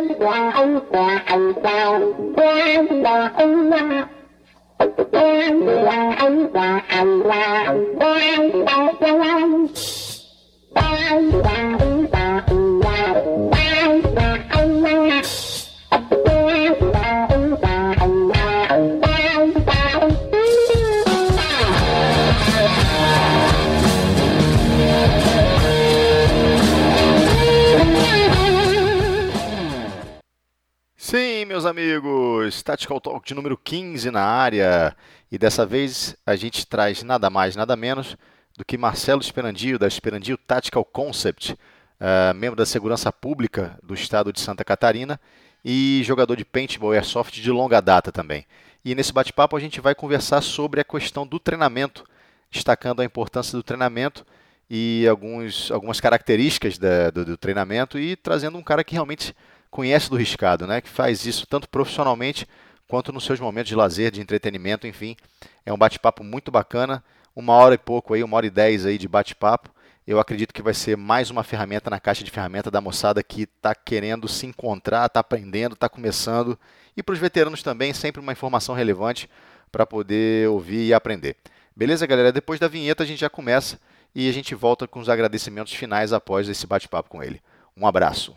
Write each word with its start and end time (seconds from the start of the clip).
meus 31.63 31.67
amigos, 31.67 32.61
Tactical 32.61 33.01
Talk 33.01 33.25
de 33.25 33.35
número 33.35 33.57
15 33.57 34.11
na 34.11 34.25
área. 34.25 34.97
E 35.31 35.39
dessa 35.39 35.65
vez 35.65 36.17
a 36.27 36.35
gente 36.35 36.67
traz 36.67 37.05
nada 37.05 37.31
mais, 37.31 37.55
nada 37.55 37.77
menos 37.77 38.17
do 38.59 38.65
que 38.65 38.77
Marcelo 38.77 39.21
Esperandio, 39.21 39.79
da 39.79 39.87
Esperandio 39.87 40.37
Tactical 40.37 40.85
Concept, 40.85 41.53
uh, 41.53 42.35
membro 42.35 42.57
da 42.57 42.67
Segurança 42.67 43.13
Pública 43.13 43.79
do 43.81 43.95
Estado 43.95 44.33
de 44.33 44.41
Santa 44.41 44.65
Catarina 44.65 45.21
e 45.65 46.03
jogador 46.05 46.35
de 46.35 46.45
paintball 46.45 46.93
airsoft 46.93 47.41
de 47.41 47.51
longa 47.53 47.81
data 47.81 48.11
também. 48.11 48.45
E 48.85 48.93
nesse 48.97 49.13
bate-papo 49.13 49.57
a 49.57 49.61
gente 49.61 49.81
vai 49.81 49.95
conversar 49.95 50.43
sobre 50.43 50.81
a 50.81 50.85
questão 50.85 51.25
do 51.25 51.39
treinamento, 51.39 52.05
destacando 52.51 53.03
a 53.03 53.05
importância 53.05 53.57
do 53.57 53.63
treinamento 53.63 54.27
e 54.69 55.07
alguns, 55.07 55.71
algumas 55.71 56.01
características 56.01 56.77
da, 56.77 57.11
do, 57.11 57.25
do 57.25 57.37
treinamento 57.37 58.01
e 58.01 58.17
trazendo 58.17 58.59
um 58.59 58.63
cara 58.65 58.83
que 58.83 58.95
realmente 58.95 59.33
conhece 59.73 60.11
do 60.11 60.17
riscado, 60.17 60.67
né? 60.67 60.83
Que 60.83 60.89
faz 60.89 61.25
isso 61.25 61.47
tanto 61.47 61.67
profissionalmente 61.67 62.47
quanto 62.87 63.11
nos 63.11 63.25
seus 63.25 63.41
momentos 63.41 63.71
de 63.71 63.75
lazer, 63.75 64.13
de 64.13 64.21
entretenimento, 64.21 64.87
enfim. 64.87 65.17
É 65.65 65.73
um 65.73 65.79
bate-papo 65.79 66.23
muito 66.23 66.53
bacana, 66.53 67.03
uma 67.35 67.55
hora 67.55 67.75
e 67.75 67.79
pouco 67.79 68.13
aí, 68.13 68.23
uma 68.23 68.37
hora 68.37 68.47
e 68.47 68.51
dez 68.51 68.85
aí 68.85 68.99
de 68.99 69.09
bate-papo. 69.09 69.71
Eu 70.07 70.21
acredito 70.21 70.53
que 70.53 70.61
vai 70.61 70.75
ser 70.75 70.97
mais 70.97 71.31
uma 71.31 71.43
ferramenta 71.43 71.89
na 71.89 71.99
caixa 71.99 72.23
de 72.23 72.31
ferramenta 72.31 72.71
da 72.71 72.83
moçada 72.83 73.23
que 73.23 73.45
está 73.45 73.75
querendo 73.75 74.29
se 74.29 74.45
encontrar, 74.45 75.07
está 75.07 75.21
aprendendo, 75.21 75.73
está 75.73 75.89
começando. 75.89 76.59
E 76.95 77.03
para 77.03 77.15
os 77.15 77.19
veteranos 77.19 77.63
também, 77.63 77.95
sempre 77.95 78.21
uma 78.21 78.33
informação 78.33 78.75
relevante 78.75 79.31
para 79.71 79.87
poder 79.87 80.51
ouvir 80.51 80.89
e 80.89 80.93
aprender. 80.93 81.37
Beleza, 81.75 82.07
galera? 82.07 82.31
Depois 82.31 82.61
da 82.61 82.69
vinheta 82.69 83.05
a 83.05 83.07
gente 83.07 83.21
já 83.21 83.31
começa 83.31 83.81
e 84.15 84.29
a 84.29 84.33
gente 84.33 84.55
volta 84.55 84.87
com 84.87 85.01
os 85.01 85.09
agradecimentos 85.09 85.73
finais 85.73 86.13
após 86.13 86.47
esse 86.47 86.67
bate-papo 86.67 87.09
com 87.09 87.23
ele. 87.23 87.41
Um 87.75 87.87
abraço. 87.87 88.37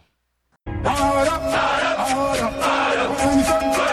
Hold 0.67 1.27
up, 1.27 1.41
hold 2.09 2.37
up, 2.37 2.53
hold 2.59 3.37
up, 3.39 3.61
hold 3.61 3.75
up. 3.75 3.84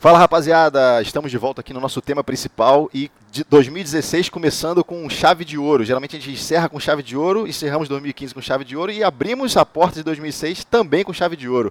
Fala 0.00 0.18
rapaziada, 0.18 1.02
estamos 1.02 1.30
de 1.30 1.36
volta 1.36 1.60
aqui 1.60 1.74
no 1.74 1.80
nosso 1.80 2.00
tema 2.00 2.24
principal 2.24 2.88
e 2.94 3.10
de 3.30 3.44
2016 3.44 4.30
começando 4.30 4.82
com 4.82 5.06
chave 5.10 5.44
de 5.44 5.58
ouro. 5.58 5.84
Geralmente 5.84 6.16
a 6.16 6.18
gente 6.18 6.30
encerra 6.30 6.70
com 6.70 6.80
chave 6.80 7.02
de 7.02 7.18
ouro, 7.18 7.46
encerramos 7.46 7.86
2015 7.86 8.32
com 8.32 8.40
chave 8.40 8.64
de 8.64 8.74
ouro 8.74 8.90
e 8.90 9.04
abrimos 9.04 9.58
a 9.58 9.66
porta 9.66 9.96
de 9.96 10.02
2006 10.02 10.64
também 10.64 11.04
com 11.04 11.12
chave 11.12 11.36
de 11.36 11.50
ouro. 11.50 11.70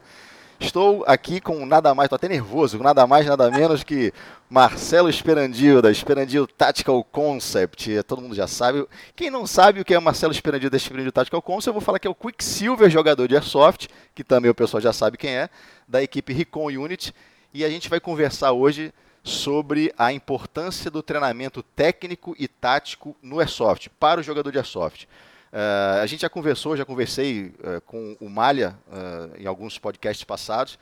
Estou 0.59 1.03
aqui 1.07 1.41
com 1.41 1.65
nada 1.65 1.95
mais, 1.95 2.05
estou 2.05 2.17
até 2.17 2.27
nervoso, 2.27 2.77
com 2.77 2.83
nada 2.83 3.07
mais, 3.07 3.25
nada 3.25 3.49
menos 3.49 3.83
que 3.83 4.13
Marcelo 4.47 5.09
Esperandio, 5.09 5.81
da 5.81 5.89
Esperandio 5.89 6.45
Tactical 6.45 7.03
Concept. 7.05 8.03
Todo 8.03 8.21
mundo 8.21 8.35
já 8.35 8.45
sabe. 8.45 8.87
Quem 9.15 9.31
não 9.31 9.47
sabe 9.47 9.81
o 9.81 9.85
que 9.85 9.95
é 9.95 9.99
Marcelo 9.99 10.33
Esperandio 10.33 10.69
da 10.69 10.77
Esperandio 10.77 11.11
Tactical 11.11 11.41
Concept, 11.41 11.69
eu 11.69 11.73
vou 11.73 11.81
falar 11.81 11.97
que 11.97 12.05
é 12.05 12.11
o 12.11 12.13
Quicksilver, 12.13 12.91
jogador 12.91 13.27
de 13.27 13.33
Airsoft, 13.33 13.87
que 14.13 14.23
também 14.23 14.51
o 14.51 14.55
pessoal 14.55 14.79
já 14.79 14.93
sabe 14.93 15.17
quem 15.17 15.31
é, 15.31 15.49
da 15.87 16.03
equipe 16.03 16.31
Recon 16.31 16.67
Unit 16.67 17.11
e 17.53 17.65
a 17.65 17.69
gente 17.69 17.89
vai 17.89 17.99
conversar 17.99 18.51
hoje 18.51 18.93
sobre 19.23 19.93
a 19.97 20.13
importância 20.13 20.89
do 20.89 21.01
treinamento 21.01 21.61
técnico 21.61 22.35
e 22.37 22.47
tático 22.47 23.15
no 23.21 23.39
Airsoft, 23.39 23.89
para 23.99 24.19
o 24.19 24.23
jogador 24.23 24.51
de 24.51 24.57
Airsoft. 24.57 25.05
Uh, 25.51 26.01
a 26.01 26.05
gente 26.05 26.21
já 26.21 26.29
conversou, 26.29 26.77
já 26.77 26.85
conversei 26.85 27.47
uh, 27.47 27.81
com 27.81 28.15
o 28.19 28.29
Malha 28.29 28.77
uh, 28.87 29.35
em 29.35 29.47
alguns 29.47 29.79
podcasts 29.79 30.23
passados. 30.23 30.77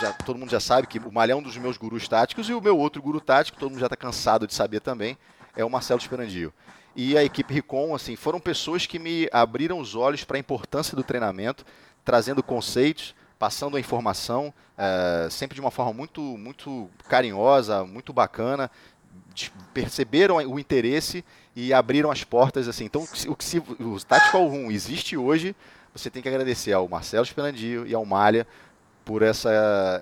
Já, 0.00 0.12
todo 0.12 0.38
mundo 0.38 0.50
já 0.50 0.58
sabe 0.58 0.86
que 0.86 0.98
o 0.98 1.12
Malha 1.12 1.32
é 1.32 1.36
um 1.36 1.42
dos 1.42 1.56
meus 1.56 1.76
gurus 1.76 2.08
táticos 2.08 2.48
e 2.48 2.54
o 2.54 2.60
meu 2.60 2.76
outro 2.76 3.00
guru 3.00 3.20
tático, 3.20 3.58
todo 3.58 3.70
mundo 3.70 3.78
já 3.78 3.86
está 3.86 3.96
cansado 3.96 4.46
de 4.46 4.54
saber 4.54 4.80
também, 4.80 5.16
é 5.54 5.64
o 5.64 5.70
Marcelo 5.70 6.00
Esperandio. 6.00 6.52
E 6.96 7.16
a 7.16 7.22
equipe 7.22 7.54
Ricom, 7.54 7.94
assim, 7.94 8.16
foram 8.16 8.40
pessoas 8.40 8.86
que 8.86 8.98
me 8.98 9.28
abriram 9.30 9.78
os 9.78 9.94
olhos 9.94 10.24
para 10.24 10.36
a 10.36 10.40
importância 10.40 10.96
do 10.96 11.04
treinamento, 11.04 11.64
trazendo 12.04 12.42
conceitos, 12.42 13.14
passando 13.40 13.78
a 13.78 13.80
informação, 13.80 14.52
é, 14.76 15.26
sempre 15.30 15.54
de 15.54 15.62
uma 15.62 15.70
forma 15.70 15.94
muito, 15.94 16.20
muito 16.20 16.90
carinhosa, 17.08 17.84
muito 17.84 18.12
bacana, 18.12 18.70
perceberam 19.72 20.36
o 20.36 20.60
interesse 20.60 21.24
e 21.56 21.72
abriram 21.72 22.10
as 22.10 22.22
portas 22.22 22.68
assim. 22.68 22.84
Então, 22.84 23.02
o 23.26 23.34
que 23.34 23.44
se, 23.44 23.58
o 23.58 23.98
Tactical 24.06 24.46
Room 24.46 24.70
existe 24.70 25.16
hoje, 25.16 25.56
você 25.94 26.10
tem 26.10 26.20
que 26.20 26.28
agradecer 26.28 26.74
ao 26.74 26.86
Marcelo 26.86 27.24
Esperandio 27.24 27.86
e 27.86 27.94
ao 27.94 28.04
Malha 28.04 28.46
por 29.06 29.22
essa, 29.22 29.50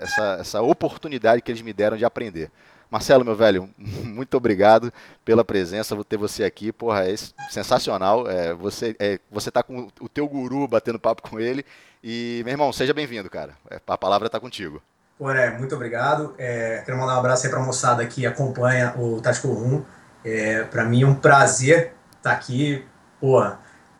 essa, 0.03 0.39
essa 0.41 0.61
oportunidade 0.63 1.41
que 1.41 1.53
eles 1.53 1.63
me 1.63 1.73
deram 1.73 1.97
de 1.97 2.05
aprender. 2.05 2.51
Marcelo, 2.91 3.25
meu 3.25 3.37
velho, 3.37 3.71
muito 3.79 4.37
obrigado 4.37 4.93
pela 5.25 5.45
presença, 5.45 5.95
vou 5.95 6.03
ter 6.03 6.17
você 6.17 6.43
aqui, 6.43 6.73
porra, 6.73 7.09
é 7.09 7.15
sensacional. 7.51 8.29
É, 8.29 8.53
você 8.53 8.97
é, 8.99 9.21
você 9.31 9.49
tá 9.49 9.63
com 9.63 9.89
o 10.01 10.09
teu 10.09 10.27
guru 10.27 10.67
batendo 10.67 10.99
papo 10.99 11.23
com 11.23 11.39
ele 11.39 11.65
e, 12.03 12.43
meu 12.45 12.53
irmão, 12.53 12.73
seja 12.73 12.95
bem-vindo, 12.95 13.29
cara. 13.29 13.55
É, 13.71 13.81
a 13.87 13.99
palavra 13.99 14.27
está 14.27 14.39
contigo. 14.39 14.83
Poré, 15.19 15.59
muito 15.59 15.75
obrigado. 15.75 16.35
É, 16.39 16.83
quero 16.85 16.97
mandar 16.97 17.17
um 17.17 17.19
abraço 17.19 17.45
aí 17.45 17.51
para 17.51 17.61
a 17.61 17.65
moçada 17.65 18.07
que 18.07 18.25
acompanha 18.25 18.95
o 18.97 19.21
Tático 19.21 19.49
Room. 19.49 19.83
É, 20.25 20.63
para 20.65 20.85
mim 20.85 21.03
é 21.03 21.07
um 21.07 21.15
prazer 21.15 21.95
estar 22.17 22.31
tá 22.31 22.33
aqui. 22.33 22.85
Pô, 23.21 23.45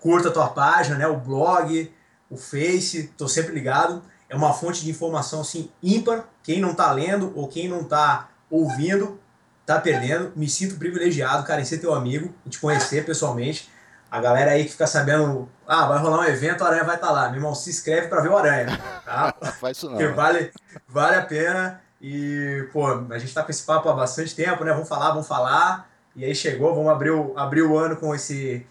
curta 0.01 0.29
a 0.29 0.33
tua 0.33 0.49
página, 0.49 0.97
né, 0.97 1.09
o 1.09 1.17
blog, 1.17 1.93
o 2.31 2.37
Face, 2.37 3.13
tô 3.17 3.27
sempre 3.27 3.53
ligado. 3.53 4.03
É 4.29 4.37
uma 4.37 4.53
fonte 4.53 4.85
de 4.85 4.91
informação 4.91 5.41
assim 5.41 5.71
ímpar. 5.83 6.29
Quem 6.43 6.61
não 6.61 6.71
está 6.71 6.93
lendo 6.93 7.33
ou 7.35 7.49
quem 7.49 7.69
não 7.69 7.81
está 7.81 8.29
ouvindo, 8.49 9.19
tá 9.67 9.81
perdendo. 9.81 10.33
Me 10.37 10.49
sinto 10.49 10.77
privilegiado, 10.77 11.45
cara, 11.45 11.61
em 11.61 11.65
ser 11.65 11.79
teu 11.79 11.93
amigo, 11.93 12.33
te 12.49 12.61
conhecer 12.61 13.05
pessoalmente. 13.05 13.69
A 14.11 14.21
galera 14.21 14.53
aí 14.53 14.65
que 14.65 14.73
fica 14.73 14.87
sabendo, 14.87 15.49
ah, 15.67 15.87
vai 15.87 15.99
rolar 15.99 16.21
um 16.21 16.25
evento, 16.25 16.63
o 16.63 16.67
Aranha 16.67 16.85
vai 16.85 16.95
estar 16.95 17.09
tá 17.09 17.13
lá. 17.13 17.29
Meu 17.29 17.37
irmão, 17.37 17.55
se 17.55 17.69
inscreve 17.69 18.09
para 18.09 18.23
ver 18.23 18.31
o 18.31 18.37
Aranha. 18.37 18.79
Tá? 19.05 19.35
Faz 19.61 19.77
isso 19.77 19.91
não. 19.91 19.99
Porque 19.99 20.13
vale, 20.13 20.51
vale 20.89 21.17
a 21.17 21.23
pena. 21.23 21.81
E, 22.01 22.67
pô, 22.73 22.87
a 23.11 23.19
gente 23.19 23.35
tá 23.35 23.43
com 23.43 23.51
esse 23.51 23.65
papo 23.65 23.89
há 23.89 23.93
bastante 23.93 24.35
tempo, 24.35 24.65
né? 24.65 24.73
Vamos 24.73 24.89
falar, 24.89 25.11
vamos 25.11 25.27
falar. 25.27 25.91
E 26.17 26.25
aí 26.25 26.35
chegou, 26.35 26.75
vamos 26.75 26.91
abrir 26.91 27.11
o, 27.11 27.37
abrir 27.37 27.63
o 27.63 27.77
ano 27.77 27.97
com 27.97 28.15
esse 28.15 28.67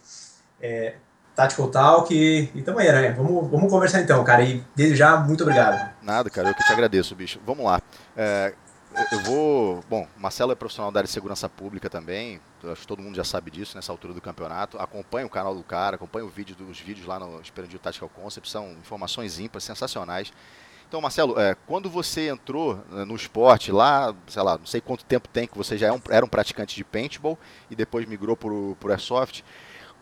é, 0.62 0.96
Tactical 1.36 1.68
Talk. 1.70 2.14
E, 2.14 2.50
e 2.56 2.62
tamo 2.64 2.80
aí, 2.80 2.90
Aranha. 2.90 3.14
Vamos, 3.14 3.50
vamos 3.50 3.72
conversar 3.72 4.02
então, 4.02 4.24
cara. 4.24 4.42
E 4.42 4.64
desde 4.76 4.96
já, 4.96 5.18
muito 5.18 5.44
obrigado. 5.44 5.94
Nada, 6.02 6.30
cara. 6.30 6.50
Eu 6.50 6.56
que 6.56 6.64
te 6.64 6.74
agradeço, 6.74 7.16
bicho. 7.16 7.40
Vamos 7.46 7.64
lá. 7.64 7.80
É, 8.16 8.54
eu 9.12 9.20
vou. 9.22 9.84
Bom, 9.90 10.08
Marcelo 10.18 10.52
é 10.52 10.56
profissional 10.56 10.92
da 10.92 11.00
área 11.00 11.08
de 11.08 11.14
segurança 11.14 11.48
pública 11.48 11.90
também. 11.90 12.42
Acho 12.64 12.82
que 12.82 12.88
todo 12.88 13.02
mundo 13.02 13.16
já 13.16 13.24
sabe 13.24 13.52
disso 13.52 13.76
nessa 13.76 13.92
altura 13.92 14.14
do 14.14 14.22
campeonato. 14.22 14.78
Acompanha 14.80 15.26
o 15.26 15.30
canal 15.30 15.56
do 15.56 15.64
cara, 15.64 15.96
acompanha 15.96 16.26
o 16.26 16.30
vídeo 16.30 16.56
vídeos 16.84 17.06
lá 17.06 17.20
no 17.20 17.40
Esperandio 17.40 17.80
Tactical 17.80 18.10
Concept. 18.10 18.50
São 18.50 18.72
informações 18.74 19.40
ímpares, 19.40 19.64
sensacionais. 19.64 20.32
Então, 20.88 21.02
Marcelo, 21.02 21.40
é, 21.40 21.54
quando 21.68 21.90
você 21.90 22.30
entrou 22.30 22.76
né, 22.90 23.04
no 23.04 23.16
esporte 23.16 23.72
lá, 23.72 24.16
sei 24.26 24.42
lá, 24.42 24.58
não 24.58 24.66
sei 24.66 24.80
quanto 24.80 25.04
tempo 25.04 25.28
tem 25.28 25.46
que 25.46 25.58
você 25.58 25.78
já 25.78 25.94
é 25.94 26.02
era 26.10 26.26
um 26.26 26.30
praticante 26.30 26.76
de 26.76 26.84
paintball 26.84 27.38
e 27.70 27.76
depois 27.76 28.08
migrou 28.08 28.38
para 28.38 28.50
o 28.50 28.78
Airsoft. 28.90 29.44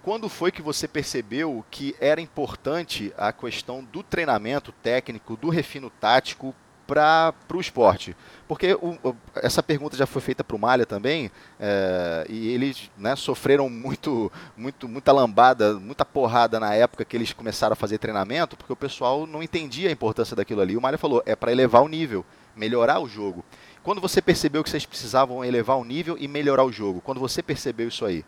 Quando 0.03 0.29
foi 0.29 0.51
que 0.51 0.61
você 0.61 0.87
percebeu 0.87 1.65
que 1.71 1.95
era 1.99 2.21
importante 2.21 3.11
a 3.17 3.33
questão 3.33 3.83
do 3.83 4.03
treinamento 4.03 4.71
técnico, 4.71 5.35
do 5.35 5.49
refino 5.49 5.89
tático 5.89 6.53
para 6.85 7.33
o 7.53 7.59
esporte? 7.59 8.15
Porque 8.47 8.73
o, 8.75 9.15
essa 9.35 9.63
pergunta 9.63 9.97
já 9.97 10.05
foi 10.05 10.21
feita 10.21 10.43
para 10.43 10.55
o 10.55 10.59
Malha 10.59 10.85
também, 10.85 11.31
é, 11.59 12.25
e 12.29 12.49
eles 12.49 12.91
né, 12.97 13.15
sofreram 13.15 13.69
muito, 13.69 14.31
muito, 14.55 14.87
muita 14.87 15.11
lambada, 15.11 15.79
muita 15.79 16.05
porrada 16.05 16.59
na 16.59 16.73
época 16.73 17.03
que 17.03 17.17
eles 17.17 17.33
começaram 17.33 17.73
a 17.73 17.75
fazer 17.75 17.97
treinamento, 17.97 18.55
porque 18.55 18.71
o 18.71 18.75
pessoal 18.75 19.25
não 19.25 19.41
entendia 19.41 19.89
a 19.89 19.91
importância 19.91 20.35
daquilo 20.35 20.61
ali. 20.61 20.77
O 20.77 20.81
Malha 20.81 20.97
falou, 20.97 21.23
é 21.25 21.35
para 21.35 21.51
elevar 21.51 21.81
o 21.81 21.87
nível, 21.87 22.23
melhorar 22.55 22.99
o 22.99 23.07
jogo. 23.07 23.43
Quando 23.83 24.01
você 24.01 24.21
percebeu 24.21 24.63
que 24.63 24.69
vocês 24.69 24.85
precisavam 24.85 25.43
elevar 25.43 25.77
o 25.77 25.83
nível 25.83 26.15
e 26.19 26.27
melhorar 26.27 26.63
o 26.63 26.71
jogo? 26.71 27.01
Quando 27.01 27.19
você 27.19 27.41
percebeu 27.41 27.87
isso 27.87 28.05
aí? 28.05 28.23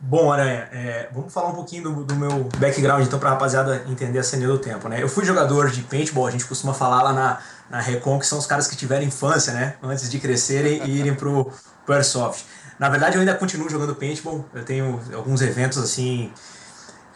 Bom, 0.00 0.30
Aranha, 0.30 0.68
é, 0.70 1.08
vamos 1.12 1.32
falar 1.32 1.48
um 1.48 1.54
pouquinho 1.54 1.82
do, 1.82 2.04
do 2.04 2.14
meu 2.14 2.44
background, 2.58 3.04
então, 3.04 3.18
para 3.18 3.30
a 3.30 3.32
rapaziada 3.32 3.84
entender 3.88 4.20
a 4.20 4.22
cena 4.22 4.46
do 4.46 4.56
tempo, 4.56 4.88
né? 4.88 5.02
Eu 5.02 5.08
fui 5.08 5.24
jogador 5.24 5.70
de 5.70 5.82
paintball, 5.82 6.28
a 6.28 6.30
gente 6.30 6.44
costuma 6.44 6.72
falar 6.72 7.02
lá 7.02 7.12
na, 7.12 7.38
na 7.68 7.80
Recon, 7.80 8.16
que 8.20 8.26
são 8.26 8.38
os 8.38 8.46
caras 8.46 8.68
que 8.68 8.76
tiveram 8.76 9.04
infância, 9.04 9.52
né? 9.52 9.74
Antes 9.82 10.08
de 10.08 10.20
crescerem 10.20 10.84
e 10.84 11.00
irem 11.00 11.16
pro, 11.16 11.50
pro 11.84 11.94
Airsoft. 11.96 12.44
Na 12.78 12.88
verdade, 12.88 13.16
eu 13.16 13.20
ainda 13.20 13.34
continuo 13.34 13.68
jogando 13.68 13.92
paintball, 13.96 14.44
eu 14.54 14.64
tenho 14.64 15.00
alguns 15.12 15.42
eventos, 15.42 15.78
assim, 15.78 16.32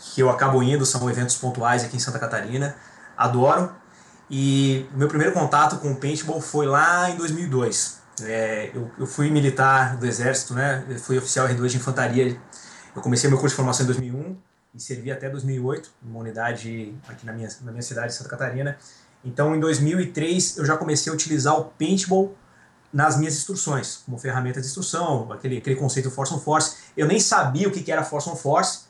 que 0.00 0.20
eu 0.20 0.28
acabo 0.28 0.61
indo, 0.61 0.85
são 0.85 1.08
eventos 1.08 1.37
pontuais 1.37 1.85
aqui 1.85 1.96
em 1.96 2.00
Santa 2.00 2.19
Catarina, 2.19 2.75
adoro. 3.17 3.70
E 4.28 4.88
meu 4.93 5.06
primeiro 5.06 5.32
contato 5.32 5.76
com 5.76 5.93
o 5.93 5.96
paintball 5.96 6.40
foi 6.40 6.67
lá 6.67 7.08
em 7.08 7.17
2002. 7.17 8.02
É, 8.23 8.70
eu, 8.75 8.90
eu 8.99 9.06
fui 9.06 9.31
militar 9.31 9.96
do 9.96 10.05
exército, 10.05 10.52
né? 10.52 10.85
Eu 10.88 10.99
fui 10.99 11.17
oficial 11.17 11.46
R2 11.46 11.69
de 11.69 11.76
infantaria 11.76 12.37
eu 12.94 13.02
comecei 13.02 13.28
meu 13.28 13.38
curso 13.38 13.52
de 13.52 13.56
formação 13.56 13.84
em 13.84 13.86
2001 13.86 14.36
e 14.74 14.80
servi 14.80 15.10
até 15.10 15.28
2008, 15.28 15.90
numa 16.02 16.20
unidade 16.20 16.94
aqui 17.08 17.26
na 17.26 17.32
minha, 17.32 17.48
na 17.62 17.70
minha 17.70 17.82
cidade, 17.82 18.14
Santa 18.14 18.30
Catarina. 18.30 18.76
Então, 19.24 19.54
em 19.54 19.60
2003, 19.60 20.58
eu 20.58 20.64
já 20.64 20.76
comecei 20.76 21.10
a 21.10 21.14
utilizar 21.14 21.58
o 21.58 21.64
paintball 21.64 22.34
nas 22.92 23.16
minhas 23.16 23.34
instruções, 23.34 24.02
como 24.04 24.18
ferramenta 24.18 24.60
de 24.60 24.66
instrução, 24.66 25.32
aquele, 25.32 25.58
aquele 25.58 25.76
conceito 25.76 26.10
force 26.10 26.34
on 26.34 26.38
force. 26.38 26.76
Eu 26.96 27.06
nem 27.06 27.18
sabia 27.18 27.68
o 27.68 27.70
que 27.70 27.90
era 27.90 28.04
force 28.04 28.28
on 28.28 28.36
force, 28.36 28.84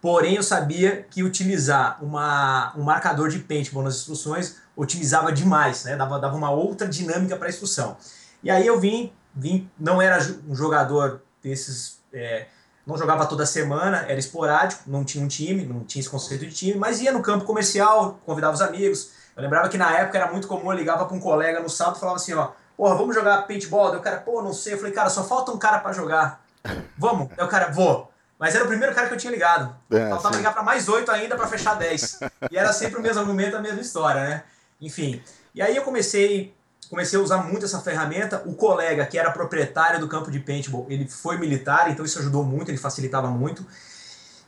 porém 0.00 0.34
eu 0.34 0.42
sabia 0.42 1.06
que 1.10 1.22
utilizar 1.22 2.02
uma, 2.02 2.72
um 2.76 2.82
marcador 2.82 3.28
de 3.28 3.38
paintball 3.38 3.84
nas 3.84 3.96
instruções 3.96 4.56
utilizava 4.76 5.32
demais, 5.32 5.84
né? 5.84 5.96
dava, 5.96 6.18
dava 6.18 6.36
uma 6.36 6.50
outra 6.50 6.86
dinâmica 6.86 7.36
para 7.36 7.46
a 7.46 7.50
instrução. 7.50 7.96
E 8.42 8.50
aí 8.50 8.66
eu 8.66 8.78
vim, 8.78 9.12
vim 9.34 9.70
não 9.78 10.02
era 10.02 10.18
um 10.46 10.54
jogador 10.54 11.22
desses 11.42 12.00
é, 12.12 12.46
não 12.86 12.96
jogava 12.96 13.26
toda 13.26 13.44
semana, 13.44 14.04
era 14.08 14.18
esporádico, 14.18 14.84
não 14.86 15.04
tinha 15.04 15.24
um 15.24 15.26
time, 15.26 15.66
não 15.66 15.80
tinha 15.80 16.00
esse 16.00 16.08
conceito 16.08 16.46
de 16.46 16.54
time, 16.54 16.78
mas 16.78 17.00
ia 17.00 17.10
no 17.10 17.20
campo 17.20 17.44
comercial, 17.44 18.20
convidava 18.24 18.54
os 18.54 18.62
amigos. 18.62 19.10
Eu 19.36 19.42
lembrava 19.42 19.68
que 19.68 19.76
na 19.76 19.90
época 19.98 20.16
era 20.16 20.30
muito 20.30 20.46
comum, 20.46 20.72
eu 20.72 20.78
ligava 20.78 21.04
para 21.04 21.16
um 21.16 21.20
colega 21.20 21.60
no 21.60 21.68
sábado 21.68 21.96
e 21.96 22.00
falava 22.00 22.16
assim, 22.16 22.32
ó, 22.34 22.50
porra, 22.76 22.94
vamos 22.94 23.14
jogar 23.14 23.42
paintball? 23.42 23.90
Daí 23.90 23.98
o 23.98 24.02
cara, 24.02 24.18
pô, 24.18 24.40
não 24.40 24.52
sei. 24.52 24.74
Eu 24.74 24.78
falei, 24.78 24.92
cara, 24.92 25.10
só 25.10 25.24
falta 25.24 25.50
um 25.50 25.58
cara 25.58 25.80
para 25.80 25.92
jogar. 25.92 26.40
Vamos? 26.96 27.28
Daí 27.36 27.44
o 27.44 27.48
cara, 27.48 27.70
vou. 27.72 28.10
Mas 28.38 28.54
era 28.54 28.64
o 28.64 28.68
primeiro 28.68 28.94
cara 28.94 29.08
que 29.08 29.14
eu 29.14 29.18
tinha 29.18 29.30
ligado. 29.30 29.74
É, 29.90 30.08
Faltava 30.10 30.36
ligar 30.36 30.52
para 30.52 30.62
mais 30.62 30.88
oito 30.88 31.10
ainda 31.10 31.36
para 31.36 31.46
fechar 31.48 31.74
dez. 31.74 32.20
E 32.50 32.56
era 32.56 32.72
sempre 32.72 32.98
o 32.98 33.02
mesmo 33.02 33.20
argumento, 33.20 33.56
a 33.56 33.60
mesma 33.60 33.80
história, 33.80 34.22
né? 34.22 34.42
Enfim. 34.80 35.22
E 35.54 35.62
aí 35.62 35.74
eu 35.74 35.82
comecei 35.82 36.54
comecei 36.88 37.18
a 37.18 37.22
usar 37.22 37.38
muito 37.38 37.64
essa 37.64 37.80
ferramenta. 37.80 38.42
O 38.46 38.54
colega, 38.54 39.04
que 39.06 39.18
era 39.18 39.30
proprietário 39.30 40.00
do 40.00 40.08
campo 40.08 40.30
de 40.30 40.40
paintball, 40.40 40.86
ele 40.88 41.08
foi 41.08 41.36
militar, 41.38 41.90
então 41.90 42.04
isso 42.04 42.18
ajudou 42.18 42.44
muito, 42.44 42.70
ele 42.70 42.78
facilitava 42.78 43.28
muito. 43.28 43.66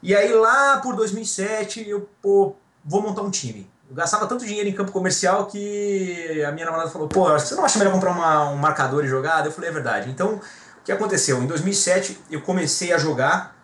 E 0.03 0.15
aí 0.15 0.33
lá 0.33 0.79
por 0.79 0.95
2007, 0.95 1.89
eu, 1.89 2.09
pô, 2.23 2.55
vou 2.85 3.03
montar 3.03 3.23
um 3.23 3.31
time. 3.31 3.69
Eu 3.89 3.97
gastava 3.97 4.27
tanto 4.27 4.45
dinheiro 4.45 4.69
em 4.69 4.73
campo 4.73 4.93
comercial 4.93 5.47
que 5.47 6.45
a 6.47 6.53
minha 6.53 6.67
namorada 6.67 6.91
falou, 6.91 7.09
pô, 7.09 7.31
você 7.31 7.55
não 7.55 7.65
acha 7.65 7.79
melhor 7.79 7.93
comprar 7.93 8.11
uma, 8.11 8.51
um 8.51 8.57
marcador 8.57 9.05
e 9.05 9.09
jogar? 9.09 9.45
Eu 9.45 9.51
falei, 9.51 9.71
é 9.71 9.73
verdade. 9.73 10.11
Então, 10.11 10.35
o 10.35 10.85
que 10.85 10.93
aconteceu? 10.93 11.43
Em 11.43 11.47
2007, 11.47 12.21
eu 12.31 12.43
comecei 12.43 12.93
a 12.93 12.99
jogar. 12.99 13.57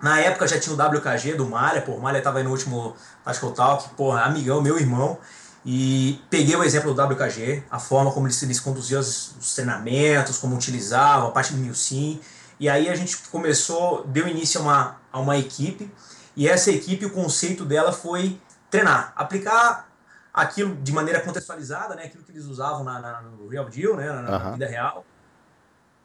Na 0.00 0.20
época 0.20 0.46
já 0.46 0.60
tinha 0.60 0.74
o 0.74 0.78
WKG 0.78 1.34
do 1.34 1.46
Malha, 1.46 1.80
pô, 1.82 1.92
o 1.92 2.00
Malha 2.00 2.20
tava 2.20 2.38
aí 2.38 2.44
no 2.44 2.50
último 2.50 2.94
Tactical 3.24 3.52
Talk, 3.52 3.88
pô, 3.96 4.12
amigão, 4.12 4.60
meu 4.60 4.78
irmão. 4.78 5.18
E 5.68 6.22
peguei 6.30 6.54
o 6.54 6.62
exemplo 6.62 6.94
do 6.94 7.02
WKG, 7.02 7.64
a 7.68 7.80
forma 7.80 8.12
como 8.12 8.28
eles, 8.28 8.40
eles 8.40 8.60
conduziam 8.60 9.00
os, 9.00 9.34
os 9.36 9.52
treinamentos, 9.52 10.38
como 10.38 10.54
utilizavam, 10.54 11.26
a 11.26 11.32
parte 11.32 11.52
do 11.52 11.58
Milsim. 11.58 12.20
E 12.60 12.68
aí 12.68 12.88
a 12.88 12.94
gente 12.94 13.18
começou, 13.32 14.04
deu 14.06 14.28
início 14.28 14.60
a 14.60 14.62
uma, 14.62 14.96
a 15.12 15.18
uma 15.18 15.36
equipe, 15.36 15.92
e 16.36 16.48
essa 16.48 16.70
equipe, 16.70 17.04
o 17.04 17.10
conceito 17.10 17.64
dela 17.64 17.92
foi 17.92 18.40
treinar, 18.70 19.12
aplicar 19.16 19.90
aquilo 20.32 20.76
de 20.76 20.92
maneira 20.92 21.20
contextualizada, 21.20 21.96
né, 21.96 22.04
aquilo 22.04 22.22
que 22.22 22.30
eles 22.30 22.44
usavam 22.44 22.84
na, 22.84 23.00
na 23.00 23.22
no 23.22 23.48
Real 23.48 23.68
Deal, 23.68 23.96
né, 23.96 24.12
na, 24.12 24.46
uhum. 24.46 24.52
vida 24.52 24.68
real, 24.68 25.04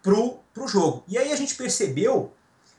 pro, 0.01 0.39
pro 0.51 0.67
jogo. 0.67 1.03
E 1.07 1.19
aí 1.19 1.31
a 1.31 1.35
gente 1.35 1.53
percebeu 1.53 2.33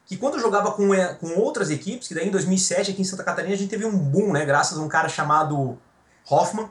que 0.05 0.17
quando 0.17 0.41
jogava 0.41 0.73
com, 0.73 0.93
é, 0.93 1.15
com 1.15 1.39
outras 1.39 1.71
equipes, 1.71 2.09
que 2.09 2.15
daí 2.15 2.27
em 2.27 2.31
2007 2.31 2.91
aqui 2.91 3.03
em 3.03 3.05
Santa 3.05 3.23
Catarina 3.23 3.55
a 3.55 3.57
gente 3.57 3.71
teve 3.71 3.85
um 3.85 3.97
boom, 3.97 4.33
né, 4.33 4.45
graças 4.45 4.77
a 4.77 4.81
um 4.81 4.89
cara 4.89 5.09
chamado 5.09 5.79
Hoffman. 6.29 6.71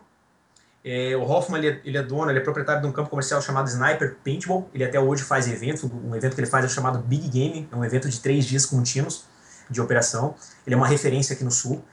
É, 0.83 1.15
o 1.15 1.21
Hoffman 1.21 1.59
ele 1.59 1.69
é, 1.69 1.81
ele 1.85 1.97
é, 1.97 2.03
dono, 2.03 2.31
ele 2.31 2.39
é 2.39 2.41
proprietário 2.41 2.81
de 2.81 2.87
um 2.87 2.91
campo 2.91 3.09
comercial 3.09 3.41
chamado 3.41 3.67
Sniper 3.67 4.17
Paintball. 4.23 4.69
Ele 4.73 4.83
até 4.83 4.99
hoje 4.99 5.23
faz 5.23 5.47
evento, 5.47 5.91
um 6.03 6.15
evento 6.15 6.33
que 6.33 6.41
ele 6.41 6.49
faz 6.49 6.65
é 6.65 6.67
chamado 6.67 6.99
Big 6.99 7.27
Game, 7.29 7.69
é 7.71 7.75
um 7.75 7.85
evento 7.85 8.09
de 8.09 8.19
três 8.19 8.45
dias 8.45 8.65
contínuos 8.65 9.25
de 9.69 9.79
operação. 9.79 10.35
Ele 10.65 10.73
é 10.73 10.77
uma 10.77 10.87
referência 10.87 11.33
aqui 11.33 11.43
no 11.43 11.51
Sul. 11.51 11.83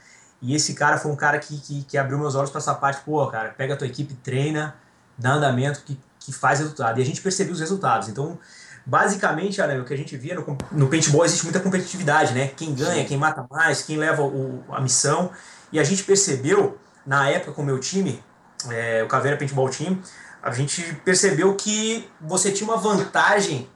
E 0.41 0.55
esse 0.55 0.73
cara 0.73 0.97
foi 0.97 1.11
um 1.11 1.15
cara 1.15 1.37
que, 1.37 1.57
que, 1.59 1.83
que 1.83 1.97
abriu 1.97 2.17
meus 2.17 2.33
olhos 2.33 2.49
para 2.49 2.59
essa 2.59 2.73
parte. 2.73 3.01
Pô, 3.03 3.25
cara, 3.27 3.49
pega 3.49 3.73
a 3.73 3.77
tua 3.77 3.87
equipe, 3.87 4.13
treina, 4.15 4.75
dá 5.17 5.33
andamento, 5.33 5.81
que, 5.83 5.99
que 6.19 6.31
faz 6.31 6.59
resultado. 6.59 6.99
E 6.99 7.01
a 7.01 7.05
gente 7.05 7.21
percebeu 7.21 7.53
os 7.53 7.59
resultados. 7.59 8.07
Então, 8.07 8.39
basicamente, 8.85 9.61
o 9.61 9.85
que 9.85 9.93
a 9.93 9.97
gente 9.97 10.15
via 10.17 10.35
no, 10.35 10.57
no 10.71 10.87
paintball 10.87 11.25
existe 11.25 11.43
muita 11.43 11.59
competitividade, 11.59 12.33
né? 12.33 12.47
Quem 12.47 12.73
ganha, 12.73 13.03
quem 13.05 13.17
mata 13.17 13.45
mais, 13.49 13.81
quem 13.81 13.97
leva 13.97 14.23
o, 14.23 14.63
a 14.71 14.79
missão. 14.79 15.31
E 15.71 15.79
a 15.79 15.83
gente 15.83 16.03
percebeu 16.03 16.77
na 17.05 17.29
época 17.29 17.53
com 17.53 17.61
o 17.61 17.65
meu 17.65 17.79
time, 17.79 18.23
é, 18.69 19.03
o 19.03 19.07
Caveira 19.07 19.37
Paintball 19.37 19.69
Team, 19.69 19.99
a 20.41 20.51
gente 20.51 20.95
percebeu 21.03 21.55
que 21.55 22.09
você 22.21 22.51
tinha 22.51 22.69
uma 22.69 22.77
vantagem 22.77 23.69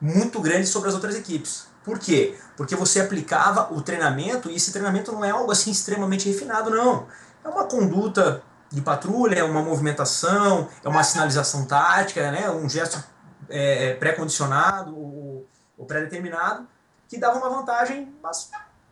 muito 0.00 0.40
grande 0.40 0.66
sobre 0.66 0.88
as 0.88 0.94
outras 0.94 1.16
equipes. 1.16 1.66
Por 1.84 1.98
quê? 1.98 2.38
Porque 2.56 2.76
você 2.76 3.00
aplicava 3.00 3.72
o 3.72 3.80
treinamento 3.80 4.50
e 4.50 4.56
esse 4.56 4.72
treinamento 4.72 5.10
não 5.10 5.24
é 5.24 5.30
algo 5.30 5.50
assim 5.50 5.70
extremamente 5.70 6.28
refinado, 6.28 6.70
não. 6.70 7.06
É 7.44 7.48
uma 7.48 7.64
conduta 7.64 8.42
de 8.70 8.80
patrulha, 8.80 9.36
é 9.36 9.44
uma 9.44 9.62
movimentação, 9.62 10.68
é 10.84 10.88
uma 10.88 11.02
sinalização 11.02 11.64
tática, 11.64 12.30
né? 12.30 12.50
um 12.50 12.68
gesto 12.68 13.02
é, 13.48 13.94
pré-condicionado 13.94 14.94
ou, 14.94 15.48
ou 15.76 15.86
pré-determinado 15.86 16.66
que 17.08 17.18
dava 17.18 17.38
uma 17.38 17.48
vantagem 17.48 18.14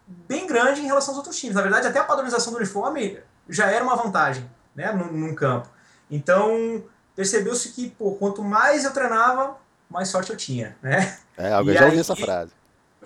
bem 0.07 0.47
grande 0.47 0.81
em 0.81 0.87
relação 0.87 1.11
aos 1.13 1.19
outros 1.19 1.39
times. 1.39 1.55
Na 1.55 1.63
verdade, 1.63 1.87
até 1.87 1.99
a 1.99 2.05
padronização 2.05 2.53
do 2.53 2.57
uniforme 2.57 3.19
já 3.49 3.71
era 3.71 3.85
uma 3.85 3.97
vantagem 3.97 4.49
né, 4.75 4.93
num, 4.93 5.13
num 5.13 5.35
campo. 5.35 5.69
Então, 6.11 6.83
percebeu-se 7.15 7.71
que 7.71 7.91
pô, 7.91 8.13
quanto 8.13 8.43
mais 8.43 8.85
eu 8.85 8.93
treinava, 8.93 9.57
mais 9.91 10.09
sorte 10.09 10.31
eu 10.31 10.37
tinha. 10.37 10.77
Né? 10.83 11.17
É, 11.37 11.53
alguém 11.53 11.75
já 11.75 11.85
ouviu 11.87 12.01
essa 12.01 12.17
frase. 12.17 12.53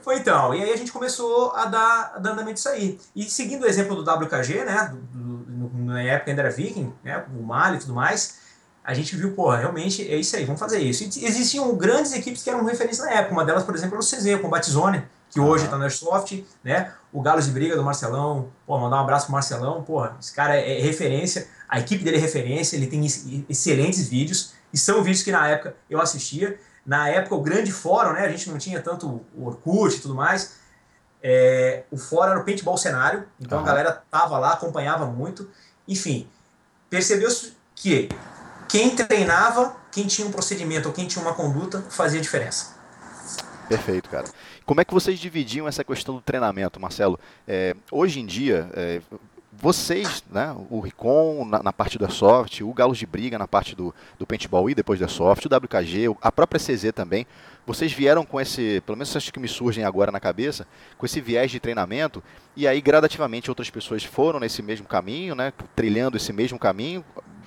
Foi 0.02 0.16
então. 0.16 0.54
E 0.54 0.62
aí 0.62 0.72
a 0.72 0.76
gente 0.76 0.92
começou 0.92 1.52
a 1.52 1.66
dar, 1.66 2.12
a 2.16 2.18
dar 2.18 2.30
andamento 2.30 2.58
isso 2.58 2.68
aí. 2.68 2.98
E 3.14 3.24
seguindo 3.24 3.64
o 3.64 3.66
exemplo 3.66 4.02
do 4.02 4.10
WKG, 4.10 4.64
né, 4.64 4.94
do, 5.12 5.36
do, 5.36 5.84
na 5.84 6.02
época 6.02 6.30
ainda 6.30 6.42
era 6.42 6.50
Viking, 6.50 6.92
né, 7.04 7.24
o 7.38 7.42
Mali 7.42 7.76
e 7.76 7.80
tudo 7.80 7.94
mais, 7.94 8.38
a 8.82 8.94
gente 8.94 9.14
viu, 9.14 9.34
pô, 9.34 9.50
realmente 9.50 10.02
é 10.10 10.16
isso 10.16 10.34
aí, 10.36 10.44
vamos 10.44 10.60
fazer 10.60 10.78
isso. 10.78 11.04
E 11.04 11.24
existiam 11.24 11.74
grandes 11.76 12.12
equipes 12.12 12.42
que 12.42 12.48
eram 12.48 12.64
referência 12.64 13.04
na 13.04 13.12
época. 13.12 13.32
Uma 13.32 13.44
delas, 13.44 13.62
por 13.62 13.74
exemplo, 13.74 13.96
era 13.96 14.02
o 14.02 14.06
CZ, 14.06 14.44
o 14.44 14.48
Batizone, 14.48 15.04
que 15.30 15.40
hoje 15.40 15.64
está 15.64 15.76
no 15.76 15.84
Airsoft, 15.84 16.44
né? 16.62 16.92
O 17.12 17.22
Galo 17.22 17.40
de 17.40 17.50
Briga 17.50 17.76
do 17.76 17.82
Marcelão, 17.82 18.50
pô, 18.66 18.78
mandar 18.78 18.96
um 18.96 19.00
abraço 19.00 19.26
pro 19.26 19.32
Marcelão, 19.32 19.82
pô, 19.82 20.04
esse 20.18 20.32
cara 20.32 20.56
é, 20.56 20.78
é 20.78 20.82
referência, 20.82 21.48
a 21.68 21.78
equipe 21.78 22.02
dele 22.02 22.16
é 22.16 22.20
referência, 22.20 22.76
ele 22.76 22.86
tem 22.86 23.04
excelentes 23.48 24.08
vídeos, 24.08 24.54
e 24.72 24.78
são 24.78 25.02
vídeos 25.02 25.22
que 25.22 25.32
na 25.32 25.48
época 25.48 25.74
eu 25.88 26.00
assistia. 26.00 26.58
Na 26.84 27.08
época, 27.08 27.34
o 27.34 27.42
grande 27.42 27.70
fórum, 27.70 28.12
né? 28.12 28.24
A 28.24 28.28
gente 28.28 28.48
não 28.48 28.58
tinha 28.58 28.80
tanto 28.80 29.24
o 29.34 29.46
Orkut 29.46 29.96
e 29.96 30.00
tudo 30.00 30.14
mais. 30.14 30.56
É, 31.22 31.84
o 31.90 31.98
fórum 31.98 32.30
era 32.30 32.40
o 32.40 32.44
paintball 32.44 32.78
cenário, 32.78 33.24
então 33.38 33.58
uhum. 33.58 33.64
a 33.64 33.66
galera 33.66 34.02
tava 34.10 34.38
lá, 34.38 34.54
acompanhava 34.54 35.04
muito. 35.06 35.48
Enfim, 35.86 36.28
percebeu-se 36.88 37.54
que 37.74 38.08
quem 38.68 38.96
treinava, 38.96 39.76
quem 39.92 40.06
tinha 40.06 40.26
um 40.26 40.30
procedimento 40.30 40.88
ou 40.88 40.94
quem 40.94 41.06
tinha 41.06 41.22
uma 41.22 41.34
conduta, 41.34 41.84
fazia 41.90 42.20
diferença. 42.20 42.74
Perfeito, 43.68 44.08
cara. 44.08 44.26
Como 44.70 44.80
é 44.80 44.84
que 44.84 44.94
vocês 44.94 45.18
dividiam 45.18 45.66
essa 45.66 45.82
questão 45.82 46.14
do 46.14 46.20
treinamento, 46.20 46.78
Marcelo? 46.78 47.18
É, 47.44 47.74
hoje 47.90 48.20
em 48.20 48.24
dia, 48.24 48.70
é, 48.72 49.00
vocês, 49.52 50.22
né, 50.30 50.54
o 50.70 50.78
Ricon 50.78 51.44
na, 51.44 51.60
na, 51.60 51.72
parte 51.72 51.98
da 51.98 52.08
soft, 52.08 52.60
o 52.60 52.72
Galos 52.72 52.96
de 52.96 53.04
Briga 53.04 53.36
na 53.36 53.48
parte 53.48 53.74
do, 53.74 53.92
do 54.16 54.24
paintball 54.24 54.70
e 54.70 54.74
depois 54.76 55.00
da 55.00 55.08
soft, 55.08 55.44
o 55.44 55.48
WKG, 55.48 56.16
a 56.22 56.30
própria 56.30 56.60
CZ 56.60 56.92
também, 56.94 57.26
vocês 57.66 57.92
vieram 57.92 58.24
com 58.24 58.40
esse, 58.40 58.80
pelo 58.86 58.96
menos 58.96 59.16
acho 59.16 59.32
que 59.32 59.40
me 59.40 59.48
surgem 59.48 59.82
agora 59.82 60.12
na 60.12 60.20
cabeça, 60.20 60.64
com 60.96 61.04
esse 61.04 61.20
viés 61.20 61.50
de 61.50 61.58
treinamento, 61.58 62.22
e 62.54 62.68
aí 62.68 62.80
gradativamente 62.80 63.50
outras 63.50 63.70
pessoas 63.70 64.04
foram 64.04 64.38
nesse 64.38 64.62
mesmo 64.62 64.86
caminho, 64.86 65.34
né, 65.34 65.52
trilhando 65.74 66.16
esse 66.16 66.32
mesmo 66.32 66.60
caminho, 66.60 67.04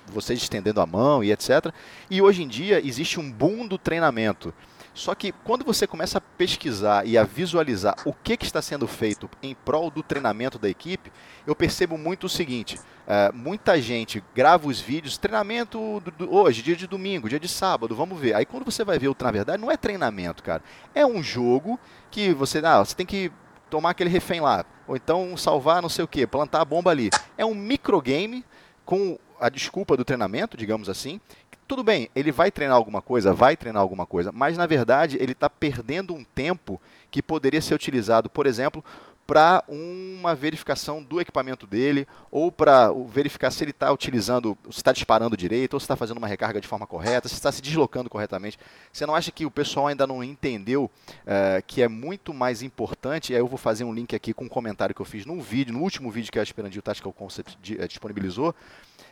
vocês 0.08 0.42
estendendo 0.42 0.78
a 0.78 0.84
mão 0.84 1.24
e 1.24 1.32
etc. 1.32 1.72
E 2.10 2.20
hoje 2.20 2.42
em 2.42 2.48
dia 2.48 2.86
existe 2.86 3.18
um 3.18 3.32
boom 3.32 3.66
do 3.66 3.78
treinamento 3.78 4.52
Só 4.94 5.12
que 5.12 5.32
quando 5.32 5.64
você 5.64 5.88
começa 5.88 6.18
a 6.18 6.20
pesquisar 6.20 7.04
e 7.04 7.18
a 7.18 7.24
visualizar 7.24 7.96
o 8.04 8.12
que, 8.12 8.36
que 8.36 8.46
está 8.46 8.62
sendo 8.62 8.86
feito 8.86 9.28
em 9.42 9.52
prol 9.52 9.90
do 9.90 10.04
treinamento 10.04 10.56
da 10.56 10.68
equipe, 10.68 11.12
eu 11.44 11.54
percebo 11.56 11.98
muito 11.98 12.24
o 12.24 12.28
seguinte: 12.28 12.78
é, 13.04 13.32
muita 13.32 13.80
gente 13.82 14.22
grava 14.32 14.68
os 14.68 14.80
vídeos, 14.80 15.18
treinamento 15.18 16.00
do, 16.00 16.10
do, 16.12 16.32
hoje, 16.32 16.62
dia 16.62 16.76
de 16.76 16.86
domingo, 16.86 17.28
dia 17.28 17.40
de 17.40 17.48
sábado, 17.48 17.96
vamos 17.96 18.18
ver. 18.20 18.34
Aí 18.34 18.46
quando 18.46 18.64
você 18.64 18.84
vai 18.84 18.96
ver, 18.96 19.10
na 19.20 19.30
verdade, 19.32 19.60
não 19.60 19.70
é 19.70 19.76
treinamento, 19.76 20.44
cara. 20.44 20.62
É 20.94 21.04
um 21.04 21.20
jogo 21.20 21.78
que 22.08 22.32
você, 22.32 22.58
ah, 22.64 22.78
você 22.84 22.94
tem 22.94 23.04
que 23.04 23.32
tomar 23.68 23.90
aquele 23.90 24.10
refém 24.10 24.40
lá, 24.40 24.64
ou 24.86 24.94
então 24.94 25.36
salvar 25.36 25.82
não 25.82 25.88
sei 25.88 26.04
o 26.04 26.08
que, 26.08 26.24
plantar 26.24 26.60
a 26.60 26.64
bomba 26.64 26.92
ali. 26.92 27.10
É 27.36 27.44
um 27.44 27.54
microgame 27.54 28.44
com 28.84 29.18
a 29.40 29.48
desculpa 29.48 29.96
do 29.96 30.04
treinamento, 30.04 30.56
digamos 30.56 30.88
assim. 30.88 31.20
Tudo 31.66 31.82
bem, 31.82 32.10
ele 32.14 32.30
vai 32.30 32.50
treinar 32.50 32.76
alguma 32.76 33.00
coisa, 33.00 33.32
vai 33.32 33.56
treinar 33.56 33.80
alguma 33.80 34.04
coisa, 34.04 34.30
mas 34.30 34.56
na 34.56 34.66
verdade 34.66 35.16
ele 35.18 35.32
está 35.32 35.48
perdendo 35.48 36.14
um 36.14 36.22
tempo 36.22 36.80
que 37.10 37.22
poderia 37.22 37.62
ser 37.62 37.74
utilizado, 37.74 38.28
por 38.28 38.46
exemplo, 38.46 38.84
para 39.26 39.64
uma 39.68 40.34
verificação 40.34 41.02
do 41.02 41.20
equipamento 41.20 41.66
dele, 41.66 42.06
ou 42.30 42.52
para 42.52 42.92
verificar 43.08 43.50
se 43.50 43.64
ele 43.64 43.70
está 43.70 43.90
utilizando, 43.90 44.56
se 44.70 44.78
está 44.78 44.92
disparando 44.92 45.36
direito, 45.36 45.74
ou 45.74 45.80
se 45.80 45.84
está 45.84 45.96
fazendo 45.96 46.18
uma 46.18 46.26
recarga 46.26 46.60
de 46.60 46.68
forma 46.68 46.86
correta, 46.86 47.28
se 47.28 47.34
está 47.34 47.50
se 47.50 47.62
deslocando 47.62 48.10
corretamente. 48.10 48.58
Você 48.92 49.06
não 49.06 49.14
acha 49.14 49.32
que 49.32 49.46
o 49.46 49.50
pessoal 49.50 49.86
ainda 49.86 50.06
não 50.06 50.22
entendeu 50.22 50.84
uh, 50.84 51.62
que 51.66 51.80
é 51.80 51.88
muito 51.88 52.34
mais 52.34 52.62
importante? 52.62 53.32
E 53.32 53.36
aí 53.36 53.40
eu 53.40 53.48
vou 53.48 53.58
fazer 53.58 53.84
um 53.84 53.94
link 53.94 54.14
aqui 54.14 54.34
com 54.34 54.44
um 54.44 54.48
comentário 54.48 54.94
que 54.94 55.00
eu 55.00 55.06
fiz 55.06 55.24
no 55.24 55.40
vídeo, 55.40 55.72
no 55.72 55.80
último 55.80 56.10
vídeo 56.10 56.30
que 56.30 56.38
a 56.38 56.42
Esperandil 56.42 56.82
Tactical 56.82 57.12
Concept 57.12 57.56
eh, 57.78 57.88
disponibilizou. 57.88 58.54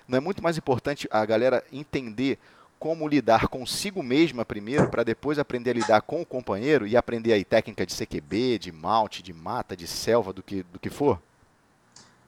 Não 0.06 0.18
é 0.18 0.20
muito 0.20 0.42
mais 0.42 0.58
importante 0.58 1.08
a 1.10 1.24
galera 1.24 1.64
entender 1.72 2.38
como 2.82 3.06
lidar 3.06 3.46
consigo 3.46 4.02
mesma 4.02 4.44
primeiro, 4.44 4.88
para 4.88 5.04
depois 5.04 5.38
aprender 5.38 5.70
a 5.70 5.74
lidar 5.74 6.02
com 6.02 6.20
o 6.20 6.26
companheiro 6.26 6.84
e 6.84 6.96
aprender 6.96 7.32
aí 7.32 7.44
técnica 7.44 7.86
de 7.86 7.94
CQB, 7.94 8.58
de 8.58 8.72
malte, 8.72 9.22
de 9.22 9.32
mata, 9.32 9.76
de 9.76 9.86
selva, 9.86 10.32
do 10.32 10.42
que, 10.42 10.64
do 10.64 10.80
que 10.80 10.90
for? 10.90 11.22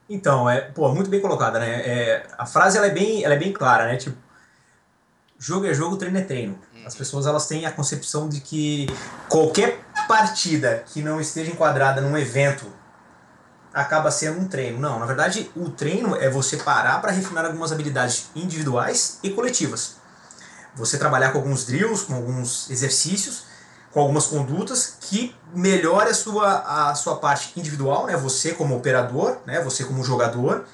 Então, 0.08 0.48
é, 0.48 0.60
pô, 0.60 0.94
muito 0.94 1.10
bem 1.10 1.20
colocada, 1.20 1.58
né? 1.58 1.80
É, 1.80 2.26
a 2.38 2.46
frase 2.46 2.78
ela 2.78 2.86
é, 2.86 2.90
bem, 2.90 3.24
ela 3.24 3.34
é 3.34 3.36
bem 3.36 3.52
clara, 3.52 3.86
né? 3.86 3.96
Tipo, 3.96 4.16
jogo 5.36 5.66
é 5.66 5.74
jogo, 5.74 5.96
treino 5.96 6.18
é 6.18 6.22
treino. 6.22 6.56
Hum. 6.72 6.84
As 6.86 6.94
pessoas 6.94 7.26
elas 7.26 7.48
têm 7.48 7.66
a 7.66 7.72
concepção 7.72 8.28
de 8.28 8.40
que 8.40 8.86
qualquer 9.28 9.80
partida 10.06 10.84
que 10.86 11.02
não 11.02 11.20
esteja 11.20 11.50
enquadrada 11.50 12.00
num 12.00 12.16
evento 12.16 12.64
acaba 13.72 14.08
sendo 14.12 14.38
um 14.38 14.46
treino. 14.46 14.78
Não, 14.78 15.00
na 15.00 15.06
verdade, 15.06 15.50
o 15.56 15.68
treino 15.68 16.14
é 16.14 16.30
você 16.30 16.58
parar 16.58 17.00
para 17.00 17.10
refinar 17.10 17.44
algumas 17.44 17.72
habilidades 17.72 18.30
individuais 18.36 19.18
e 19.20 19.30
coletivas 19.30 20.03
você 20.76 20.98
trabalhar 20.98 21.32
com 21.32 21.38
alguns 21.38 21.64
drills, 21.64 22.04
com 22.04 22.14
alguns 22.14 22.70
exercícios, 22.70 23.44
com 23.92 24.00
algumas 24.00 24.26
condutas 24.26 24.96
que 25.00 25.34
melhore 25.54 26.10
a 26.10 26.14
sua, 26.14 26.90
a 26.90 26.94
sua 26.96 27.16
parte 27.16 27.58
individual, 27.58 28.06
né? 28.06 28.16
você 28.16 28.52
como 28.52 28.76
operador, 28.76 29.38
né? 29.46 29.62
você 29.62 29.84
como 29.84 30.02
jogador, 30.02 30.64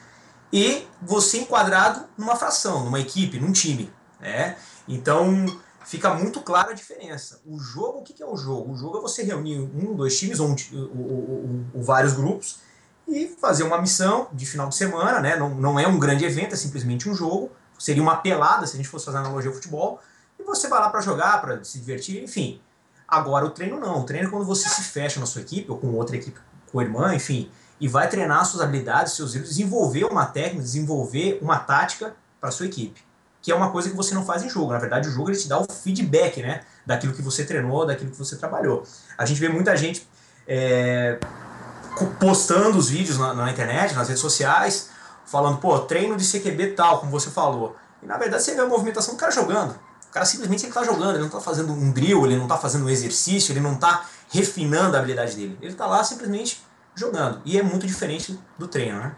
e 0.51 0.87
você 1.03 1.41
enquadrado 1.41 2.05
numa 2.17 2.35
fração, 2.35 2.85
numa 2.85 2.99
equipe, 2.99 3.39
num 3.39 3.53
time. 3.53 3.93
Né? 4.19 4.57
Então 4.89 5.47
fica 5.85 6.15
muito 6.15 6.41
clara 6.41 6.71
a 6.71 6.75
diferença. 6.75 7.41
O 7.45 7.59
jogo, 7.59 7.99
o 7.99 8.03
que 8.03 8.23
é 8.23 8.27
o 8.27 8.37
jogo? 8.37 8.73
O 8.73 8.77
jogo 8.77 8.99
é 8.99 9.01
você 9.03 9.23
reunir 9.23 9.59
um, 9.59 9.95
dois 9.95 10.19
times 10.19 10.41
ou, 10.41 10.49
um, 10.49 10.57
ou, 10.73 11.11
ou, 11.11 11.65
ou 11.75 11.83
vários 11.83 12.15
grupos 12.15 12.61
e 13.07 13.27
fazer 13.41 13.65
uma 13.65 13.81
missão 13.81 14.29
de 14.33 14.47
final 14.47 14.69
de 14.69 14.77
semana, 14.77 15.21
né? 15.21 15.37
não, 15.37 15.51
não 15.51 15.79
é 15.79 15.87
um 15.87 15.99
grande 15.99 16.25
evento, 16.25 16.55
é 16.55 16.57
simplesmente 16.57 17.09
um 17.09 17.15
jogo, 17.15 17.51
seria 17.81 18.03
uma 18.03 18.17
pelada, 18.17 18.67
se 18.67 18.75
a 18.75 18.77
gente 18.77 18.89
fosse 18.89 19.07
fazer 19.07 19.19
analogia 19.19 19.49
ao 19.49 19.55
futebol, 19.55 20.01
e 20.39 20.43
você 20.43 20.69
vai 20.69 20.79
lá 20.79 20.91
para 20.91 21.01
jogar, 21.01 21.41
para 21.41 21.65
se 21.65 21.79
divertir, 21.79 22.23
enfim. 22.23 22.61
Agora, 23.09 23.45
o 23.47 23.51
treino 23.51 23.81
não. 23.81 24.01
O 24.01 24.05
treino 24.05 24.29
é 24.29 24.31
quando 24.31 24.45
você 24.45 24.69
se 24.69 24.83
fecha 24.83 25.19
na 25.19 25.27
sua 25.27 25.41
equipe, 25.41 25.71
ou 25.71 25.79
com 25.79 25.89
outra 25.95 26.15
equipe, 26.17 26.39
com 26.71 26.79
a 26.79 26.83
irmã, 26.83 27.15
enfim, 27.15 27.51
e 27.81 27.89
vai 27.89 28.09
treinar 28.09 28.45
suas 28.45 28.63
habilidades, 28.63 29.15
seus 29.15 29.35
erros, 29.35 29.49
desenvolver 29.49 30.05
uma 30.05 30.27
técnica, 30.27 30.63
desenvolver 30.63 31.39
uma 31.41 31.59
tática 31.59 32.15
para 32.39 32.51
sua 32.51 32.67
equipe. 32.67 33.03
Que 33.43 33.51
é 33.51 33.55
uma 33.55 33.71
coisa 33.71 33.89
que 33.89 33.97
você 33.97 34.15
não 34.15 34.25
faz 34.25 34.43
em 34.43 34.51
jogo. 34.51 34.73
Na 34.73 34.79
verdade, 34.79 35.09
o 35.09 35.11
jogo 35.11 35.31
ele 35.31 35.39
te 35.39 35.49
dá 35.49 35.59
o 35.59 35.65
feedback, 35.65 36.43
né? 36.43 36.61
Daquilo 36.85 37.15
que 37.15 37.23
você 37.23 37.45
treinou, 37.45 37.87
daquilo 37.87 38.11
que 38.11 38.19
você 38.19 38.37
trabalhou. 38.37 38.85
A 39.17 39.25
gente 39.25 39.41
vê 39.41 39.49
muita 39.49 39.75
gente 39.77 40.07
é, 40.47 41.19
postando 42.19 42.77
os 42.77 42.91
vídeos 42.91 43.19
na, 43.19 43.33
na 43.33 43.51
internet, 43.51 43.95
nas 43.95 44.09
redes 44.09 44.21
sociais, 44.21 44.90
falando, 45.31 45.59
pô, 45.59 45.79
treino 45.81 46.17
de 46.17 46.25
CQB 46.25 46.73
tal, 46.73 46.99
como 46.99 47.13
você 47.13 47.31
falou. 47.31 47.77
E 48.03 48.07
na 48.07 48.19
verdade 48.19 48.43
você 48.43 48.55
vê 48.55 48.61
a 48.61 48.67
movimentação 48.67 49.15
do 49.15 49.19
cara 49.19 49.31
jogando. 49.31 49.79
O 50.09 50.13
cara 50.13 50.27
simplesmente 50.27 50.67
ele 50.67 50.73
tá 50.73 50.83
jogando, 50.83 51.11
ele 51.11 51.21
não 51.21 51.27
está 51.27 51.41
fazendo 51.41 51.73
um 51.73 51.93
drill, 51.93 52.27
ele 52.27 52.37
não 52.37 52.45
está 52.45 52.57
fazendo 52.57 52.85
um 52.85 52.89
exercício, 52.89 53.53
ele 53.53 53.61
não 53.61 53.75
está 53.75 54.05
refinando 54.29 54.97
a 54.97 54.99
habilidade 54.99 55.37
dele. 55.37 55.57
Ele 55.63 55.71
está 55.71 55.87
lá 55.87 56.03
simplesmente 56.03 56.61
jogando. 56.97 57.41
E 57.45 57.57
é 57.57 57.63
muito 57.63 57.87
diferente 57.87 58.37
do 58.59 58.67
treino, 58.67 58.99
né? 58.99 59.17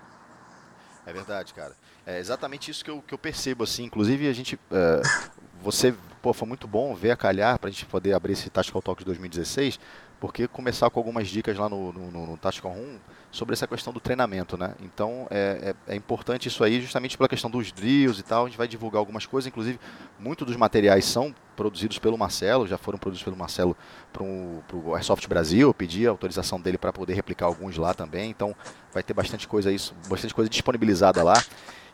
É 1.06 1.12
verdade, 1.12 1.54
cara. 1.54 1.74
É 2.04 2.18
exatamente 2.18 2.70
isso 2.70 2.84
que 2.84 2.90
eu, 2.90 3.00
que 3.00 3.14
eu 3.14 3.18
percebo, 3.18 3.64
assim. 3.64 3.84
Inclusive, 3.84 4.28
a 4.28 4.32
gente. 4.34 4.56
Uh, 4.56 5.30
você, 5.62 5.94
pô, 6.20 6.34
foi 6.34 6.46
muito 6.46 6.68
bom 6.68 6.94
ver 6.94 7.12
a 7.12 7.16
calhar 7.16 7.58
para 7.58 7.68
a 7.68 7.72
gente 7.72 7.86
poder 7.86 8.12
abrir 8.12 8.34
esse 8.34 8.50
Tactical 8.50 8.82
Talk 8.82 8.98
de 9.00 9.06
2016, 9.06 9.80
porque 10.20 10.46
começar 10.46 10.90
com 10.90 11.00
algumas 11.00 11.28
dicas 11.28 11.56
lá 11.56 11.68
no, 11.68 11.92
no, 11.92 12.10
no, 12.10 12.26
no 12.26 12.36
Tactical 12.36 12.72
Room 12.72 12.98
sobre 13.32 13.54
essa 13.54 13.66
questão 13.66 13.94
do 13.94 13.98
treinamento, 13.98 14.58
né? 14.58 14.74
Então 14.80 15.26
é, 15.30 15.74
é, 15.88 15.94
é, 15.94 15.96
importante 15.96 16.48
isso 16.48 16.62
aí, 16.62 16.82
justamente 16.82 17.16
pela 17.16 17.28
questão 17.28 17.50
dos 17.50 17.72
drills 17.72 18.20
e 18.20 18.22
tal. 18.22 18.44
A 18.44 18.48
gente 18.48 18.58
vai 18.58 18.68
divulgar 18.68 18.98
algumas 18.98 19.24
coisas, 19.24 19.48
inclusive 19.48 19.80
muitos 20.20 20.46
dos 20.46 20.54
materiais 20.54 21.06
são 21.06 21.34
produzidos 21.56 21.98
pelo 21.98 22.18
Marcelo, 22.18 22.66
já 22.66 22.76
foram 22.76 22.98
produzidos 22.98 23.24
pelo 23.24 23.36
Marcelo 23.36 23.74
para 24.12 24.22
o 24.22 24.94
Airsoft 24.94 25.26
Brasil. 25.26 25.68
Eu 25.68 25.74
pedi 25.74 26.06
a 26.06 26.10
autorização 26.10 26.60
dele 26.60 26.76
para 26.76 26.92
poder 26.92 27.14
replicar 27.14 27.46
alguns 27.46 27.78
lá 27.78 27.94
também. 27.94 28.28
Então 28.28 28.54
vai 28.92 29.02
ter 29.02 29.14
bastante 29.14 29.48
coisa 29.48 29.72
isso, 29.72 29.94
bastante 30.08 30.34
coisa 30.34 30.50
disponibilizada 30.50 31.22
lá. 31.22 31.42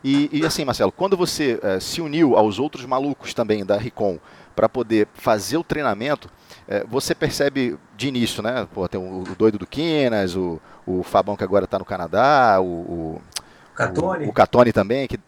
E, 0.03 0.29
e 0.31 0.45
assim, 0.45 0.65
Marcelo, 0.65 0.91
quando 0.91 1.15
você 1.15 1.57
é, 1.63 1.79
se 1.79 2.01
uniu 2.01 2.35
aos 2.35 2.59
outros 2.59 2.85
malucos 2.85 3.33
também 3.33 3.65
da 3.65 3.77
Ricom 3.77 4.17
para 4.55 4.67
poder 4.67 5.07
fazer 5.13 5.57
o 5.57 5.63
treinamento, 5.63 6.29
é, 6.71 6.85
você 6.87 7.15
percebe 7.15 7.79
de 7.97 8.07
início, 8.07 8.43
né? 8.43 8.67
Pô, 8.71 8.87
tem 8.87 9.01
o, 9.01 9.21
o 9.23 9.35
doido 9.35 9.57
do 9.57 9.65
Quinas, 9.65 10.35
o, 10.35 10.61
o 10.85 11.01
Fabão 11.01 11.35
que 11.35 11.43
agora 11.43 11.65
está 11.65 11.79
no 11.79 11.83
Canadá, 11.83 12.61
o, 12.61 12.65
o, 12.65 13.21
Catone. 13.73 14.25
o, 14.27 14.29
o 14.29 14.33
Catone 14.33 14.71
também, 14.71 15.07
que 15.07 15.19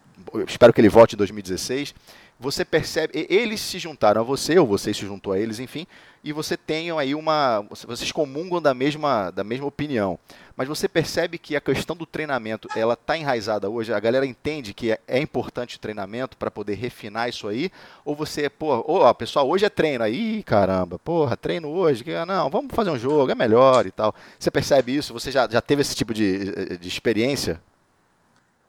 espero 0.47 0.71
que 0.71 0.79
ele 0.79 0.87
volte 0.87 1.15
em 1.15 1.17
2016 1.17 1.95
você 2.41 2.65
percebe, 2.65 3.27
eles 3.29 3.61
se 3.61 3.77
juntaram 3.77 4.21
a 4.21 4.23
você, 4.23 4.57
ou 4.57 4.65
você 4.65 4.91
se 4.91 5.01
juntou 5.01 5.31
a 5.31 5.39
eles, 5.39 5.59
enfim, 5.59 5.85
e 6.23 6.33
você 6.33 6.57
tem 6.57 6.89
aí 6.89 7.13
uma, 7.13 7.63
vocês 7.85 8.11
comungam 8.11 8.59
da 8.59 8.73
mesma, 8.73 9.29
da 9.29 9.43
mesma 9.43 9.67
opinião. 9.67 10.17
Mas 10.57 10.67
você 10.67 10.87
percebe 10.87 11.37
que 11.37 11.55
a 11.55 11.61
questão 11.61 11.95
do 11.95 12.03
treinamento, 12.03 12.67
ela 12.75 12.95
está 12.95 13.15
enraizada 13.15 13.69
hoje, 13.69 13.93
a 13.93 13.99
galera 13.99 14.25
entende 14.25 14.73
que 14.73 14.91
é, 14.91 14.99
é 15.07 15.19
importante 15.19 15.77
o 15.77 15.79
treinamento 15.79 16.35
para 16.35 16.49
poder 16.49 16.73
refinar 16.73 17.29
isso 17.29 17.47
aí, 17.47 17.71
ou 18.03 18.15
você, 18.15 18.49
pô, 18.49 18.83
ó, 18.87 19.13
pessoal, 19.13 19.47
hoje 19.47 19.65
é 19.65 19.69
treino, 19.69 20.03
aí, 20.03 20.41
caramba, 20.41 20.97
porra, 20.97 21.37
treino 21.37 21.69
hoje, 21.69 22.03
não, 22.27 22.49
vamos 22.49 22.73
fazer 22.73 22.89
um 22.89 22.97
jogo, 22.97 23.31
é 23.31 23.35
melhor 23.35 23.85
e 23.85 23.91
tal. 23.91 24.15
Você 24.39 24.49
percebe 24.49 24.95
isso? 24.95 25.13
Você 25.13 25.29
já, 25.29 25.47
já 25.47 25.61
teve 25.61 25.83
esse 25.83 25.95
tipo 25.95 26.11
de, 26.11 26.77
de 26.79 26.87
experiência? 26.87 27.61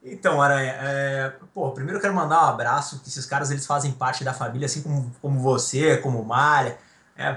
Então, 0.04 0.42
Aranha, 0.42 0.74
é, 0.80 1.32
pô, 1.54 1.70
primeiro 1.70 1.98
eu 1.98 2.00
quero 2.00 2.14
mandar 2.14 2.44
um 2.44 2.48
abraço, 2.48 2.98
que 3.00 3.08
esses 3.08 3.24
caras 3.24 3.50
eles 3.50 3.64
fazem 3.64 3.92
parte 3.92 4.24
da 4.24 4.34
família, 4.34 4.66
assim 4.66 4.82
como, 4.82 5.12
como 5.22 5.38
você, 5.38 5.96
como 5.98 6.20
o 6.20 6.24
Malha. 6.24 6.76
É, 7.16 7.36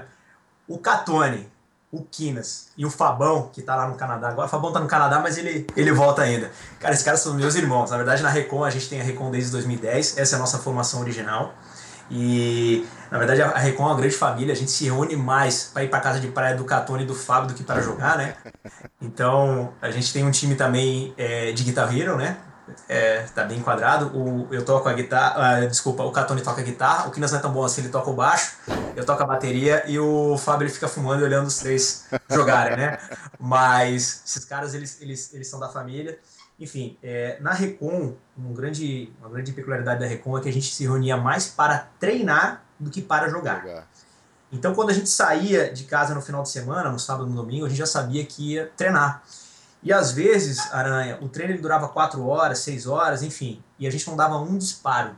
o 0.66 0.76
Catone, 0.78 1.48
o 1.92 2.02
Quinas 2.02 2.68
e 2.76 2.84
o 2.84 2.90
Fabão, 2.90 3.50
que 3.52 3.62
tá 3.62 3.76
lá 3.76 3.86
no 3.86 3.94
Canadá. 3.94 4.28
Agora 4.28 4.48
o 4.48 4.50
Fabão 4.50 4.72
tá 4.72 4.80
no 4.80 4.88
Canadá, 4.88 5.20
mas 5.20 5.38
ele, 5.38 5.66
ele 5.76 5.92
volta 5.92 6.22
ainda. 6.22 6.50
Cara, 6.80 6.92
esses 6.92 7.04
caras 7.04 7.20
são 7.20 7.34
meus 7.34 7.54
irmãos. 7.54 7.90
Na 7.90 7.96
verdade, 7.96 8.22
na 8.22 8.30
Recon, 8.30 8.64
a 8.64 8.70
gente 8.70 8.88
tem 8.88 9.00
a 9.00 9.04
Recon 9.04 9.30
desde 9.30 9.52
2010, 9.52 10.18
essa 10.18 10.34
é 10.34 10.36
a 10.36 10.40
nossa 10.40 10.58
formação 10.58 11.00
original. 11.00 11.54
E, 12.10 12.86
na 13.10 13.18
verdade, 13.18 13.42
a 13.42 13.58
Recon 13.58 13.84
é 13.84 13.86
uma 13.86 13.96
grande 13.96 14.16
família, 14.16 14.52
a 14.52 14.56
gente 14.56 14.70
se 14.70 14.84
reúne 14.84 15.16
mais 15.16 15.70
para 15.72 15.84
ir 15.84 15.88
para 15.88 16.00
casa 16.00 16.20
de 16.20 16.28
praia 16.28 16.56
do 16.56 16.64
Catone 16.64 17.04
e 17.04 17.06
do 17.06 17.14
Fábio 17.14 17.48
do 17.48 17.54
que 17.54 17.64
para 17.64 17.80
jogar, 17.80 18.16
né? 18.16 18.36
Então, 19.00 19.72
a 19.80 19.90
gente 19.90 20.12
tem 20.12 20.24
um 20.24 20.30
time 20.30 20.54
também 20.54 21.14
é, 21.16 21.52
de 21.52 21.64
Guitar 21.64 21.96
Hero, 21.96 22.16
né? 22.16 22.36
É, 22.88 23.22
tá 23.34 23.44
bem 23.44 23.58
enquadrado. 23.58 24.06
O, 24.16 24.48
eu 24.52 24.64
toco 24.64 24.88
a 24.88 24.92
guitarra, 24.92 25.64
uh, 25.64 25.68
desculpa, 25.68 26.02
o 26.02 26.12
Catone 26.12 26.42
toca 26.42 26.60
a 26.60 26.64
guitarra, 26.64 27.08
o 27.08 27.10
Kinas 27.10 27.32
não 27.32 27.38
é 27.38 27.42
tão 27.42 27.52
bom 27.52 27.64
assim, 27.64 27.82
ele 27.82 27.90
toca 27.90 28.10
o 28.10 28.14
baixo, 28.14 28.56
eu 28.94 29.04
toco 29.04 29.22
a 29.22 29.26
bateria 29.26 29.84
e 29.86 29.98
o 29.98 30.36
Fábio 30.38 30.66
ele 30.66 30.72
fica 30.72 30.88
fumando 30.88 31.20
e 31.20 31.24
olhando 31.24 31.46
os 31.46 31.58
três 31.58 32.06
jogarem, 32.30 32.76
né? 32.76 32.98
Mas 33.38 34.22
esses 34.26 34.44
caras, 34.44 34.74
eles, 34.74 35.00
eles, 35.00 35.32
eles 35.34 35.48
são 35.48 35.60
da 35.60 35.68
família. 35.68 36.18
Enfim, 36.58 36.96
é, 37.02 37.38
na 37.40 37.52
Recon, 37.52 38.14
um 38.36 38.54
grande, 38.54 39.12
uma 39.20 39.28
grande 39.28 39.52
peculiaridade 39.52 40.00
da 40.00 40.06
Recon 40.06 40.38
é 40.38 40.40
que 40.40 40.48
a 40.48 40.52
gente 40.52 40.72
se 40.72 40.84
reunia 40.84 41.16
mais 41.16 41.48
para 41.48 41.88
treinar 42.00 42.62
do 42.78 42.90
que 42.90 43.02
para 43.02 43.28
jogar. 43.28 43.60
jogar. 43.60 43.86
Então, 44.50 44.74
quando 44.74 44.90
a 44.90 44.92
gente 44.92 45.10
saía 45.10 45.72
de 45.72 45.84
casa 45.84 46.14
no 46.14 46.22
final 46.22 46.42
de 46.42 46.48
semana, 46.48 46.90
no 46.90 46.98
sábado 46.98 47.26
e 47.26 47.30
no 47.30 47.36
domingo, 47.36 47.66
a 47.66 47.68
gente 47.68 47.78
já 47.78 47.86
sabia 47.86 48.24
que 48.24 48.54
ia 48.54 48.72
treinar. 48.76 49.22
E 49.86 49.92
às 49.92 50.10
vezes, 50.10 50.58
Aranha, 50.72 51.16
o 51.22 51.28
treino 51.28 51.52
ele 51.52 51.62
durava 51.62 51.86
4 51.86 52.26
horas, 52.26 52.58
6 52.58 52.88
horas, 52.88 53.22
enfim, 53.22 53.62
e 53.78 53.86
a 53.86 53.90
gente 53.90 54.04
não 54.08 54.16
dava 54.16 54.36
um 54.36 54.58
disparo. 54.58 55.16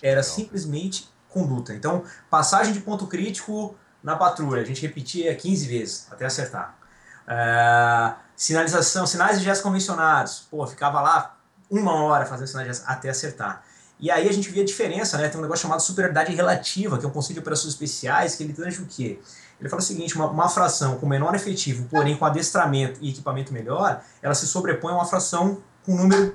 Era 0.00 0.22
simplesmente 0.22 1.12
conduta. 1.28 1.74
Então, 1.74 2.04
passagem 2.30 2.72
de 2.72 2.78
ponto 2.78 3.08
crítico, 3.08 3.74
na 4.00 4.14
patrulha, 4.14 4.62
a 4.62 4.64
gente 4.64 4.80
repetia 4.80 5.34
15 5.34 5.66
vezes 5.66 6.06
até 6.08 6.24
acertar. 6.24 6.78
É, 7.26 8.14
sinalização, 8.36 9.08
sinais 9.08 9.40
de 9.40 9.44
gestos 9.44 9.64
convencionados, 9.64 10.46
pô, 10.48 10.64
ficava 10.68 11.00
lá 11.00 11.36
uma 11.68 12.04
hora 12.04 12.24
fazendo 12.24 12.46
sinais 12.46 12.68
de 12.68 12.74
gestos 12.74 12.88
até 12.88 13.10
acertar. 13.10 13.64
E 13.98 14.08
aí 14.08 14.28
a 14.28 14.32
gente 14.32 14.50
via 14.50 14.62
a 14.62 14.66
diferença, 14.66 15.18
né? 15.18 15.28
Tem 15.28 15.36
um 15.36 15.42
negócio 15.42 15.62
chamado 15.62 15.82
superioridade 15.82 16.32
relativa, 16.32 16.96
que 16.96 17.04
é 17.04 17.08
um 17.08 17.12
conceito 17.12 17.34
de 17.34 17.40
operações 17.40 17.72
especiais, 17.72 18.36
que 18.36 18.44
ele 18.44 18.52
tange 18.52 18.80
o 18.80 18.86
quê? 18.86 19.20
Ele 19.60 19.68
fala 19.68 19.82
o 19.82 19.84
seguinte, 19.84 20.16
uma, 20.16 20.26
uma 20.26 20.48
fração 20.48 20.96
com 20.96 21.06
menor 21.06 21.34
efetivo, 21.34 21.86
porém 21.90 22.16
com 22.16 22.24
adestramento 22.24 22.98
e 23.02 23.10
equipamento 23.10 23.52
melhor, 23.52 24.02
ela 24.22 24.34
se 24.34 24.46
sobrepõe 24.46 24.92
a 24.92 24.96
uma 24.96 25.04
fração 25.04 25.62
com 25.84 25.92
um 25.92 25.98
número 25.98 26.34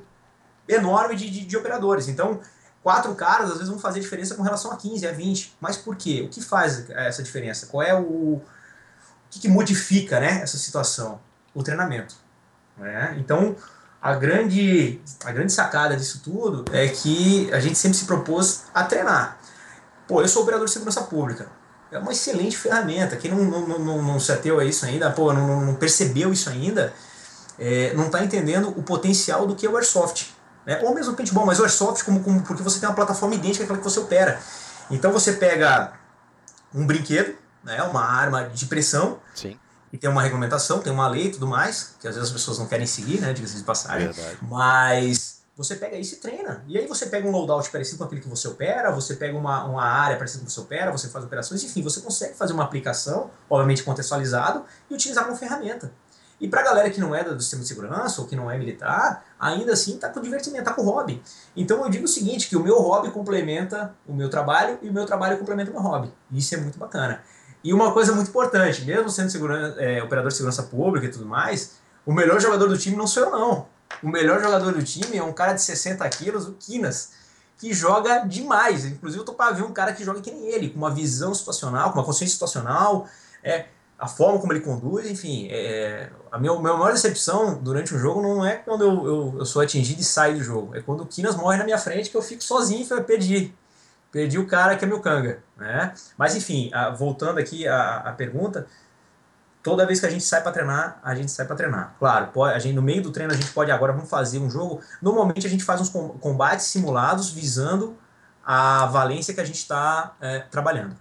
enorme 0.70 1.16
de, 1.16 1.30
de, 1.30 1.46
de 1.46 1.58
operadores. 1.58 2.08
Então, 2.08 2.40
quatro 2.84 3.16
caras 3.16 3.48
às 3.48 3.54
vezes 3.56 3.70
vão 3.70 3.80
fazer 3.80 4.00
diferença 4.00 4.36
com 4.36 4.44
relação 4.44 4.72
a 4.72 4.78
15, 4.78 5.08
a 5.08 5.12
20. 5.12 5.58
Mas 5.60 5.76
por 5.76 5.96
quê? 5.96 6.24
O 6.26 6.30
que 6.30 6.42
faz 6.42 6.88
essa 6.90 7.24
diferença? 7.24 7.66
Qual 7.66 7.82
é 7.82 7.94
o. 7.94 8.04
O 8.06 8.42
que, 9.32 9.40
que 9.40 9.48
modifica 9.50 10.20
né, 10.20 10.42
essa 10.42 10.58
situação? 10.58 11.20
O 11.54 11.64
treinamento. 11.64 12.16
Né? 12.78 13.16
Então, 13.20 13.56
a 14.02 14.14
grande, 14.14 15.02
a 15.24 15.32
grande 15.32 15.52
sacada 15.52 15.98
disso 15.98 16.22
tudo 16.24 16.64
é 16.72 16.88
que 16.88 17.52
a 17.52 17.60
gente 17.60 17.76
sempre 17.76 17.98
se 17.98 18.06
propôs 18.06 18.66
a 18.74 18.84
treinar. 18.84 19.40
Pô, 20.08 20.22
eu 20.22 20.28
sou 20.28 20.44
operador 20.44 20.68
de 20.68 20.72
segurança 20.72 21.02
pública. 21.02 21.50
É 21.96 22.00
uma 22.00 22.12
excelente 22.12 22.58
ferramenta. 22.58 23.16
Quem 23.16 23.32
não, 23.32 23.44
não, 23.44 23.80
não, 23.80 24.02
não 24.02 24.20
se 24.20 24.32
ateu 24.32 24.60
a 24.60 24.66
isso 24.66 24.86
ainda, 24.86 25.10
pô, 25.12 25.32
não, 25.34 25.62
não 25.62 25.76
percebeu 25.76 26.32
isso 26.32 26.50
ainda, 26.50 26.94
é, 27.58 27.94
não 27.94 28.08
está 28.08 28.24
entendendo 28.24 28.70
o 28.70 28.84
potencial 28.84 29.48
do 29.48 29.56
que 29.56 29.66
é 29.66 29.70
o 29.70 29.78
Airsoft. 29.78 30.28
Né? 30.66 30.82
Ou 30.84 30.94
mesmo 30.94 31.14
o 31.14 31.16
paintball, 31.16 31.46
mas 31.46 31.60
o 31.60 31.64
Airsoft 31.64 32.04
como, 32.04 32.22
como, 32.22 32.42
porque 32.42 32.64
você 32.64 32.80
tem 32.80 32.90
uma 32.90 32.96
plataforma 32.96 33.36
idêntica 33.36 33.64
àquela 33.64 33.80
que 33.80 33.84
você 33.84 34.00
opera. 34.00 34.40
Então 34.92 35.12
você 35.12 35.34
pega 35.34 35.94
um 36.74 36.86
brinquedo, 36.86 37.36
né, 37.64 37.82
uma 37.84 38.04
arma 38.04 38.50
de 38.50 38.66
pressão, 38.66 39.20
Sim 39.34 39.58
e 39.96 39.98
tem 39.98 40.10
uma 40.10 40.22
regulamentação, 40.22 40.80
tem 40.80 40.92
uma 40.92 41.08
lei 41.08 41.28
e 41.28 41.32
tudo 41.32 41.48
mais, 41.48 41.96
que 42.02 42.08
às 42.08 42.16
vezes 42.16 42.30
as 42.30 42.34
pessoas 42.34 42.60
não 42.60 42.68
querem 42.68 42.86
seguir, 42.86 43.22
né, 43.22 43.32
diga-se 43.32 43.56
de 43.56 43.64
passagem. 43.64 44.12
Verdade. 44.12 44.38
Mas 44.42 45.35
você 45.56 45.76
pega 45.76 45.96
isso 45.96 46.16
e 46.16 46.18
treina. 46.18 46.64
E 46.68 46.78
aí 46.78 46.86
você 46.86 47.06
pega 47.06 47.28
um 47.28 47.32
loadout 47.32 47.70
parecido 47.70 47.98
com 47.98 48.04
aquele 48.04 48.22
que 48.22 48.28
você 48.28 48.48
opera, 48.48 48.92
você 48.92 49.16
pega 49.16 49.38
uma, 49.38 49.64
uma 49.66 49.84
área 49.84 50.18
parecida 50.18 50.42
com 50.42 50.48
que 50.48 50.52
você 50.52 50.60
opera, 50.60 50.92
você 50.92 51.08
faz 51.08 51.24
operações, 51.24 51.64
enfim, 51.64 51.82
você 51.82 52.02
consegue 52.02 52.36
fazer 52.36 52.54
uma 52.54 52.64
aplicação, 52.64 53.32
obviamente 53.50 53.84
contextualizado, 53.84 54.66
e 54.90 54.94
utilizar 54.94 55.24
como 55.24 55.38
ferramenta. 55.38 55.94
E 56.40 56.50
para 56.50 56.60
a 56.60 56.64
galera 56.64 56.90
que 56.90 57.00
não 57.00 57.16
é 57.16 57.24
do 57.24 57.40
sistema 57.40 57.62
de 57.62 57.68
segurança 57.70 58.22
ou 58.22 58.28
que 58.28 58.36
não 58.36 58.52
é 58.52 58.58
militar, 58.58 59.24
ainda 59.40 59.72
assim 59.72 59.96
está 59.96 60.10
com 60.10 60.20
divertimento, 60.20 60.64
está 60.64 60.74
com 60.74 60.82
hobby. 60.82 61.24
Então 61.56 61.82
eu 61.84 61.90
digo 61.90 62.04
o 62.04 62.10
seguinte, 62.10 62.50
que 62.50 62.58
o 62.58 62.60
meu 62.60 62.78
hobby 62.82 63.10
complementa 63.10 63.96
o 64.06 64.14
meu 64.14 64.30
trabalho 64.30 64.78
e 64.82 64.90
o 64.90 64.94
meu 64.94 65.06
trabalho 65.06 65.38
complementa 65.38 65.72
o 65.72 65.74
meu 65.74 65.82
hobby. 65.82 66.14
Isso 66.32 66.54
é 66.54 66.58
muito 66.58 66.78
bacana. 66.78 67.22
E 67.64 67.74
uma 67.74 67.94
coisa 67.94 68.14
muito 68.14 68.28
importante, 68.30 68.84
mesmo 68.84 69.10
sendo 69.10 69.30
segurança, 69.30 69.82
é, 69.82 70.04
operador 70.04 70.30
de 70.30 70.36
segurança 70.36 70.64
pública 70.64 71.08
e 71.08 71.10
tudo 71.10 71.26
mais, 71.26 71.78
o 72.06 72.14
melhor 72.14 72.40
jogador 72.40 72.68
do 72.68 72.78
time 72.78 72.98
não 72.98 73.08
sou 73.08 73.24
eu 73.24 73.32
não. 73.32 73.75
O 74.02 74.10
melhor 74.10 74.42
jogador 74.42 74.74
do 74.74 74.84
time 74.84 75.18
é 75.18 75.24
um 75.24 75.34
cara 75.34 75.54
de 75.54 75.62
60 75.62 76.08
quilos, 76.10 76.48
o 76.48 76.54
Quinas, 76.54 77.12
que 77.58 77.74
joga 77.74 78.20
demais. 78.20 78.86
Inclusive 78.86 79.22
eu 79.22 79.26
tô 79.26 79.34
para 79.34 79.54
ver 79.54 79.64
um 79.64 79.74
cara 79.74 79.94
que 79.94 80.04
joga 80.04 80.22
que 80.22 80.32
nem 80.32 80.48
ele, 80.48 80.70
com 80.70 80.78
uma 80.78 80.92
visão 80.92 81.34
situacional, 81.34 81.92
com 81.92 82.00
uma 82.00 82.06
consciência 82.06 82.34
situacional, 82.34 83.08
é, 83.44 83.66
a 83.98 84.08
forma 84.08 84.40
como 84.40 84.52
ele 84.54 84.60
conduz, 84.60 85.10
enfim. 85.10 85.48
É, 85.50 86.10
a 86.32 86.38
minha, 86.38 86.52
a 86.52 86.60
minha 86.60 86.74
maior 86.74 86.92
decepção 86.92 87.56
durante 87.62 87.96
o 87.96 87.98
jogo 87.98 88.22
não 88.22 88.46
é 88.46 88.56
quando 88.58 88.84
eu, 88.84 89.06
eu, 89.06 89.36
eu 89.40 89.46
sou 89.46 89.62
atingido 89.62 90.02
e 90.02 90.04
saio 90.04 90.38
do 90.38 90.44
jogo, 90.44 90.76
é 90.76 90.82
quando 90.82 91.02
o 91.02 91.06
Quinas 91.06 91.36
morre 91.36 91.58
na 91.58 91.64
minha 91.64 91.78
frente 91.78 92.10
que 92.10 92.18
eu 92.18 92.22
fico 92.22 92.44
sozinho 92.44 92.86
e 92.86 93.02
perdi 93.04 93.54
perdi 94.12 94.40
o 94.40 94.48
cara 94.48 94.78
que 94.78 94.86
é 94.86 94.88
meu 94.88 95.02
canga, 95.02 95.44
né? 95.58 95.94
Mas 96.18 96.38
enfim, 96.38 96.72
voltando 96.98 97.38
aqui 97.38 97.68
à, 97.68 98.14
pergunta, 98.18 98.66
toda 99.66 99.84
vez 99.84 100.00
que 100.00 100.06
a 100.06 100.10
gente 100.12 100.24
sai 100.24 100.44
para 100.44 100.52
treinar, 100.52 101.00
a 101.04 101.16
gente 101.16 101.32
sai 101.32 101.44
para 101.48 101.56
treinar. 101.56 101.96
Claro, 101.98 102.28
pode, 102.28 102.54
a 102.54 102.60
gente 102.60 102.76
no 102.76 102.84
meio 102.84 103.02
do 103.02 103.12
treino 103.12 103.34
a 103.34 103.36
gente 103.36 103.52
pode 103.52 103.72
agora 103.72 103.92
vamos 103.92 104.08
fazer 104.08 104.38
um 104.38 104.48
jogo. 104.48 104.80
Normalmente 105.02 105.48
a 105.48 105.50
gente 105.50 105.64
faz 105.64 105.82
uns 105.82 105.90
combates 105.90 106.68
simulados 106.68 107.32
visando 107.32 107.98
a 108.46 108.86
valência 108.86 109.34
que 109.34 109.42
a 109.42 109.44
gente 109.44 109.58
está 109.58 110.14
é, 110.22 110.38
trabalhando. 110.40 110.96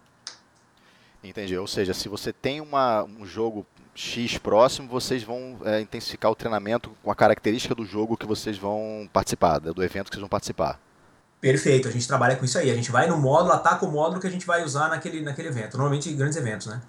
Entendi. 1.22 1.58
Ou 1.58 1.66
seja, 1.66 1.92
se 1.92 2.08
você 2.08 2.32
tem 2.32 2.62
uma, 2.62 3.04
um 3.04 3.26
jogo 3.26 3.66
X 3.94 4.38
próximo, 4.38 4.88
vocês 4.88 5.22
vão 5.22 5.58
é, 5.66 5.82
intensificar 5.82 6.30
o 6.30 6.34
treinamento 6.34 6.90
com 7.02 7.10
a 7.10 7.14
característica 7.14 7.74
do 7.74 7.84
jogo 7.84 8.16
que 8.16 8.24
vocês 8.24 8.56
vão 8.56 9.06
participar, 9.12 9.58
do 9.58 9.84
evento 9.84 10.06
que 10.06 10.16
vocês 10.16 10.22
vão 10.22 10.28
participar. 10.28 10.80
Perfeito, 11.38 11.86
a 11.86 11.90
gente 11.90 12.08
trabalha 12.08 12.34
com 12.36 12.46
isso 12.46 12.56
aí. 12.56 12.70
A 12.70 12.74
gente 12.74 12.90
vai 12.90 13.06
no 13.06 13.18
módulo, 13.18 13.52
ataca 13.52 13.84
o 13.84 13.92
módulo 13.92 14.22
que 14.22 14.26
a 14.26 14.30
gente 14.30 14.46
vai 14.46 14.64
usar 14.64 14.88
naquele, 14.88 15.20
naquele 15.20 15.48
evento. 15.48 15.76
Normalmente 15.76 16.10
grandes 16.14 16.38
eventos, 16.38 16.66
né? 16.66 16.80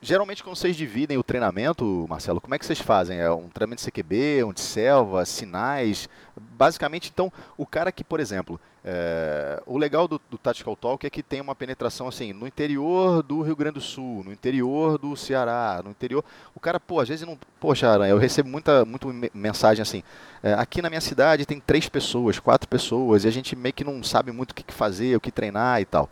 Geralmente 0.00 0.44
quando 0.44 0.54
vocês 0.54 0.76
dividem 0.76 1.18
o 1.18 1.24
treinamento, 1.24 2.06
Marcelo, 2.08 2.40
como 2.40 2.54
é 2.54 2.58
que 2.58 2.64
vocês 2.64 2.78
fazem? 2.78 3.18
É 3.18 3.28
um 3.32 3.48
treinamento 3.48 3.82
de 3.82 3.90
CQB, 3.90 4.44
um 4.44 4.52
de 4.52 4.60
selva, 4.60 5.24
sinais? 5.24 6.08
Basicamente, 6.36 7.10
então, 7.12 7.32
o 7.56 7.66
cara 7.66 7.90
que, 7.90 8.04
por 8.04 8.20
exemplo, 8.20 8.60
é, 8.84 9.60
o 9.66 9.76
legal 9.76 10.06
do, 10.06 10.20
do 10.30 10.38
Tactical 10.38 10.76
Talk 10.76 11.04
é 11.04 11.10
que 11.10 11.20
tem 11.20 11.40
uma 11.40 11.52
penetração 11.52 12.06
assim, 12.06 12.32
no 12.32 12.46
interior 12.46 13.24
do 13.24 13.42
Rio 13.42 13.56
Grande 13.56 13.74
do 13.74 13.80
Sul, 13.80 14.22
no 14.24 14.32
interior 14.32 14.98
do 14.98 15.16
Ceará, 15.16 15.82
no 15.84 15.90
interior. 15.90 16.24
O 16.54 16.60
cara, 16.60 16.78
pô, 16.78 17.00
às 17.00 17.08
vezes 17.08 17.26
não. 17.26 17.36
Poxa, 17.58 17.88
eu 18.08 18.18
recebo 18.18 18.48
muita, 18.48 18.84
muita 18.84 19.08
mensagem 19.34 19.82
assim. 19.82 20.04
É, 20.44 20.54
aqui 20.54 20.80
na 20.80 20.88
minha 20.88 21.00
cidade 21.00 21.44
tem 21.44 21.58
três 21.58 21.88
pessoas, 21.88 22.38
quatro 22.38 22.68
pessoas, 22.68 23.24
e 23.24 23.28
a 23.28 23.32
gente 23.32 23.56
meio 23.56 23.74
que 23.74 23.82
não 23.82 24.00
sabe 24.04 24.30
muito 24.30 24.52
o 24.52 24.54
que 24.54 24.72
fazer, 24.72 25.16
o 25.16 25.20
que 25.20 25.32
treinar 25.32 25.80
e 25.80 25.84
tal 25.84 26.08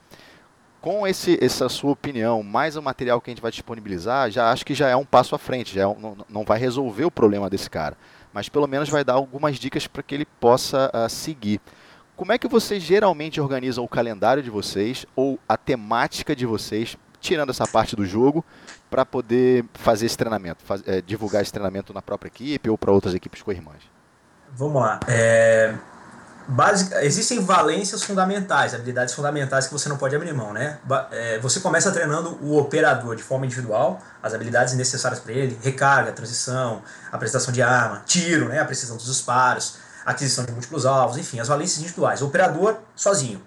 com 0.87 1.05
esse, 1.05 1.37
essa 1.43 1.69
sua 1.69 1.91
opinião, 1.91 2.45
mais 2.45 2.77
o 2.77 2.81
material 2.81 3.21
que 3.21 3.29
a 3.29 3.33
gente 3.33 3.43
vai 3.43 3.51
disponibilizar, 3.51 4.31
já 4.31 4.53
acho 4.53 4.65
que 4.65 4.73
já 4.73 4.89
é 4.89 4.95
um 4.95 5.05
passo 5.05 5.35
à 5.35 5.39
frente, 5.39 5.75
já 5.75 5.83
é 5.83 5.87
um, 5.89 5.99
não, 5.99 6.17
não 6.29 6.45
vai 6.45 6.61
resolver 6.61 7.05
o 7.05 7.11
problema 7.11 7.51
desse 7.51 7.69
cara, 7.69 7.97
mas 8.33 8.49
pelo 8.49 8.69
menos 8.69 8.89
vai 8.89 9.03
dar 9.03 9.15
algumas 9.15 9.57
dicas 9.57 9.89
para 9.89 10.01
que 10.01 10.15
ele 10.15 10.25
possa 10.25 10.89
uh, 10.95 11.11
seguir. 11.11 11.61
Como 12.15 12.31
é 12.31 12.39
que 12.39 12.47
vocês 12.47 12.85
geralmente 12.85 13.41
organizam 13.41 13.83
o 13.83 13.89
calendário 13.89 14.45
de 14.45 14.49
vocês 14.49 15.05
ou 15.17 15.41
a 15.49 15.57
temática 15.57 16.37
de 16.37 16.47
vocês, 16.47 16.97
tirando 17.19 17.51
essa 17.51 17.67
parte 17.67 17.97
do 17.97 18.07
jogo, 18.07 18.45
para 18.89 19.05
poder 19.05 19.65
fazer 19.75 20.07
esse 20.07 20.17
treinamento, 20.17 20.63
faz, 20.63 20.85
é, 20.87 21.03
divulgar 21.03 21.43
esse 21.43 21.53
treinamento 21.53 21.93
na 21.93 22.01
própria 22.01 22.29
equipe 22.29 22.71
ou 22.71 22.79
para 22.79 22.93
outras 22.93 23.13
equipes 23.13 23.43
co-irmãs? 23.43 23.83
Vamos 24.53 24.81
lá. 24.81 25.01
É, 25.09 25.75
Basic, 26.49 26.95
existem 27.05 27.45
valências 27.45 28.05
fundamentais, 28.05 28.73
habilidades 28.73 29.13
fundamentais 29.15 29.67
que 29.67 29.73
você 29.73 29.89
não 29.89 29.97
pode 29.97 30.15
abrir 30.15 30.33
mão, 30.33 30.53
né? 30.53 30.79
É, 31.11 31.41
você 31.41 31.59
começa 31.59 31.91
treinando 31.91 32.39
o 32.41 32.57
operador 32.57 33.17
de 33.17 33.23
forma 33.23 33.47
individual, 33.47 34.01
as 34.23 34.33
habilidades 34.33 34.75
necessárias 34.75 35.19
para 35.19 35.33
ele, 35.33 35.59
recarga, 35.61 36.13
transição, 36.13 36.83
apresentação 37.11 37.53
de 37.53 37.63
arma, 37.63 38.03
tiro, 38.07 38.49
né? 38.49 38.61
A 38.61 38.65
precisão 38.65 38.97
dos 38.97 39.07
disparos, 39.07 39.79
aquisição 40.05 40.45
de 40.45 40.53
múltiplos 40.53 40.87
alvos, 40.87 41.17
enfim, 41.17 41.41
as 41.41 41.49
valências 41.49 41.81
individuais. 41.81 42.23
O 42.23 42.27
operador 42.27 42.79
sozinho. 42.95 43.43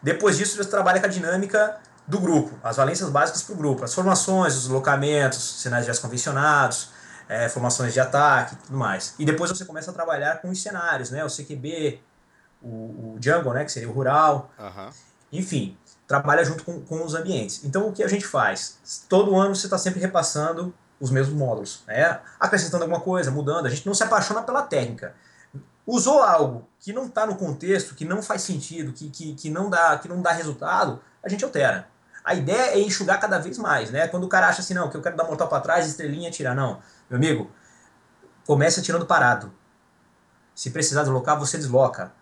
Depois 0.00 0.36
disso, 0.36 0.56
você 0.56 0.70
trabalha 0.70 1.00
com 1.00 1.06
a 1.06 1.08
dinâmica 1.08 1.78
do 2.06 2.20
grupo, 2.20 2.56
as 2.62 2.76
valências 2.76 3.10
básicas 3.10 3.42
para 3.42 3.54
o 3.54 3.56
grupo, 3.56 3.84
as 3.84 3.92
formações, 3.92 4.54
os 4.54 4.62
deslocamentos, 4.62 5.62
sinais 5.62 5.84
de 5.84 6.00
convencionados, 6.00 6.90
é, 7.28 7.48
formações 7.48 7.92
de 7.92 7.98
ataque 7.98 8.54
tudo 8.66 8.78
mais. 8.78 9.14
E 9.18 9.24
depois 9.24 9.50
você 9.50 9.64
começa 9.64 9.90
a 9.90 9.94
trabalhar 9.94 10.40
com 10.40 10.48
os 10.48 10.62
cenários, 10.62 11.10
né? 11.10 11.24
O 11.24 11.28
CQB, 11.28 12.00
o, 12.66 13.14
o 13.14 13.18
jungle, 13.20 13.54
né, 13.54 13.64
que 13.64 13.72
seria 13.72 13.88
o 13.88 13.92
rural. 13.92 14.50
Uhum. 14.58 14.90
Enfim, 15.32 15.76
trabalha 16.06 16.44
junto 16.44 16.64
com, 16.64 16.80
com 16.80 17.04
os 17.04 17.14
ambientes. 17.14 17.64
Então, 17.64 17.88
o 17.88 17.92
que 17.92 18.02
a 18.02 18.08
gente 18.08 18.26
faz? 18.26 18.78
Todo 19.08 19.36
ano 19.36 19.54
você 19.54 19.66
está 19.66 19.78
sempre 19.78 20.00
repassando 20.00 20.74
os 21.00 21.10
mesmos 21.10 21.36
módulos, 21.36 21.82
né? 21.86 22.20
acrescentando 22.40 22.84
alguma 22.84 23.00
coisa, 23.00 23.30
mudando. 23.30 23.66
A 23.66 23.68
gente 23.68 23.86
não 23.86 23.94
se 23.94 24.02
apaixona 24.02 24.42
pela 24.42 24.62
técnica. 24.62 25.14
Usou 25.86 26.22
algo 26.22 26.66
que 26.80 26.92
não 26.92 27.06
está 27.06 27.26
no 27.26 27.36
contexto, 27.36 27.94
que 27.94 28.04
não 28.04 28.22
faz 28.22 28.42
sentido, 28.42 28.92
que, 28.92 29.10
que, 29.10 29.34
que, 29.34 29.50
não 29.50 29.68
dá, 29.70 29.98
que 29.98 30.08
não 30.08 30.20
dá 30.20 30.32
resultado, 30.32 31.00
a 31.22 31.28
gente 31.28 31.44
altera. 31.44 31.88
A 32.24 32.34
ideia 32.34 32.72
é 32.72 32.80
enxugar 32.80 33.20
cada 33.20 33.38
vez 33.38 33.56
mais, 33.58 33.90
né? 33.90 34.08
Quando 34.08 34.24
o 34.24 34.28
cara 34.28 34.48
acha 34.48 34.60
assim, 34.60 34.74
não, 34.74 34.90
que 34.90 34.96
eu 34.96 35.02
quero 35.02 35.16
dar 35.16 35.24
mortal 35.24 35.48
para 35.48 35.60
trás, 35.60 35.86
estrelinha, 35.86 36.30
tirar. 36.30 36.56
Não, 36.56 36.80
meu 37.08 37.18
amigo, 37.18 37.50
comece 38.44 38.80
atirando 38.80 39.06
parado. 39.06 39.52
Se 40.54 40.70
precisar 40.70 41.02
deslocar, 41.02 41.38
você 41.38 41.56
desloca. 41.56 42.12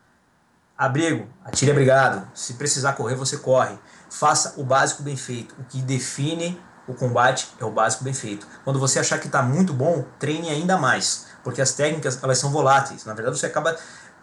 Abrigo, 0.77 1.29
atire 1.45 1.71
abrigado. 1.71 2.29
Se 2.35 2.55
precisar 2.55 2.95
correr, 2.95 3.15
você 3.15 3.37
corre. 3.37 3.79
Faça 4.11 4.55
o 4.57 4.65
básico 4.65 5.03
bem 5.03 5.17
feito. 5.17 5.55
O 5.59 5.65
que 5.65 5.81
define 5.81 6.61
o 6.89 6.95
combate 6.95 7.49
é 7.61 7.65
o 7.65 7.71
básico 7.71 8.03
bem 8.05 8.13
feito. 8.13 8.47
Quando 8.65 8.79
você 8.79 8.99
achar 8.99 9.19
que 9.19 9.27
está 9.27 9.43
muito 9.43 9.73
bom, 9.73 10.05
treine 10.19 10.51
ainda 10.51 10.77
mais, 10.77 11.27
porque 11.43 11.63
as 11.63 11.73
técnicas 11.73 12.23
elas 12.23 12.39
são 12.39 12.51
voláteis. 12.51 13.05
Na 13.05 13.15
verdade, 13.15 13.39
você 13.39 13.47
acaba 13.47 13.77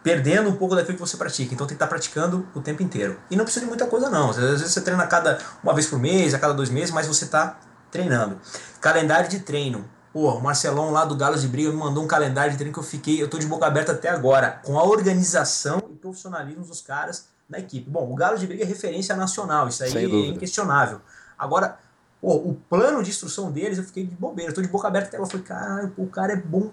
perdendo 0.03 0.49
um 0.49 0.55
pouco 0.55 0.75
daquilo 0.75 0.95
que 0.95 1.01
você 1.01 1.15
pratica. 1.15 1.53
Então 1.53 1.65
tem 1.65 1.75
que 1.77 1.83
estar 1.83 1.87
tá 1.87 1.89
praticando 1.89 2.47
o 2.53 2.61
tempo 2.61 2.83
inteiro. 2.83 3.19
E 3.29 3.35
não 3.35 3.45
precisa 3.45 3.65
de 3.65 3.69
muita 3.69 3.85
coisa 3.85 4.09
não. 4.09 4.29
Às 4.29 4.37
vezes 4.37 4.71
você 4.71 4.81
treina 4.81 5.07
cada 5.07 5.39
uma 5.63 5.73
vez 5.73 5.87
por 5.87 5.99
mês, 5.99 6.33
a 6.33 6.39
cada 6.39 6.53
dois 6.53 6.69
meses, 6.69 6.91
mas 6.91 7.07
você 7.07 7.25
está 7.25 7.59
treinando. 7.89 8.39
Calendário 8.79 9.29
de 9.29 9.39
treino. 9.39 9.87
Pô, 10.13 10.29
o 10.31 10.41
Marcelão 10.41 10.91
lá 10.91 11.05
do 11.05 11.15
Galos 11.15 11.41
de 11.41 11.47
Briga 11.47 11.69
me 11.69 11.77
mandou 11.77 12.03
um 12.03 12.07
calendário 12.07 12.51
de 12.51 12.57
treino 12.57 12.73
que 12.73 12.79
eu 12.79 12.83
fiquei, 12.83 13.21
eu 13.21 13.29
tô 13.29 13.37
de 13.37 13.45
boca 13.47 13.65
aberta 13.65 13.93
até 13.93 14.09
agora, 14.09 14.59
com 14.63 14.77
a 14.77 14.83
organização 14.83 15.81
e 15.89 15.95
profissionalismo 15.95 16.65
dos 16.65 16.81
caras 16.81 17.29
na 17.49 17.59
equipe. 17.59 17.89
Bom, 17.89 18.11
o 18.11 18.15
Galos 18.15 18.39
de 18.39 18.47
Briga 18.47 18.63
é 18.63 18.67
referência 18.67 19.15
nacional, 19.15 19.67
isso 19.67 19.83
aí 19.83 19.93
é 19.95 20.27
inquestionável. 20.27 21.01
Agora, 21.37 21.79
Pô, 22.21 22.35
o 22.35 22.53
plano 22.69 23.01
de 23.01 23.09
instrução 23.09 23.51
deles, 23.51 23.79
eu 23.79 23.83
fiquei 23.83 24.05
de 24.05 24.15
bobeira, 24.15 24.51
eu 24.51 24.55
tô 24.55 24.61
de 24.61 24.67
boca 24.67 24.87
aberta 24.87 25.07
até 25.07 25.17
eu 25.17 25.25
falei, 25.25 25.43
cara, 25.43 25.91
o 25.97 26.05
cara 26.05 26.33
é 26.33 26.35
bom 26.35 26.69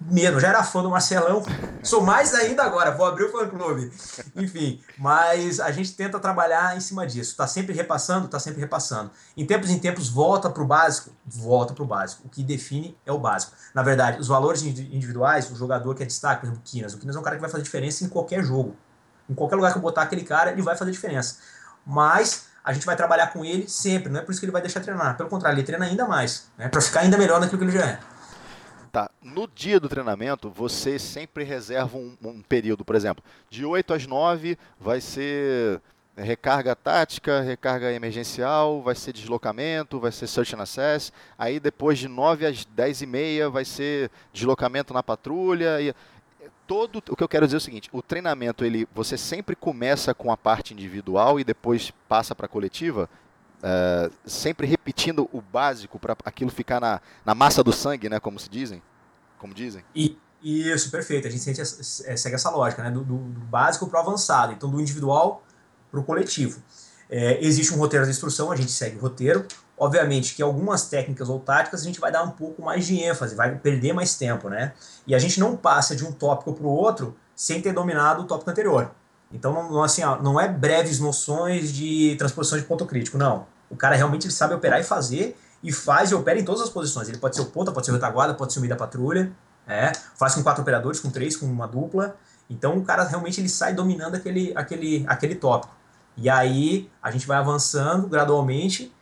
mesmo, 0.00 0.38
já 0.38 0.48
era 0.48 0.62
fã 0.62 0.82
do 0.82 0.90
Marcelão, 0.90 1.42
sou 1.82 2.02
mais 2.02 2.34
ainda 2.34 2.62
agora, 2.62 2.90
vou 2.90 3.06
abrir 3.06 3.24
o 3.24 3.32
fã 3.32 3.48
clube. 3.48 3.90
Enfim, 4.34 4.82
mas 4.98 5.58
a 5.58 5.70
gente 5.70 5.94
tenta 5.94 6.18
trabalhar 6.18 6.76
em 6.76 6.80
cima 6.80 7.06
disso. 7.06 7.36
Tá 7.36 7.46
sempre 7.46 7.74
repassando, 7.74 8.28
tá 8.28 8.38
sempre 8.38 8.60
repassando. 8.60 9.10
Em 9.36 9.46
tempos 9.46 9.70
em 9.70 9.78
tempos, 9.78 10.08
volta 10.08 10.50
pro 10.50 10.66
básico, 10.66 11.10
volta 11.24 11.72
pro 11.72 11.84
básico. 11.84 12.22
O 12.26 12.28
que 12.28 12.42
define 12.42 12.96
é 13.06 13.12
o 13.12 13.18
básico. 13.18 13.52
Na 13.74 13.82
verdade, 13.82 14.20
os 14.20 14.28
valores 14.28 14.62
individuais, 14.62 15.50
o 15.50 15.56
jogador 15.56 15.94
que 15.94 16.02
é 16.02 16.06
destaque, 16.06 16.40
por 16.40 16.46
exemplo, 16.46 16.62
o 16.64 16.68
Quinas. 16.68 16.94
O 16.94 16.98
Quinas 16.98 17.16
é 17.16 17.18
um 17.18 17.22
cara 17.22 17.36
que 17.36 17.42
vai 17.42 17.50
fazer 17.50 17.64
diferença 17.64 18.04
em 18.04 18.08
qualquer 18.08 18.42
jogo. 18.44 18.76
Em 19.28 19.34
qualquer 19.34 19.56
lugar 19.56 19.72
que 19.72 19.78
eu 19.78 19.82
botar 19.82 20.02
aquele 20.02 20.22
cara, 20.22 20.52
ele 20.52 20.62
vai 20.62 20.76
fazer 20.76 20.90
diferença. 20.90 21.38
Mas 21.84 22.46
a 22.62 22.72
gente 22.72 22.84
vai 22.84 22.96
trabalhar 22.96 23.28
com 23.28 23.44
ele 23.44 23.68
sempre, 23.68 24.10
não 24.10 24.20
é 24.20 24.22
por 24.22 24.32
isso 24.32 24.40
que 24.40 24.44
ele 24.44 24.52
vai 24.52 24.60
deixar 24.60 24.80
treinar. 24.80 25.16
Pelo 25.16 25.28
contrário, 25.28 25.56
ele 25.56 25.64
treina 25.64 25.84
ainda 25.84 26.06
mais, 26.06 26.48
né? 26.58 26.68
Para 26.68 26.80
ficar 26.80 27.00
ainda 27.00 27.16
melhor 27.16 27.40
naquilo 27.40 27.58
que 27.58 27.64
ele 27.64 27.78
já 27.78 27.84
é. 27.84 28.00
Tá. 28.96 29.10
No 29.22 29.46
dia 29.46 29.78
do 29.78 29.90
treinamento, 29.90 30.48
você 30.48 30.98
sempre 30.98 31.44
reserva 31.44 31.98
um, 31.98 32.16
um 32.24 32.40
período, 32.40 32.82
por 32.82 32.96
exemplo, 32.96 33.22
de 33.50 33.62
8 33.62 33.92
às 33.92 34.06
9 34.06 34.56
vai 34.80 35.02
ser 35.02 35.82
recarga 36.16 36.74
tática, 36.74 37.42
recarga 37.42 37.92
emergencial, 37.92 38.80
vai 38.80 38.94
ser 38.94 39.12
deslocamento, 39.12 40.00
vai 40.00 40.10
ser 40.10 40.26
search 40.26 40.56
and 40.56 40.62
access. 40.62 41.12
Aí 41.36 41.60
depois 41.60 41.98
de 41.98 42.08
9 42.08 42.46
às 42.46 42.64
10 42.64 43.02
e 43.02 43.06
meia 43.06 43.50
vai 43.50 43.66
ser 43.66 44.10
deslocamento 44.32 44.94
na 44.94 45.02
patrulha. 45.02 45.78
E 45.78 45.94
todo 46.66 47.02
o 47.10 47.14
que 47.14 47.22
eu 47.22 47.28
quero 47.28 47.44
dizer 47.44 47.56
é 47.56 47.58
o 47.58 47.60
seguinte: 47.60 47.90
o 47.92 48.00
treinamento 48.00 48.64
ele 48.64 48.88
você 48.94 49.18
sempre 49.18 49.54
começa 49.54 50.14
com 50.14 50.32
a 50.32 50.38
parte 50.38 50.72
individual 50.72 51.38
e 51.38 51.44
depois 51.44 51.92
passa 52.08 52.34
para 52.34 52.46
a 52.46 52.48
coletiva. 52.48 53.10
Uh, 53.56 54.12
sempre 54.24 54.66
repetindo 54.66 55.28
o 55.32 55.40
básico 55.40 55.98
para 55.98 56.16
aquilo 56.24 56.50
ficar 56.50 56.80
na, 56.80 57.00
na 57.24 57.34
massa 57.34 57.64
do 57.64 57.72
sangue, 57.72 58.08
né, 58.08 58.20
como 58.20 58.38
se 58.38 58.48
dizem, 58.48 58.82
como 59.38 59.54
dizem. 59.54 59.82
E, 59.94 60.16
isso, 60.42 60.90
perfeito. 60.90 61.26
A 61.26 61.30
gente 61.30 61.42
sente, 61.42 61.60
é, 61.60 62.16
segue 62.16 62.34
essa 62.34 62.50
lógica, 62.50 62.82
né, 62.82 62.90
do, 62.90 63.02
do, 63.02 63.16
do 63.16 63.40
básico 63.40 63.86
para 63.88 63.98
o 63.98 64.02
avançado. 64.02 64.52
Então, 64.52 64.70
do 64.70 64.80
individual 64.80 65.42
para 65.90 65.98
o 65.98 66.04
coletivo. 66.04 66.62
É, 67.08 67.44
existe 67.44 67.72
um 67.72 67.78
roteiro 67.78 68.04
de 68.04 68.10
instrução, 68.10 68.50
a 68.50 68.56
gente 68.56 68.70
segue 68.70 68.96
o 68.96 69.00
roteiro. 69.00 69.46
Obviamente 69.78 70.34
que 70.34 70.42
algumas 70.42 70.88
técnicas 70.88 71.28
ou 71.28 71.38
táticas 71.38 71.82
a 71.82 71.84
gente 71.84 72.00
vai 72.00 72.10
dar 72.10 72.22
um 72.22 72.30
pouco 72.30 72.62
mais 72.62 72.86
de 72.86 72.98
ênfase, 72.98 73.34
vai 73.34 73.54
perder 73.56 73.92
mais 73.92 74.16
tempo, 74.16 74.48
né? 74.48 74.72
E 75.06 75.14
a 75.14 75.18
gente 75.18 75.38
não 75.38 75.56
passa 75.56 75.94
de 75.94 76.04
um 76.04 76.12
tópico 76.12 76.54
para 76.54 76.66
o 76.66 76.70
outro 76.70 77.16
sem 77.34 77.60
ter 77.60 77.72
dominado 77.72 78.22
o 78.22 78.26
tópico 78.26 78.50
anterior. 78.50 78.90
Então, 79.32 79.52
não, 79.70 79.82
assim, 79.82 80.02
ó, 80.02 80.20
não 80.22 80.40
é 80.40 80.48
breves 80.48 81.00
noções 81.00 81.72
de 81.72 82.14
transposição 82.16 82.58
de 82.58 82.64
ponto 82.64 82.86
crítico, 82.86 83.18
não. 83.18 83.46
O 83.68 83.76
cara 83.76 83.96
realmente 83.96 84.30
sabe 84.30 84.54
operar 84.54 84.80
e 84.80 84.84
fazer, 84.84 85.36
e 85.62 85.72
faz 85.72 86.10
e 86.10 86.14
opera 86.14 86.38
em 86.38 86.44
todas 86.44 86.62
as 86.62 86.70
posições. 86.70 87.08
Ele 87.08 87.18
pode 87.18 87.34
ser 87.34 87.42
o 87.42 87.46
ponta, 87.46 87.72
pode 87.72 87.86
ser 87.86 87.92
o 87.92 87.94
retaguarda, 87.94 88.34
pode 88.34 88.52
ser 88.52 88.60
o 88.60 88.62
meio 88.62 88.70
da 88.70 88.76
patrulha, 88.76 89.32
é, 89.66 89.92
faz 90.16 90.34
com 90.34 90.42
quatro 90.42 90.62
operadores, 90.62 91.00
com 91.00 91.10
três, 91.10 91.36
com 91.36 91.46
uma 91.46 91.66
dupla. 91.66 92.16
Então, 92.48 92.78
o 92.78 92.84
cara 92.84 93.02
realmente 93.04 93.40
ele 93.40 93.48
sai 93.48 93.74
dominando 93.74 94.14
aquele, 94.14 94.52
aquele, 94.54 95.04
aquele 95.08 95.34
tópico. 95.34 95.74
E 96.16 96.30
aí, 96.30 96.88
a 97.02 97.10
gente 97.10 97.26
vai 97.26 97.36
avançando 97.38 98.06
gradualmente 98.06 98.94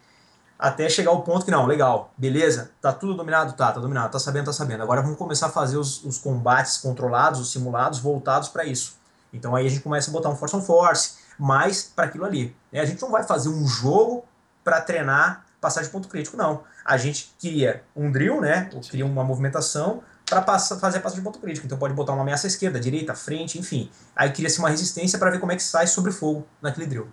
até 0.58 0.88
chegar 0.88 1.10
ao 1.10 1.22
ponto 1.22 1.44
que, 1.44 1.50
não, 1.50 1.66
legal, 1.66 2.14
beleza, 2.16 2.70
tá 2.80 2.92
tudo 2.92 3.14
dominado? 3.14 3.52
Tá, 3.52 3.70
tá 3.70 3.80
dominado, 3.80 4.10
tá 4.10 4.18
sabendo, 4.18 4.46
tá 4.46 4.52
sabendo. 4.52 4.82
Agora 4.82 5.02
vamos 5.02 5.18
começar 5.18 5.46
a 5.46 5.50
fazer 5.50 5.76
os, 5.76 6.02
os 6.04 6.16
combates 6.16 6.78
controlados, 6.78 7.40
os 7.40 7.52
simulados, 7.52 7.98
voltados 7.98 8.48
para 8.48 8.64
isso. 8.64 8.96
Então 9.34 9.54
aí 9.54 9.66
a 9.66 9.68
gente 9.68 9.82
começa 9.82 10.10
a 10.10 10.12
botar 10.12 10.30
um 10.30 10.36
force 10.36 10.56
on 10.56 10.62
force, 10.62 11.16
mais 11.38 11.82
para 11.82 12.06
aquilo 12.06 12.24
ali. 12.24 12.56
Né? 12.72 12.80
A 12.80 12.84
gente 12.84 13.02
não 13.02 13.10
vai 13.10 13.22
fazer 13.22 13.48
um 13.48 13.66
jogo 13.66 14.24
para 14.62 14.80
treinar 14.80 15.44
passar 15.64 15.82
de 15.82 15.88
ponto 15.88 16.08
crítico, 16.08 16.36
não. 16.36 16.62
A 16.84 16.98
gente 16.98 17.34
cria 17.40 17.82
um 17.96 18.12
drill, 18.12 18.38
né? 18.38 18.68
Ou 18.74 18.82
cria 18.82 19.06
uma 19.06 19.24
movimentação 19.24 20.02
para 20.26 20.42
fazer 20.42 20.74
a 20.74 21.00
passagem 21.00 21.16
de 21.16 21.22
ponto 21.22 21.38
crítico. 21.38 21.64
Então 21.64 21.78
pode 21.78 21.94
botar 21.94 22.12
uma 22.12 22.20
ameaça 22.20 22.46
à 22.46 22.48
esquerda, 22.48 22.76
à 22.76 22.80
direita, 22.80 23.12
à 23.12 23.14
frente, 23.14 23.58
enfim. 23.58 23.90
Aí 24.14 24.30
cria-se 24.30 24.58
uma 24.58 24.68
resistência 24.68 25.18
para 25.18 25.30
ver 25.30 25.40
como 25.40 25.52
é 25.52 25.56
que 25.56 25.62
sai 25.62 25.86
sobre 25.86 26.12
fogo 26.12 26.46
naquele 26.60 26.86
drill. 26.86 27.08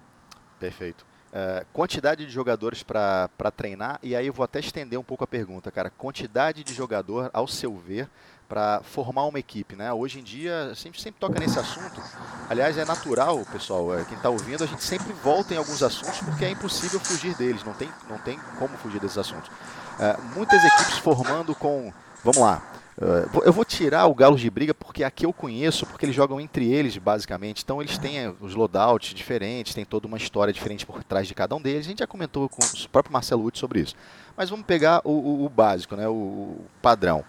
Perfeito. 0.59 1.05
Uh, 1.31 1.65
quantidade 1.71 2.25
de 2.25 2.31
jogadores 2.31 2.83
para 2.83 3.29
treinar, 3.55 3.97
e 4.03 4.17
aí 4.17 4.27
eu 4.27 4.33
vou 4.33 4.43
até 4.43 4.59
estender 4.59 4.99
um 4.99 5.03
pouco 5.03 5.23
a 5.23 5.27
pergunta, 5.27 5.71
cara. 5.71 5.89
Quantidade 5.89 6.61
de 6.61 6.73
jogador, 6.73 7.29
ao 7.31 7.47
seu 7.47 7.73
ver, 7.77 8.09
para 8.51 8.81
formar 8.83 9.23
uma 9.23 9.39
equipe, 9.39 9.77
né? 9.77 9.93
Hoje 9.93 10.19
em 10.19 10.23
dia, 10.23 10.71
a 10.71 10.73
gente 10.73 11.01
sempre 11.01 11.21
toca 11.21 11.39
nesse 11.39 11.57
assunto. 11.57 12.01
Aliás, 12.49 12.77
é 12.77 12.83
natural, 12.83 13.45
pessoal, 13.49 13.97
é, 13.97 14.03
quem 14.03 14.17
está 14.17 14.29
ouvindo, 14.29 14.61
a 14.61 14.67
gente 14.67 14.83
sempre 14.83 15.13
volta 15.23 15.53
em 15.53 15.57
alguns 15.57 15.81
assuntos 15.81 16.19
porque 16.19 16.43
é 16.43 16.49
impossível 16.49 16.99
fugir 16.99 17.33
deles, 17.35 17.63
não 17.63 17.71
tem, 17.71 17.89
não 18.09 18.17
tem 18.17 18.37
como 18.59 18.77
fugir 18.77 18.99
desses 18.99 19.17
assuntos. 19.17 19.47
Uh, 19.47 20.35
muitas 20.35 20.61
equipes 20.65 20.97
formando 20.97 21.55
com, 21.55 21.93
vamos 22.25 22.41
lá, 22.41 22.61
Uh, 22.97 23.41
eu 23.45 23.53
vou 23.53 23.65
tirar 23.65 24.05
o 24.05 24.13
Galo 24.13 24.35
de 24.37 24.47
Briga 24.47 24.75
porque 24.75 25.03
aqui 25.03 25.25
eu 25.25 25.33
conheço, 25.33 25.87
porque 25.87 26.05
eles 26.05 26.15
jogam 26.15 26.39
entre 26.39 26.71
eles, 26.71 26.97
basicamente. 26.97 27.63
Então 27.63 27.81
eles 27.81 27.97
têm 27.97 28.35
os 28.39 28.53
loadouts 28.53 29.13
diferentes, 29.15 29.73
tem 29.73 29.83
toda 29.83 30.05
uma 30.05 30.17
história 30.17 30.53
diferente 30.53 30.85
por 30.85 31.03
trás 31.03 31.27
de 31.27 31.33
cada 31.33 31.55
um 31.55 31.61
deles. 31.61 31.85
A 31.85 31.89
gente 31.89 31.99
já 31.99 32.05
comentou 32.05 32.47
com 32.47 32.61
o 32.61 32.89
próprio 32.89 33.11
Marcelo 33.11 33.43
Uti 33.45 33.57
sobre 33.57 33.79
isso. 33.79 33.95
Mas 34.37 34.51
vamos 34.51 34.65
pegar 34.67 35.01
o, 35.03 35.09
o, 35.09 35.45
o 35.45 35.49
básico, 35.49 35.95
né, 35.95 36.07
o, 36.07 36.11
o 36.11 36.65
padrão. 36.79 37.23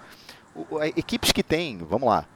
Equipes 0.97 1.33
que 1.33 1.43
têm, 1.43 1.79
vamos 1.79 2.09
lá, 2.09 2.27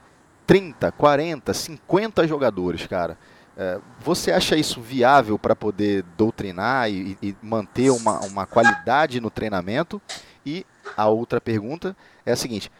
30, 0.45 0.91
40, 0.91 1.53
50 1.53 2.27
jogadores, 2.27 2.85
cara. 2.87 3.17
Uh, 3.55 3.81
você 3.99 4.31
acha 4.31 4.55
isso 4.55 4.79
viável 4.81 5.39
para 5.39 5.55
poder 5.55 6.03
doutrinar 6.15 6.91
e, 6.91 7.17
e 7.21 7.35
manter 7.41 7.89
uma, 7.89 8.19
uma 8.25 8.45
qualidade 8.45 9.19
no 9.19 9.31
treinamento? 9.31 10.01
E 10.45 10.65
a 10.95 11.07
outra 11.07 11.41
pergunta 11.41 11.97
é 12.25 12.31
a 12.31 12.35
seguinte 12.35 12.71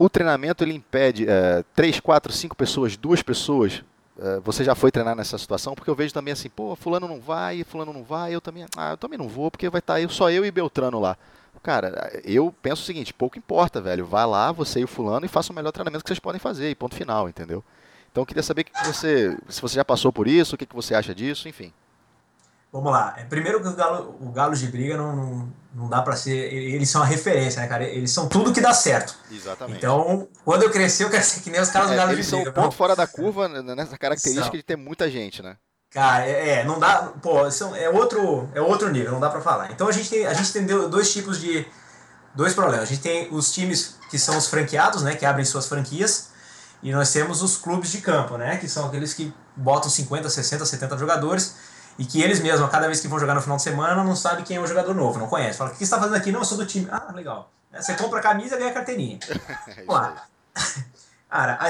o 0.00 0.08
treinamento 0.08 0.64
ele 0.64 0.72
impede 0.72 1.28
é, 1.28 1.62
três, 1.74 2.00
quatro, 2.00 2.32
cinco 2.32 2.56
pessoas, 2.56 2.96
duas 2.96 3.22
pessoas. 3.22 3.84
É, 4.18 4.40
você 4.40 4.64
já 4.64 4.74
foi 4.74 4.90
treinar 4.90 5.14
nessa 5.14 5.36
situação? 5.36 5.74
Porque 5.74 5.90
eu 5.90 5.94
vejo 5.94 6.14
também 6.14 6.32
assim, 6.32 6.48
pô, 6.48 6.74
fulano 6.74 7.06
não 7.06 7.20
vai, 7.20 7.62
fulano 7.64 7.92
não 7.92 8.02
vai, 8.02 8.34
eu 8.34 8.40
também, 8.40 8.64
ah, 8.78 8.92
eu 8.92 8.96
também 8.96 9.18
não 9.18 9.28
vou, 9.28 9.50
porque 9.50 9.68
vai 9.68 9.80
estar 9.80 10.00
tá 10.00 10.08
só 10.08 10.30
eu 10.30 10.42
e 10.42 10.50
Beltrano 10.50 10.98
lá. 10.98 11.18
Cara, 11.62 12.20
eu 12.24 12.54
penso 12.62 12.82
o 12.82 12.84
seguinte, 12.84 13.12
pouco 13.12 13.36
importa, 13.36 13.80
velho. 13.80 14.06
Vá 14.06 14.24
lá, 14.24 14.50
você 14.50 14.80
e 14.80 14.84
o 14.84 14.88
fulano, 14.88 15.26
e 15.26 15.28
faça 15.28 15.52
o 15.52 15.54
melhor 15.54 15.72
treinamento 15.72 16.02
que 16.02 16.08
vocês 16.08 16.18
podem 16.18 16.40
fazer, 16.40 16.70
e 16.70 16.74
ponto 16.74 16.94
final, 16.94 17.28
entendeu? 17.28 17.62
Então 18.10 18.22
eu 18.22 18.26
queria 18.26 18.42
saber 18.42 18.64
que 18.64 18.72
você, 18.84 19.36
se 19.48 19.60
você 19.60 19.76
já 19.76 19.84
passou 19.84 20.12
por 20.12 20.26
isso, 20.26 20.54
o 20.54 20.58
que, 20.58 20.66
que 20.66 20.74
você 20.74 20.94
acha 20.94 21.14
disso, 21.14 21.48
enfim. 21.48 21.72
Vamos 22.72 22.92
lá. 22.92 23.14
É, 23.18 23.24
primeiro 23.24 23.60
que 23.60 23.68
o 23.68 23.74
Galo, 23.74 24.16
o 24.20 24.30
Galo 24.30 24.54
de 24.54 24.66
Briga 24.68 24.96
não, 24.96 25.16
não, 25.16 25.52
não 25.74 25.88
dá 25.88 26.02
para 26.02 26.14
ser. 26.14 26.52
Eles 26.52 26.88
são 26.88 27.02
a 27.02 27.04
referência, 27.04 27.60
né, 27.60 27.66
cara? 27.66 27.84
Eles 27.84 28.12
são 28.12 28.28
tudo 28.28 28.52
que 28.52 28.60
dá 28.60 28.72
certo. 28.72 29.16
Exatamente. 29.30 29.78
Então, 29.78 30.28
quando 30.44 30.62
eu 30.62 30.70
crescer, 30.70 31.04
eu 31.04 31.10
quero 31.10 31.24
ser 31.24 31.40
que 31.40 31.50
nem 31.50 31.60
os 31.60 31.68
caras 31.68 31.88
do 31.88 31.94
é, 31.94 31.96
Galo 31.96 32.10
de 32.10 32.16
Briga. 32.16 32.36
Eles 32.36 32.44
são 32.44 32.52
ponto 32.52 32.74
fora 32.76 32.94
da 32.94 33.08
curva 33.08 33.48
nessa 33.48 33.98
característica 33.98 34.46
são. 34.46 34.56
de 34.56 34.62
ter 34.62 34.76
muita 34.76 35.10
gente, 35.10 35.42
né? 35.42 35.56
Cara, 35.90 36.24
é, 36.24 36.60
é, 36.60 36.64
não 36.64 36.78
dá. 36.78 37.12
Pô, 37.20 37.50
são, 37.50 37.74
é, 37.74 37.88
outro, 37.88 38.48
é 38.54 38.60
outro 38.60 38.90
nível, 38.90 39.12
não 39.12 39.20
dá 39.20 39.28
para 39.28 39.40
falar. 39.40 39.72
Então 39.72 39.88
a 39.88 39.92
gente, 39.92 40.08
tem, 40.08 40.26
a 40.26 40.32
gente 40.32 40.52
tem 40.52 40.64
dois 40.64 41.12
tipos 41.12 41.40
de. 41.40 41.66
Dois 42.32 42.54
problemas. 42.54 42.84
A 42.84 42.92
gente 42.92 43.02
tem 43.02 43.28
os 43.32 43.52
times 43.52 43.96
que 44.08 44.16
são 44.18 44.38
os 44.38 44.46
franqueados, 44.46 45.02
né? 45.02 45.16
Que 45.16 45.26
abrem 45.26 45.44
suas 45.44 45.66
franquias. 45.66 46.30
E 46.80 46.92
nós 46.92 47.12
temos 47.12 47.42
os 47.42 47.56
clubes 47.56 47.90
de 47.90 48.00
campo, 48.00 48.36
né? 48.38 48.56
Que 48.56 48.68
são 48.68 48.86
aqueles 48.86 49.12
que 49.12 49.34
botam 49.56 49.90
50, 49.90 50.30
60, 50.30 50.64
70 50.64 50.96
jogadores 50.96 51.56
e 51.98 52.04
que 52.04 52.22
eles 52.22 52.40
mesmos, 52.40 52.66
a 52.66 52.70
cada 52.70 52.86
vez 52.86 53.00
que 53.00 53.08
vão 53.08 53.18
jogar 53.18 53.34
no 53.34 53.42
final 53.42 53.56
de 53.56 53.62
semana, 53.62 54.02
não 54.02 54.16
sabem 54.16 54.44
quem 54.44 54.56
é 54.56 54.60
o 54.60 54.66
jogador 54.66 54.94
novo, 54.94 55.18
não 55.18 55.26
conhece. 55.26 55.58
Fala, 55.58 55.70
o 55.70 55.72
que 55.72 55.78
você 55.78 55.84
está 55.84 55.98
fazendo 55.98 56.16
aqui? 56.16 56.32
Não, 56.32 56.40
eu 56.40 56.44
sou 56.44 56.56
do 56.56 56.64
time. 56.64 56.88
Ah, 56.90 57.12
legal. 57.12 57.50
Você 57.72 57.94
compra 57.94 58.20
a 58.20 58.22
camisa 58.22 58.54
e 58.54 58.58
ganha 58.58 58.70
a 58.70 58.74
carteirinha. 58.74 59.18
Vamos 59.86 59.88
lá. 59.88 60.24
Cara, 61.28 61.58
a 61.60 61.68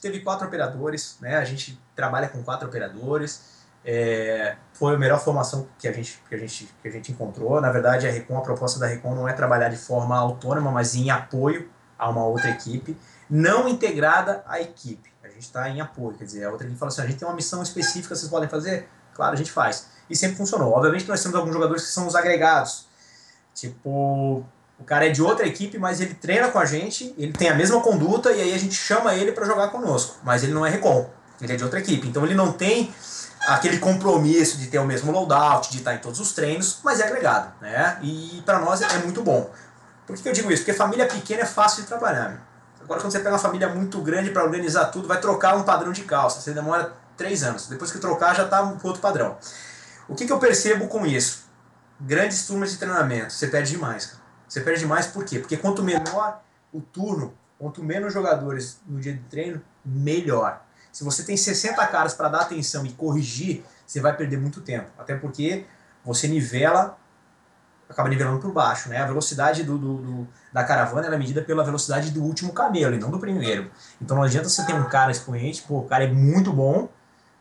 teve 0.00 0.20
quatro 0.20 0.46
operadores, 0.46 1.16
né? 1.20 1.36
A 1.36 1.44
gente 1.44 1.78
trabalha 1.96 2.28
com 2.28 2.42
quatro 2.44 2.68
operadores. 2.68 3.61
É, 3.84 4.56
foi 4.72 4.94
a 4.94 4.98
melhor 4.98 5.20
formação 5.20 5.66
que 5.78 5.88
a, 5.88 5.92
gente, 5.92 6.22
que, 6.28 6.34
a 6.34 6.38
gente, 6.38 6.74
que 6.80 6.88
a 6.88 6.90
gente 6.90 7.12
encontrou. 7.12 7.60
Na 7.60 7.70
verdade, 7.70 8.06
a 8.06 8.10
Recon, 8.10 8.38
a 8.38 8.40
proposta 8.40 8.78
da 8.78 8.86
Recon 8.86 9.14
não 9.14 9.28
é 9.28 9.32
trabalhar 9.32 9.68
de 9.68 9.76
forma 9.76 10.16
autônoma, 10.16 10.70
mas 10.70 10.94
em 10.94 11.10
apoio 11.10 11.68
a 11.98 12.08
uma 12.08 12.24
outra 12.24 12.50
equipe, 12.50 12.96
não 13.28 13.68
integrada 13.68 14.42
à 14.46 14.60
equipe. 14.60 15.10
A 15.22 15.28
gente 15.28 15.42
está 15.42 15.68
em 15.68 15.80
apoio, 15.80 16.16
quer 16.16 16.24
dizer, 16.24 16.44
a 16.44 16.50
outra 16.50 16.66
equipe 16.66 16.78
fala 16.78 16.90
assim: 16.90 17.02
a 17.02 17.06
gente 17.06 17.18
tem 17.18 17.28
uma 17.28 17.34
missão 17.34 17.62
específica, 17.62 18.14
vocês 18.14 18.30
podem 18.30 18.48
fazer? 18.48 18.88
Claro, 19.14 19.32
a 19.32 19.36
gente 19.36 19.50
faz. 19.50 19.86
E 20.08 20.16
sempre 20.16 20.36
funcionou. 20.36 20.72
Obviamente 20.72 21.08
nós 21.08 21.22
temos 21.22 21.36
alguns 21.36 21.52
jogadores 21.52 21.84
que 21.84 21.90
são 21.90 22.06
os 22.06 22.14
agregados. 22.14 22.86
Tipo, 23.54 24.44
o 24.78 24.84
cara 24.84 25.06
é 25.06 25.10
de 25.10 25.22
outra 25.22 25.46
equipe, 25.46 25.78
mas 25.78 26.00
ele 26.00 26.14
treina 26.14 26.48
com 26.50 26.58
a 26.58 26.64
gente, 26.64 27.14
ele 27.16 27.32
tem 27.32 27.48
a 27.48 27.54
mesma 27.54 27.80
conduta 27.80 28.32
e 28.32 28.40
aí 28.40 28.52
a 28.52 28.58
gente 28.58 28.74
chama 28.74 29.14
ele 29.14 29.32
para 29.32 29.46
jogar 29.46 29.68
conosco. 29.68 30.16
Mas 30.24 30.42
ele 30.42 30.52
não 30.52 30.66
é 30.66 30.70
recon, 30.70 31.08
ele 31.40 31.52
é 31.52 31.56
de 31.56 31.62
outra 31.62 31.78
equipe. 31.78 32.08
Então 32.08 32.24
ele 32.24 32.34
não 32.34 32.52
tem 32.52 32.92
aquele 33.54 33.78
compromisso 33.78 34.58
de 34.58 34.66
ter 34.66 34.78
o 34.78 34.84
mesmo 34.84 35.12
loadout, 35.12 35.70
de 35.70 35.78
estar 35.78 35.94
em 35.94 35.98
todos 35.98 36.20
os 36.20 36.32
treinos, 36.32 36.78
mas 36.82 37.00
é 37.00 37.06
agregado, 37.06 37.52
né? 37.60 37.98
E 38.02 38.42
para 38.44 38.58
nós 38.58 38.80
é 38.82 38.98
muito 38.98 39.22
bom. 39.22 39.50
Por 40.06 40.16
que 40.16 40.28
eu 40.28 40.32
digo 40.32 40.50
isso? 40.50 40.62
Porque 40.62 40.76
família 40.76 41.06
pequena 41.06 41.42
é 41.42 41.46
fácil 41.46 41.82
de 41.82 41.88
trabalhar. 41.88 42.46
Agora 42.80 43.00
quando 43.00 43.12
você 43.12 43.18
pega 43.18 43.30
uma 43.30 43.38
família 43.38 43.68
muito 43.68 44.00
grande 44.00 44.30
para 44.30 44.42
organizar 44.42 44.86
tudo, 44.86 45.06
vai 45.06 45.20
trocar 45.20 45.56
um 45.56 45.62
padrão 45.62 45.92
de 45.92 46.02
calça, 46.02 46.40
você 46.40 46.52
demora 46.52 46.92
três 47.16 47.42
anos. 47.42 47.68
Depois 47.68 47.92
que 47.92 47.98
trocar, 47.98 48.34
já 48.34 48.44
está 48.44 48.60
outro 48.82 49.00
padrão. 49.00 49.36
O 50.08 50.14
que, 50.14 50.26
que 50.26 50.32
eu 50.32 50.38
percebo 50.38 50.88
com 50.88 51.06
isso? 51.06 51.42
grandes 52.04 52.46
turmas 52.46 52.72
de 52.72 52.78
treinamento, 52.78 53.32
você 53.32 53.46
perde 53.46 53.72
demais, 53.72 54.06
cara. 54.06 54.22
Você 54.48 54.60
perde 54.60 54.80
demais 54.80 55.06
por 55.06 55.24
quê? 55.24 55.38
Porque 55.38 55.56
quanto 55.56 55.82
menor 55.82 56.42
o 56.72 56.80
turno, 56.80 57.34
quanto 57.58 57.82
menos 57.82 58.12
jogadores 58.12 58.80
no 58.86 59.00
dia 59.00 59.14
de 59.14 59.20
treino, 59.20 59.62
melhor. 59.84 60.62
Se 60.92 61.02
você 61.02 61.22
tem 61.22 61.36
60 61.36 61.84
caras 61.86 62.14
para 62.14 62.28
dar 62.28 62.42
atenção 62.42 62.84
e 62.84 62.92
corrigir, 62.92 63.64
você 63.86 64.00
vai 64.00 64.14
perder 64.14 64.38
muito 64.38 64.60
tempo. 64.60 64.90
Até 64.98 65.16
porque 65.16 65.64
você 66.04 66.28
nivela, 66.28 66.98
acaba 67.88 68.08
nivelando 68.08 68.40
por 68.40 68.52
baixo. 68.52 68.88
Né? 68.88 68.98
A 68.98 69.06
velocidade 69.06 69.64
do, 69.64 69.78
do, 69.78 69.96
do 69.96 70.28
da 70.52 70.62
caravana 70.62 71.06
é 71.06 71.18
medida 71.18 71.40
pela 71.40 71.64
velocidade 71.64 72.10
do 72.10 72.22
último 72.22 72.52
camelo 72.52 72.94
e 72.94 72.98
não 72.98 73.10
do 73.10 73.18
primeiro. 73.18 73.70
Então 74.00 74.16
não 74.16 74.22
adianta 74.22 74.48
você 74.48 74.64
ter 74.66 74.74
um 74.74 74.84
cara 74.84 75.10
expoente, 75.10 75.62
pô, 75.62 75.78
o 75.78 75.84
cara 75.84 76.04
é 76.04 76.08
muito 76.08 76.52
bom, 76.52 76.88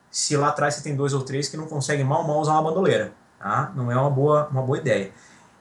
se 0.10 0.36
lá 0.38 0.48
atrás 0.48 0.76
você 0.76 0.82
tem 0.82 0.96
dois 0.96 1.14
ou 1.14 1.22
três 1.22 1.50
que 1.50 1.58
não 1.58 1.68
conseguem 1.68 2.06
mal 2.06 2.26
mal 2.26 2.40
usar 2.40 2.54
uma 2.54 2.64
bandoleira. 2.64 3.12
Tá? 3.38 3.72
Não 3.76 3.92
é 3.92 3.96
uma 3.96 4.10
boa, 4.10 4.48
uma 4.50 4.62
boa 4.62 4.78
ideia. 4.78 5.12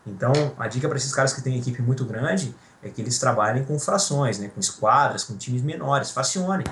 Então, 0.07 0.33
a 0.59 0.67
dica 0.69 0.89
para 0.89 0.97
esses 0.97 1.13
caras 1.13 1.33
que 1.33 1.43
têm 1.43 1.59
equipe 1.59 1.83
muito 1.83 2.05
grande 2.05 2.55
é 2.83 2.89
que 2.89 3.01
eles 3.01 3.19
trabalhem 3.19 3.65
com 3.65 3.79
frações, 3.79 4.39
né, 4.39 4.49
com 4.49 4.59
esquadras, 4.59 5.25
com 5.25 5.37
times 5.37 5.63
menores, 5.63 6.11
facione. 6.11 6.65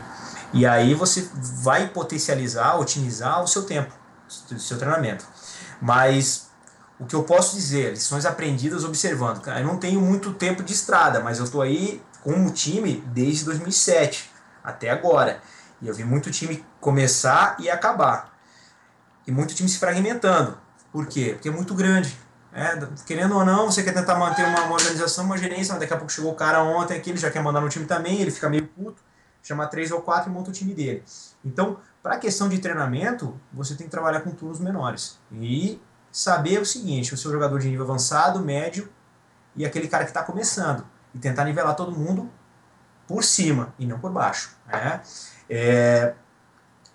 E 0.53 0.67
aí 0.67 0.95
você 0.95 1.29
vai 1.63 1.89
potencializar, 1.89 2.77
otimizar 2.77 3.43
o 3.43 3.47
seu 3.47 3.65
tempo, 3.65 3.93
o 4.51 4.59
seu 4.59 4.79
treinamento. 4.79 5.27
Mas 5.81 6.49
o 6.99 7.07
que 7.07 7.15
eu 7.15 7.23
posso 7.23 7.55
dizer, 7.55 7.91
lições 7.91 8.27
aprendidas 8.27 8.85
observando. 8.85 9.47
Eu 9.47 9.65
não 9.65 9.77
tenho 9.77 10.01
muito 10.01 10.33
tempo 10.33 10.63
de 10.63 10.73
estrada, 10.73 11.21
mas 11.21 11.39
eu 11.39 11.45
estou 11.45 11.63
aí 11.63 12.03
com 12.23 12.47
o 12.47 12.51
time 12.51 13.05
desde 13.09 13.45
2007 13.45 14.31
até 14.65 14.91
agora. 14.91 15.41
E 15.81 15.89
eu 15.89 15.95
vi 15.95 16.03
muito 16.03 16.31
time 16.31 16.65
começar 16.81 17.57
e 17.61 17.71
acabar. 17.71 18.37
E 19.27 19.31
muito 19.31 19.55
time 19.55 19.69
se 19.69 19.79
fragmentando. 19.79 20.59
Por 20.91 21.07
quê? 21.07 21.33
Porque 21.35 21.49
é 21.49 21.53
muito 21.53 21.75
grande. 21.75 22.17
É, 22.53 22.77
querendo 23.07 23.37
ou 23.37 23.45
não, 23.45 23.71
você 23.71 23.83
quer 23.83 23.93
tentar 23.93 24.17
manter 24.17 24.45
uma, 24.45 24.63
uma, 24.63 24.75
organização, 24.75 25.25
uma 25.25 25.37
gerência, 25.37 25.73
mas 25.73 25.81
daqui 25.81 25.93
a 25.93 25.97
pouco 25.97 26.11
chegou 26.11 26.33
o 26.33 26.35
cara 26.35 26.63
ontem 26.65 26.97
aqui, 26.97 27.11
ele 27.11 27.19
já 27.19 27.31
quer 27.31 27.43
mandar 27.43 27.61
no 27.61 27.69
time 27.69 27.85
também, 27.85 28.21
ele 28.21 28.31
fica 28.31 28.49
meio 28.49 28.67
puto, 28.67 29.01
chama 29.43 29.67
três 29.67 29.91
ou 29.91 30.01
quatro 30.01 30.31
e 30.31 30.33
monta 30.33 30.51
o 30.51 30.53
time 30.53 30.75
dele. 30.75 31.03
Então, 31.45 31.79
para 32.03 32.15
a 32.15 32.19
questão 32.19 32.49
de 32.49 32.59
treinamento, 32.59 33.39
você 33.53 33.75
tem 33.75 33.87
que 33.87 33.91
trabalhar 33.91 34.21
com 34.21 34.31
turnos 34.31 34.61
menores. 34.61 35.19
E 35.33 35.81
saber 36.11 36.61
o 36.61 36.67
seguinte, 36.67 37.15
o 37.15 37.17
seu 37.17 37.31
jogador 37.31 37.59
de 37.59 37.69
nível 37.69 37.85
avançado, 37.85 38.41
médio 38.41 38.89
e 39.55 39.65
aquele 39.65 39.89
cara 39.89 40.05
que 40.05 40.11
está 40.11 40.23
começando. 40.23 40.85
E 41.15 41.19
tentar 41.19 41.45
nivelar 41.45 41.75
todo 41.75 41.93
mundo 41.93 42.31
por 43.07 43.25
cima 43.25 43.75
e 43.79 43.87
não 43.87 43.99
por 43.99 44.13
baixo. 44.13 44.57
Né? 44.67 45.01
É, 45.49 46.15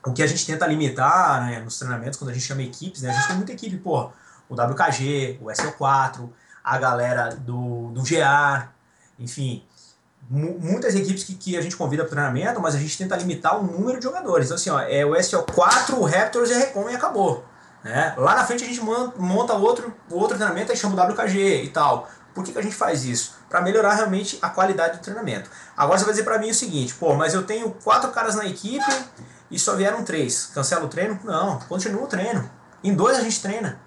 o 0.06 0.13
que 0.13 0.21
a 0.21 0.27
gente 0.27 0.45
tenta 0.45 0.67
limitar 0.67 1.45
né, 1.45 1.60
nos 1.60 1.77
treinamentos, 1.79 2.19
quando 2.19 2.29
a 2.29 2.34
gente 2.34 2.45
chama 2.45 2.62
equipes, 2.62 3.01
né, 3.01 3.10
a 3.10 3.13
gente 3.13 3.27
tem 3.27 3.36
muita 3.36 3.51
equipe, 3.53 3.77
pô, 3.77 4.12
o 4.49 4.53
WKG, 4.53 5.39
o 5.41 5.45
SL4, 5.45 6.29
a 6.63 6.77
galera 6.77 7.29
do, 7.36 7.91
do 7.91 8.03
GA, 8.03 8.69
enfim, 9.17 9.65
muitas 10.34 10.96
equipes 10.96 11.24
que, 11.24 11.36
que 11.36 11.56
a 11.56 11.62
gente 11.62 11.76
convida 11.76 12.04
para 12.04 12.12
treinamento, 12.12 12.60
mas 12.60 12.74
a 12.74 12.80
gente 12.80 12.98
tenta 12.98 13.15
limitar 13.15 13.60
o 13.60 13.63
número 13.63 14.00
de 14.00 14.04
jogadores. 14.04 14.48
Então, 14.48 14.56
assim, 14.56 14.69
ó, 14.72 14.80
é 14.80 15.06
o 15.06 15.12
SO4, 15.12 15.93
o 15.93 16.04
Raptors 16.04 16.50
e 16.50 16.54
a 16.54 16.58
Recon 16.58 16.89
e 16.89 16.96
acabou. 16.96 17.46
Né? 17.84 18.15
Lá 18.17 18.36
na 18.36 18.46
frente 18.46 18.63
a 18.63 18.67
gente 18.67 18.82
monta 18.82 19.54
outro, 19.54 19.93
outro 20.10 20.36
treinamento 20.36 20.72
e 20.72 20.76
chama 20.76 20.96
o 20.96 21.12
WKG 21.12 21.63
e 21.63 21.69
tal. 21.69 22.10
Por 22.34 22.43
que, 22.43 22.52
que 22.52 22.58
a 22.58 22.63
gente 22.63 22.74
faz 22.74 23.06
isso? 23.06 23.36
Para 23.48 23.62
melhorar 23.62 23.93
realmente 23.93 24.39
a 24.41 24.50
qualidade 24.50 24.98
do 24.98 25.04
treinamento. 25.04 25.50
Agora 25.78 26.00
você 26.00 26.06
vai 26.06 26.13
dizer 26.13 26.24
para 26.24 26.39
mim 26.39 26.50
o 26.50 26.56
seguinte, 26.56 26.96
pô, 26.96 27.13
mas 27.13 27.36
eu 27.36 27.43
tenho 27.43 27.69
quatro 27.84 28.10
caras 28.10 28.34
na 28.34 28.48
equipe 28.48 28.91
e 29.52 29.60
só 29.60 29.76
vieram 29.76 30.04
três. 30.04 30.48
Cancela 30.48 30.86
o 30.86 30.88
treino? 30.88 31.19
Não, 31.24 31.60
continua 31.60 32.04
o 32.04 32.08
treino. 32.08 32.50
Em 32.84 32.96
dois 32.96 33.17
a 33.19 33.22
gente 33.22 33.39
treina. 33.39 33.80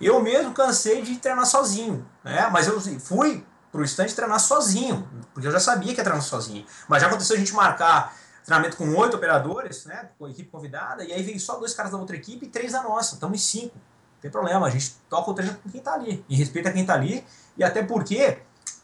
Eu 0.00 0.22
mesmo 0.22 0.52
cansei 0.54 1.02
de 1.02 1.16
treinar 1.16 1.44
sozinho, 1.44 2.06
né? 2.24 2.48
Mas 2.50 2.66
eu 2.66 2.80
fui 2.98 3.44
pro 3.74 3.82
stand 3.82 4.06
treinar 4.06 4.38
sozinho, 4.38 5.04
porque 5.32 5.48
eu 5.48 5.50
já 5.50 5.58
sabia 5.58 5.92
que 5.92 5.98
ia 5.98 6.04
treinar 6.04 6.22
sozinho. 6.22 6.64
Mas 6.86 7.02
já 7.02 7.08
aconteceu 7.08 7.34
a 7.34 7.38
gente 7.40 7.52
marcar 7.52 8.14
treinamento 8.44 8.76
com 8.76 8.88
oito 8.94 9.16
operadores, 9.16 9.84
né? 9.84 10.10
Com 10.16 10.26
a 10.26 10.30
equipe 10.30 10.48
convidada, 10.48 11.02
e 11.02 11.12
aí 11.12 11.24
veio 11.24 11.40
só 11.40 11.58
dois 11.58 11.74
caras 11.74 11.90
da 11.90 11.98
outra 11.98 12.14
equipe 12.14 12.46
e 12.46 12.48
três 12.48 12.70
da 12.70 12.84
nossa. 12.84 13.14
Estamos 13.14 13.36
em 13.36 13.42
cinco. 13.42 13.74
Não 13.74 14.20
tem 14.20 14.30
problema, 14.30 14.64
a 14.64 14.70
gente 14.70 14.94
toca 15.10 15.28
o 15.28 15.34
treino 15.34 15.56
com 15.56 15.68
quem 15.68 15.80
tá 15.80 15.94
ali. 15.94 16.24
E 16.28 16.36
respeita 16.36 16.70
quem 16.70 16.86
tá 16.86 16.94
ali. 16.94 17.26
E 17.56 17.64
até 17.64 17.82
porque 17.82 18.38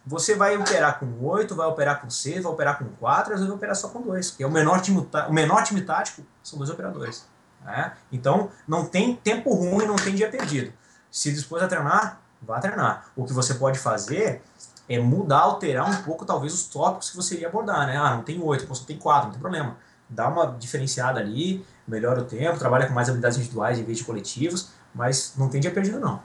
você 0.05 0.35
vai 0.35 0.57
operar 0.57 0.99
com 0.99 1.07
oito, 1.25 1.55
vai 1.55 1.69
operar 1.69 2.01
com 2.01 2.11
seis, 2.11 2.43
vai 2.43 2.53
operar 2.53 2.77
com 2.77 2.87
quatro, 2.97 3.35
às 3.35 3.39
vezes 3.39 3.47
vai 3.47 3.57
operar 3.57 3.77
só 3.77 3.91
com 3.91 4.03
dois. 4.03 4.33
Porque 4.33 4.45
o 4.45 4.51
menor 4.51 4.81
time, 4.81 5.09
o 5.29 5.33
menor 5.33 5.63
time 5.63 5.83
tático 5.83 6.27
são 6.43 6.59
dois 6.59 6.69
operadores. 6.69 7.29
Né? 7.65 7.93
Então, 8.11 8.51
não 8.67 8.85
tem 8.87 9.15
tempo 9.15 9.55
ruim, 9.55 9.87
não 9.87 9.95
tem 9.95 10.17
dia 10.17 10.29
perdido. 10.29 10.73
Se 11.13 11.31
dispôs 11.31 11.63
a 11.63 11.69
treinar, 11.69 12.21
vá 12.43 12.59
treinar. 12.59 13.13
O 13.15 13.25
que 13.25 13.33
você 13.33 13.55
pode 13.55 13.79
fazer 13.79 14.43
é 14.91 14.99
mudar, 14.99 15.39
alterar 15.39 15.89
um 15.89 16.03
pouco, 16.03 16.27
talvez, 16.27 16.53
os 16.53 16.65
tópicos 16.65 17.11
que 17.11 17.17
você 17.17 17.37
iria 17.37 17.47
abordar, 17.47 17.87
né? 17.87 17.97
Ah, 17.97 18.17
não 18.17 18.25
tem 18.25 18.43
oito, 18.43 18.67
você 18.67 18.85
tem 18.85 18.99
quatro, 18.99 19.27
não 19.27 19.33
tem 19.33 19.41
problema. 19.41 19.77
Dá 20.09 20.29
uma 20.29 20.47
diferenciada 20.47 21.21
ali, 21.21 21.65
melhora 21.87 22.23
o 22.23 22.25
tempo, 22.25 22.59
trabalha 22.59 22.89
com 22.89 22.93
mais 22.93 23.09
habilidades 23.09 23.39
individuais 23.39 23.79
em 23.79 23.85
vez 23.85 23.99
de 23.99 24.05
coletivos, 24.05 24.71
mas 24.93 25.35
não 25.39 25.49
tem 25.49 25.61
dia 25.61 25.71
perdido, 25.71 26.01
não. 26.01 26.21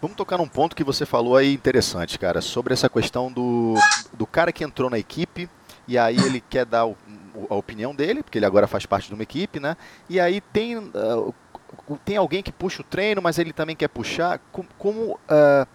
Vamos 0.00 0.16
tocar 0.16 0.38
num 0.38 0.46
ponto 0.46 0.76
que 0.76 0.84
você 0.84 1.04
falou 1.04 1.36
aí 1.36 1.52
interessante, 1.52 2.16
cara, 2.16 2.40
sobre 2.40 2.72
essa 2.72 2.88
questão 2.88 3.32
do, 3.32 3.74
do 4.12 4.24
cara 4.24 4.52
que 4.52 4.62
entrou 4.62 4.88
na 4.88 4.96
equipe 4.96 5.50
e 5.88 5.98
aí 5.98 6.16
ele 6.16 6.40
quer 6.40 6.64
dar 6.64 6.86
o, 6.86 6.96
a 7.50 7.56
opinião 7.56 7.92
dele, 7.92 8.22
porque 8.22 8.38
ele 8.38 8.46
agora 8.46 8.68
faz 8.68 8.86
parte 8.86 9.08
de 9.08 9.14
uma 9.14 9.24
equipe, 9.24 9.58
né? 9.58 9.76
E 10.08 10.20
aí 10.20 10.40
tem 10.40 10.78
uh, 10.78 11.34
tem 12.04 12.16
alguém 12.16 12.40
que 12.40 12.52
puxa 12.52 12.82
o 12.82 12.84
treino, 12.84 13.20
mas 13.20 13.36
ele 13.36 13.52
também 13.52 13.74
quer 13.74 13.88
puxar. 13.88 14.40
Como, 14.52 14.68
como, 14.78 15.00
uh, 15.12 15.66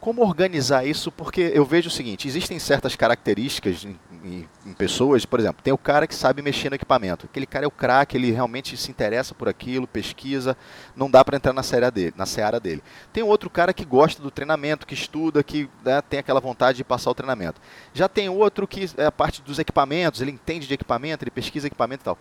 como 0.00 0.22
organizar 0.22 0.86
isso? 0.86 1.10
Porque 1.10 1.50
eu 1.54 1.64
vejo 1.64 1.88
o 1.88 1.90
seguinte: 1.90 2.28
existem 2.28 2.58
certas 2.58 2.94
características 2.94 3.84
em, 3.84 3.98
em, 4.24 4.48
em, 4.64 4.72
pessoas, 4.72 5.24
por 5.24 5.40
exemplo, 5.40 5.62
tem 5.62 5.72
o 5.72 5.78
cara 5.78 6.06
que 6.06 6.14
sabe 6.14 6.42
mexer 6.42 6.68
no 6.70 6.76
equipamento. 6.76 7.26
Aquele 7.26 7.46
cara 7.46 7.64
é 7.64 7.68
o 7.68 7.70
craque, 7.70 8.16
ele 8.16 8.30
realmente 8.30 8.76
se 8.76 8.90
interessa 8.90 9.34
por 9.34 9.48
aquilo, 9.48 9.86
pesquisa, 9.86 10.56
não 10.94 11.10
dá 11.10 11.24
para 11.24 11.36
entrar 11.36 11.52
na 11.52 11.62
seara 11.62 11.90
dele, 11.90 12.14
na 12.16 12.26
seara 12.26 12.60
dele. 12.60 12.82
Tem 13.12 13.22
outro 13.22 13.50
cara 13.50 13.72
que 13.72 13.84
gosta 13.84 14.22
do 14.22 14.30
treinamento, 14.30 14.86
que 14.86 14.94
estuda, 14.94 15.42
que 15.42 15.68
né, 15.84 16.00
tem 16.02 16.20
aquela 16.20 16.40
vontade 16.40 16.78
de 16.78 16.84
passar 16.84 17.10
o 17.10 17.14
treinamento. 17.14 17.60
Já 17.92 18.08
tem 18.08 18.28
outro 18.28 18.66
que 18.66 18.90
é 18.96 19.06
a 19.06 19.12
parte 19.12 19.42
dos 19.42 19.58
equipamentos, 19.58 20.20
ele 20.20 20.30
entende 20.30 20.66
de 20.66 20.74
equipamento, 20.74 21.24
ele 21.24 21.30
pesquisa 21.30 21.66
equipamento 21.66 22.02
e 22.02 22.04
tal. 22.04 22.18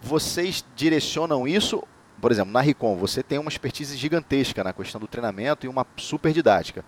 Vocês 0.00 0.64
direcionam 0.76 1.48
isso 1.48 1.82
por 2.20 2.32
exemplo, 2.32 2.52
na 2.52 2.62
Ricom, 2.62 2.96
você 2.96 3.22
tem 3.22 3.38
uma 3.38 3.50
expertise 3.50 3.96
gigantesca 3.98 4.64
na 4.64 4.72
questão 4.72 4.98
do 4.98 5.06
treinamento 5.06 5.66
e 5.66 5.68
uma 5.68 5.86
super 5.96 6.32
didática. 6.32 6.82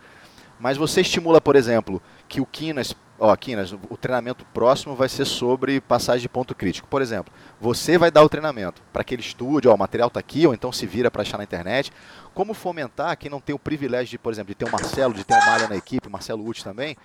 Mas 0.58 0.76
você 0.76 1.00
estimula, 1.00 1.40
por 1.40 1.56
exemplo, 1.56 2.00
que 2.28 2.40
o 2.40 2.46
Quinas, 2.46 2.94
ó, 3.18 3.34
Quinas, 3.36 3.72
o 3.72 3.96
treinamento 3.96 4.44
próximo 4.54 4.94
vai 4.94 5.08
ser 5.08 5.24
sobre 5.24 5.80
passagem 5.80 6.22
de 6.22 6.28
ponto 6.28 6.54
crítico. 6.54 6.88
Por 6.88 7.02
exemplo, 7.02 7.32
você 7.60 7.98
vai 7.98 8.10
dar 8.10 8.22
o 8.22 8.28
treinamento 8.28 8.82
para 8.92 9.04
que 9.04 9.14
ele 9.14 9.22
estude, 9.22 9.68
ó, 9.68 9.74
o 9.74 9.78
material 9.78 10.08
está 10.08 10.20
aqui, 10.20 10.46
ou 10.46 10.54
então 10.54 10.72
se 10.72 10.86
vira 10.86 11.10
para 11.10 11.22
achar 11.22 11.38
na 11.38 11.44
internet. 11.44 11.92
Como 12.34 12.54
fomentar 12.54 13.16
quem 13.16 13.30
não 13.30 13.40
tem 13.40 13.54
o 13.54 13.58
privilégio 13.58 14.12
de, 14.12 14.18
por 14.18 14.32
exemplo, 14.32 14.48
de 14.48 14.54
ter 14.54 14.66
o 14.66 14.72
Marcelo, 14.72 15.14
de 15.14 15.24
ter 15.24 15.34
o 15.34 15.46
Malha 15.46 15.68
na 15.68 15.76
equipe, 15.76 16.08
o 16.08 16.10
Marcelo 16.10 16.46
Uti 16.46 16.64
também, 16.64 16.96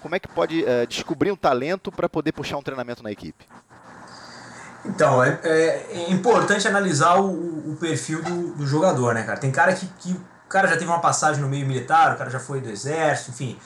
como 0.00 0.14
é 0.14 0.18
que 0.18 0.28
pode 0.28 0.64
é, 0.64 0.86
descobrir 0.86 1.30
um 1.30 1.36
talento 1.36 1.92
para 1.92 2.08
poder 2.08 2.32
puxar 2.32 2.56
um 2.56 2.62
treinamento 2.62 3.02
na 3.02 3.10
equipe? 3.10 3.44
Então, 4.84 5.22
é, 5.22 5.38
é, 5.44 5.86
é 5.92 6.10
importante 6.10 6.66
analisar 6.66 7.20
o, 7.20 7.72
o 7.72 7.76
perfil 7.78 8.22
do, 8.22 8.54
do, 8.54 8.66
jogador, 8.66 9.14
né, 9.14 9.22
cara? 9.22 9.38
Tem 9.38 9.50
cara 9.50 9.74
que, 9.74 9.86
que 9.98 10.18
cara 10.50 10.68
já 10.68 10.76
teve 10.76 10.90
uma 10.90 11.00
passagem 11.00 11.40
no 11.40 11.48
meio 11.48 11.66
militar, 11.66 12.14
o 12.14 12.18
cara 12.18 12.28
já 12.28 12.40
foi 12.40 12.60
do 12.60 12.68
exército, 12.68 13.30
enfim. 13.30 13.58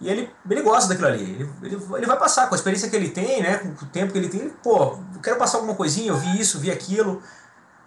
E 0.00 0.08
ele, 0.08 0.30
ele 0.50 0.60
gosta 0.60 0.88
daquilo 0.88 1.08
ali. 1.08 1.22
Ele, 1.22 1.50
ele, 1.62 1.76
ele 1.96 2.06
vai 2.06 2.18
passar 2.18 2.48
com 2.48 2.54
a 2.54 2.58
experiência 2.58 2.90
que 2.90 2.96
ele 2.96 3.08
tem, 3.08 3.42
né? 3.42 3.58
Com 3.58 3.84
o 3.84 3.88
tempo 3.88 4.12
que 4.12 4.18
ele 4.18 4.28
tem. 4.28 4.40
Ele, 4.40 4.54
pô, 4.62 4.98
quero 5.22 5.36
passar 5.36 5.58
alguma 5.58 5.74
coisinha, 5.74 6.08
eu 6.08 6.16
vi 6.16 6.38
isso, 6.38 6.58
vi 6.58 6.70
aquilo. 6.70 7.22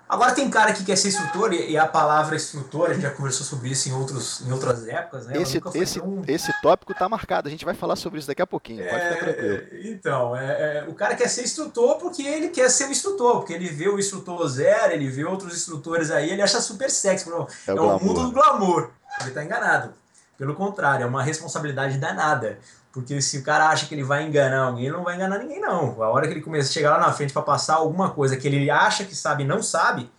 Agora 0.10 0.34
tem 0.34 0.50
cara 0.50 0.74
que 0.74 0.84
quer 0.84 0.96
ser 0.96 1.10
instrutor, 1.10 1.54
e 1.54 1.78
a 1.78 1.86
palavra 1.86 2.36
instrutor, 2.36 2.90
a 2.90 2.94
gente 2.94 3.04
já 3.04 3.12
conversou 3.12 3.46
sobre 3.46 3.70
isso 3.70 3.88
em, 3.88 3.94
outros, 3.94 4.42
em 4.42 4.52
outras 4.52 4.88
épocas, 4.88 5.28
né? 5.28 5.40
Esse, 5.40 5.62
esse, 5.76 6.02
esse 6.28 6.62
tópico 6.64 6.96
tá 6.96 7.08
marcado, 7.08 7.48
a 7.48 7.52
gente 7.52 7.64
vai 7.64 7.76
falar 7.76 7.96
sobre 7.96 8.18
isso 8.18 8.28
daqui 8.28 8.42
a 8.42 8.48
pouquinho, 8.48 8.84
pode 8.84 9.04
ficar 9.04 9.14
é, 9.14 9.18
tranquilo. 9.18 9.68
Então, 9.84 10.36
é, 10.36 10.80
é, 10.80 10.86
o 10.88 10.96
cara 10.96 11.14
quer 11.16 11.28
ser 11.28 11.44
instrutor 11.44 11.98
porque 11.98 12.24
ele 12.24 12.50
quer 12.50 12.72
ser 12.72 12.86
um 12.86 12.92
instrutor, 12.92 13.38
porque 13.38 13.54
ele 13.54 13.70
vê 13.70 13.88
o 13.88 14.00
instrutor 14.00 14.48
zero, 14.48 14.94
ele 14.94 15.08
vê 15.08 15.24
outros 15.24 15.56
instrutores 15.56 16.10
aí, 16.10 16.32
ele 16.32 16.42
acha 16.42 16.60
super 16.60 16.90
sexy, 16.90 17.30
é, 17.30 17.72
é 17.72 17.74
o 17.80 18.00
mundo 18.00 18.24
do 18.24 18.32
glamour. 18.32 18.90
Ele 19.22 19.30
tá 19.30 19.44
enganado. 19.44 19.94
Pelo 20.40 20.56
contrário, 20.56 21.04
é 21.04 21.06
uma 21.06 21.22
responsabilidade 21.22 21.98
danada. 22.00 22.58
Porque 22.92 23.22
se 23.22 23.38
o 23.38 23.44
cara 23.44 23.70
acha 23.70 23.86
que 23.86 23.94
ele 23.94 24.04
vai 24.04 24.26
enganar 24.26 24.66
alguém, 24.66 24.86
ele 24.86 24.96
não 24.96 25.04
vai 25.04 25.16
enganar 25.16 25.38
ninguém, 25.38 25.60
não. 25.60 26.02
A 26.02 26.10
hora 26.10 26.28
que 26.28 26.34
ele 26.34 26.42
começa 26.42 26.70
a 26.70 26.72
chegar 26.72 26.98
lá 26.98 27.00
na 27.00 27.14
frente 27.14 27.32
para 27.32 27.42
passar 27.42 27.76
alguma 27.76 28.10
coisa 28.10 28.36
que 28.36 28.48
ele 28.48 28.70
acha 28.70 29.04
que 29.04 29.16
sabe 29.16 29.44
e 29.44 29.48
não 29.48 29.62
sabe, 29.62 30.10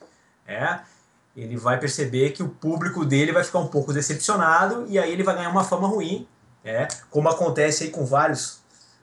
é, 0.47 0.79
ele 1.37 1.57
vai 1.57 1.79
perceber 1.79 2.31
que 2.31 2.43
o 2.43 2.49
público 2.49 3.05
dele 3.05 3.33
vai 3.33 3.43
ficar 3.43 3.59
um 3.59 3.67
pouco 3.67 3.93
decepcionado 3.93 4.85
e 4.89 4.99
aí 4.99 5.13
ele 5.13 5.23
vai 5.25 5.35
ganhar 5.35 5.51
uma 5.51 5.65
fama 5.65 5.89
ruim, 5.89 6.29
é, 6.65 6.87
como 7.11 7.29
acontece 7.29 7.85
aí 7.85 7.91
com 7.91 8.05
vários 8.05 8.61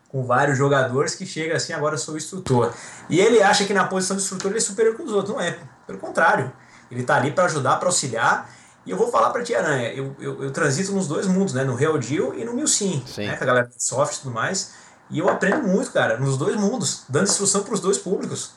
com 0.09 0.23
vários 0.23 0.57
jogadores 0.57 1.15
que 1.15 1.25
chega 1.25 1.57
assim, 1.57 1.73
agora 1.73 1.95
eu 1.95 1.99
sou 1.99 2.13
o 2.13 2.17
instrutor. 2.17 2.73
E 3.09 3.19
ele 3.19 3.41
acha 3.43 3.65
que 3.65 3.73
na 3.73 3.85
posição 3.85 4.15
de 4.15 4.23
instrutor 4.23 4.51
ele 4.51 4.59
é 4.59 4.61
superior 4.61 4.95
que 4.95 5.01
os 5.01 5.11
outros. 5.11 5.35
Não 5.35 5.41
é, 5.41 5.59
pelo 5.85 5.99
contrário. 5.99 6.51
Ele 6.89 7.01
está 7.01 7.17
ali 7.17 7.31
para 7.31 7.43
ajudar, 7.43 7.75
para 7.75 7.89
auxiliar 7.89 8.49
E 8.87 8.89
eu 8.89 8.95
vou 8.95 9.11
falar 9.11 9.31
para 9.31 9.43
ti, 9.43 9.53
Aranha, 9.53 9.91
eu, 9.91 10.15
eu, 10.17 10.45
eu, 10.45 10.51
transito 10.51 10.93
nos 10.93 11.09
dois 11.09 11.27
mundos, 11.27 11.53
né? 11.53 11.65
No 11.65 11.75
Real 11.75 11.97
Deal 11.97 12.33
e 12.33 12.45
no 12.45 12.53
Milsim, 12.53 13.03
né? 13.17 13.35
Com 13.35 13.43
a 13.43 13.47
galera 13.47 13.67
de 13.67 13.83
software 13.83 14.15
e 14.15 14.21
tudo 14.21 14.33
mais. 14.33 14.71
E 15.09 15.19
eu 15.19 15.27
aprendo 15.27 15.67
muito, 15.67 15.91
cara, 15.91 16.17
nos 16.17 16.37
dois 16.37 16.55
mundos, 16.55 17.03
dando 17.09 17.25
instrução 17.25 17.63
para 17.63 17.73
os 17.73 17.81
dois 17.81 17.97
públicos. 17.97 18.53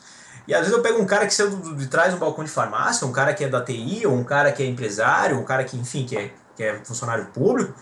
E 0.47 0.53
às 0.53 0.61
vezes 0.61 0.73
eu 0.73 0.81
pego 0.81 1.01
um 1.01 1.05
cara 1.05 1.27
que 1.27 1.33
saiu 1.33 1.49
de 1.75 1.87
trás 1.87 2.11
de 2.11 2.15
um 2.15 2.19
balcão 2.19 2.45
de 2.45 2.49
farmácia, 2.49 3.05
um 3.05 3.11
cara 3.11 3.33
que 3.33 3.43
é 3.43 3.49
da 3.49 3.61
TI, 3.61 4.07
ou 4.07 4.13
um 4.13 4.23
cara 4.23 4.53
que 4.53 4.63
é 4.63 4.65
empresário, 4.65 5.37
um 5.37 5.43
cara 5.43 5.65
que, 5.65 5.77
enfim, 5.77 6.05
que 6.05 6.17
é, 6.17 6.33
que 6.55 6.63
é 6.63 6.79
funcionário 6.85 7.25
público, 7.25 7.73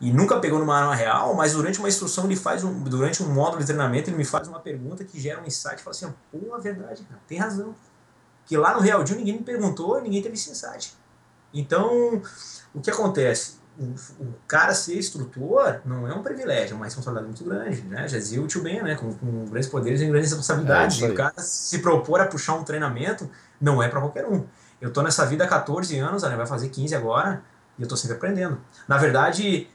e 0.00 0.12
nunca 0.12 0.38
pegou 0.38 0.60
numa 0.60 0.78
arma 0.78 0.94
real, 0.94 1.34
mas 1.34 1.54
durante 1.54 1.80
uma 1.80 1.88
instrução 1.88 2.26
ele 2.26 2.36
faz 2.36 2.62
um, 2.62 2.72
durante 2.84 3.24
um 3.24 3.34
módulo 3.34 3.58
de 3.58 3.66
treinamento 3.66 4.08
ele 4.08 4.16
me 4.16 4.24
faz 4.24 4.46
uma 4.46 4.60
pergunta 4.60 5.04
que 5.04 5.20
gera 5.20 5.40
um 5.40 5.44
insight 5.44 5.80
e 5.80 5.82
fala 5.82 5.96
assim, 5.96 6.14
pô, 6.30 6.56
é 6.56 6.60
verdade, 6.60 7.02
cara, 7.02 7.20
tem 7.26 7.38
razão. 7.38 7.74
Que 8.46 8.56
lá 8.56 8.72
no 8.74 8.80
Real 8.80 9.02
Deal 9.02 9.18
ninguém 9.18 9.34
me 9.34 9.42
perguntou, 9.42 10.00
ninguém 10.00 10.22
teve 10.22 10.34
esse 10.34 10.50
insight. 10.50 10.96
Então, 11.52 12.22
o 12.74 12.80
que 12.80 12.90
acontece? 12.90 13.58
O, 13.78 13.94
o, 14.22 14.34
cara 14.48 14.74
ser 14.74 14.98
instrutor 14.98 15.80
não 15.84 16.06
é 16.08 16.12
um 16.12 16.22
privilégio, 16.22 16.74
é 16.74 16.76
uma 16.76 16.84
responsabilidade 16.84 17.26
muito 17.26 17.44
grande, 17.44 17.82
né? 17.82 18.08
Já 18.08 18.18
dizia 18.18 18.42
o 18.42 18.46
tio 18.46 18.62
Ben, 18.62 18.82
né? 18.82 18.96
Com, 18.96 19.12
com 19.14 19.44
grandes 19.44 19.68
poderes 19.68 20.00
e 20.00 20.06
grandes 20.06 20.30
responsabilidades. 20.30 21.00
É 21.00 21.08
o 21.08 21.14
cara 21.14 21.34
se 21.38 21.78
propor 21.78 22.20
a 22.20 22.26
puxar 22.26 22.54
um 22.54 22.64
treinamento 22.64 23.30
não 23.60 23.82
é 23.82 23.88
para 23.88 24.00
qualquer 24.00 24.26
um. 24.26 24.44
Eu 24.80 24.92
tô 24.92 25.02
nessa 25.02 25.24
vida 25.26 25.44
há 25.44 25.48
14 25.48 25.96
anos, 25.98 26.22
vai 26.22 26.46
fazer 26.46 26.68
15 26.68 26.94
agora, 26.94 27.42
e 27.78 27.82
eu 27.82 27.88
tô 27.88 27.96
sempre 27.96 28.16
aprendendo. 28.16 28.60
Na 28.86 28.96
verdade, 28.96 29.68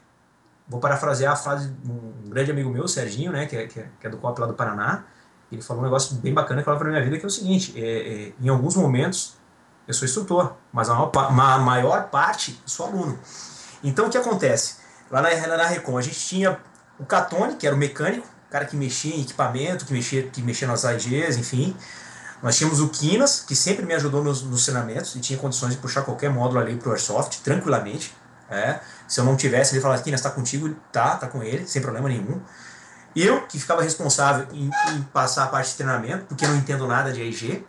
vou 0.68 0.80
parafrasear 0.80 1.32
a 1.32 1.36
frase 1.36 1.68
de 1.68 1.90
um 1.90 2.28
grande 2.28 2.50
amigo 2.50 2.70
meu, 2.70 2.86
Serginho, 2.88 3.32
né? 3.32 3.46
Que 3.46 3.56
é, 3.56 3.66
que 3.66 3.80
é, 3.80 3.88
que 4.00 4.06
é 4.06 4.10
do 4.10 4.18
COP 4.18 4.40
lá 4.40 4.46
do 4.46 4.54
Paraná. 4.54 5.04
Ele 5.52 5.62
falou 5.62 5.82
um 5.82 5.84
negócio 5.84 6.16
bem 6.16 6.32
bacana 6.32 6.60
que 6.60 6.64
falou 6.64 6.80
pra 6.80 6.88
minha 6.88 7.02
vida, 7.02 7.18
que 7.18 7.24
é 7.24 7.28
o 7.28 7.30
seguinte, 7.30 7.72
é, 7.76 8.28
é, 8.28 8.32
em 8.40 8.48
alguns 8.48 8.76
momentos 8.76 9.36
eu 9.86 9.94
sou 9.94 10.06
instrutor, 10.06 10.54
mas 10.72 10.88
a 10.88 10.94
maior, 10.94 11.12
a 11.16 11.58
maior 11.58 12.04
parte 12.08 12.58
eu 12.62 12.68
sou 12.68 12.86
aluno. 12.86 13.18
Então 13.82 14.06
o 14.06 14.10
que 14.10 14.16
acontece? 14.16 14.76
Lá 15.10 15.20
na, 15.20 15.56
na 15.56 15.66
Recon 15.66 15.98
a 15.98 16.02
gente 16.02 16.18
tinha 16.18 16.58
o 16.98 17.04
Catone, 17.04 17.56
que 17.56 17.66
era 17.66 17.74
o 17.74 17.78
mecânico, 17.78 18.26
o 18.48 18.50
cara 18.50 18.64
que 18.64 18.76
mexia 18.76 19.14
em 19.14 19.22
equipamento, 19.22 19.84
que 19.84 19.92
mexia, 19.92 20.22
que 20.24 20.42
mexia 20.42 20.66
nas 20.66 20.84
AGs, 20.84 21.36
enfim. 21.36 21.76
Nós 22.42 22.56
tínhamos 22.56 22.80
o 22.80 22.88
Quinas, 22.88 23.40
que 23.40 23.56
sempre 23.56 23.84
me 23.84 23.94
ajudou 23.94 24.22
nos, 24.22 24.42
nos 24.42 24.64
treinamentos 24.64 25.14
e 25.16 25.20
tinha 25.20 25.38
condições 25.38 25.72
de 25.72 25.78
puxar 25.78 26.02
qualquer 26.02 26.30
módulo 26.30 26.60
ali 26.60 26.76
pro 26.76 26.90
Airsoft, 26.90 27.40
tranquilamente. 27.42 28.14
É. 28.50 28.80
Se 29.08 29.18
eu 29.18 29.24
não 29.24 29.36
tivesse, 29.36 29.74
ele 29.74 29.80
falava, 29.80 30.02
Quinas, 30.02 30.20
tá 30.20 30.30
contigo? 30.30 30.74
Tá, 30.92 31.16
tá 31.16 31.26
com 31.26 31.42
ele, 31.42 31.66
sem 31.66 31.80
problema 31.80 32.08
nenhum. 32.08 32.40
Eu, 33.16 33.46
que 33.46 33.58
ficava 33.58 33.82
responsável 33.82 34.46
em, 34.52 34.70
em 34.92 35.02
passar 35.12 35.44
a 35.44 35.46
parte 35.46 35.70
de 35.70 35.76
treinamento, 35.76 36.24
porque 36.26 36.46
não 36.46 36.56
entendo 36.56 36.86
nada 36.86 37.12
de 37.12 37.20
AIG, 37.20 37.64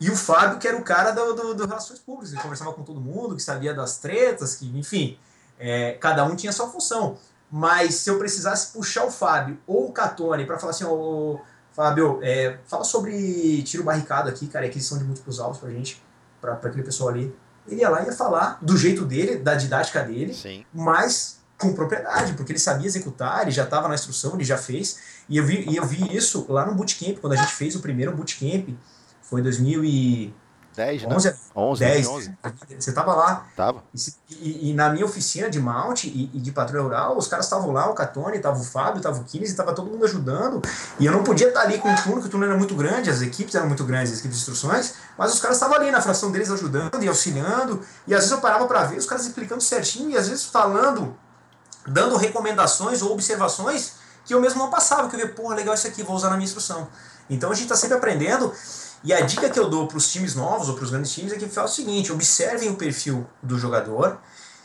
e 0.00 0.10
o 0.10 0.16
Fábio, 0.16 0.58
que 0.58 0.68
era 0.68 0.76
o 0.76 0.82
cara 0.82 1.10
do, 1.10 1.34
do, 1.34 1.54
do 1.54 1.66
Relações 1.66 1.98
Públicas, 1.98 2.32
ele 2.32 2.40
conversava 2.40 2.72
com 2.72 2.82
todo 2.82 3.00
mundo, 3.00 3.34
que 3.34 3.42
sabia 3.42 3.74
das 3.74 3.98
tretas, 3.98 4.54
que, 4.54 4.66
enfim, 4.78 5.18
é, 5.58 5.92
cada 5.92 6.24
um 6.24 6.36
tinha 6.36 6.52
sua 6.52 6.68
função. 6.68 7.18
Mas 7.50 7.96
se 7.96 8.10
eu 8.10 8.18
precisasse 8.18 8.72
puxar 8.72 9.04
o 9.04 9.10
Fábio 9.10 9.58
ou 9.66 9.88
o 9.88 9.92
Catone 9.92 10.44
para 10.46 10.58
falar 10.58 10.70
assim, 10.70 10.84
ô, 10.84 11.40
Fábio, 11.72 12.20
é, 12.22 12.58
fala 12.66 12.84
sobre 12.84 13.62
tiro 13.62 13.82
barricado 13.82 14.28
aqui, 14.28 14.46
cara, 14.46 14.66
aquisição 14.66 14.98
de 14.98 15.04
múltiplos 15.04 15.40
alvos 15.40 15.58
pra 15.58 15.70
gente, 15.70 16.00
pra, 16.40 16.54
pra 16.54 16.70
aquele 16.70 16.84
pessoal 16.84 17.10
ali. 17.10 17.34
Ele 17.66 17.80
ia 17.80 17.88
lá 17.88 18.02
e 18.02 18.06
ia 18.06 18.12
falar 18.12 18.58
do 18.62 18.76
jeito 18.76 19.04
dele, 19.04 19.36
da 19.36 19.54
didática 19.54 20.02
dele, 20.02 20.32
Sim. 20.32 20.64
mas 20.72 21.38
com 21.58 21.72
propriedade, 21.72 22.34
porque 22.34 22.52
ele 22.52 22.58
sabia 22.58 22.86
executar, 22.86 23.42
ele 23.42 23.50
já 23.50 23.64
estava 23.64 23.88
na 23.88 23.94
instrução, 23.94 24.34
ele 24.34 24.44
já 24.44 24.56
fez. 24.56 24.98
E 25.28 25.36
eu 25.36 25.44
vi, 25.44 25.68
e 25.68 25.76
eu 25.76 25.84
vi 25.84 26.16
isso 26.16 26.46
lá 26.48 26.64
no 26.64 26.74
bootcamp, 26.74 27.18
quando 27.18 27.32
a 27.32 27.36
gente 27.36 27.52
fez 27.52 27.74
o 27.74 27.80
primeiro 27.80 28.14
bootcamp 28.14 28.68
foi 29.28 29.42
2010, 29.42 31.04
11, 31.04 31.28
né? 31.28 31.36
11, 31.54 31.80
10. 31.80 32.06
11. 32.06 32.38
Você 32.78 32.92
tava 32.92 33.14
lá. 33.14 33.46
Tava. 33.54 33.84
E, 34.30 34.70
e, 34.70 34.74
na 34.74 34.88
minha 34.88 35.04
oficina 35.04 35.50
de 35.50 35.60
mount 35.60 36.04
e, 36.04 36.30
e 36.32 36.40
de 36.40 36.50
patrulha 36.50 36.82
rural, 36.82 37.18
os 37.18 37.28
caras 37.28 37.44
estavam 37.44 37.70
lá, 37.70 37.90
o 37.90 37.94
Catone, 37.94 38.38
tava 38.38 38.58
o 38.58 38.64
Fábio, 38.64 39.02
tava 39.02 39.20
o 39.20 39.24
Kines, 39.24 39.50
e 39.50 39.54
tava 39.54 39.74
todo 39.74 39.90
mundo 39.90 40.02
ajudando. 40.06 40.62
E 40.98 41.04
eu 41.04 41.12
não 41.12 41.22
podia 41.22 41.48
estar 41.48 41.60
ali 41.60 41.76
com 41.76 41.92
o 41.92 41.96
turno, 42.02 42.22
que 42.22 42.28
o 42.28 42.30
turno 42.30 42.46
era 42.46 42.56
muito 42.56 42.74
grande, 42.74 43.10
as 43.10 43.20
equipes 43.20 43.54
eram 43.54 43.66
muito 43.66 43.84
grandes, 43.84 44.12
as 44.12 44.18
equipes 44.20 44.38
de 44.38 44.42
instruções, 44.42 44.94
mas 45.18 45.34
os 45.34 45.40
caras 45.40 45.58
estavam 45.58 45.76
ali 45.76 45.90
na 45.90 46.00
fração 46.00 46.32
deles 46.32 46.50
ajudando 46.50 47.02
e 47.02 47.08
auxiliando. 47.08 47.82
E 48.06 48.14
às 48.14 48.20
vezes 48.20 48.32
eu 48.32 48.38
parava 48.40 48.66
para 48.66 48.84
ver 48.84 48.96
os 48.96 49.04
caras 49.04 49.26
explicando 49.26 49.62
certinho 49.62 50.10
e 50.10 50.16
às 50.16 50.26
vezes 50.26 50.46
falando, 50.46 51.14
dando 51.86 52.16
recomendações 52.16 53.02
ou 53.02 53.12
observações 53.12 53.98
que 54.24 54.32
eu 54.32 54.40
mesmo 54.40 54.58
não 54.58 54.70
passava, 54.70 55.08
que 55.08 55.16
eu 55.16 55.20
via, 55.20 55.28
porra, 55.28 55.54
legal 55.54 55.74
isso 55.74 55.86
aqui, 55.86 56.02
vou 56.02 56.14
usar 56.16 56.30
na 56.30 56.36
minha 56.36 56.46
instrução. 56.46 56.88
Então 57.30 57.50
a 57.50 57.54
gente 57.54 57.64
está 57.64 57.76
sempre 57.76 57.96
aprendendo 57.96 58.52
e 59.04 59.12
a 59.12 59.20
dica 59.20 59.48
que 59.48 59.58
eu 59.58 59.68
dou 59.70 59.86
para 59.86 59.96
os 59.96 60.10
times 60.10 60.34
novos 60.34 60.68
ou 60.68 60.74
para 60.74 60.84
os 60.84 60.90
grandes 60.90 61.12
times 61.12 61.32
é 61.32 61.36
que 61.36 61.48
faz 61.48 61.72
o 61.72 61.74
seguinte: 61.74 62.12
observem 62.12 62.68
o 62.70 62.76
perfil 62.76 63.26
do 63.42 63.58
jogador, 63.58 64.18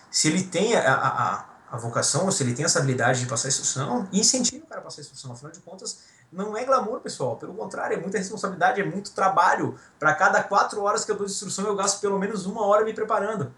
se 0.09 0.27
ele 0.27 0.43
tem 0.43 0.75
a, 0.75 0.93
a, 0.93 1.45
a 1.71 1.77
vocação, 1.77 2.25
ou 2.25 2.31
se 2.31 2.43
ele 2.43 2.53
tem 2.53 2.65
essa 2.65 2.79
habilidade 2.79 3.19
de 3.19 3.25
passar 3.27 3.47
instrução, 3.47 4.07
e 4.11 4.19
incentive 4.19 4.63
o 4.63 4.67
cara 4.67 4.81
a 4.81 4.83
passar 4.83 5.01
instrução. 5.01 5.31
Afinal 5.31 5.51
de 5.51 5.59
contas, 5.59 5.99
não 6.31 6.57
é 6.57 6.65
glamour, 6.65 6.99
pessoal. 6.99 7.35
Pelo 7.35 7.53
contrário, 7.53 7.95
é 7.95 7.99
muita 7.99 8.17
responsabilidade, 8.17 8.81
é 8.81 8.85
muito 8.85 9.11
trabalho. 9.11 9.77
Para 9.99 10.13
cada 10.15 10.41
quatro 10.43 10.81
horas 10.81 11.05
que 11.05 11.11
eu 11.11 11.15
dou 11.15 11.25
de 11.25 11.31
instrução, 11.31 11.65
eu 11.65 11.75
gasto 11.75 12.01
pelo 12.01 12.17
menos 12.17 12.45
uma 12.45 12.65
hora 12.65 12.83
me 12.83 12.93
preparando. 12.93 13.53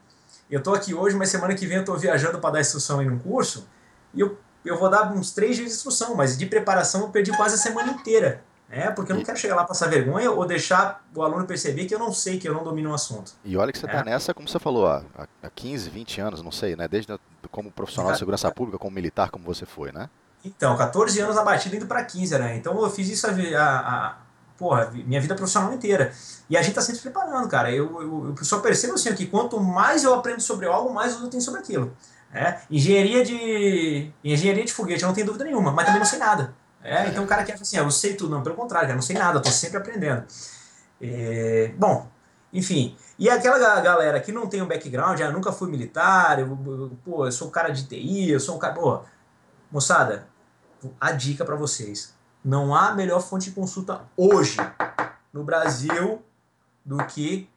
Eu 0.49 0.59
estou 0.59 0.75
aqui 0.75 0.93
hoje, 0.93 1.15
mas 1.15 1.29
semana 1.29 1.55
que 1.55 1.65
vem 1.65 1.77
eu 1.77 1.81
estou 1.81 1.97
viajando 1.97 2.39
para 2.39 2.51
dar 2.51 2.61
instrução 2.61 3.01
em 3.01 3.09
um 3.09 3.17
curso, 3.17 3.67
e 4.13 4.19
eu, 4.19 4.37
eu 4.63 4.77
vou 4.77 4.89
dar 4.89 5.11
uns 5.11 5.31
três 5.31 5.55
dias 5.55 5.69
de 5.69 5.75
instrução, 5.75 6.15
mas 6.15 6.37
de 6.37 6.45
preparação 6.45 7.01
eu 7.01 7.09
perdi 7.09 7.35
quase 7.35 7.55
a 7.55 7.57
semana 7.57 7.91
inteira. 7.91 8.43
É, 8.69 8.89
porque 8.89 9.11
eu 9.11 9.15
não 9.15 9.23
quero 9.23 9.37
chegar 9.37 9.55
lá 9.55 9.63
passar 9.63 9.87
vergonha 9.89 10.31
ou 10.31 10.45
deixar 10.45 11.05
o 11.13 11.21
aluno 11.21 11.45
perceber 11.45 11.85
que 11.85 11.93
eu 11.93 11.99
não 11.99 12.11
sei, 12.11 12.39
que 12.39 12.49
eu 12.49 12.53
não 12.53 12.63
domino 12.63 12.89
o 12.89 12.91
um 12.91 12.95
assunto. 12.95 13.33
E 13.43 13.55
olha 13.55 13.71
que 13.71 13.77
você 13.77 13.85
está 13.85 13.99
é. 13.99 14.03
nessa, 14.03 14.33
como 14.33 14.49
você 14.49 14.59
falou, 14.59 14.87
há, 14.87 15.03
há 15.43 15.49
15, 15.49 15.89
20 15.89 16.21
anos, 16.21 16.41
não 16.41 16.51
sei, 16.51 16.75
né? 16.75 16.87
Desde 16.87 17.15
como 17.51 17.71
profissional 17.71 18.11
de 18.11 18.17
segurança 18.17 18.51
pública, 18.51 18.79
como 18.79 18.93
militar, 18.93 19.29
como 19.29 19.45
você 19.45 19.65
foi, 19.65 19.91
né? 19.91 20.09
Então, 20.43 20.75
14 20.77 21.19
anos 21.19 21.35
na 21.35 21.43
batida 21.43 21.75
indo 21.75 21.87
para 21.87 22.03
15, 22.03 22.37
né? 22.37 22.55
Então 22.55 22.79
eu 22.81 22.89
fiz 22.89 23.09
isso 23.09 23.27
a, 23.27 23.31
a, 23.31 24.07
a 24.07 24.17
porra, 24.57 24.91
minha 24.93 25.19
vida 25.21 25.35
profissional 25.35 25.73
inteira. 25.73 26.11
E 26.49 26.55
a 26.55 26.61
gente 26.61 26.71
está 26.71 26.81
sempre 26.81 26.97
se 26.97 27.03
preparando, 27.03 27.47
cara. 27.47 27.71
Eu, 27.71 28.01
eu, 28.01 28.35
eu 28.37 28.43
só 28.43 28.59
percebo 28.59 28.93
assim 28.93 29.13
que 29.15 29.25
quanto 29.25 29.59
mais 29.59 30.03
eu 30.03 30.13
aprendo 30.13 30.41
sobre 30.41 30.67
algo, 30.67 30.93
mais 30.93 31.19
eu 31.19 31.27
tenho 31.29 31.41
sobre 31.41 31.59
aquilo. 31.59 31.95
É? 32.33 32.59
Engenharia 32.69 33.23
de 33.23 34.11
engenharia 34.23 34.65
de 34.65 34.73
foguete, 34.73 35.03
eu 35.03 35.07
não 35.07 35.15
tenho 35.15 35.27
dúvida 35.27 35.45
nenhuma, 35.45 35.71
mas 35.71 35.85
também 35.85 35.99
não 35.99 36.05
sei 36.05 36.19
nada. 36.19 36.53
É, 36.85 37.07
então 37.07 37.23
o 37.23 37.27
cara 37.27 37.43
quer 37.43 37.53
assim, 37.53 37.77
ah, 37.77 37.81
eu 37.81 37.89
sei 37.89 38.13
tudo. 38.13 38.29
Não, 38.29 38.43
pelo 38.43 38.55
contrário, 38.55 38.89
eu 38.89 38.95
não 38.95 39.01
sei 39.01 39.17
nada, 39.17 39.39
eu 39.39 39.41
tô 39.41 39.49
sempre 39.49 39.77
aprendendo. 39.77 40.23
É, 41.01 41.73
bom, 41.77 42.07
enfim. 42.53 42.95
E 43.17 43.27
aquela 43.27 43.81
galera 43.81 44.19
que 44.19 44.31
não 44.31 44.47
tem 44.47 44.61
um 44.61 44.67
background, 44.67 45.19
ah, 45.19 45.31
nunca 45.31 45.51
fui 45.51 45.69
militar, 45.69 46.39
eu, 46.39 46.47
eu, 46.47 46.91
pô, 47.03 47.25
eu 47.25 47.31
sou 47.31 47.47
um 47.47 47.51
cara 47.51 47.69
de 47.69 47.85
TI, 47.85 48.29
eu 48.29 48.39
sou 48.39 48.55
um 48.55 48.59
cara. 48.59 48.73
Pô, 48.75 49.01
moçada, 49.71 50.27
a 51.01 51.11
dica 51.11 51.43
para 51.43 51.55
vocês: 51.55 52.13
não 52.43 52.75
há 52.75 52.93
melhor 52.93 53.19
fonte 53.19 53.49
de 53.49 53.55
consulta 53.55 54.01
hoje 54.15 54.57
no 55.33 55.43
Brasil 55.43 56.21
do 56.85 56.97
que 57.07 57.49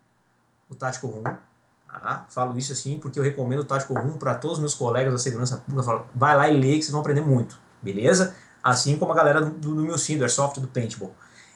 o 0.70 0.74
Tático 0.74 1.06
Room. 1.06 1.22
Tá? 1.22 2.24
Falo 2.30 2.56
isso 2.56 2.72
assim 2.72 2.98
porque 2.98 3.18
eu 3.18 3.22
recomendo 3.22 3.60
o 3.60 3.64
Tático 3.64 3.92
Room 3.92 4.16
para 4.16 4.34
todos 4.34 4.56
os 4.56 4.60
meus 4.60 4.74
colegas 4.74 5.12
da 5.12 5.18
segurança 5.18 5.58
pública. 5.58 5.82
Falo, 5.82 6.06
vai 6.14 6.34
lá 6.34 6.48
e 6.48 6.58
lê 6.58 6.76
que 6.76 6.82
vocês 6.82 6.92
vão 6.92 7.00
aprender 7.00 7.20
muito, 7.20 7.58
beleza? 7.82 8.34
Assim 8.68 8.96
como 8.96 9.12
a 9.12 9.14
galera 9.14 9.40
do, 9.40 9.74
do, 9.74 9.82
Milsim, 9.82 10.16
do 10.16 10.24
Airsoft, 10.24 10.60
do 10.60 10.68
Paintball. 10.68 11.14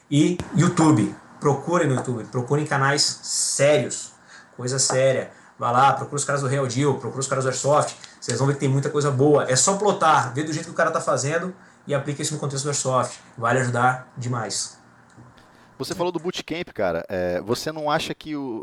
E 0.09 0.37
YouTube, 0.55 1.15
procurem 1.39 1.87
no 1.87 1.95
YouTube, 1.95 2.25
procurem 2.25 2.65
canais 2.65 3.19
sérios, 3.23 4.11
coisa 4.55 4.77
séria. 4.79 5.31
Vai 5.57 5.71
lá, 5.71 5.93
procura 5.93 6.15
os 6.15 6.25
caras 6.25 6.41
do 6.41 6.47
Real 6.47 6.67
Deal, 6.67 6.95
procura 6.95 7.19
os 7.19 7.27
caras 7.27 7.45
do 7.45 7.49
Airsoft, 7.49 7.95
vocês 8.19 8.37
vão 8.37 8.47
ver 8.47 8.53
que 8.53 8.59
tem 8.59 8.69
muita 8.69 8.89
coisa 8.89 9.11
boa. 9.11 9.49
É 9.49 9.55
só 9.55 9.75
plotar, 9.75 10.33
ver 10.33 10.43
do 10.43 10.53
jeito 10.53 10.65
que 10.65 10.71
o 10.71 10.75
cara 10.75 10.91
tá 10.91 10.99
fazendo 10.99 11.53
e 11.85 11.93
aplica 11.93 12.21
isso 12.21 12.33
no 12.33 12.39
contexto 12.39 12.63
do 12.63 12.69
Airsoft. 12.69 13.19
Vai 13.37 13.53
lhe 13.53 13.59
ajudar 13.61 14.07
demais. 14.17 14.77
Você 15.77 15.95
falou 15.95 16.11
do 16.11 16.19
bootcamp, 16.19 16.69
cara. 16.73 17.05
É, 17.09 17.41
você 17.41 17.71
não 17.71 17.89
acha 17.89 18.13
que, 18.13 18.35
o, 18.35 18.61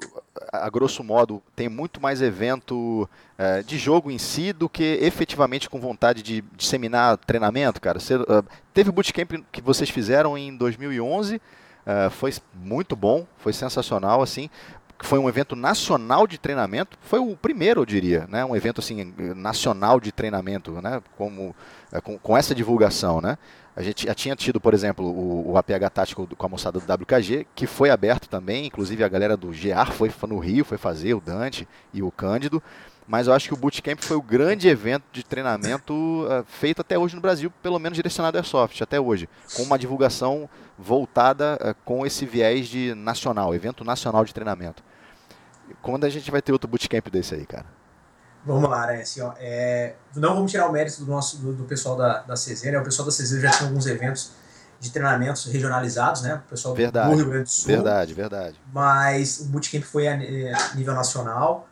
a 0.53 0.68
grosso 0.70 1.03
modo, 1.03 1.42
tem 1.57 1.68
muito 1.68 2.01
mais 2.01 2.23
evento 2.23 3.09
é, 3.37 3.62
de 3.62 3.79
jogo 3.79 4.11
em 4.11 4.18
si 4.18 4.53
do 4.53 4.68
que 4.68 4.99
efetivamente 5.01 5.68
com 5.68 5.81
vontade 5.81 6.23
de 6.23 6.42
disseminar 6.57 7.16
treinamento, 7.18 7.81
cara? 7.81 7.99
Você, 7.99 8.16
uh, 8.16 8.44
teve 8.73 8.90
o 8.90 8.92
bootcamp 8.92 9.33
que 9.51 9.61
vocês 9.61 9.90
fizeram 9.90 10.38
em 10.38 10.57
2011, 10.57 11.37
uh, 11.37 11.40
é, 11.87 12.11
foi 12.11 12.33
muito 12.55 12.94
bom, 12.94 13.27
foi 13.38 13.53
sensacional, 13.53 14.23
assim. 14.23 14.49
Foi 15.02 15.18
um 15.18 15.28
evento 15.28 15.56
nacional 15.56 16.26
de 16.26 16.38
treinamento, 16.38 16.98
foi 17.00 17.18
o 17.18 17.36
primeiro, 17.36 17.80
eu 17.80 17.86
diria, 17.86 18.26
né? 18.28 18.44
Um 18.44 18.54
evento 18.54 18.80
assim 18.80 19.14
nacional 19.34 19.98
de 19.98 20.12
treinamento, 20.12 20.72
né? 20.82 21.02
Como 21.16 21.54
é, 21.92 22.00
com, 22.00 22.18
com 22.18 22.36
essa 22.36 22.54
divulgação, 22.54 23.20
né? 23.20 23.38
A 23.74 23.82
gente 23.82 24.07
já 24.07 24.14
tinha 24.14 24.36
tido, 24.36 24.61
por 24.61 24.74
exemplo, 24.74 25.07
o, 25.07 25.53
o 25.53 25.57
APH 25.57 25.90
tático 25.92 26.26
com 26.36 26.46
a 26.46 26.48
moçada 26.48 26.78
do 26.78 26.92
WKG, 26.92 27.46
que 27.55 27.66
foi 27.66 27.90
aberto 27.90 28.28
também, 28.28 28.66
inclusive 28.66 29.03
a 29.03 29.09
galera 29.09 29.36
do 29.36 29.53
GEAR 29.53 29.90
foi 29.92 30.12
no 30.28 30.38
Rio, 30.38 30.64
foi 30.64 30.76
fazer, 30.76 31.14
o 31.14 31.20
Dante 31.20 31.66
e 31.92 32.03
o 32.03 32.11
Cândido. 32.11 32.62
Mas 33.11 33.26
eu 33.26 33.32
acho 33.32 33.48
que 33.48 33.55
o 33.55 33.57
Bootcamp 33.57 33.98
foi 34.01 34.16
o 34.16 34.22
grande 34.22 34.68
evento 34.68 35.03
de 35.11 35.24
treinamento 35.24 35.92
uh, 35.92 36.44
feito 36.46 36.80
até 36.80 36.96
hoje 36.96 37.16
no 37.16 37.20
Brasil, 37.20 37.51
pelo 37.61 37.78
menos 37.78 37.96
direcionado 37.96 38.36
ao 38.36 38.40
Airsoft, 38.40 38.80
até 38.82 39.01
hoje, 39.01 39.28
com 39.57 39.64
uma 39.64 39.76
divulgação 39.76 40.48
voltada 40.78 41.59
uh, 41.61 41.74
com 41.84 42.07
esse 42.07 42.24
viés 42.24 42.68
de 42.68 42.94
nacional, 42.94 43.53
evento 43.53 43.82
nacional 43.82 44.24
de 44.24 44.32
treinamento. 44.32 44.84
Quando 45.83 46.05
a 46.05 46.09
gente 46.09 46.31
vai 46.31 46.43
ter 46.43 46.53
outro 46.53 46.68
Bootcamp 46.68 47.09
desse 47.09 47.35
aí, 47.35 47.47
cara? 47.47 47.66
Vamos 48.45 48.71
lá, 48.71 48.87
né? 48.87 49.03
Assim, 49.03 49.21
ó, 49.21 49.35
é, 49.39 49.95
não 50.14 50.35
vamos 50.35 50.51
tirar 50.51 50.66
o 50.66 50.73
mérito 50.73 51.05
do 51.05 51.11
nosso 51.11 51.39
do, 51.39 51.53
do 51.53 51.64
pessoal 51.64 51.97
da, 51.97 52.21
da 52.21 52.35
CZ, 52.35 52.62
né? 52.64 52.79
O 52.79 52.85
pessoal 52.85 53.07
da 53.07 53.12
CZ 53.12 53.41
já 53.41 53.51
tem 53.51 53.66
alguns 53.66 53.87
eventos 53.87 54.33
de 54.81 54.91
treinamentos 54.91 55.45
regionalizados, 55.45 56.23
né? 56.23 56.37
O 56.47 56.51
pessoal 56.51 56.75
verdade, 56.75 57.11
do 57.11 57.16
Rio 57.16 57.27
Grande 57.27 57.45
do 57.45 57.51
Sul. 57.51 57.66
Verdade, 57.66 58.14
verdade. 58.14 58.61
Mas 58.73 59.41
o 59.41 59.45
bootcamp 59.45 59.83
foi 59.83 60.09
a, 60.09 60.12
a 60.12 60.23
é, 60.23 60.55
nível 60.75 60.95
nacional. 60.95 61.68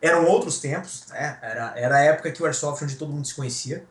Eram 0.00 0.24
outros 0.26 0.58
tempos, 0.58 1.04
né? 1.10 1.38
Era, 1.42 1.72
era 1.76 1.96
a 1.96 2.00
época 2.00 2.30
que 2.30 2.42
o 2.42 2.46
Airsoft, 2.46 2.82
onde 2.82 2.96
todo 2.96 3.12
mundo 3.12 3.26
se 3.26 3.34
conhecia, 3.34 3.84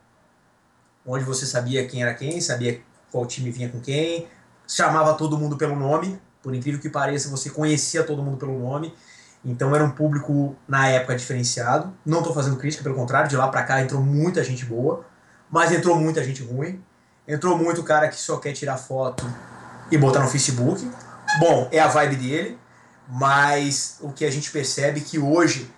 onde 1.05 1.23
você 1.23 1.45
sabia 1.45 1.87
quem 1.87 2.01
era 2.01 2.13
quem, 2.15 2.41
sabia 2.41 2.81
qual 3.11 3.25
time 3.27 3.51
vinha 3.51 3.69
com 3.69 3.79
quem, 3.79 4.27
chamava 4.67 5.13
todo 5.13 5.37
mundo 5.37 5.57
pelo 5.57 5.75
nome, 5.75 6.19
por 6.41 6.55
incrível 6.55 6.81
que 6.81 6.89
pareça, 6.89 7.29
você 7.29 7.49
conhecia 7.49 8.03
todo 8.03 8.23
mundo 8.23 8.37
pelo 8.37 8.57
nome. 8.57 8.93
Então 9.45 9.75
era 9.75 9.83
um 9.83 9.91
público 9.91 10.55
na 10.67 10.87
época 10.87 11.15
diferenciado. 11.15 11.93
Não 12.03 12.19
estou 12.19 12.33
fazendo 12.33 12.57
crítica, 12.57 12.83
pelo 12.83 12.95
contrário, 12.95 13.29
de 13.29 13.37
lá 13.37 13.47
para 13.47 13.63
cá 13.63 13.81
entrou 13.81 14.01
muita 14.01 14.43
gente 14.43 14.65
boa, 14.65 15.05
mas 15.51 15.71
entrou 15.71 15.95
muita 15.95 16.23
gente 16.23 16.41
ruim. 16.41 16.83
Entrou 17.27 17.57
muito 17.57 17.83
cara 17.83 18.07
que 18.07 18.15
só 18.15 18.37
quer 18.37 18.53
tirar 18.53 18.77
foto 18.77 19.23
e 19.91 19.97
botar 19.97 20.19
no 20.19 20.27
Facebook. 20.27 20.89
Bom, 21.39 21.69
é 21.71 21.79
a 21.79 21.87
vibe 21.87 22.15
dele, 22.15 22.59
mas 23.07 23.97
o 24.01 24.11
que 24.11 24.25
a 24.25 24.31
gente 24.31 24.49
percebe 24.51 24.99
é 24.99 25.03
que 25.03 25.19
hoje 25.19 25.71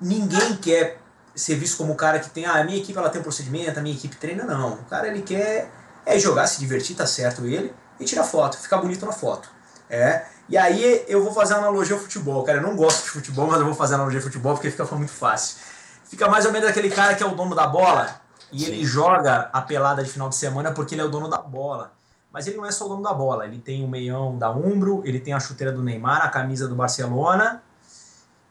ninguém 0.00 0.56
quer 0.56 0.98
ser 1.34 1.56
visto 1.56 1.76
como 1.76 1.92
o 1.92 1.96
cara 1.96 2.18
que 2.18 2.30
tem, 2.30 2.46
ah, 2.46 2.60
a 2.60 2.64
minha 2.64 2.78
equipe 2.78 2.96
ela 2.98 3.10
tem 3.10 3.20
um 3.20 3.24
procedimento, 3.24 3.78
a 3.78 3.82
minha 3.82 3.94
equipe 3.94 4.16
treina, 4.16 4.44
não. 4.44 4.74
O 4.74 4.84
cara 4.84 5.08
ele 5.08 5.22
quer 5.22 5.70
é 6.06 6.18
jogar, 6.18 6.46
se 6.46 6.60
divertir, 6.60 6.96
tá 6.96 7.06
certo 7.06 7.44
ele, 7.44 7.74
e 7.98 8.04
tirar 8.04 8.24
foto, 8.24 8.56
ficar 8.56 8.78
bonito 8.78 9.04
na 9.04 9.12
foto. 9.12 9.48
É. 9.90 10.24
E 10.48 10.56
aí 10.58 11.04
eu 11.08 11.22
vou 11.22 11.32
fazer 11.32 11.54
uma 11.54 11.62
analogia 11.62 11.94
ao 11.94 12.00
futebol, 12.00 12.42
cara. 12.42 12.58
Eu 12.58 12.62
não 12.62 12.76
gosto 12.76 13.04
de 13.04 13.10
futebol, 13.10 13.46
mas 13.46 13.58
eu 13.60 13.66
vou 13.66 13.74
fazer 13.74 13.94
analogia 13.94 14.20
ao 14.20 14.24
futebol 14.24 14.54
porque 14.54 14.70
fica 14.70 14.84
muito 14.94 15.12
fácil. 15.12 15.56
Fica 16.04 16.28
mais 16.28 16.44
ou 16.44 16.52
menos 16.52 16.68
aquele 16.68 16.90
cara 16.90 17.14
que 17.14 17.22
é 17.22 17.26
o 17.26 17.34
dono 17.34 17.54
da 17.54 17.66
bola 17.66 18.20
e 18.52 18.60
Sim. 18.60 18.66
ele 18.66 18.84
joga 18.84 19.48
a 19.52 19.62
pelada 19.62 20.02
de 20.04 20.10
final 20.10 20.28
de 20.28 20.36
semana 20.36 20.70
porque 20.72 20.94
ele 20.94 21.02
é 21.02 21.04
o 21.04 21.08
dono 21.08 21.28
da 21.28 21.38
bola. 21.38 21.92
Mas 22.30 22.46
ele 22.46 22.56
não 22.56 22.66
é 22.66 22.72
só 22.72 22.86
o 22.86 22.88
dono 22.88 23.02
da 23.02 23.14
bola. 23.14 23.46
Ele 23.46 23.58
tem 23.58 23.84
o 23.84 23.88
meião 23.88 24.36
da 24.36 24.50
Umbro, 24.50 25.02
ele 25.04 25.18
tem 25.20 25.32
a 25.32 25.40
chuteira 25.40 25.72
do 25.72 25.82
Neymar, 25.82 26.24
a 26.24 26.28
camisa 26.28 26.68
do 26.68 26.74
Barcelona 26.74 27.62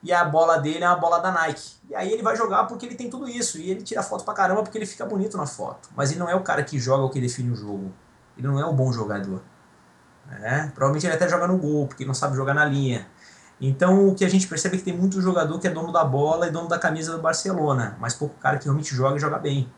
e 0.03 0.11
a 0.11 0.25
bola 0.25 0.57
dele 0.57 0.83
é 0.83 0.87
uma 0.87 0.97
bola 0.97 1.19
da 1.19 1.31
Nike. 1.31 1.75
E 1.89 1.95
aí 1.95 2.11
ele 2.11 2.21
vai 2.21 2.35
jogar 2.35 2.65
porque 2.65 2.85
ele 2.85 2.95
tem 2.95 3.09
tudo 3.09 3.27
isso. 3.29 3.57
E 3.57 3.71
ele 3.71 3.81
tira 3.81 4.03
foto 4.03 4.25
pra 4.25 4.33
caramba 4.33 4.61
porque 4.61 4.77
ele 4.77 4.85
fica 4.85 5.05
bonito 5.05 5.37
na 5.37 5.47
foto. 5.47 5.89
Mas 5.95 6.11
ele 6.11 6.19
não 6.19 6.29
é 6.29 6.35
o 6.35 6.41
cara 6.41 6.61
que 6.63 6.77
joga 6.77 7.03
o 7.05 7.09
que 7.09 7.21
define 7.21 7.51
o 7.51 7.55
jogo. 7.55 7.93
Ele 8.37 8.45
não 8.45 8.59
é 8.59 8.65
um 8.65 8.75
bom 8.75 8.91
jogador. 8.91 9.41
É, 10.41 10.67
provavelmente 10.67 11.05
ele 11.05 11.13
até 11.13 11.27
joga 11.27 11.47
no 11.47 11.57
gol, 11.57 11.87
porque 11.87 12.05
não 12.05 12.13
sabe 12.13 12.35
jogar 12.35 12.53
na 12.53 12.65
linha. 12.65 13.07
Então 13.59 14.07
o 14.07 14.15
que 14.15 14.25
a 14.25 14.29
gente 14.29 14.47
percebe 14.47 14.75
é 14.75 14.79
que 14.79 14.83
tem 14.83 14.95
muito 14.95 15.21
jogador 15.21 15.59
que 15.59 15.67
é 15.67 15.69
dono 15.69 15.91
da 15.91 16.03
bola 16.03 16.47
e 16.47 16.51
dono 16.51 16.67
da 16.67 16.79
camisa 16.79 17.13
do 17.13 17.21
Barcelona, 17.21 17.95
mas 17.99 18.13
pouco 18.13 18.35
cara 18.39 18.57
que 18.57 18.65
realmente 18.65 18.95
joga 18.95 19.17
e 19.17 19.19
joga 19.19 19.37
bem. 19.37 19.71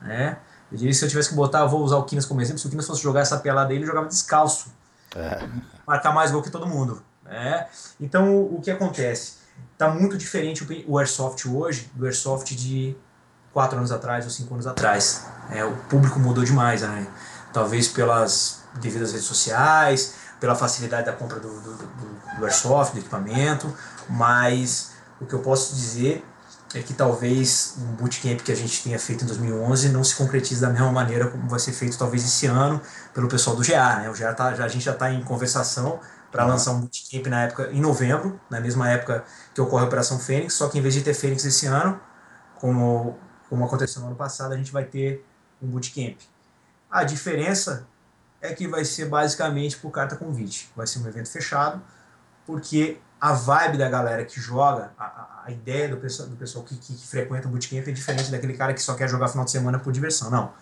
Né? 0.00 0.36
Eu 0.70 0.78
diria 0.78 0.92
que 0.92 0.98
se 0.98 1.04
eu 1.04 1.08
tivesse 1.08 1.30
que 1.30 1.34
botar, 1.34 1.64
vou 1.66 1.82
usar 1.82 1.96
o 1.96 2.04
Quinas 2.04 2.24
como 2.24 2.40
exemplo, 2.40 2.58
se 2.58 2.66
o 2.66 2.70
Quinas 2.70 2.86
fosse 2.86 3.02
jogar 3.02 3.20
essa 3.20 3.38
pelada 3.38 3.68
dele, 3.68 3.80
ele 3.80 3.86
jogava 3.86 4.06
descalço. 4.06 4.72
É. 5.14 5.48
Marcar 5.86 6.12
mais 6.12 6.30
gol 6.30 6.42
que 6.42 6.50
todo 6.50 6.66
mundo. 6.66 7.02
Né? 7.24 7.66
Então 8.00 8.42
o 8.44 8.60
que 8.60 8.70
acontece? 8.70 9.42
Está 9.72 9.88
muito 9.88 10.16
diferente 10.16 10.84
o 10.86 10.98
Airsoft 10.98 11.46
hoje 11.46 11.90
do 11.94 12.04
Airsoft 12.04 12.54
de 12.54 12.96
4 13.52 13.78
anos 13.78 13.92
atrás 13.92 14.24
ou 14.24 14.30
5 14.30 14.54
anos 14.54 14.66
atrás. 14.66 15.26
É, 15.50 15.64
o 15.64 15.76
público 15.88 16.18
mudou 16.18 16.44
demais, 16.44 16.82
né? 16.82 17.06
talvez 17.52 17.86
pelas 17.88 18.61
devidas 18.80 19.12
redes 19.12 19.26
sociais, 19.26 20.14
pela 20.40 20.54
facilidade 20.54 21.06
da 21.06 21.12
compra 21.12 21.38
do, 21.38 21.48
do, 21.48 21.76
do, 21.76 22.38
do 22.38 22.44
Airsoft, 22.44 22.94
do 22.94 23.00
equipamento, 23.00 23.72
mas 24.08 24.92
o 25.20 25.26
que 25.26 25.34
eu 25.34 25.40
posso 25.40 25.74
dizer 25.74 26.24
é 26.74 26.82
que 26.82 26.94
talvez 26.94 27.76
um 27.78 27.94
bootcamp 27.96 28.40
que 28.40 28.50
a 28.50 28.54
gente 28.54 28.82
tenha 28.82 28.98
feito 28.98 29.24
em 29.24 29.26
2011 29.26 29.90
não 29.90 30.02
se 30.02 30.14
concretize 30.16 30.60
da 30.60 30.70
mesma 30.70 30.90
maneira 30.90 31.28
como 31.28 31.48
vai 31.48 31.60
ser 31.60 31.72
feito 31.72 31.98
talvez 31.98 32.24
esse 32.24 32.46
ano 32.46 32.80
pelo 33.12 33.28
pessoal 33.28 33.54
do 33.54 33.62
GA. 33.62 34.00
Né? 34.00 34.10
O 34.10 34.14
GA 34.14 34.32
tá, 34.32 34.46
a 34.48 34.68
gente 34.68 34.84
já 34.84 34.92
está 34.92 35.12
em 35.12 35.22
conversação 35.22 36.00
para 36.30 36.46
lançar 36.46 36.70
um 36.70 36.80
bootcamp 36.80 37.26
na 37.26 37.42
época, 37.42 37.68
em 37.72 37.80
novembro, 37.80 38.40
na 38.48 38.58
mesma 38.58 38.88
época 38.88 39.22
que 39.54 39.60
ocorre 39.60 39.84
a 39.84 39.86
Operação 39.86 40.18
Fênix, 40.18 40.54
só 40.54 40.68
que 40.68 40.78
em 40.78 40.82
vez 40.82 40.94
de 40.94 41.02
ter 41.02 41.12
Fênix 41.12 41.44
esse 41.44 41.66
ano, 41.66 42.00
como, 42.58 43.18
como 43.50 43.66
aconteceu 43.66 44.00
no 44.00 44.08
ano 44.08 44.16
passado, 44.16 44.52
a 44.52 44.56
gente 44.56 44.72
vai 44.72 44.84
ter 44.84 45.26
um 45.60 45.68
bootcamp. 45.68 46.16
A 46.90 47.04
diferença 47.04 47.86
é 48.42 48.52
que 48.52 48.66
vai 48.66 48.84
ser 48.84 49.06
basicamente 49.06 49.78
por 49.78 49.90
carta 49.90 50.16
convite. 50.16 50.70
Vai 50.76 50.86
ser 50.86 50.98
um 50.98 51.06
evento 51.06 51.30
fechado, 51.30 51.80
porque 52.44 52.98
a 53.20 53.32
vibe 53.32 53.78
da 53.78 53.88
galera 53.88 54.24
que 54.24 54.40
joga, 54.40 54.90
a, 54.98 55.44
a 55.46 55.50
ideia 55.52 55.88
do 55.88 55.96
pessoal, 55.96 56.28
do 56.28 56.36
pessoal 56.36 56.64
que, 56.64 56.76
que, 56.76 56.92
que 56.92 57.06
frequenta 57.06 57.46
o 57.46 57.50
bootcamp 57.50 57.86
é 57.86 57.92
diferente 57.92 58.32
daquele 58.32 58.54
cara 58.54 58.74
que 58.74 58.82
só 58.82 58.94
quer 58.94 59.08
jogar 59.08 59.28
final 59.28 59.44
de 59.44 59.52
semana 59.52 59.78
por 59.78 59.92
diversão. 59.92 60.28
Não. 60.28 60.52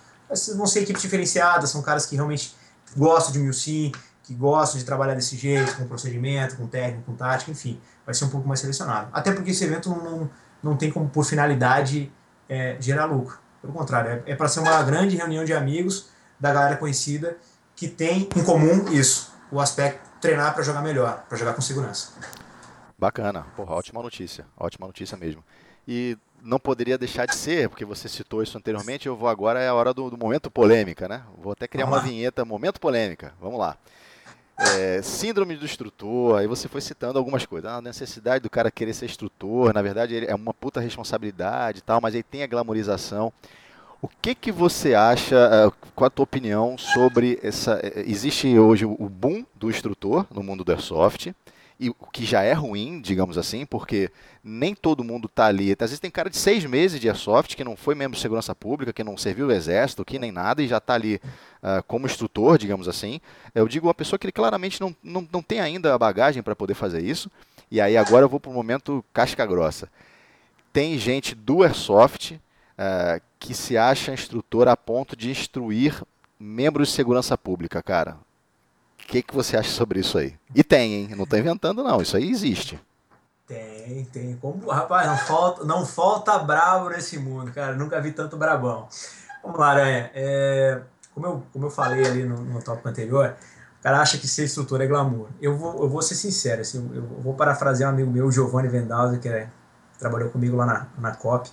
Vão 0.56 0.66
ser 0.66 0.82
equipes 0.82 1.00
diferenciadas, 1.00 1.70
são 1.70 1.82
caras 1.82 2.04
que 2.04 2.14
realmente 2.14 2.54
gostam 2.94 3.32
de 3.32 3.38
Milsim, 3.38 3.90
que 4.22 4.34
gostam 4.34 4.78
de 4.78 4.84
trabalhar 4.84 5.14
desse 5.14 5.36
jeito, 5.36 5.74
com 5.76 5.88
procedimento, 5.88 6.56
com 6.56 6.66
técnico, 6.66 7.04
com 7.04 7.16
tática, 7.16 7.50
enfim. 7.50 7.80
Vai 8.04 8.14
ser 8.14 8.26
um 8.26 8.28
pouco 8.28 8.46
mais 8.46 8.60
selecionado. 8.60 9.08
Até 9.12 9.32
porque 9.32 9.50
esse 9.52 9.64
evento 9.64 9.88
não, 9.88 10.04
não, 10.04 10.30
não 10.62 10.76
tem 10.76 10.90
como, 10.90 11.08
por 11.08 11.24
finalidade, 11.24 12.12
é, 12.48 12.76
gerar 12.78 13.06
lucro. 13.06 13.38
Pelo 13.62 13.72
contrário, 13.72 14.22
é, 14.26 14.32
é 14.32 14.36
para 14.36 14.48
ser 14.48 14.60
uma 14.60 14.82
grande 14.82 15.16
reunião 15.16 15.44
de 15.44 15.54
amigos 15.54 16.10
da 16.38 16.52
galera 16.52 16.76
conhecida 16.76 17.36
que 17.80 17.88
tem 17.88 18.28
em 18.36 18.44
comum 18.44 18.92
isso, 18.92 19.32
o 19.50 19.58
aspecto 19.58 20.06
treinar 20.20 20.52
para 20.52 20.62
jogar 20.62 20.82
melhor, 20.82 21.24
para 21.26 21.38
jogar 21.38 21.54
com 21.54 21.62
segurança. 21.62 22.12
Bacana, 22.98 23.46
porra, 23.56 23.74
ótima 23.74 24.02
notícia, 24.02 24.44
ótima 24.54 24.86
notícia 24.86 25.16
mesmo. 25.16 25.42
E 25.88 26.14
não 26.42 26.60
poderia 26.60 26.98
deixar 26.98 27.24
de 27.24 27.34
ser, 27.34 27.70
porque 27.70 27.86
você 27.86 28.06
citou 28.06 28.42
isso 28.42 28.58
anteriormente, 28.58 29.06
eu 29.08 29.16
vou 29.16 29.30
agora, 29.30 29.62
é 29.62 29.68
a 29.68 29.72
hora 29.72 29.94
do, 29.94 30.10
do 30.10 30.18
momento 30.18 30.50
polêmica, 30.50 31.08
né? 31.08 31.22
Vou 31.38 31.52
até 31.52 31.66
criar 31.66 31.86
uma 31.86 32.00
vinheta, 32.00 32.44
momento 32.44 32.78
polêmica, 32.78 33.32
vamos 33.40 33.58
lá. 33.58 33.78
É, 34.58 35.00
síndrome 35.00 35.56
do 35.56 35.64
instrutor, 35.64 36.38
aí 36.38 36.46
você 36.46 36.68
foi 36.68 36.82
citando 36.82 37.18
algumas 37.18 37.46
coisas. 37.46 37.70
A 37.70 37.80
necessidade 37.80 38.42
do 38.42 38.50
cara 38.50 38.70
querer 38.70 38.92
ser 38.92 39.06
instrutor, 39.06 39.72
na 39.72 39.80
verdade 39.80 40.26
é 40.26 40.34
uma 40.34 40.52
puta 40.52 40.80
responsabilidade 40.80 41.78
e 41.78 41.80
tal, 41.80 41.98
mas 41.98 42.14
aí 42.14 42.22
tem 42.22 42.42
a 42.42 42.46
glamorização. 42.46 43.32
O 44.02 44.08
que 44.08 44.34
que 44.34 44.50
você 44.50 44.94
acha, 44.94 45.36
uh, 45.68 45.90
qual 45.94 46.06
a 46.06 46.10
tua 46.10 46.22
opinião 46.22 46.78
sobre 46.78 47.38
essa... 47.42 47.78
Eh, 47.82 48.04
existe 48.06 48.58
hoje 48.58 48.86
o 48.86 49.08
boom 49.10 49.44
do 49.54 49.68
instrutor 49.68 50.26
no 50.30 50.42
mundo 50.42 50.64
do 50.64 50.72
Airsoft, 50.72 51.34
e 51.78 51.88
o 51.88 51.94
que 52.12 52.26
já 52.26 52.42
é 52.42 52.52
ruim, 52.52 53.00
digamos 53.00 53.38
assim, 53.38 53.64
porque 53.64 54.10
nem 54.44 54.74
todo 54.74 55.02
mundo 55.02 55.26
está 55.26 55.46
ali. 55.46 55.72
Às 55.72 55.90
vezes 55.90 55.98
tem 55.98 56.10
cara 56.10 56.28
de 56.28 56.36
seis 56.36 56.64
meses 56.66 57.00
de 57.00 57.08
Airsoft 57.08 57.56
que 57.56 57.64
não 57.64 57.74
foi 57.74 57.94
membro 57.94 58.16
de 58.16 58.22
segurança 58.22 58.54
pública, 58.54 58.92
que 58.92 59.02
não 59.02 59.16
serviu 59.16 59.46
o 59.46 59.52
exército, 59.52 60.04
que 60.04 60.18
nem 60.18 60.30
nada, 60.30 60.62
e 60.62 60.68
já 60.68 60.76
está 60.76 60.94
ali 60.94 61.16
uh, 61.16 61.82
como 61.86 62.04
instrutor, 62.04 62.58
digamos 62.58 62.86
assim. 62.86 63.18
Eu 63.54 63.66
digo 63.66 63.86
uma 63.86 63.94
pessoa 63.94 64.18
que 64.18 64.26
ele 64.26 64.32
claramente 64.32 64.78
não, 64.78 64.94
não, 65.02 65.26
não 65.32 65.42
tem 65.42 65.60
ainda 65.60 65.94
a 65.94 65.98
bagagem 65.98 66.42
para 66.42 66.54
poder 66.54 66.74
fazer 66.74 67.02
isso. 67.02 67.30
E 67.70 67.80
aí 67.80 67.96
agora 67.96 68.24
eu 68.24 68.28
vou 68.28 68.40
para 68.40 68.50
o 68.50 68.54
momento 68.54 69.02
casca 69.12 69.46
grossa. 69.46 69.90
Tem 70.72 70.98
gente 70.98 71.34
do 71.34 71.62
Airsoft 71.62 72.38
uh, 72.80 73.20
que 73.38 73.54
se 73.54 73.76
acha 73.76 74.12
instrutor 74.12 74.66
a 74.66 74.76
ponto 74.76 75.14
de 75.14 75.30
instruir 75.30 76.02
membros 76.38 76.88
de 76.88 76.94
segurança 76.94 77.36
pública, 77.36 77.82
cara. 77.82 78.16
O 79.02 79.06
que, 79.06 79.22
que 79.22 79.34
você 79.34 79.56
acha 79.56 79.70
sobre 79.70 80.00
isso 80.00 80.16
aí? 80.16 80.34
E 80.54 80.64
tem, 80.64 80.94
hein? 80.94 81.08
Não 81.16 81.24
estou 81.24 81.38
inventando, 81.38 81.82
não. 81.82 82.00
Isso 82.00 82.16
aí 82.16 82.30
existe. 82.30 82.80
Tem, 83.46 84.04
tem. 84.04 84.36
Como, 84.36 84.68
rapaz, 84.68 85.06
não 85.06 85.16
falta, 85.16 85.64
não 85.64 85.84
falta 85.84 86.38
brabo 86.38 86.90
nesse 86.90 87.18
mundo, 87.18 87.50
cara. 87.52 87.74
Nunca 87.74 88.00
vi 88.00 88.12
tanto 88.12 88.36
brabão. 88.36 88.88
Vamos 89.42 89.58
lá, 89.58 89.70
Aranha. 89.70 90.10
É, 90.14 90.80
como, 91.12 91.26
eu, 91.26 91.42
como 91.52 91.66
eu 91.66 91.70
falei 91.70 92.06
ali 92.06 92.24
no, 92.24 92.36
no 92.36 92.62
tópico 92.62 92.88
anterior, 92.88 93.36
o 93.80 93.82
cara 93.82 94.00
acha 94.00 94.16
que 94.16 94.28
ser 94.28 94.44
instrutor 94.44 94.80
é 94.80 94.86
glamour. 94.86 95.28
Eu 95.40 95.56
vou, 95.56 95.82
eu 95.82 95.88
vou 95.88 96.02
ser 96.02 96.14
sincero, 96.14 96.60
assim, 96.60 96.88
eu 96.94 97.02
vou 97.02 97.34
parafrasear 97.34 97.90
um 97.90 97.94
amigo 97.94 98.10
meu, 98.10 98.30
Giovanni 98.30 98.68
Vendalza, 98.68 99.18
que 99.18 99.28
é, 99.28 99.48
trabalhou 99.98 100.30
comigo 100.30 100.56
lá 100.56 100.66
na, 100.66 100.86
na 100.98 101.16
COP. 101.16 101.50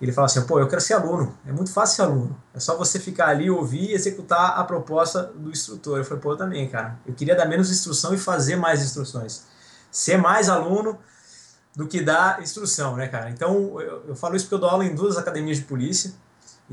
Ele 0.00 0.12
fala 0.12 0.26
assim: 0.26 0.40
pô, 0.42 0.60
eu 0.60 0.68
quero 0.68 0.80
ser 0.80 0.94
aluno. 0.94 1.36
É 1.46 1.52
muito 1.52 1.72
fácil 1.72 1.96
ser 1.96 2.02
aluno. 2.02 2.42
É 2.54 2.60
só 2.60 2.76
você 2.76 3.00
ficar 3.00 3.28
ali, 3.28 3.50
ouvir 3.50 3.90
e 3.90 3.92
executar 3.92 4.58
a 4.58 4.64
proposta 4.64 5.24
do 5.34 5.50
instrutor. 5.50 5.98
Eu 5.98 6.04
falei: 6.04 6.22
pô, 6.22 6.32
eu 6.32 6.36
também, 6.36 6.68
cara. 6.68 6.98
Eu 7.06 7.14
queria 7.14 7.34
dar 7.34 7.46
menos 7.46 7.70
instrução 7.70 8.14
e 8.14 8.18
fazer 8.18 8.56
mais 8.56 8.82
instruções. 8.82 9.46
Ser 9.90 10.16
mais 10.18 10.48
aluno 10.48 10.98
do 11.74 11.86
que 11.86 12.00
dar 12.00 12.42
instrução, 12.42 12.96
né, 12.96 13.08
cara? 13.08 13.30
Então, 13.30 13.80
eu, 13.80 14.04
eu 14.08 14.16
falo 14.16 14.36
isso 14.36 14.44
porque 14.46 14.54
eu 14.54 14.60
dou 14.60 14.68
aula 14.68 14.84
em 14.84 14.94
duas 14.94 15.16
academias 15.16 15.58
de 15.58 15.64
polícia. 15.64 16.12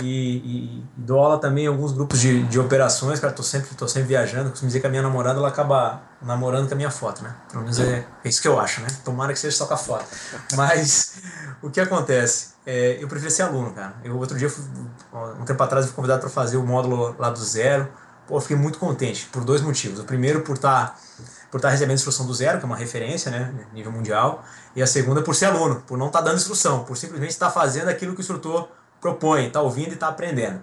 E, 0.01 0.37
e, 0.37 0.83
dou 0.97 1.19
aula 1.19 1.39
também 1.39 1.65
em 1.65 1.67
alguns 1.67 1.93
grupos 1.93 2.19
de, 2.19 2.43
de 2.43 2.59
operações, 2.59 3.17
cara, 3.19 3.31
tô 3.31 3.41
sempre, 3.41 3.73
tô 3.75 3.87
sempre 3.87 4.09
viajando, 4.09 4.49
costumo 4.49 4.67
dizer 4.67 4.81
que 4.81 4.87
a 4.87 4.89
minha 4.89 5.01
namorada, 5.01 5.39
ela 5.39 5.47
acaba 5.47 6.01
namorando 6.21 6.67
com 6.67 6.73
a 6.73 6.77
minha 6.77 6.91
foto, 6.91 7.23
né? 7.23 7.33
Pelo 7.49 7.63
menos 7.63 7.79
é, 7.79 8.05
é 8.23 8.29
isso 8.29 8.41
que 8.41 8.47
eu 8.47 8.59
acho, 8.59 8.81
né? 8.81 8.87
Tomara 9.05 9.31
que 9.31 9.39
seja 9.39 9.55
só 9.55 9.65
com 9.65 9.73
a 9.73 9.77
foto. 9.77 10.05
Mas, 10.53 11.21
o 11.63 11.69
que 11.69 11.79
acontece? 11.79 12.55
É, 12.65 12.97
eu 13.01 13.07
prefiro 13.07 13.31
ser 13.31 13.43
aluno, 13.43 13.71
cara. 13.71 13.95
Eu, 14.03 14.17
outro 14.17 14.37
dia, 14.37 14.51
um 15.39 15.45
tempo 15.45 15.63
atrás, 15.63 15.85
eu 15.85 15.91
fui 15.91 15.95
convidado 15.95 16.19
para 16.19 16.29
fazer 16.29 16.57
o 16.57 16.65
módulo 16.65 17.15
lá 17.17 17.29
do 17.29 17.39
zero. 17.39 17.87
Pô, 18.27 18.35
eu 18.35 18.41
fiquei 18.41 18.57
muito 18.57 18.77
contente, 18.79 19.27
por 19.31 19.45
dois 19.45 19.61
motivos. 19.61 19.99
O 19.99 20.03
primeiro, 20.03 20.41
por 20.41 20.55
estar... 20.55 20.87
Tá 20.87 20.95
por 21.55 21.59
estar 21.59 21.69
recebendo 21.69 21.95
instrução 21.95 22.25
do 22.25 22.33
zero, 22.33 22.57
que 22.57 22.65
é 22.65 22.67
uma 22.67 22.75
referência, 22.75 23.31
né, 23.31 23.53
nível 23.71 23.89
mundial, 23.89 24.43
e 24.75 24.83
a 24.83 24.87
segunda 24.87 25.21
por 25.21 25.33
ser 25.33 25.45
aluno, 25.45 25.81
por 25.87 25.97
não 25.97 26.07
estar 26.07 26.19
tá 26.19 26.25
dando 26.25 26.35
instrução, 26.35 26.83
por 26.83 26.97
simplesmente 26.97 27.29
estar 27.29 27.45
tá 27.45 27.51
fazendo 27.53 27.87
aquilo 27.87 28.11
que 28.11 28.19
o 28.19 28.23
instrutor 28.23 28.67
propõe, 28.99 29.47
está 29.47 29.61
ouvindo 29.61 29.91
e 29.91 29.93
está 29.93 30.07
aprendendo. 30.07 30.61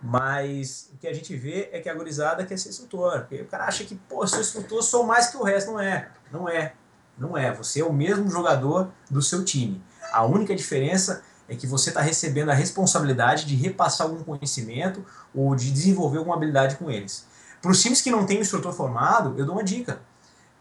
Mas 0.00 0.90
o 0.94 0.98
que 0.98 1.08
a 1.08 1.12
gente 1.12 1.36
vê 1.36 1.68
é 1.72 1.80
que 1.80 1.88
a 1.88 1.94
gurizada 1.94 2.44
quer 2.44 2.56
ser 2.56 2.68
instrutor. 2.68 3.20
Porque 3.20 3.42
o 3.42 3.46
cara 3.46 3.64
acha 3.64 3.84
que, 3.84 3.94
pô, 3.94 4.26
sou 4.26 4.40
instrutor, 4.40 4.82
sou 4.82 5.04
mais 5.04 5.28
que 5.28 5.36
o 5.36 5.42
resto. 5.42 5.72
Não 5.72 5.80
é. 5.80 6.08
Não 6.30 6.48
é. 6.48 6.72
Não 7.18 7.36
é. 7.36 7.52
Você 7.52 7.80
é 7.80 7.84
o 7.84 7.92
mesmo 7.92 8.30
jogador 8.30 8.90
do 9.10 9.20
seu 9.20 9.44
time. 9.44 9.82
A 10.12 10.24
única 10.24 10.54
diferença 10.54 11.22
é 11.48 11.56
que 11.56 11.66
você 11.66 11.90
está 11.90 12.00
recebendo 12.00 12.50
a 12.50 12.54
responsabilidade 12.54 13.44
de 13.46 13.56
repassar 13.56 14.06
algum 14.06 14.22
conhecimento 14.22 15.04
ou 15.34 15.54
de 15.56 15.70
desenvolver 15.70 16.18
alguma 16.18 16.36
habilidade 16.36 16.76
com 16.76 16.90
eles. 16.90 17.26
Para 17.60 17.70
os 17.70 17.82
times 17.82 18.00
que 18.00 18.10
não 18.10 18.24
têm 18.24 18.38
um 18.38 18.42
instrutor 18.42 18.72
formado, 18.72 19.34
eu 19.38 19.44
dou 19.44 19.56
uma 19.56 19.64
dica. 19.64 20.00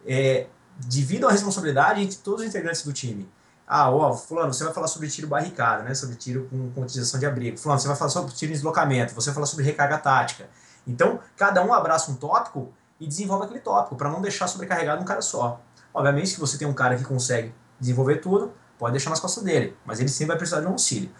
É, 0.06 0.48
dividam 0.80 1.30
a 1.30 1.32
responsabilidade 1.32 2.02
entre 2.02 2.18
todos 2.18 2.42
os 2.42 2.48
integrantes 2.48 2.84
do 2.84 2.94
time. 2.94 3.30
Ah, 3.68 3.92
ó, 3.92 4.14
fulano, 4.14 4.54
você 4.54 4.64
vai 4.64 4.74
falar 4.74 4.88
sobre 4.88 5.10
tiro 5.10 5.28
barricado, 5.28 5.84
né? 5.84 5.94
Sobre 5.94 6.16
tiro 6.16 6.48
com, 6.50 6.72
com 6.72 6.82
utilização 6.84 7.20
de 7.20 7.26
abrigo. 7.26 7.58
Fulano, 7.58 7.82
você 7.82 7.88
vai 7.88 7.98
falar 7.98 8.10
sobre 8.10 8.34
tiro 8.34 8.52
em 8.52 8.56
deslocamento. 8.56 9.14
Você 9.14 9.30
vai 9.30 9.34
falar 9.36 9.46
sobre 9.46 9.66
recarga 9.66 9.98
tática. 9.98 10.50
Então, 10.88 11.20
cada 11.36 11.62
um 11.62 11.74
abraça 11.74 12.10
um 12.10 12.16
tópico 12.16 12.74
e 12.98 13.06
desenvolve 13.06 13.44
aquele 13.46 13.60
tópico, 13.60 13.96
para 13.98 14.10
não 14.10 14.22
deixar 14.22 14.48
sobrecarregado 14.48 15.02
um 15.02 15.06
cara 15.06 15.22
só. 15.22 15.62
Obviamente, 15.94 16.30
se 16.30 16.40
você 16.40 16.58
tem 16.58 16.68
um 16.68 16.74
cara 16.74 16.96
que 16.96 17.04
consegue 17.04 17.54
desenvolver 17.80 18.18
tudo, 18.18 18.54
pode 18.80 18.94
deixar 18.94 19.10
nas 19.10 19.20
costas 19.20 19.44
dele, 19.44 19.78
mas 19.86 20.00
ele 20.00 20.10
sempre 20.10 20.28
vai 20.28 20.38
precisar 20.38 20.62
de 20.62 20.68
um 20.68 20.72
auxílio. 20.72 21.12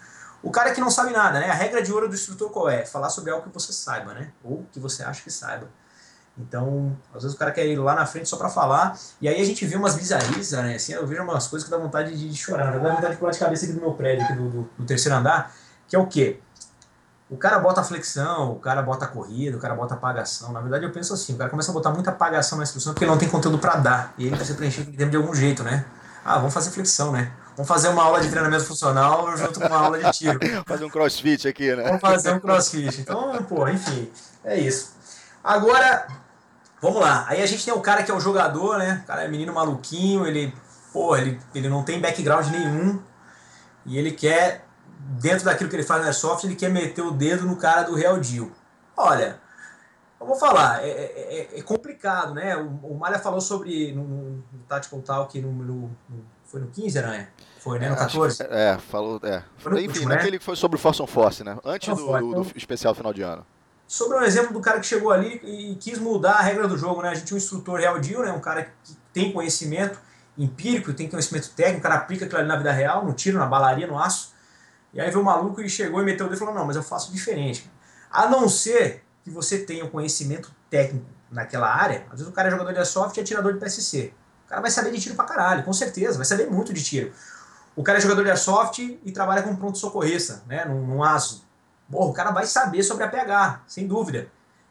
O 0.42 0.50
cara 0.50 0.72
que 0.72 0.80
não 0.80 0.90
sabe 0.90 1.12
nada, 1.12 1.40
né? 1.40 1.50
A 1.50 1.54
regra 1.54 1.82
de 1.82 1.92
ouro 1.92 2.08
do 2.08 2.14
instrutor 2.14 2.50
qual 2.50 2.68
é? 2.68 2.86
Falar 2.86 3.10
sobre 3.10 3.30
algo 3.30 3.44
que 3.44 3.52
você 3.52 3.72
saiba, 3.72 4.14
né? 4.14 4.32
Ou 4.42 4.64
que 4.72 4.80
você 4.80 5.02
acha 5.02 5.22
que 5.22 5.30
saiba. 5.30 5.68
Então, 6.38 6.96
às 7.14 7.22
vezes 7.22 7.34
o 7.34 7.38
cara 7.38 7.50
quer 7.50 7.66
ir 7.66 7.76
lá 7.76 7.94
na 7.94 8.06
frente 8.06 8.28
só 8.28 8.36
para 8.36 8.48
falar, 8.48 8.96
e 9.20 9.28
aí 9.28 9.40
a 9.40 9.44
gente 9.44 9.66
vê 9.66 9.76
umas 9.76 9.96
bizarrices, 9.96 10.52
né? 10.52 10.76
Assim, 10.76 10.92
eu 10.92 11.06
vejo 11.06 11.22
umas 11.22 11.48
coisas 11.48 11.68
que 11.68 11.70
dá 11.70 11.76
vontade 11.76 12.16
de, 12.16 12.36
chorar. 12.36 12.78
Dá 12.78 12.94
vontade 12.94 13.12
de 13.12 13.16
pular 13.18 13.32
de 13.32 13.38
cabeça 13.38 13.64
aqui 13.64 13.74
do 13.74 13.80
meu 13.80 13.92
prédio, 13.92 14.24
aqui 14.24 14.34
do, 14.34 14.48
do, 14.48 14.70
do, 14.78 14.86
terceiro 14.86 15.18
andar, 15.18 15.52
que 15.88 15.96
é 15.96 15.98
o 15.98 16.06
quê? 16.06 16.38
O 17.28 17.36
cara 17.36 17.58
bota 17.58 17.82
flexão, 17.82 18.52
o 18.52 18.58
cara 18.58 18.80
bota 18.80 19.06
corrida, 19.06 19.56
o 19.56 19.60
cara 19.60 19.74
bota 19.74 19.94
apagação. 19.94 20.52
Na 20.52 20.60
verdade, 20.60 20.84
eu 20.84 20.92
penso 20.92 21.12
assim: 21.12 21.34
o 21.34 21.36
cara 21.36 21.50
começa 21.50 21.70
a 21.70 21.74
botar 21.74 21.90
muita 21.90 22.10
apagação 22.10 22.56
na 22.56 22.64
instrução 22.64 22.94
porque 22.94 23.04
ele 23.04 23.10
não 23.10 23.18
tem 23.18 23.28
conteúdo 23.28 23.58
para 23.58 23.76
dar. 23.76 24.14
E 24.16 24.26
ele 24.26 24.36
precisa 24.36 24.56
preencher 24.56 24.82
o 24.82 24.86
tempo 24.86 25.10
de 25.10 25.16
algum 25.16 25.34
jeito, 25.34 25.62
né? 25.62 25.84
Ah, 26.24 26.36
vamos 26.38 26.54
fazer 26.54 26.70
flexão, 26.70 27.12
né? 27.12 27.32
Vamos 27.54 27.68
fazer 27.68 27.88
uma 27.88 28.02
aula 28.02 28.20
de 28.20 28.30
treinamento 28.30 28.64
funcional 28.64 29.36
junto 29.36 29.60
com 29.60 29.66
uma 29.66 29.78
aula 29.78 29.98
de 29.98 30.10
tiro. 30.12 30.38
fazer 30.64 30.84
um 30.84 30.88
crossfit 30.88 31.48
aqui, 31.48 31.74
né? 31.74 31.82
Vamos 31.82 32.00
fazer 32.00 32.32
um 32.32 32.40
crossfit. 32.40 33.00
Então, 33.00 33.42
pô, 33.42 33.68
enfim, 33.68 34.10
é 34.44 34.58
isso. 34.58 34.96
Agora, 35.42 36.06
Vamos 36.80 37.00
lá. 37.00 37.24
Aí 37.28 37.42
a 37.42 37.46
gente 37.46 37.64
tem 37.64 37.74
o 37.74 37.80
cara 37.80 38.02
que 38.02 38.10
é 38.10 38.14
o 38.14 38.20
jogador, 38.20 38.78
né? 38.78 39.00
O 39.02 39.06
cara 39.06 39.24
é 39.24 39.28
menino 39.28 39.52
maluquinho, 39.52 40.26
ele, 40.26 40.54
pô, 40.92 41.16
ele, 41.16 41.40
ele 41.54 41.68
não 41.68 41.82
tem 41.82 42.00
background 42.00 42.46
nenhum. 42.48 43.02
E 43.84 43.98
ele 43.98 44.12
quer, 44.12 44.64
dentro 45.20 45.44
daquilo 45.44 45.68
que 45.68 45.76
ele 45.76 45.82
faz 45.82 46.00
no 46.00 46.06
Airsoft, 46.06 46.44
ele 46.44 46.54
quer 46.54 46.70
meter 46.70 47.02
o 47.02 47.10
dedo 47.10 47.46
no 47.46 47.56
cara 47.56 47.82
do 47.82 47.94
Real 47.94 48.18
Deal. 48.20 48.50
Olha, 48.96 49.40
eu 50.20 50.26
vou 50.26 50.36
falar, 50.36 50.84
é, 50.84 50.88
é, 50.88 51.48
é, 51.54 51.58
é 51.58 51.62
complicado, 51.62 52.34
né? 52.34 52.56
O, 52.56 52.92
o 52.92 52.98
Malha 52.98 53.18
falou 53.18 53.40
sobre, 53.40 53.92
no, 53.92 54.04
no 54.04 54.42
Tactical 54.68 55.00
Talk, 55.00 55.40
no, 55.40 55.52
no, 55.52 55.90
no, 56.08 56.24
foi 56.44 56.60
no 56.60 56.68
15, 56.68 56.98
Aranha? 56.98 57.28
Foi, 57.58 57.78
né? 57.78 57.88
No 57.88 57.96
14? 57.96 58.42
é, 58.50 58.78
falou, 58.78 59.20
é. 59.24 59.42
Foi 59.56 59.72
no 59.72 59.78
Enfim, 59.78 59.88
último, 59.88 60.08
naquele 60.10 60.32
né? 60.32 60.38
que 60.38 60.44
foi 60.44 60.54
sobre 60.54 60.76
o 60.76 60.78
Force 60.78 61.02
on 61.02 61.06
Force, 61.06 61.42
né? 61.42 61.58
Antes 61.64 61.88
do, 61.88 62.18
do, 62.18 62.44
do, 62.44 62.52
especial 62.56 62.94
final 62.94 63.12
de 63.12 63.22
ano 63.22 63.44
sobre 63.88 64.18
um 64.18 64.22
exemplo 64.22 64.52
do 64.52 64.60
cara 64.60 64.78
que 64.78 64.86
chegou 64.86 65.10
ali 65.10 65.40
e 65.42 65.74
quis 65.76 65.98
mudar 65.98 66.32
a 66.32 66.42
regra 66.42 66.68
do 66.68 66.76
jogo, 66.76 67.00
né? 67.00 67.08
A 67.08 67.14
gente 67.14 67.26
tinha 67.26 67.36
um 67.36 67.38
instrutor 67.38 67.80
real 67.80 67.98
deal, 67.98 68.22
né? 68.22 68.30
Um 68.30 68.38
cara 68.38 68.70
que 68.84 68.94
tem 69.14 69.32
conhecimento 69.32 69.98
empírico, 70.36 70.92
tem 70.92 71.08
conhecimento 71.08 71.50
técnico, 71.56 71.80
o 71.80 71.82
cara 71.82 71.94
aplica 71.94 72.26
aquilo 72.26 72.38
ali 72.38 72.46
na 72.46 72.56
vida 72.56 72.70
real, 72.70 73.04
no 73.04 73.14
tiro, 73.14 73.38
na 73.38 73.46
balaria, 73.46 73.86
no 73.86 73.98
aço. 73.98 74.34
E 74.92 75.00
aí 75.00 75.08
veio 75.08 75.22
o 75.22 75.24
maluco 75.24 75.62
e 75.62 75.68
chegou 75.70 76.02
e 76.02 76.04
meteu 76.04 76.26
o 76.26 76.28
dedo 76.28 76.36
e 76.36 76.38
falou, 76.38 76.54
não, 76.54 76.66
mas 76.66 76.76
eu 76.76 76.82
faço 76.82 77.10
diferente. 77.10 77.68
A 78.10 78.28
não 78.28 78.46
ser 78.46 79.04
que 79.24 79.30
você 79.30 79.58
tenha 79.58 79.84
um 79.84 79.88
conhecimento 79.88 80.54
técnico 80.70 81.06
naquela 81.30 81.74
área, 81.74 82.04
às 82.10 82.18
vezes 82.18 82.28
o 82.28 82.32
cara 82.32 82.48
é 82.48 82.50
jogador 82.50 82.72
de 82.72 82.78
airsoft 82.78 83.16
e 83.16 83.20
atirador 83.20 83.54
de 83.54 83.58
PSC. 83.58 84.12
O 84.44 84.48
cara 84.48 84.60
vai 84.60 84.70
saber 84.70 84.92
de 84.92 85.00
tiro 85.00 85.14
pra 85.14 85.24
caralho, 85.24 85.62
com 85.64 85.72
certeza, 85.72 86.16
vai 86.16 86.26
saber 86.26 86.50
muito 86.50 86.72
de 86.72 86.82
tiro. 86.82 87.12
O 87.74 87.82
cara 87.82 87.98
é 87.98 88.00
jogador 88.00 88.22
de 88.22 88.30
airsoft 88.30 88.78
e 89.02 89.12
trabalha 89.12 89.42
como 89.42 89.56
pronto-socorrista, 89.56 90.42
né, 90.46 90.64
num, 90.64 90.86
num 90.86 91.02
aço. 91.02 91.47
Porra, 91.90 92.10
o 92.10 92.12
cara 92.12 92.30
vai 92.30 92.46
saber 92.46 92.82
sobre 92.82 93.04
a 93.04 93.08
PH, 93.08 93.60
sem 93.66 93.86
dúvida. 93.86 94.28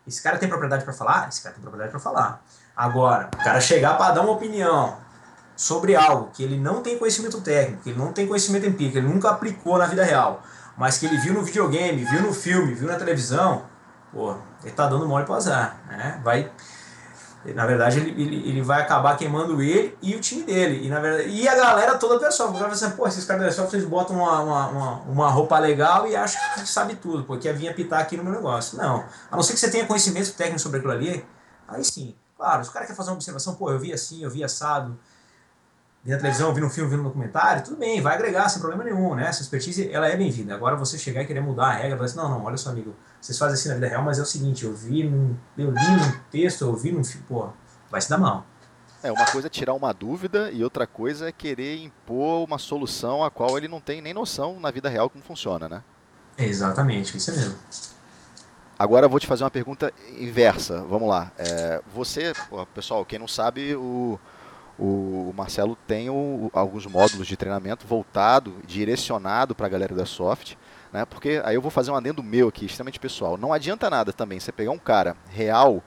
Esse 0.07 0.21
cara 0.21 0.37
tem 0.37 0.47
propriedade 0.47 0.83
para 0.83 0.93
falar? 0.93 1.27
Esse 1.27 1.41
cara 1.41 1.53
tem 1.53 1.61
propriedade 1.61 1.91
para 1.91 1.99
falar. 1.99 2.41
Agora, 2.75 3.29
o 3.33 3.43
cara 3.43 3.59
chegar 3.59 3.97
para 3.97 4.13
dar 4.13 4.21
uma 4.21 4.31
opinião 4.31 4.97
sobre 5.55 5.95
algo 5.95 6.29
que 6.31 6.43
ele 6.43 6.57
não 6.57 6.83
tem 6.83 6.97
conhecimento 6.97 7.41
técnico, 7.41 7.83
que 7.83 7.89
ele 7.89 7.97
não 7.97 8.13
tem 8.13 8.27
conhecimento 8.27 8.67
empírico, 8.67 8.99
ele 8.99 9.07
nunca 9.07 9.31
aplicou 9.31 9.77
na 9.79 9.87
vida 9.87 10.03
real, 10.03 10.43
mas 10.77 10.99
que 10.99 11.07
ele 11.07 11.17
viu 11.17 11.33
no 11.33 11.43
videogame, 11.43 12.05
viu 12.05 12.21
no 12.21 12.31
filme, 12.31 12.75
viu 12.75 12.87
na 12.87 12.95
televisão, 12.95 13.63
pô, 14.13 14.35
ele 14.63 14.71
tá 14.73 14.85
dando 14.85 15.07
mole 15.07 15.25
pro 15.25 15.33
azar, 15.33 15.77
né? 15.87 16.21
Vai 16.23 16.51
na 17.53 17.65
verdade, 17.65 17.99
ele, 17.99 18.21
ele, 18.21 18.49
ele, 18.49 18.61
vai 18.61 18.81
acabar 18.81 19.17
queimando 19.17 19.61
ele 19.61 19.97
e 20.01 20.15
o 20.15 20.19
time 20.19 20.43
dele. 20.43 20.85
E, 20.85 20.89
na 20.89 20.99
verdade, 20.99 21.29
e 21.29 21.47
a 21.47 21.55
galera 21.55 21.97
toda 21.97 22.19
pessoal. 22.19 22.49
Porque 22.49 22.63
vai 22.63 22.71
assim, 22.71 22.89
pô, 22.91 23.07
esses 23.07 23.25
caras 23.25 23.41
da 23.41 23.47
Airsoft 23.47 23.73
eles 23.73 23.85
botam 23.85 24.15
uma, 24.15 24.41
uma, 24.41 25.01
uma, 25.01 25.29
roupa 25.29 25.57
legal 25.59 26.07
e 26.07 26.15
acham 26.15 26.41
que 26.55 26.67
sabe 26.67 26.95
tudo, 26.95 27.23
porque 27.23 27.51
vinha 27.53 27.73
pitar 27.73 28.01
aqui 28.01 28.17
no 28.17 28.23
meu 28.23 28.33
negócio. 28.33 28.77
Não. 28.77 29.05
A 29.31 29.35
não 29.35 29.43
ser 29.43 29.53
que 29.53 29.59
você 29.59 29.69
tenha 29.69 29.85
conhecimento 29.85 30.31
técnico 30.33 30.59
sobre 30.59 30.79
aquilo 30.79 30.93
ali, 30.93 31.25
aí 31.67 31.83
sim. 31.83 32.15
Claro, 32.35 32.63
se 32.63 32.69
o 32.69 32.73
cara 32.73 32.85
quer 32.85 32.95
fazer 32.95 33.09
uma 33.09 33.15
observação, 33.15 33.55
pô, 33.55 33.71
eu 33.71 33.79
vi 33.79 33.91
assim, 33.91 34.23
eu 34.23 34.29
vi 34.29 34.43
assado, 34.43 34.97
vi 36.03 36.11
na 36.11 36.17
televisão, 36.17 36.53
vi 36.53 36.61
no 36.61 36.69
filme, 36.69 36.89
vi 36.89 36.97
no 36.97 37.03
documentário, 37.03 37.63
tudo 37.63 37.77
bem, 37.77 37.99
vai 37.99 38.15
agregar 38.15 38.47
sem 38.49 38.59
problema 38.59 38.83
nenhum, 38.83 39.15
né? 39.15 39.27
Essa 39.27 39.41
expertise, 39.41 39.91
ela 39.91 40.07
é 40.07 40.15
bem-vinda. 40.15 40.53
Agora 40.53 40.75
você 40.75 40.97
chegar 40.97 41.23
e 41.23 41.25
querer 41.25 41.41
mudar 41.41 41.67
a 41.67 41.71
regra, 41.71 41.97
falar 41.97 42.05
assim, 42.05 42.17
não, 42.17 42.29
não, 42.29 42.45
olha 42.45 42.57
só, 42.57 42.69
amigo, 42.69 42.95
vocês 43.21 43.37
fazem 43.37 43.55
assim 43.55 43.69
na 43.69 43.75
vida 43.75 43.87
real, 43.87 44.03
mas 44.03 44.19
é 44.19 44.21
o 44.21 44.25
seguinte, 44.25 44.65
eu 44.65 44.73
vi 44.73 45.03
num, 45.03 45.35
eu 45.57 45.71
li 45.71 45.91
num 45.91 46.19
texto, 46.31 46.63
eu 46.63 46.75
vi 46.75 46.91
num 46.91 47.03
filme, 47.03 47.25
pô, 47.27 47.49
vai 47.89 48.01
se 48.01 48.09
dar 48.09 48.17
mal. 48.17 48.45
É, 49.03 49.11
uma 49.11 49.25
coisa 49.25 49.47
é 49.47 49.49
tirar 49.49 49.73
uma 49.73 49.93
dúvida 49.93 50.51
e 50.51 50.63
outra 50.63 50.87
coisa 50.87 51.29
é 51.29 51.31
querer 51.31 51.83
impor 51.83 52.43
uma 52.43 52.57
solução 52.57 53.23
a 53.23 53.29
qual 53.29 53.57
ele 53.57 53.67
não 53.67 53.79
tem 53.79 54.01
nem 54.01 54.13
noção 54.13 54.59
na 54.59 54.71
vida 54.71 54.89
real 54.89 55.09
como 55.09 55.23
funciona, 55.23 55.69
né? 55.69 55.83
Exatamente, 56.37 57.17
isso 57.17 57.31
mesmo. 57.31 57.55
Agora 58.77 59.05
eu 59.05 59.09
vou 59.09 59.19
te 59.19 59.25
fazer 59.25 59.43
uma 59.43 59.51
pergunta 59.51 59.91
inversa. 60.19 60.83
Vamos 60.83 61.09
lá. 61.09 61.31
É, 61.37 61.81
você, 61.93 62.33
pessoal, 62.75 63.03
quem 63.03 63.17
não 63.17 63.27
sabe, 63.27 63.75
o, 63.75 64.19
o 64.77 65.33
Marcelo 65.35 65.75
tem 65.87 66.09
o, 66.09 66.51
alguns 66.53 66.85
módulos 66.85 67.27
de 67.27 67.35
treinamento 67.35 67.87
voltado, 67.87 68.55
direcionado 68.67 69.55
para 69.55 69.65
a 69.65 69.69
galera 69.69 69.95
da 69.95 70.05
Soft. 70.05 70.55
Né? 70.91 71.05
Porque 71.05 71.41
aí 71.43 71.55
eu 71.55 71.61
vou 71.61 71.71
fazer 71.71 71.91
um 71.91 71.95
adendo 71.95 72.23
meu 72.23 72.47
aqui, 72.47 72.65
extremamente 72.65 72.99
pessoal. 72.99 73.37
Não 73.37 73.53
adianta 73.53 73.89
nada 73.89 74.13
também 74.13 74.39
você 74.39 74.51
pegar 74.51 74.71
um 74.71 74.79
cara 74.79 75.15
real 75.29 75.83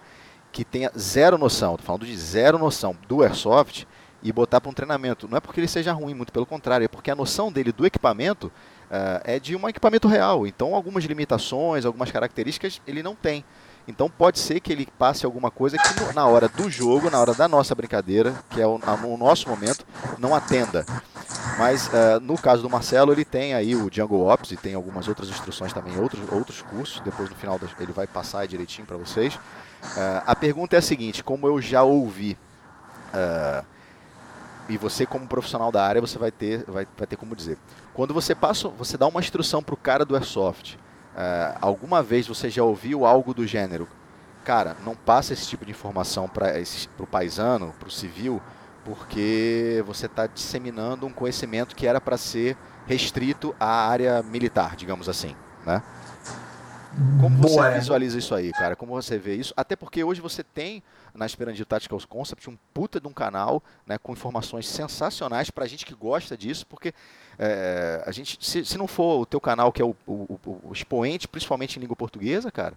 que 0.52 0.64
tenha 0.64 0.90
zero 0.98 1.38
noção, 1.38 1.76
tô 1.76 1.82
falando 1.82 2.06
de 2.06 2.16
zero 2.16 2.58
noção 2.58 2.96
do 3.06 3.22
Airsoft 3.22 3.86
e 4.22 4.32
botar 4.32 4.60
para 4.60 4.70
um 4.70 4.74
treinamento. 4.74 5.28
Não 5.28 5.38
é 5.38 5.40
porque 5.40 5.60
ele 5.60 5.68
seja 5.68 5.92
ruim, 5.92 6.14
muito 6.14 6.32
pelo 6.32 6.46
contrário, 6.46 6.84
é 6.84 6.88
porque 6.88 7.10
a 7.10 7.14
noção 7.14 7.50
dele 7.50 7.72
do 7.72 7.86
equipamento 7.86 8.48
uh, 8.90 9.20
é 9.24 9.38
de 9.38 9.56
um 9.56 9.68
equipamento 9.68 10.08
real. 10.08 10.46
Então, 10.46 10.74
algumas 10.74 11.04
limitações, 11.04 11.84
algumas 11.84 12.10
características 12.10 12.80
ele 12.86 13.02
não 13.02 13.14
tem. 13.14 13.44
Então, 13.88 14.10
pode 14.10 14.38
ser 14.38 14.60
que 14.60 14.72
ele 14.72 14.86
passe 14.98 15.24
alguma 15.24 15.50
coisa 15.50 15.76
que 15.78 16.14
na 16.14 16.26
hora 16.26 16.48
do 16.48 16.70
jogo, 16.70 17.10
na 17.10 17.18
hora 17.18 17.34
da 17.34 17.48
nossa 17.48 17.74
brincadeira, 17.74 18.34
que 18.50 18.60
é 18.60 18.66
o, 18.66 18.78
no 18.78 19.16
nosso 19.16 19.48
momento, 19.48 19.86
não 20.18 20.34
atenda. 20.34 20.84
Mas 21.60 21.88
uh, 21.88 22.18
no 22.22 22.38
caso 22.38 22.62
do 22.62 22.70
Marcelo, 22.70 23.12
ele 23.12 23.22
tem 23.22 23.52
aí 23.52 23.76
o 23.76 23.90
Django 23.90 24.26
Ops 24.26 24.50
e 24.50 24.56
tem 24.56 24.72
algumas 24.72 25.06
outras 25.08 25.28
instruções 25.28 25.74
também, 25.74 25.94
outros, 26.00 26.22
outros 26.32 26.62
cursos. 26.62 27.00
Depois 27.00 27.28
no 27.28 27.36
final 27.36 27.60
ele 27.78 27.92
vai 27.92 28.06
passar 28.06 28.46
direitinho 28.46 28.86
para 28.86 28.96
vocês. 28.96 29.34
Uh, 29.34 30.22
a 30.26 30.34
pergunta 30.34 30.74
é 30.74 30.78
a 30.78 30.82
seguinte: 30.82 31.22
como 31.22 31.46
eu 31.46 31.60
já 31.60 31.82
ouvi, 31.82 32.38
uh, 33.12 33.62
e 34.70 34.78
você 34.78 35.04
como 35.04 35.26
profissional 35.26 35.70
da 35.70 35.84
área 35.84 36.00
você 36.00 36.18
vai 36.18 36.30
ter, 36.30 36.64
vai, 36.66 36.88
vai 36.96 37.06
ter 37.06 37.16
como 37.16 37.36
dizer, 37.36 37.58
quando 37.92 38.14
você 38.14 38.34
passa, 38.34 38.66
você 38.68 38.96
dá 38.96 39.06
uma 39.06 39.20
instrução 39.20 39.62
para 39.62 39.74
o 39.74 39.76
cara 39.76 40.02
do 40.02 40.16
airsoft, 40.16 40.78
alguma 41.60 42.02
vez 42.02 42.26
você 42.26 42.48
já 42.48 42.62
ouviu 42.62 43.04
algo 43.04 43.34
do 43.34 43.46
gênero? 43.46 43.86
Cara, 44.46 44.76
não 44.82 44.94
passa 44.94 45.34
esse 45.34 45.46
tipo 45.46 45.66
de 45.66 45.72
informação 45.72 46.26
para 46.26 46.54
o 46.98 47.06
paisano, 47.06 47.74
para 47.78 47.88
o 47.88 47.90
civil, 47.90 48.40
porque 48.84 49.82
você 49.86 50.06
está 50.06 50.26
disseminando 50.26 51.06
um 51.06 51.12
conhecimento 51.12 51.76
que 51.76 51.86
era 51.86 52.00
para 52.00 52.16
ser 52.16 52.56
restrito 52.86 53.54
à 53.58 53.88
área 53.88 54.22
militar, 54.22 54.76
digamos 54.76 55.08
assim, 55.08 55.34
né? 55.64 55.82
Como 57.20 57.36
você 57.38 57.54
Boa, 57.54 57.70
visualiza 57.70 58.18
isso 58.18 58.34
aí, 58.34 58.50
cara? 58.50 58.74
Como 58.74 58.92
você 58.92 59.16
vê 59.16 59.36
isso? 59.36 59.54
Até 59.56 59.76
porque 59.76 60.02
hoje 60.02 60.20
você 60.20 60.42
tem 60.42 60.82
na 61.14 61.24
Esperandio 61.24 61.64
Tactical 61.64 62.00
Concept 62.08 62.50
um 62.50 62.58
puta 62.74 63.00
de 63.00 63.06
um 63.06 63.12
canal 63.12 63.62
né, 63.86 63.96
com 63.96 64.12
informações 64.12 64.66
sensacionais 64.66 65.50
pra 65.50 65.66
gente 65.66 65.86
que 65.86 65.94
gosta 65.94 66.36
disso, 66.36 66.66
porque 66.66 66.92
é, 67.38 68.02
a 68.04 68.10
gente, 68.10 68.38
se, 68.40 68.64
se, 68.64 68.76
não 68.76 68.88
for 68.88 69.20
o 69.20 69.26
teu 69.26 69.40
canal 69.40 69.72
que 69.72 69.80
é 69.80 69.84
o, 69.84 69.94
o, 70.06 70.38
o, 70.64 70.72
expoente, 70.72 71.28
principalmente 71.28 71.76
em 71.76 71.80
língua 71.80 71.96
portuguesa, 71.96 72.50
cara, 72.50 72.74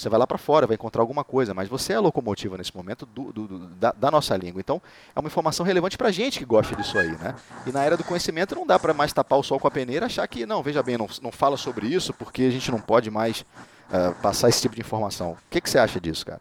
Você 0.00 0.08
vai 0.08 0.18
lá 0.18 0.26
para 0.26 0.38
fora, 0.38 0.66
vai 0.66 0.76
encontrar 0.76 1.02
alguma 1.02 1.22
coisa, 1.22 1.52
mas 1.52 1.68
você 1.68 1.92
é 1.92 1.96
a 1.96 2.00
locomotiva 2.00 2.56
nesse 2.56 2.74
momento 2.74 3.04
do, 3.04 3.30
do, 3.32 3.46
do, 3.46 3.58
da, 3.74 3.92
da, 3.92 4.10
nossa 4.10 4.34
língua. 4.34 4.58
Então, 4.58 4.80
é 5.14 5.20
uma 5.20 5.26
informação 5.26 5.64
relevante 5.64 5.98
para 5.98 6.10
gente 6.10 6.38
que 6.38 6.44
gosta 6.46 6.74
disso 6.74 6.98
aí, 6.98 7.10
né? 7.18 7.34
E 7.66 7.70
na 7.70 7.84
era 7.84 7.98
do 7.98 8.04
conhecimento 8.04 8.54
não 8.54 8.66
dá 8.66 8.78
para 8.78 8.94
mais 8.94 9.12
tapar 9.12 9.38
o 9.38 9.42
sol 9.42 9.60
com 9.60 9.68
a 9.68 9.70
peneira, 9.70 10.06
achar 10.06 10.26
que 10.26 10.46
não, 10.46 10.62
veja 10.62 10.82
bem, 10.82 10.96
não, 10.96 11.06
não 11.20 11.30
fala 11.30 11.58
sobre 11.58 11.86
isso 11.86 12.14
porque 12.14 12.44
a 12.44 12.50
gente 12.50 12.70
não 12.70 12.80
pode 12.80 13.10
mais 13.10 13.40
uh, 13.90 14.14
passar 14.22 14.48
esse 14.48 14.62
tipo 14.62 14.74
de 14.74 14.80
informação. 14.80 15.32
O 15.32 15.36
que, 15.50 15.60
que 15.60 15.68
você 15.68 15.78
acha 15.78 16.00
disso, 16.00 16.24
cara? 16.24 16.40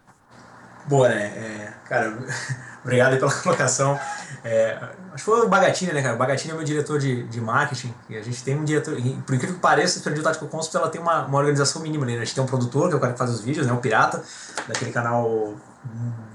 Boa, 0.90 1.08
né? 1.08 1.26
É, 1.36 1.74
cara, 1.88 2.18
obrigado 2.84 3.20
pela 3.20 3.32
colocação. 3.32 4.00
É, 4.44 4.76
acho 5.14 5.18
que 5.18 5.22
foi 5.22 5.46
o 5.46 5.48
Bagatini, 5.48 5.94
né, 5.94 6.02
cara? 6.02 6.16
O 6.16 6.18
Bagatini 6.18 6.52
é 6.52 6.56
meu 6.56 6.64
diretor 6.64 6.98
de, 6.98 7.28
de 7.28 7.40
marketing. 7.40 7.94
E 8.10 8.18
a 8.18 8.24
gente 8.24 8.44
tem 8.44 8.58
um 8.58 8.66
diretor. 8.66 8.96
Por 8.96 9.36
incrível 9.36 9.56
que 9.56 9.62
pareça, 9.62 9.98
a 9.98 10.00
Expandido 10.00 10.24
Tático 10.24 10.48
Concept 10.48 10.76
ela 10.76 10.90
tem 10.90 11.00
uma, 11.00 11.28
uma 11.28 11.38
organização 11.38 11.84
mínima, 11.84 12.08
né? 12.08 12.16
A 12.16 12.26
gente 12.26 12.34
tem 12.34 12.44
um 12.44 12.48
produtor, 12.48 12.88
que 12.88 12.96
é 12.96 12.98
o 12.98 13.00
cara 13.00 13.14
que 13.14 13.20
faz 13.20 13.30
os 13.30 13.42
vídeos, 13.42 13.68
né? 13.68 13.74
O 13.74 13.78
Pirata, 13.78 14.24
daquele 14.68 14.92
canal 14.92 15.54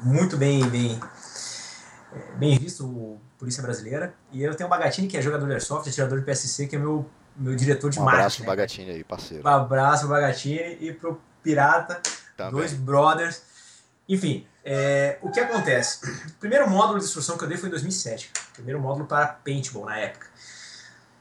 muito 0.04 0.36
bem, 0.36 0.64
bem, 0.68 1.00
é, 2.14 2.36
bem 2.36 2.56
visto, 2.56 2.86
o 2.86 3.20
Polícia 3.36 3.60
Brasileira. 3.60 4.14
E 4.30 4.40
eu 4.40 4.54
tenho 4.54 4.68
o 4.68 4.70
Bagatini, 4.70 5.08
que 5.08 5.16
é 5.16 5.22
jogador 5.22 5.46
de 5.46 5.52
Airsoft, 5.52 5.88
atirador 5.88 6.20
de 6.20 6.24
PSC, 6.24 6.68
que 6.68 6.76
é 6.76 6.78
meu, 6.78 7.04
meu 7.36 7.56
diretor 7.56 7.90
de 7.90 7.98
um 7.98 8.04
marketing. 8.04 8.20
Um 8.20 8.20
abraço 8.20 8.36
pro 8.36 8.44
né? 8.44 8.56
Bagatini 8.56 8.90
aí, 8.92 9.02
parceiro. 9.02 9.42
Um 9.44 9.50
abraço 9.50 10.00
pro 10.02 10.10
Bagatini 10.10 10.78
e 10.80 10.92
pro 10.92 11.20
Pirata, 11.42 12.00
Também. 12.36 12.52
dois 12.52 12.72
brothers. 12.72 13.53
Enfim, 14.08 14.46
é, 14.64 15.18
o 15.22 15.30
que 15.30 15.40
acontece? 15.40 16.04
O 16.28 16.40
primeiro 16.40 16.68
módulo 16.68 16.98
de 16.98 17.04
instrução 17.04 17.36
que 17.36 17.44
eu 17.44 17.48
dei 17.48 17.56
foi 17.56 17.68
em 17.68 17.70
2007. 17.70 18.30
Primeiro 18.54 18.80
módulo 18.80 19.06
para 19.06 19.26
paintball 19.26 19.86
na 19.86 19.98
época. 19.98 20.26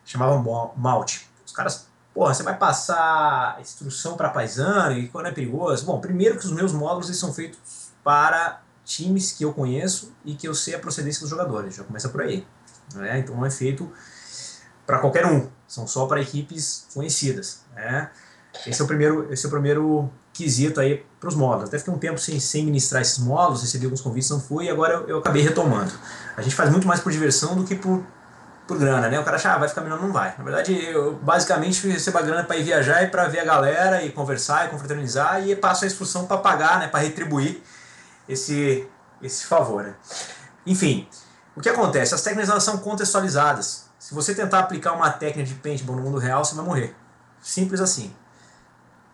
Chamava 0.05 0.37
Malte. 0.75 1.29
Os 1.45 1.51
caras, 1.51 1.87
porra, 2.13 2.33
você 2.33 2.43
vai 2.43 2.57
passar 2.57 3.59
instrução 3.61 4.15
para 4.15 4.29
paisano 4.29 4.97
e 4.97 5.07
quando 5.07 5.27
é 5.27 5.31
perigoso? 5.31 5.85
Bom, 5.85 5.99
primeiro 5.99 6.37
que 6.37 6.45
os 6.45 6.51
meus 6.51 6.73
módulos 6.73 7.07
eles 7.07 7.19
são 7.19 7.33
feitos 7.33 7.91
para 8.03 8.61
times 8.83 9.31
que 9.31 9.45
eu 9.45 9.53
conheço 9.53 10.13
e 10.25 10.35
que 10.35 10.47
eu 10.47 10.53
sei 10.53 10.75
a 10.75 10.79
procedência 10.79 11.21
dos 11.21 11.29
jogadores. 11.29 11.75
Já 11.75 11.83
começa 11.83 12.09
por 12.09 12.21
aí. 12.21 12.45
Né? 12.95 13.19
Então 13.19 13.35
não 13.35 13.45
é 13.45 13.51
feito 13.51 13.91
para 14.85 14.99
qualquer 14.99 15.25
um. 15.25 15.49
São 15.67 15.87
só 15.87 16.05
para 16.05 16.21
equipes 16.21 16.87
conhecidas. 16.93 17.63
Né? 17.73 18.11
Esse 18.67 18.81
é 18.81 18.83
o 18.83 18.87
primeiro, 18.87 19.31
esse 19.33 19.45
é 19.45 19.47
o 19.47 19.51
primeiro 19.51 20.11
quesito 20.33 20.79
aí 20.81 21.05
para 21.19 21.29
os 21.29 21.35
módulos. 21.35 21.69
Até 21.69 21.77
fiquei 21.77 21.93
um 21.93 21.97
tempo 21.97 22.19
sem, 22.19 22.39
sem 22.39 22.65
ministrar 22.65 23.01
esses 23.01 23.19
módulos, 23.19 23.61
recebi 23.61 23.85
alguns 23.85 24.01
convites, 24.01 24.29
não 24.29 24.41
fui, 24.41 24.65
e 24.65 24.69
agora 24.69 24.95
eu, 24.95 25.07
eu, 25.07 25.17
acabei 25.19 25.43
retomando. 25.43 25.91
A 26.35 26.41
gente 26.41 26.55
faz 26.55 26.69
muito 26.71 26.87
mais 26.87 26.99
por 26.99 27.11
diversão 27.11 27.55
do 27.55 27.63
que 27.63 27.75
por, 27.75 28.03
por 28.67 28.77
grana, 28.77 29.07
né? 29.07 29.19
O 29.19 29.23
cara 29.23 29.37
acha, 29.37 29.53
ah, 29.53 29.57
vai 29.59 29.69
ficar 29.69 29.81
melhor, 29.81 30.01
não 30.01 30.11
vai. 30.11 30.33
Na 30.37 30.43
verdade, 30.43 30.73
eu 30.83 31.13
basicamente 31.13 31.87
recebo 31.87 32.17
a 32.17 32.21
grana 32.23 32.43
para 32.43 32.57
ir 32.57 32.63
viajar 32.63 33.03
e 33.03 33.07
para 33.07 33.27
ver 33.27 33.39
a 33.39 33.45
galera 33.45 34.03
e 34.03 34.11
conversar 34.11 34.65
e 34.65 34.69
confraternizar 34.69 35.47
e 35.47 35.55
passo 35.55 35.83
a 35.83 35.87
instrução 35.87 36.25
para 36.25 36.37
pagar, 36.37 36.79
né? 36.79 36.87
Para 36.87 37.01
retribuir 37.01 37.61
esse, 38.27 38.87
esse 39.21 39.45
favor, 39.45 39.83
né? 39.83 39.93
Enfim, 40.65 41.07
o 41.55 41.61
que 41.61 41.69
acontece? 41.69 42.15
As 42.15 42.21
técnicas 42.21 42.49
elas 42.49 42.63
são 42.63 42.77
contextualizadas. 42.79 43.85
Se 43.99 44.13
você 44.13 44.33
tentar 44.33 44.59
aplicar 44.59 44.93
uma 44.93 45.09
técnica 45.11 45.47
de 45.47 45.55
paintball 45.55 45.95
no 45.95 46.01
mundo 46.01 46.17
real, 46.17 46.43
você 46.43 46.55
vai 46.55 46.65
morrer. 46.65 46.95
Simples 47.41 47.79
assim. 47.79 48.13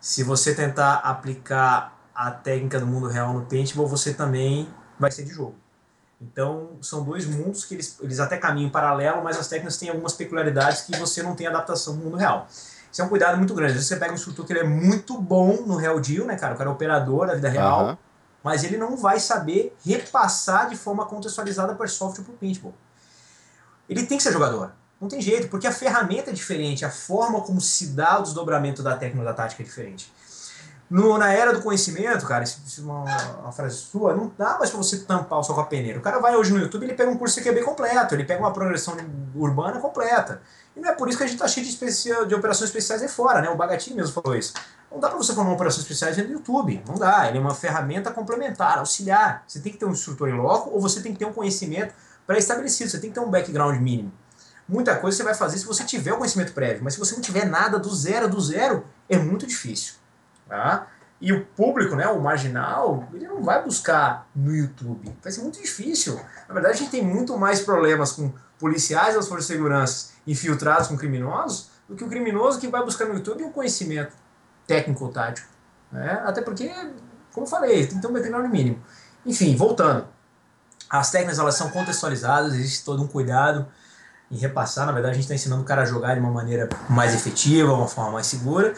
Se 0.00 0.22
você 0.22 0.54
tentar 0.54 0.94
aplicar 0.96 1.96
a 2.14 2.30
técnica 2.30 2.80
do 2.80 2.86
mundo 2.86 3.06
real 3.06 3.34
no 3.34 3.44
paintball, 3.46 3.86
você 3.86 4.14
também 4.14 4.68
vai 4.98 5.10
ser 5.10 5.24
de 5.24 5.30
jogo. 5.30 5.54
Então, 6.20 6.70
são 6.82 7.02
dois 7.02 7.24
mundos 7.26 7.64
que 7.64 7.74
eles, 7.74 7.96
eles 8.00 8.20
até 8.20 8.36
caminham 8.36 8.70
paralelo, 8.70 9.22
mas 9.22 9.38
as 9.38 9.48
técnicas 9.48 9.78
têm 9.78 9.88
algumas 9.88 10.12
peculiaridades 10.12 10.82
que 10.82 10.96
você 10.96 11.22
não 11.22 11.34
tem 11.34 11.46
adaptação 11.46 11.94
no 11.94 12.04
mundo 12.04 12.16
real. 12.16 12.46
Isso 12.92 13.00
é 13.00 13.04
um 13.04 13.08
cuidado 13.08 13.38
muito 13.38 13.54
grande. 13.54 13.72
Às 13.72 13.76
vezes 13.76 13.88
você 13.88 13.96
pega 13.96 14.12
um 14.12 14.16
instrutor 14.16 14.44
que 14.44 14.52
ele 14.52 14.60
é 14.60 14.64
muito 14.64 15.18
bom 15.18 15.62
no 15.66 15.76
real 15.76 15.98
deal, 16.00 16.26
né, 16.26 16.36
cara? 16.36 16.54
O 16.54 16.58
cara 16.58 16.68
é 16.68 16.72
operador 16.72 17.26
da 17.26 17.34
vida 17.34 17.48
real, 17.48 17.86
uhum. 17.86 17.96
mas 18.42 18.64
ele 18.64 18.76
não 18.76 18.96
vai 18.96 19.18
saber 19.18 19.74
repassar 19.84 20.68
de 20.68 20.76
forma 20.76 21.06
contextualizada 21.06 21.74
para 21.74 21.86
software 21.86 22.24
para 22.24 22.34
o 22.34 22.36
paintball. 22.36 22.74
Ele 23.88 24.04
tem 24.04 24.18
que 24.18 24.22
ser 24.22 24.32
jogador. 24.32 24.72
Não 25.00 25.08
tem 25.08 25.20
jeito, 25.20 25.48
porque 25.48 25.66
a 25.66 25.72
ferramenta 25.72 26.30
é 26.30 26.32
diferente, 26.32 26.84
a 26.84 26.90
forma 26.90 27.40
como 27.40 27.60
se 27.60 27.88
dá 27.88 28.18
o 28.18 28.22
desdobramento 28.22 28.82
da 28.82 28.96
técnica 28.96 29.24
da 29.24 29.32
tática 29.32 29.62
é 29.62 29.64
diferente. 29.64 30.12
No, 30.90 31.16
na 31.16 31.32
era 31.32 31.52
do 31.52 31.62
conhecimento, 31.62 32.26
cara, 32.26 32.42
isso, 32.42 32.60
é 32.80 32.82
uma, 32.82 33.04
uma, 33.42 33.52
frase 33.52 33.76
sua, 33.76 34.12
não 34.12 34.32
dá 34.36 34.58
mais 34.58 34.70
pra 34.70 34.76
você 34.76 34.98
tampar 34.98 35.38
o 35.38 35.42
sol 35.44 35.54
com 35.54 35.60
a 35.60 35.66
peneira. 35.66 36.00
O 36.00 36.02
cara 36.02 36.18
vai 36.18 36.34
hoje 36.34 36.52
no 36.52 36.58
YouTube 36.58 36.82
ele 36.82 36.94
pega 36.94 37.08
um 37.08 37.16
curso 37.16 37.40
CQB 37.40 37.62
completo, 37.62 38.12
ele 38.12 38.24
pega 38.24 38.40
uma 38.40 38.52
progressão 38.52 38.96
urbana 39.36 39.78
completa. 39.78 40.42
E 40.76 40.80
não 40.80 40.90
é 40.90 40.92
por 40.92 41.08
isso 41.08 41.16
que 41.16 41.22
a 41.22 41.26
gente 41.28 41.38
tá 41.38 41.46
cheio 41.46 41.64
de, 41.64 41.72
especial, 41.72 42.26
de 42.26 42.34
operações 42.34 42.70
especiais 42.70 43.02
aí 43.02 43.08
fora, 43.08 43.40
né? 43.40 43.48
O 43.48 43.56
Bagatini 43.56 43.94
mesmo 43.96 44.12
falou 44.12 44.36
isso. 44.36 44.52
Não 44.90 44.98
dá 44.98 45.08
pra 45.08 45.16
você 45.16 45.32
formar 45.32 45.52
operações 45.52 45.82
especiais 45.82 46.16
no 46.16 46.24
YouTube. 46.24 46.82
Não 46.86 46.96
dá. 46.96 47.28
Ele 47.28 47.38
é 47.38 47.40
uma 47.40 47.54
ferramenta 47.54 48.10
complementar, 48.10 48.78
auxiliar. 48.78 49.44
Você 49.46 49.60
tem 49.60 49.70
que 49.70 49.78
ter 49.78 49.84
um 49.84 49.92
instrutor 49.92 50.28
em 50.28 50.36
loco 50.36 50.70
ou 50.70 50.80
você 50.80 51.00
tem 51.00 51.12
que 51.12 51.20
ter 51.20 51.24
um 51.24 51.32
conhecimento 51.32 51.94
pré-estabelecido. 52.26 52.90
Você 52.90 52.98
tem 52.98 53.10
que 53.10 53.14
ter 53.14 53.24
um 53.24 53.30
background 53.30 53.80
mínimo. 53.80 54.12
Muita 54.70 54.94
coisa 54.96 55.16
você 55.16 55.24
vai 55.24 55.34
fazer 55.34 55.58
se 55.58 55.66
você 55.66 55.82
tiver 55.82 56.12
o 56.12 56.18
conhecimento 56.18 56.52
prévio, 56.52 56.84
mas 56.84 56.94
se 56.94 57.00
você 57.00 57.12
não 57.12 57.20
tiver 57.20 57.44
nada 57.44 57.76
do 57.76 57.92
zero 57.92 58.28
do 58.28 58.40
zero, 58.40 58.84
é 59.08 59.18
muito 59.18 59.44
difícil. 59.44 59.94
Tá? 60.48 60.86
E 61.20 61.32
o 61.32 61.44
público, 61.44 61.96
né, 61.96 62.06
o 62.06 62.20
marginal, 62.20 63.08
ele 63.12 63.26
não 63.26 63.42
vai 63.42 63.64
buscar 63.64 64.28
no 64.34 64.54
YouTube. 64.54 65.12
Vai 65.20 65.32
ser 65.32 65.42
muito 65.42 65.60
difícil. 65.60 66.14
Na 66.46 66.54
verdade, 66.54 66.76
a 66.76 66.78
gente 66.78 66.90
tem 66.92 67.04
muito 67.04 67.36
mais 67.36 67.60
problemas 67.60 68.12
com 68.12 68.32
policiais 68.60 69.16
das 69.16 69.26
forças 69.26 69.48
de 69.48 69.54
segurança 69.54 70.12
infiltrados 70.24 70.86
com 70.86 70.96
criminosos 70.96 71.70
do 71.88 71.96
que 71.96 72.04
o 72.04 72.08
criminoso 72.08 72.60
que 72.60 72.68
vai 72.68 72.84
buscar 72.84 73.06
no 73.06 73.14
YouTube 73.14 73.42
um 73.42 73.50
conhecimento 73.50 74.16
técnico 74.68 75.04
ou 75.04 75.10
tático. 75.10 75.48
Né? 75.90 76.22
Até 76.24 76.42
porque, 76.42 76.72
como 77.32 77.44
falei, 77.44 77.88
tem 77.88 77.96
que 77.96 78.02
ter 78.02 78.06
um 78.06 78.12
background 78.12 78.48
mínimo. 78.48 78.80
Enfim, 79.26 79.56
voltando. 79.56 80.06
As 80.88 81.10
técnicas 81.10 81.40
elas 81.40 81.56
são 81.56 81.70
contextualizadas, 81.70 82.54
existe 82.54 82.84
todo 82.84 83.02
um 83.02 83.08
cuidado 83.08 83.66
em 84.30 84.36
repassar. 84.36 84.86
Na 84.86 84.92
verdade, 84.92 85.12
a 85.12 85.14
gente 85.14 85.24
está 85.24 85.34
ensinando 85.34 85.62
o 85.62 85.64
cara 85.64 85.82
a 85.82 85.84
jogar 85.84 86.14
de 86.14 86.20
uma 86.20 86.30
maneira 86.30 86.68
mais 86.88 87.14
efetiva, 87.14 87.72
uma 87.72 87.88
forma 87.88 88.12
mais 88.12 88.26
segura. 88.26 88.74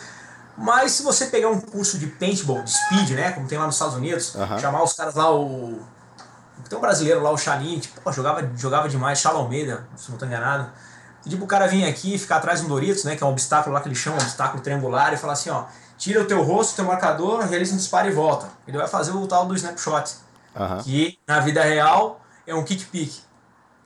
Mas 0.57 0.93
se 0.93 1.03
você 1.03 1.27
pegar 1.27 1.49
um 1.49 1.61
curso 1.61 1.99
de 1.99 2.07
paintball, 2.07 2.63
de 2.63 2.71
speed, 2.73 3.11
né? 3.11 3.33
Como 3.33 3.47
tem 3.47 3.59
lá 3.59 3.67
nos 3.67 3.75
Estados 3.75 3.95
Unidos, 3.95 4.35
uhum. 4.35 4.59
chamar 4.59 4.83
os 4.83 4.93
caras 4.93 5.15
lá, 5.15 5.35
o. 5.35 5.81
Tem 6.69 6.79
um 6.79 6.81
brasileiro 6.81 7.23
lá, 7.23 7.31
o 7.31 7.39
Chalim, 7.39 7.79
tipo, 7.81 8.01
pô, 8.01 8.13
jogava, 8.13 8.49
jogava 8.57 8.89
demais, 8.89 9.19
Chala 9.19 9.39
Almeida, 9.39 9.87
se 9.97 10.09
não 10.09 10.17
estou 10.17 10.29
enganado. 10.29 10.71
Pedir 11.23 11.37
pro 11.37 11.47
cara 11.47 11.67
vir 11.67 11.85
aqui 11.85 12.15
e 12.15 12.19
ficar 12.19 12.37
atrás 12.37 12.61
de 12.61 12.67
um 12.67 12.69
Doritos, 12.69 13.05
né? 13.05 13.17
Que 13.17 13.23
é 13.23 13.27
um 13.27 13.31
obstáculo 13.31 13.75
lá 13.75 13.81
que 13.81 13.89
eles 13.89 13.99
chamam, 13.99 14.19
um 14.19 14.23
obstáculo 14.23 14.63
triangular, 14.63 15.13
e 15.13 15.17
falar 15.17 15.35
assim, 15.35 15.51
ó, 15.51 15.65
tira 15.97 16.21
o 16.21 16.25
teu 16.25 16.43
rosto, 16.43 16.73
o 16.73 16.77
teu 16.77 16.85
marcador, 16.85 17.41
realiza 17.41 17.75
um 17.75 17.77
disparo 17.77 18.09
e 18.09 18.13
volta. 18.13 18.49
Ele 18.67 18.77
vai 18.77 18.89
fazer 18.89 19.13
o 19.13 19.27
tal 19.27 19.47
do 19.47 19.55
snapshot. 19.55 20.17
Uhum. 20.55 20.79
Que 20.83 21.19
na 21.27 21.41
vida 21.41 21.63
real 21.63 22.21
é 22.47 22.55
um 22.55 22.65
kick 22.65 22.85
pick. 22.87 23.23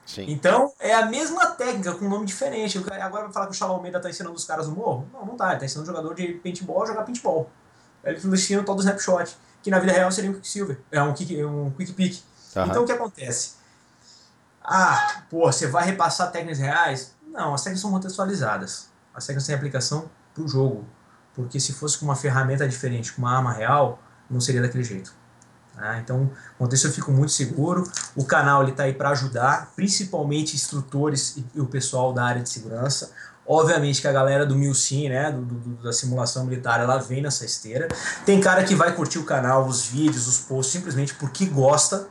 Sim. 0.07 0.25
Então, 0.29 0.71
é 0.79 0.95
a 0.95 1.05
mesma 1.05 1.47
técnica 1.47 1.93
com 1.93 2.05
um 2.05 2.09
nome 2.09 2.25
diferente. 2.25 2.77
Agora 2.77 3.25
vai 3.25 3.33
falar 3.33 3.47
que 3.47 3.51
o 3.51 3.55
Shalom 3.55 3.75
Almeida 3.75 3.99
tá 3.99 4.09
ensinando 4.09 4.33
os 4.33 4.45
caras 4.45 4.67
no 4.67 4.75
morro? 4.75 5.05
Não, 5.11 5.25
não 5.25 5.35
tá. 5.35 5.49
Ele 5.51 5.59
tá 5.59 5.65
ensinando 5.65 5.91
o 5.91 5.93
jogador 5.93 6.15
de 6.15 6.27
paintball 6.35 6.83
a 6.83 6.85
jogar 6.85 7.03
paintball. 7.03 7.49
Ele 8.05 8.15
tá 8.15 8.63
todo 8.63 8.77
o 8.77 8.79
snapshot, 8.79 9.37
que 9.61 9.69
na 9.69 9.79
vida 9.79 9.91
real 9.91 10.09
seria 10.09 10.31
um 10.31 10.33
Quicksilver. 10.33 10.79
É 10.89 11.03
um, 11.03 11.13
kick, 11.13 11.43
um 11.43 11.71
quick 11.71 11.91
pick. 11.91 12.23
Uhum. 12.55 12.65
Então, 12.67 12.83
o 12.83 12.85
que 12.85 12.93
acontece? 12.93 13.55
Ah, 14.63 15.23
pô, 15.29 15.51
você 15.51 15.67
vai 15.67 15.83
repassar 15.85 16.31
técnicas 16.31 16.59
reais? 16.59 17.13
Não, 17.27 17.53
as 17.53 17.61
técnicas 17.61 17.81
são 17.81 17.91
contextualizadas. 17.91 18.89
As 19.13 19.25
técnicas 19.25 19.45
têm 19.45 19.55
aplicação 19.55 20.09
pro 20.33 20.47
jogo. 20.47 20.85
Porque 21.33 21.59
se 21.59 21.73
fosse 21.73 21.97
com 21.97 22.05
uma 22.05 22.15
ferramenta 22.15 22.65
diferente, 22.67 23.11
com 23.11 23.21
uma 23.21 23.35
arma 23.35 23.51
real, 23.51 23.99
não 24.29 24.39
seria 24.39 24.61
daquele 24.61 24.85
jeito. 24.85 25.13
Né? 25.77 26.01
Então, 26.03 26.29
quanto 26.57 26.73
isso 26.73 26.87
eu 26.87 26.91
fico 26.91 27.11
muito 27.11 27.31
seguro. 27.31 27.83
O 28.15 28.25
canal 28.25 28.67
está 28.67 28.83
aí 28.83 28.93
para 28.93 29.09
ajudar, 29.09 29.71
principalmente 29.75 30.55
instrutores 30.55 31.37
e, 31.55 31.61
o 31.61 31.67
pessoal 31.67 32.11
da 32.11 32.25
área 32.25 32.41
de 32.41 32.49
segurança. 32.49 33.11
Obviamente 33.45 34.01
que 34.01 34.07
a 34.07 34.11
galera 34.11 34.45
do 34.45 34.55
Milsim, 34.55 35.07
né, 35.07 35.31
do, 35.31 35.41
do, 35.41 35.83
da 35.83 35.93
simulação 35.93 36.45
militar, 36.45 36.81
ela 36.81 36.97
vem 36.97 37.21
nessa 37.21 37.45
esteira. 37.45 37.87
Tem 38.25 38.41
cara 38.41 38.63
que 38.63 38.75
vai 38.75 38.93
curtir 38.93 39.19
o 39.19 39.23
canal, 39.23 39.65
os 39.65 39.85
vídeos, 39.85 40.27
os 40.27 40.39
posts, 40.39 40.73
simplesmente 40.73 41.13
porque 41.13 41.45
gosta. 41.45 42.09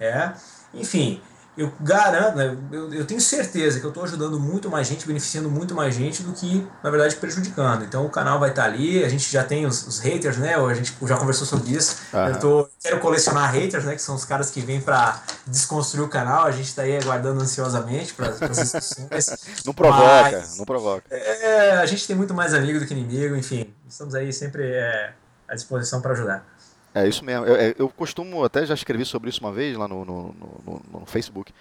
É. 0.00 0.32
Enfim, 0.74 1.22
eu 1.56 1.72
garanto, 1.80 2.36
né, 2.36 2.56
eu, 2.70 2.94
eu 2.94 3.04
tenho 3.04 3.20
certeza 3.20 3.80
que 3.80 3.84
eu 3.84 3.90
estou 3.90 4.04
ajudando 4.04 4.38
muito 4.38 4.70
mais 4.70 4.86
gente, 4.86 5.06
beneficiando 5.06 5.50
muito 5.50 5.74
mais 5.74 5.94
gente 5.94 6.22
do 6.22 6.32
que, 6.32 6.66
na 6.82 6.90
verdade, 6.90 7.16
prejudicando. 7.16 7.84
Então 7.84 8.06
o 8.06 8.08
canal 8.08 8.38
vai 8.38 8.50
estar 8.50 8.62
tá 8.62 8.68
ali, 8.68 9.04
a 9.04 9.08
gente 9.08 9.30
já 9.30 9.42
tem 9.42 9.66
os, 9.66 9.86
os, 9.86 9.98
haters, 9.98 10.38
né? 10.38 10.54
A 10.54 10.74
gente 10.74 10.94
já 11.02 11.16
conversou 11.16 11.46
sobre 11.46 11.72
isso. 11.72 11.96
Uhum. 12.12 12.28
Eu 12.28 12.38
tô, 12.38 12.68
quero 12.80 13.00
colecionar 13.00 13.52
haters, 13.52 13.84
né? 13.84 13.94
Que 13.94 14.02
são 14.02 14.14
os 14.14 14.24
caras 14.24 14.50
que 14.50 14.60
vêm 14.60 14.80
para 14.80 15.20
desconstruir 15.46 16.04
o 16.04 16.08
canal. 16.08 16.46
A 16.46 16.52
gente 16.52 16.68
está 16.68 16.82
aí 16.82 16.96
aguardando 16.96 17.42
ansiosamente 17.42 18.14
para 18.14 18.28
as 18.28 18.56
discussões. 18.56 19.26
não 19.66 19.74
provoca, 19.74 20.30
Mas, 20.32 20.56
não 20.56 20.64
provoca. 20.64 21.04
É, 21.10 21.72
a 21.72 21.86
gente 21.86 22.06
tem 22.06 22.14
muito 22.14 22.32
mais 22.32 22.54
amigo 22.54 22.78
do 22.78 22.86
que 22.86 22.94
inimigo, 22.94 23.34
enfim. 23.34 23.74
Estamos 23.88 24.14
aí 24.14 24.32
sempre 24.32 24.64
é, 24.64 25.12
à 25.48 25.54
disposição 25.54 26.00
para 26.00 26.12
ajudar. 26.12 26.46
É 26.94 27.06
isso 27.06 27.24
mesmo. 27.24 27.46
Eu, 27.46 27.56
é, 27.56 27.74
eu, 27.78 27.88
costumo, 27.88 28.44
até 28.44 28.66
já 28.66 28.74
escrevi 28.74 29.04
sobre 29.04 29.30
isso 29.30 29.40
uma 29.40 29.52
vez 29.52 29.76
lá 29.76 29.86
no, 29.86 30.04
no, 30.04 30.34
no, 30.64 30.82
no 30.92 31.06
Facebook. 31.06 31.52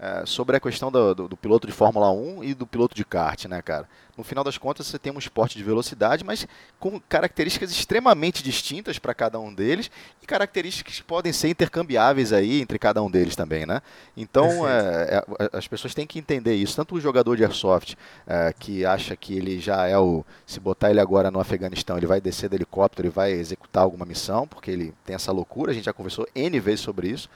É, 0.00 0.24
sobre 0.24 0.56
a 0.56 0.60
questão 0.60 0.92
do, 0.92 1.14
do, 1.14 1.28
do, 1.28 1.36
piloto 1.36 1.66
de 1.66 1.72
Fórmula 1.72 2.10
1 2.10 2.44
e 2.44 2.54
do 2.54 2.66
piloto 2.66 2.94
de 2.94 3.04
kart, 3.04 3.46
né, 3.46 3.60
cara? 3.60 3.88
No 4.16 4.22
final 4.22 4.44
das 4.44 4.56
contas, 4.56 4.86
você 4.86 4.98
tem 4.98 5.12
um 5.12 5.18
esporte 5.18 5.56
de 5.56 5.64
velocidade, 5.64 6.24
mas 6.24 6.46
com 6.78 7.00
características 7.00 7.70
extremamente 7.70 8.42
distintas 8.42 8.98
para 8.98 9.12
cada 9.14 9.38
um 9.38 9.52
deles 9.52 9.90
e 10.22 10.26
características 10.26 10.96
que 10.96 11.02
podem 11.04 11.32
ser 11.32 11.48
intercambiáveis 11.48 12.32
aí 12.32 12.60
entre 12.60 12.78
cada 12.78 13.02
um 13.02 13.10
deles 13.10 13.34
também, 13.34 13.66
né? 13.66 13.80
Então, 14.16 14.68
é, 14.68 15.24
é, 15.38 15.50
as 15.52 15.66
pessoas 15.66 15.94
têm 15.94 16.06
que 16.06 16.18
entender 16.18 16.54
isso. 16.54 16.76
Tanto 16.76 16.94
o 16.94 17.00
jogador 17.00 17.36
de 17.36 17.44
airsoft, 17.44 17.96
é, 18.26 18.52
que 18.58 18.84
acha 18.84 19.16
que 19.16 19.36
ele 19.36 19.60
já 19.60 19.86
é 19.86 19.98
o... 19.98 20.24
Se 20.46 20.60
botar 20.60 20.90
ele 20.90 21.00
agora 21.00 21.30
no 21.30 21.40
Afeganistão, 21.40 21.96
ele 21.96 22.06
vai 22.06 22.20
descer 22.20 22.48
do 22.48 22.56
helicóptero 22.56 23.08
e 23.08 23.10
vai 23.10 23.32
executar 23.32 23.82
alguma 23.82 24.04
missão, 24.04 24.46
porque 24.46 24.70
ele 24.70 24.94
tem 25.04 25.14
essa 25.14 25.32
loucura, 25.32 25.70
a 25.70 25.74
gente 25.74 25.84
já 25.84 25.92
conversou 25.92 26.26
N 26.34 26.58
vezes 26.60 26.80
sobre 26.80 27.08
isso. 27.08 27.28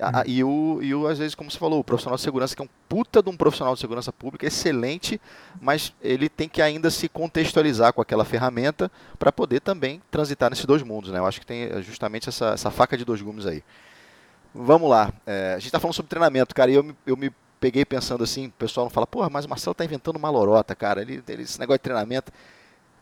Uhum. 0.00 0.22
E, 0.26 0.44
o, 0.44 0.78
e 0.80 0.94
o, 0.94 1.08
às 1.08 1.18
vezes, 1.18 1.34
como 1.34 1.50
você 1.50 1.58
falou, 1.58 1.80
o 1.80 1.84
profissional 1.84 2.16
de 2.16 2.22
segurança, 2.22 2.54
que 2.54 2.62
é 2.62 2.64
um 2.64 2.68
puta 2.88 3.20
de 3.20 3.28
um 3.28 3.36
profissional 3.36 3.74
de 3.74 3.80
segurança 3.80 4.12
pública, 4.12 4.46
excelente, 4.46 5.20
mas 5.60 5.92
ele 6.00 6.28
tem 6.28 6.48
que 6.48 6.62
ainda 6.62 6.88
se 6.88 7.08
contextualizar 7.08 7.92
com 7.92 8.00
aquela 8.00 8.24
ferramenta 8.24 8.90
para 9.18 9.32
poder 9.32 9.60
também 9.60 10.00
transitar 10.10 10.50
nesses 10.50 10.64
dois 10.64 10.82
mundos. 10.82 11.10
Né? 11.10 11.18
Eu 11.18 11.26
acho 11.26 11.40
que 11.40 11.46
tem 11.46 11.82
justamente 11.82 12.28
essa, 12.28 12.50
essa 12.50 12.70
faca 12.70 12.96
de 12.96 13.04
dois 13.04 13.20
gumes 13.20 13.44
aí. 13.44 13.62
Vamos 14.54 14.88
lá. 14.88 15.12
É, 15.26 15.54
a 15.54 15.58
gente 15.58 15.66
está 15.66 15.80
falando 15.80 15.94
sobre 15.94 16.08
treinamento, 16.08 16.54
cara, 16.54 16.70
e 16.70 16.74
eu 16.74 16.84
me, 16.84 16.96
eu 17.04 17.16
me 17.16 17.32
peguei 17.58 17.84
pensando 17.84 18.22
assim, 18.22 18.46
o 18.46 18.52
pessoal 18.52 18.86
não 18.86 18.90
fala, 18.90 19.06
porra, 19.06 19.28
mas 19.28 19.44
o 19.44 19.48
Marcelo 19.48 19.72
está 19.72 19.84
inventando 19.84 20.16
uma 20.16 20.30
lorota, 20.30 20.74
cara. 20.76 21.02
Ele, 21.02 21.22
ele, 21.28 21.42
esse 21.42 21.58
negócio 21.58 21.78
de 21.78 21.82
treinamento 21.82 22.32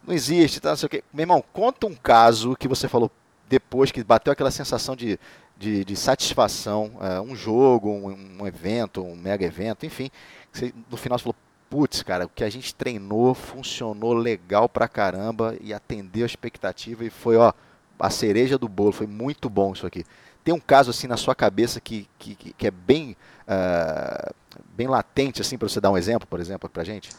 não 0.07 0.15
existe, 0.15 0.61
tá, 0.61 0.71
não 0.71 0.77
sei 0.77 0.87
o 0.87 0.91
quê. 0.91 1.05
Meu 1.13 1.25
irmão, 1.25 1.45
conta 1.53 1.87
um 1.87 1.95
caso 1.95 2.57
que 2.57 2.67
você 2.67 2.89
falou 2.89 3.11
depois 3.49 3.93
que 3.93 4.03
bateu 4.03 4.33
aquela 4.33 4.51
sensação 4.51 4.97
de 4.97 5.19
de, 5.57 5.85
de 5.85 5.97
satisfação, 5.97 6.93
é, 7.01 7.21
um 7.21 7.35
jogo, 7.35 7.91
um, 7.91 8.43
um, 8.43 8.47
evento, 8.47 9.03
um 9.03 9.17
mega 9.17 9.45
evento, 9.45 9.87
enfim, 9.87 10.11
você, 10.53 10.73
no 10.91 10.97
final 10.97 11.19
você 11.19 11.25
falou, 11.25 11.37
putz, 11.71 12.03
cara, 12.03 12.27
o 12.27 12.29
que 12.29 12.45
a 12.45 12.51
gente 12.51 12.75
treinou 12.75 13.35
funcionou 13.35 14.15
legal 14.15 14.69
pra 14.69 14.87
caramba 14.87 15.57
e 15.61 15.73
atendeu 15.73 16.25
a 16.25 16.27
expectativa 16.27 17.05
e 17.05 17.11
foi, 17.11 17.37
ó, 17.37 17.53
a 17.99 18.11
cereja 18.11 18.59
do 18.59 18.69
bolo, 18.69 18.93
foi 18.93 19.07
muito 19.07 19.49
bom 19.49 19.73
isso 19.73 19.87
aqui. 19.87 20.05
Tem 20.45 20.55
um 20.55 20.61
caso 20.61 20.91
assim 20.91 21.07
na 21.07 21.17
sua 21.17 21.35
cabeça 21.35 21.81
que, 21.81 22.09
que, 22.19 22.37
que 22.37 22.67
é 22.67 22.71
bem, 22.71 23.17
uh, 23.49 24.33
bem 24.77 24.87
latente, 24.87 25.41
assim, 25.41 25.59
para 25.59 25.69
você 25.69 25.81
dar 25.81 25.91
um 25.91 25.99
exemplo, 25.99 26.27
por 26.29 26.39
exemplo, 26.39 26.69
pra 26.69 26.85
gente? 26.85 27.11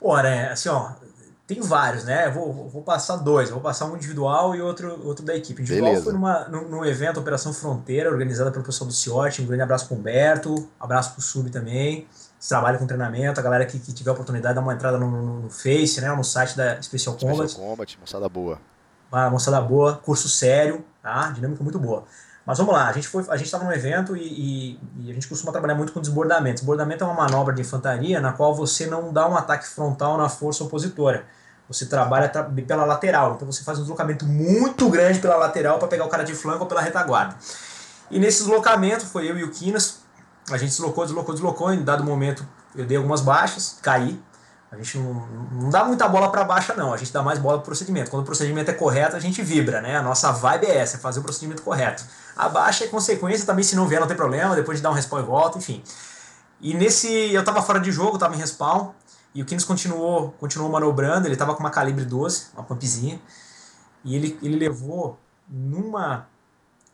Ora, 0.00 0.28
é, 0.28 0.50
assim, 0.50 0.68
ó, 0.68 0.90
tem 1.54 1.62
vários, 1.62 2.04
né? 2.04 2.26
Eu 2.26 2.32
vou, 2.32 2.68
vou 2.68 2.82
passar 2.82 3.16
dois. 3.16 3.48
Eu 3.48 3.54
vou 3.54 3.62
passar 3.62 3.86
um 3.86 3.96
individual 3.96 4.54
e 4.54 4.62
outro, 4.62 5.06
outro 5.06 5.24
da 5.24 5.34
equipe. 5.34 5.62
Individual 5.62 5.90
Beleza. 5.90 6.04
foi 6.04 6.12
numa, 6.12 6.48
num, 6.48 6.68
num, 6.68 6.84
evento 6.84 7.20
Operação 7.20 7.52
Fronteira, 7.52 8.10
organizada 8.10 8.50
pelo 8.50 8.64
pessoal 8.64 8.88
do 8.88 8.94
CIOT. 8.94 9.42
Um 9.42 9.46
grande 9.46 9.62
abraço 9.62 9.86
para 9.86 9.94
o 9.94 9.98
Humberto, 9.98 10.54
um 10.54 10.68
abraço 10.84 11.12
para 11.12 11.20
o 11.20 11.22
Sub 11.22 11.50
também. 11.50 12.06
Trabalho 12.48 12.78
com 12.78 12.86
treinamento. 12.86 13.38
A 13.38 13.42
galera 13.42 13.64
que, 13.66 13.78
que 13.78 13.92
tiver 13.92 14.10
a 14.10 14.12
oportunidade, 14.12 14.54
dá 14.54 14.60
uma 14.60 14.74
entrada 14.74 14.98
no, 14.98 15.10
no, 15.10 15.40
no 15.42 15.50
Face, 15.50 16.00
né? 16.00 16.12
No 16.14 16.24
site 16.24 16.56
da 16.56 16.80
Special 16.82 17.16
Combat. 17.16 17.48
Special 17.48 17.68
Combat, 17.68 17.98
moçada 18.00 18.28
boa. 18.28 18.58
Uma 19.10 19.30
moçada 19.30 19.60
boa, 19.60 19.96
curso 19.96 20.28
sério, 20.28 20.84
tá? 21.02 21.30
Dinâmica 21.30 21.62
muito 21.62 21.78
boa. 21.78 22.04
Mas 22.44 22.58
vamos 22.58 22.74
lá, 22.74 22.88
a 22.88 22.92
gente 22.92 23.06
foi, 23.06 23.24
a 23.28 23.36
gente 23.36 23.46
estava 23.46 23.64
num 23.64 23.72
evento 23.72 24.16
e, 24.16 24.20
e, 24.20 24.80
e, 24.98 25.10
a 25.10 25.14
gente 25.14 25.28
costuma 25.28 25.52
trabalhar 25.52 25.76
muito 25.76 25.92
com 25.92 26.00
desbordamento. 26.00 26.56
Desbordamento 26.56 27.04
é 27.04 27.06
uma 27.06 27.14
manobra 27.14 27.54
de 27.54 27.60
infantaria 27.60 28.20
na 28.20 28.32
qual 28.32 28.52
você 28.52 28.86
não 28.86 29.12
dá 29.12 29.28
um 29.28 29.36
ataque 29.36 29.66
frontal 29.68 30.16
na 30.16 30.28
força 30.28 30.64
opositora 30.64 31.24
você 31.72 31.86
trabalha 31.86 32.28
pela 32.66 32.84
lateral. 32.84 33.34
Então 33.34 33.50
você 33.50 33.62
faz 33.62 33.78
um 33.78 33.82
deslocamento 33.82 34.26
muito 34.26 34.88
grande 34.88 35.18
pela 35.18 35.36
lateral 35.36 35.78
para 35.78 35.88
pegar 35.88 36.04
o 36.04 36.08
cara 36.08 36.24
de 36.24 36.34
flanco 36.34 36.60
ou 36.60 36.66
pela 36.66 36.80
retaguarda. 36.80 37.36
E 38.10 38.18
nesse 38.18 38.40
deslocamento 38.40 39.06
foi 39.06 39.30
eu 39.30 39.38
e 39.38 39.44
o 39.44 39.50
Quinas. 39.50 40.00
A 40.50 40.56
gente 40.56 40.70
deslocou, 40.70 41.04
deslocou, 41.04 41.34
deslocou. 41.34 41.72
Em 41.72 41.82
dado 41.82 42.04
momento 42.04 42.46
eu 42.74 42.84
dei 42.84 42.96
algumas 42.96 43.20
baixas, 43.20 43.78
caí. 43.80 44.20
A 44.70 44.76
gente 44.76 44.96
não, 44.96 45.12
não 45.52 45.70
dá 45.70 45.84
muita 45.84 46.08
bola 46.08 46.30
para 46.30 46.44
baixa, 46.44 46.74
não. 46.74 46.94
A 46.94 46.96
gente 46.96 47.12
dá 47.12 47.22
mais 47.22 47.38
bola 47.38 47.58
para 47.58 47.62
o 47.62 47.66
procedimento. 47.66 48.10
Quando 48.10 48.22
o 48.22 48.26
procedimento 48.26 48.70
é 48.70 48.74
correto, 48.74 49.14
a 49.14 49.20
gente 49.20 49.42
vibra, 49.42 49.82
né? 49.82 49.96
A 49.96 50.02
nossa 50.02 50.32
vibe 50.32 50.66
é 50.66 50.78
essa, 50.78 50.96
é 50.96 50.98
fazer 51.00 51.20
o 51.20 51.22
procedimento 51.22 51.62
correto. 51.62 52.02
A 52.34 52.48
baixa 52.48 52.84
é 52.84 52.86
consequência 52.86 53.44
também, 53.44 53.62
se 53.62 53.76
não 53.76 53.86
vier, 53.86 54.00
não 54.00 54.08
tem 54.08 54.16
problema. 54.16 54.54
Depois 54.54 54.78
de 54.78 54.82
dar 54.82 54.90
um 54.90 54.94
respawn 54.94 55.20
e 55.20 55.24
volta, 55.24 55.58
enfim. 55.58 55.84
E 56.58 56.72
nesse. 56.72 57.32
Eu 57.34 57.44
tava 57.44 57.60
fora 57.60 57.80
de 57.80 57.92
jogo, 57.92 58.16
tava 58.16 58.34
em 58.34 58.38
respawn. 58.38 58.92
E 59.34 59.42
o 59.42 59.46
Kings 59.46 59.66
continuou, 59.66 60.32
continuou 60.32 60.70
manobrando, 60.70 61.26
ele 61.26 61.34
estava 61.34 61.54
com 61.54 61.60
uma 61.60 61.70
calibre 61.70 62.04
12, 62.04 62.48
uma 62.54 62.62
pumpzinha, 62.62 63.20
e 64.04 64.14
ele, 64.14 64.38
ele 64.42 64.56
levou 64.56 65.18
numa. 65.48 66.26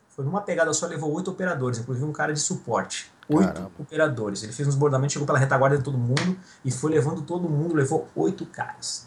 Foi 0.08 0.24
numa 0.24 0.40
pegada 0.40 0.72
só, 0.72 0.86
levou 0.86 1.12
oito 1.12 1.30
operadores, 1.30 1.78
inclusive 1.78 2.04
um 2.04 2.12
cara 2.12 2.32
de 2.32 2.40
suporte. 2.40 3.12
Oito 3.28 3.70
operadores. 3.78 4.42
Ele 4.42 4.52
fez 4.52 4.66
uns 4.66 4.74
bordamentos, 4.74 5.12
chegou 5.12 5.26
pela 5.26 5.38
retaguarda 5.38 5.78
de 5.78 5.84
todo 5.84 5.98
mundo 5.98 6.36
e 6.64 6.70
foi 6.70 6.90
levando 6.90 7.22
todo 7.22 7.48
mundo, 7.48 7.74
levou 7.74 8.08
oito 8.16 8.46
caras. 8.46 9.06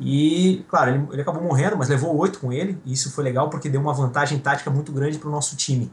E, 0.00 0.64
claro, 0.68 0.90
ele, 0.90 1.08
ele 1.12 1.22
acabou 1.22 1.42
morrendo, 1.42 1.76
mas 1.76 1.88
levou 1.88 2.16
oito 2.16 2.40
com 2.40 2.52
ele, 2.52 2.80
e 2.84 2.92
isso 2.92 3.10
foi 3.12 3.22
legal 3.22 3.50
porque 3.50 3.68
deu 3.68 3.80
uma 3.80 3.92
vantagem 3.92 4.38
tática 4.38 4.70
muito 4.70 4.90
grande 4.90 5.18
para 5.18 5.28
o 5.28 5.32
nosso 5.32 5.54
time. 5.54 5.92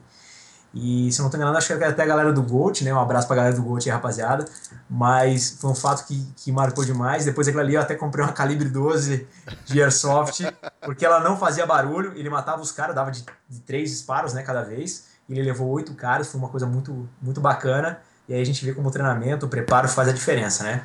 E 0.74 1.12
se 1.12 1.20
eu 1.20 1.24
não 1.24 1.28
estou 1.28 1.38
enganado, 1.38 1.58
acho 1.58 1.68
que 1.68 1.84
até 1.84 2.04
a 2.04 2.06
galera 2.06 2.32
do 2.32 2.44
Gold, 2.44 2.84
né? 2.84 2.94
Um 2.94 3.00
abraço 3.00 3.26
pra 3.28 3.36
galera 3.36 3.56
do 3.56 3.64
Gold 3.64 3.90
aí, 3.90 3.94
rapaziada. 3.94 4.46
Mas 4.90 5.58
foi 5.60 5.72
um 5.72 5.76
fato 5.76 6.06
que, 6.06 6.32
que 6.36 6.52
marcou 6.52 6.86
demais. 6.86 7.26
Depois 7.26 7.48
daquilo 7.48 7.64
ali 7.64 7.74
eu 7.74 7.82
até 7.82 7.96
comprei 7.96 8.24
uma 8.24 8.34
calibre 8.34 8.70
12 8.70 9.28
de 9.66 9.82
Airsoft, 9.82 10.42
porque 10.82 11.06
ela 11.06 11.20
não 11.20 11.38
fazia 11.38 11.66
barulho, 11.66 12.14
ele 12.16 12.30
matava 12.30 12.62
os 12.62 12.72
caras, 12.72 12.96
dava 12.96 13.12
de, 13.12 13.26
de 13.50 13.60
três 13.62 13.90
disparos, 13.90 14.34
né, 14.34 14.44
cada 14.44 14.62
vez. 14.62 15.06
Ele 15.28 15.42
levou 15.42 15.68
oito 15.70 15.94
caras, 15.94 16.28
foi 16.28 16.40
uma 16.40 16.50
coisa 16.50 16.66
muito, 16.66 17.08
muito 17.22 17.42
bacana. 17.42 18.00
E 18.28 18.34
aí 18.34 18.42
a 18.42 18.46
gente 18.46 18.64
vê 18.64 18.74
como 18.74 18.90
o 18.90 18.92
treinamento, 18.92 19.48
o 19.48 19.50
preparo 19.50 19.88
faz 19.88 20.08
a 20.08 20.12
diferença, 20.12 20.64
né? 20.64 20.84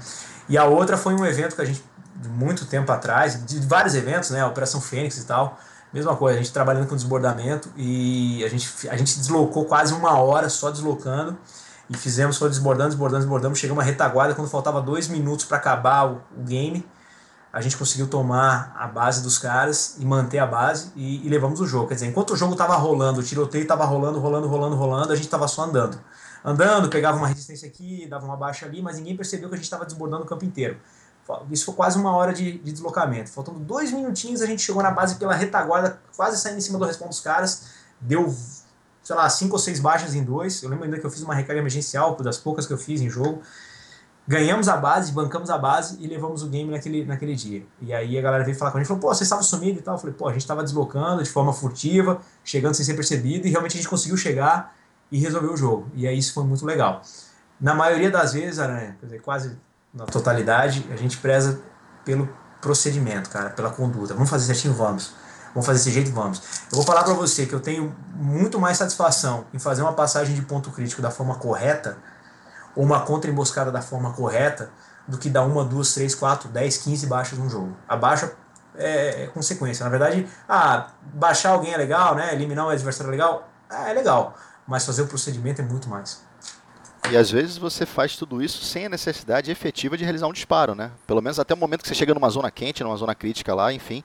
E 0.48 0.56
a 0.56 0.64
outra 0.64 0.96
foi 0.96 1.14
um 1.14 1.24
evento 1.26 1.54
que 1.54 1.62
a 1.62 1.64
gente, 1.64 1.82
de 2.16 2.28
muito 2.28 2.64
tempo 2.66 2.90
atrás, 2.90 3.44
de 3.44 3.58
vários 3.60 3.94
eventos, 3.94 4.30
né? 4.30 4.44
Operação 4.44 4.80
Fênix 4.80 5.18
e 5.18 5.26
tal 5.26 5.58
Mesma 5.94 6.16
coisa, 6.16 6.40
a 6.40 6.42
gente 6.42 6.52
trabalhando 6.52 6.88
com 6.88 6.96
desbordamento 6.96 7.70
e 7.76 8.44
a 8.44 8.48
gente, 8.48 8.88
a 8.88 8.96
gente 8.96 9.16
deslocou 9.16 9.64
quase 9.64 9.94
uma 9.94 10.18
hora 10.18 10.48
só 10.48 10.68
deslocando 10.68 11.38
e 11.88 11.96
fizemos, 11.96 12.36
foi 12.36 12.48
desbordando, 12.48 12.88
desbordando, 12.88 13.20
desbordando. 13.20 13.54
Chegamos 13.54 13.80
uma 13.80 13.88
retaguarda 13.88 14.34
quando 14.34 14.48
faltava 14.48 14.82
dois 14.82 15.06
minutos 15.06 15.44
para 15.44 15.56
acabar 15.56 16.10
o, 16.10 16.20
o, 16.36 16.42
game. 16.42 16.84
A 17.52 17.60
gente 17.60 17.76
conseguiu 17.76 18.08
tomar 18.08 18.74
a 18.76 18.88
base 18.88 19.22
dos 19.22 19.38
caras 19.38 19.94
e 20.00 20.04
manter 20.04 20.40
a 20.40 20.46
base 20.46 20.90
e, 20.96 21.24
e 21.24 21.28
levamos 21.28 21.60
o 21.60 21.66
jogo. 21.66 21.86
Quer 21.86 21.94
dizer, 21.94 22.06
enquanto 22.06 22.32
o 22.32 22.36
jogo 22.36 22.54
estava 22.54 22.74
rolando, 22.74 23.20
o 23.20 23.22
tiroteio 23.22 23.62
estava 23.62 23.84
rolando, 23.84 24.18
rolando, 24.18 24.48
rolando, 24.48 24.74
rolando, 24.74 25.12
a 25.12 25.14
gente 25.14 25.26
estava 25.26 25.46
só 25.46 25.62
andando. 25.62 25.96
Andando, 26.44 26.88
pegava 26.88 27.16
uma 27.16 27.28
resistência 27.28 27.68
aqui, 27.68 28.04
dava 28.10 28.26
uma 28.26 28.36
baixa 28.36 28.66
ali, 28.66 28.82
mas 28.82 28.96
ninguém 28.96 29.16
percebeu 29.16 29.48
que 29.48 29.54
a 29.54 29.58
gente 29.58 29.64
estava 29.64 29.84
desbordando 29.84 30.24
o 30.24 30.26
campo 30.26 30.44
inteiro. 30.44 30.76
Isso 31.50 31.64
foi 31.64 31.74
quase 31.74 31.98
uma 31.98 32.14
hora 32.14 32.32
de, 32.32 32.58
de, 32.58 32.72
deslocamento. 32.72 33.30
Faltando 33.30 33.58
dois 33.58 33.90
minutinhos, 33.92 34.42
a 34.42 34.46
gente 34.46 34.62
chegou 34.62 34.82
na 34.82 34.90
base 34.90 35.16
pela 35.16 35.34
retaguarda, 35.34 35.98
quase 36.16 36.38
saindo 36.38 36.58
em 36.58 36.60
cima 36.60 36.78
do 36.78 36.84
respawn 36.84 37.08
dos 37.08 37.20
caras. 37.20 37.68
Deu, 38.00 38.34
sei 39.02 39.16
lá, 39.16 39.28
cinco 39.30 39.54
ou 39.54 39.58
seis 39.58 39.80
baixas 39.80 40.14
em 40.14 40.22
dois. 40.22 40.62
Eu 40.62 40.68
lembro 40.68 40.84
ainda 40.84 40.98
que 40.98 41.06
eu 41.06 41.10
fiz 41.10 41.22
uma 41.22 41.34
recarga 41.34 41.60
emergencial, 41.60 42.14
das 42.16 42.36
poucas 42.36 42.66
que 42.66 42.72
eu 42.72 42.78
fiz 42.78 43.00
em 43.00 43.08
jogo. 43.08 43.42
Ganhamos 44.26 44.68
a 44.68 44.76
base, 44.76 45.12
bancamos 45.12 45.50
a 45.50 45.58
base 45.58 45.98
e 46.00 46.06
levamos 46.06 46.42
o 46.42 46.48
game 46.48 46.70
naquele, 46.70 47.04
naquele 47.04 47.34
dia. 47.34 47.66
E 47.80 47.92
aí 47.92 48.18
a 48.18 48.22
galera 48.22 48.42
veio 48.42 48.56
falar 48.56 48.70
com 48.70 48.78
a 48.78 48.80
gente, 48.80 48.88
falou, 48.88 49.02
pô, 49.02 49.08
vocês 49.08 49.22
estavam 49.22 49.44
sumidos 49.44 49.80
e 49.80 49.82
tal. 49.82 49.94
Eu 49.94 49.98
falei, 49.98 50.14
pô, 50.14 50.28
a 50.28 50.32
gente 50.32 50.42
estava 50.42 50.62
deslocando 50.62 51.22
de 51.22 51.28
forma 51.28 51.52
furtiva, 51.52 52.20
chegando 52.42 52.74
sem 52.74 52.84
ser 52.84 52.94
percebido, 52.94 53.46
e 53.46 53.50
realmente 53.50 53.72
a 53.72 53.76
gente 53.76 53.88
conseguiu 53.88 54.16
chegar 54.16 54.74
e 55.12 55.18
resolver 55.18 55.48
o 55.48 55.56
jogo. 55.56 55.90
E 55.94 56.06
aí 56.06 56.18
isso 56.18 56.32
foi 56.32 56.44
muito 56.44 56.64
legal. 56.64 57.02
Na 57.60 57.74
maioria 57.74 58.10
das 58.10 58.32
vezes, 58.32 58.58
Aranha, 58.58 58.96
quer 58.98 59.06
dizer, 59.06 59.20
quase 59.20 59.56
na 59.94 60.04
totalidade, 60.04 60.86
a 60.90 60.96
gente 60.96 61.18
preza 61.18 61.60
pelo 62.04 62.28
procedimento, 62.60 63.30
cara, 63.30 63.50
pela 63.50 63.70
conduta. 63.70 64.14
Vamos 64.14 64.28
fazer 64.28 64.46
certinho? 64.46 64.74
Vamos. 64.74 65.12
Vamos 65.54 65.66
fazer 65.66 65.78
desse 65.78 65.92
jeito? 65.92 66.10
Vamos. 66.10 66.42
Eu 66.70 66.76
vou 66.76 66.82
falar 66.82 67.04
para 67.04 67.14
você 67.14 67.46
que 67.46 67.54
eu 67.54 67.60
tenho 67.60 67.94
muito 68.14 68.58
mais 68.58 68.76
satisfação 68.76 69.46
em 69.54 69.58
fazer 69.58 69.82
uma 69.82 69.92
passagem 69.92 70.34
de 70.34 70.42
ponto 70.42 70.70
crítico 70.70 71.00
da 71.00 71.10
forma 71.10 71.36
correta 71.36 71.96
ou 72.74 72.82
uma 72.82 73.00
contra-emboscada 73.02 73.70
da 73.70 73.80
forma 73.80 74.12
correta 74.12 74.70
do 75.06 75.16
que 75.16 75.30
dar 75.30 75.42
uma, 75.42 75.64
duas, 75.64 75.94
três, 75.94 76.14
quatro, 76.14 76.48
dez, 76.48 76.78
quinze 76.78 77.06
baixas 77.06 77.38
num 77.38 77.48
jogo. 77.48 77.76
A 77.86 77.96
baixa 77.96 78.32
é, 78.74 79.24
é, 79.24 79.26
consequência. 79.28 79.84
Na 79.84 79.90
verdade, 79.90 80.28
ah, 80.48 80.88
baixar 81.12 81.50
alguém 81.50 81.72
é 81.72 81.76
legal, 81.76 82.16
né? 82.16 82.34
eliminar 82.34 82.66
um 82.66 82.70
adversário 82.70 83.10
é 83.10 83.12
legal, 83.12 83.48
é 83.70 83.92
legal. 83.92 84.34
Mas 84.66 84.84
fazer 84.84 85.02
o 85.02 85.06
procedimento 85.06 85.60
é 85.60 85.64
muito 85.64 85.88
mais. 85.88 86.23
E 87.10 87.16
às 87.16 87.30
vezes 87.30 87.58
você 87.58 87.84
faz 87.84 88.16
tudo 88.16 88.42
isso 88.42 88.64
sem 88.64 88.86
a 88.86 88.88
necessidade 88.88 89.50
efetiva 89.50 89.96
de 89.96 90.04
realizar 90.04 90.26
um 90.26 90.32
disparo, 90.32 90.74
né? 90.74 90.90
Pelo 91.06 91.20
menos 91.20 91.38
até 91.38 91.52
o 91.52 91.56
momento 91.56 91.82
que 91.82 91.88
você 91.88 91.94
chega 91.94 92.14
numa 92.14 92.30
zona 92.30 92.50
quente, 92.50 92.82
numa 92.82 92.96
zona 92.96 93.14
crítica 93.14 93.54
lá, 93.54 93.72
enfim. 93.72 94.02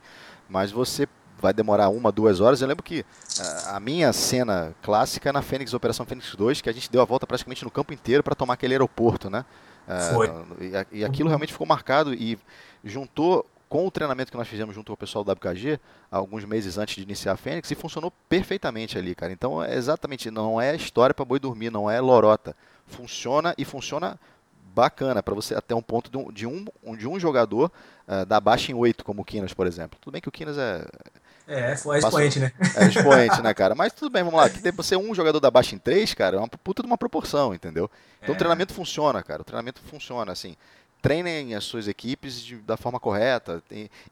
Mas 0.48 0.70
você 0.70 1.08
vai 1.40 1.52
demorar 1.52 1.88
uma, 1.88 2.12
duas 2.12 2.40
horas. 2.40 2.60
Eu 2.60 2.68
lembro 2.68 2.82
que 2.82 3.00
uh, 3.00 3.74
a 3.74 3.80
minha 3.80 4.12
cena 4.12 4.74
clássica 4.82 5.30
é 5.30 5.32
na 5.32 5.40
Fênix, 5.40 5.72
Operação 5.72 6.04
Fênix 6.04 6.34
2, 6.34 6.60
que 6.60 6.68
a 6.68 6.72
gente 6.72 6.90
deu 6.90 7.00
a 7.00 7.04
volta 7.04 7.26
praticamente 7.26 7.64
no 7.64 7.70
campo 7.70 7.94
inteiro 7.94 8.22
para 8.22 8.34
tomar 8.34 8.54
aquele 8.54 8.74
aeroporto, 8.74 9.30
né? 9.30 9.46
Uh, 9.88 10.14
Foi. 10.14 10.30
E, 10.60 10.98
e 11.00 11.04
aquilo 11.04 11.28
realmente 11.28 11.52
ficou 11.52 11.66
marcado 11.66 12.12
e 12.12 12.38
juntou 12.84 13.46
com 13.66 13.86
o 13.86 13.90
treinamento 13.90 14.30
que 14.30 14.36
nós 14.36 14.48
fizemos 14.48 14.74
junto 14.74 14.88
com 14.88 14.94
o 14.94 14.96
pessoal 14.96 15.24
do 15.24 15.32
WKG, 15.32 15.80
alguns 16.10 16.44
meses 16.44 16.76
antes 16.76 16.96
de 16.96 17.02
iniciar 17.02 17.32
a 17.32 17.36
Fênix, 17.36 17.70
e 17.70 17.74
funcionou 17.74 18.12
perfeitamente 18.28 18.98
ali, 18.98 19.14
cara. 19.14 19.32
Então, 19.32 19.62
é 19.62 19.74
exatamente, 19.74 20.30
não 20.30 20.60
é 20.60 20.74
história 20.74 21.14
para 21.14 21.24
boi 21.24 21.38
dormir, 21.38 21.70
não 21.70 21.88
é 21.88 22.00
lorota 22.00 22.54
funciona 22.90 23.54
e 23.56 23.64
funciona 23.64 24.18
bacana 24.74 25.22
para 25.22 25.34
você 25.34 25.54
até 25.54 25.74
um 25.74 25.82
ponto 25.82 26.10
de 26.10 26.46
um, 26.46 26.64
de 26.96 27.08
um, 27.08 27.18
jogador 27.18 27.72
uh, 28.06 28.24
dar 28.24 28.40
baixa 28.40 28.70
em 28.70 28.74
8, 28.74 29.04
como 29.04 29.22
o 29.22 29.24
Kinas, 29.24 29.52
por 29.52 29.66
exemplo. 29.66 29.98
Tudo 30.00 30.12
bem 30.12 30.20
que 30.20 30.28
o 30.28 30.32
Kinas 30.32 30.56
é. 30.58 30.84
É, 31.48 31.76
foi 31.76 31.98
expoente, 31.98 32.38
né? 32.38 32.52
É 32.76 32.86
expoente, 32.86 33.40
né, 33.42 33.52
cara? 33.52 33.74
Mas 33.74 33.92
tudo 33.92 34.10
bem, 34.10 34.22
vamos 34.22 34.38
lá. 34.38 34.48
Que 34.48 34.70
você 34.70 34.94
um 34.96 35.12
jogador 35.12 35.40
da 35.40 35.50
baixa 35.50 35.74
em 35.74 35.78
3, 35.78 36.14
cara, 36.14 36.36
é 36.36 36.38
uma 36.38 36.48
puta 36.48 36.82
de 36.82 36.86
uma 36.86 36.98
proporção, 36.98 37.52
entendeu? 37.52 37.90
Então 38.22 38.34
é. 38.34 38.36
o 38.36 38.38
treinamento 38.38 38.72
funciona, 38.72 39.20
cara. 39.22 39.42
O 39.42 39.44
treinamento 39.44 39.80
funciona, 39.82 40.30
assim 40.30 40.56
treinem 41.00 41.54
as 41.54 41.64
suas 41.64 41.88
equipes 41.88 42.40
de, 42.40 42.56
da 42.56 42.76
forma 42.76 43.00
correta, 43.00 43.62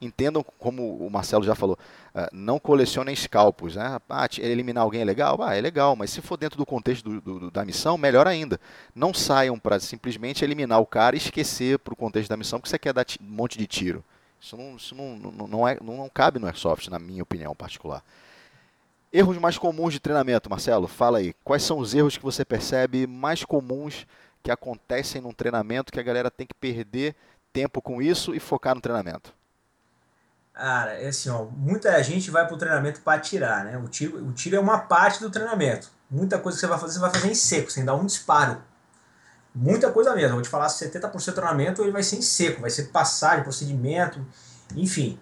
entendam 0.01 0.45
como 0.59 0.97
o 0.97 1.11
Marcelo 1.11 1.45
já 1.45 1.55
falou, 1.55 1.78
uh, 2.14 2.28
não 2.32 2.59
colecionem 2.59 3.14
scalpos, 3.14 3.76
né? 3.76 3.99
Ah, 4.09 4.28
eliminar 4.39 4.82
alguém 4.82 5.03
é 5.03 5.05
legal? 5.05 5.41
Ah, 5.43 5.55
é 5.55 5.61
legal, 5.61 5.95
mas 5.95 6.11
se 6.11 6.20
for 6.20 6.36
dentro 6.36 6.59
do 6.59 6.66
contexto 6.66 7.09
do, 7.09 7.20
do, 7.20 7.51
da 7.51 7.64
missão, 7.64 7.99
melhor 7.99 8.26
ainda. 8.26 8.61
Não 8.95 9.12
saiam 9.12 9.59
para 9.59 9.78
simplesmente 9.78 10.45
eliminar 10.45 10.80
o 10.80 10.86
cara 10.86 11.16
e 11.16 11.18
esquecer 11.18 11.78
para 11.78 11.93
o 11.93 11.97
contexto 11.97 12.28
da 12.28 12.36
missão 12.36 12.61
que 12.61 12.68
você 12.68 12.78
quer 12.78 12.93
dar 12.93 13.07
um 13.20 13.24
monte 13.24 13.59
de 13.59 13.66
tiro. 13.66 14.05
Isso 14.41 14.57
não, 14.57 14.76
isso 14.76 14.95
não, 14.95 15.16
não, 15.16 15.49
não, 15.49 15.68
é, 15.68 15.78
não, 15.82 15.97
não 15.97 16.09
cabe 16.09 16.39
no 16.39 16.47
Airsoft, 16.47 16.89
na 16.89 16.99
minha 16.99 17.22
opinião 17.22 17.55
particular. 17.55 18.03
Erros 19.12 19.39
mais 19.39 19.57
comuns 19.57 19.93
de 19.93 20.01
treinamento, 20.01 20.51
Marcelo, 20.51 20.86
fala 20.86 21.18
aí. 21.18 21.34
Quais 21.43 21.62
são 21.62 21.78
os 21.78 21.95
erros 21.95 22.16
que 22.16 22.22
você 22.22 22.45
percebe 22.45 23.07
mais 23.07 23.45
comuns 23.45 24.07
que 24.43 24.51
acontecem 24.51 25.20
num 25.20 25.32
treinamento 25.32 25.93
que 25.93 26.01
a 26.01 26.03
galera 26.03 26.30
tem 26.30 26.47
que 26.47 26.55
perder 26.55 27.14
tempo 27.53 27.82
com 27.82 28.01
isso 28.01 28.34
e 28.34 28.41
focar 28.41 28.74
no 28.74 28.80
treinamento? 28.80 29.32
Cara, 30.53 30.95
é 30.95 31.09
assim, 31.09 31.30
ó, 31.30 31.45
muita 31.45 32.03
gente 32.03 32.30
vai 32.30 32.45
para 32.45 32.55
o 32.55 32.59
treinamento 32.59 33.01
para 33.01 33.18
atirar, 33.18 33.64
né? 33.64 33.78
O 33.78 33.86
tiro, 33.86 34.24
o 34.26 34.32
tiro 34.32 34.57
é 34.57 34.61
uma 34.61 34.78
parte 34.78 35.20
do 35.20 35.30
treinamento. 35.30 35.89
Muita 36.11 36.39
coisa 36.39 36.57
que 36.57 36.61
você 36.61 36.66
vai 36.66 36.78
fazer, 36.78 36.95
você 36.95 36.99
vai 36.99 37.11
fazer 37.11 37.28
em 37.28 37.34
seco, 37.34 37.70
sem 37.70 37.84
dar 37.84 37.95
um 37.95 38.05
disparo. 38.05 38.61
Muita 39.55 39.91
coisa 39.91 40.14
mesmo. 40.14 40.34
vou 40.34 40.43
te 40.43 40.49
falar, 40.49 40.66
70% 40.66 41.26
do 41.26 41.32
treinamento 41.32 41.82
ele 41.82 41.93
vai 41.93 42.03
ser 42.03 42.16
em 42.16 42.22
seco, 42.22 42.61
vai 42.61 42.70
ser 42.70 42.84
passagem, 42.84 43.45
procedimento, 43.45 44.24
enfim. 44.74 45.18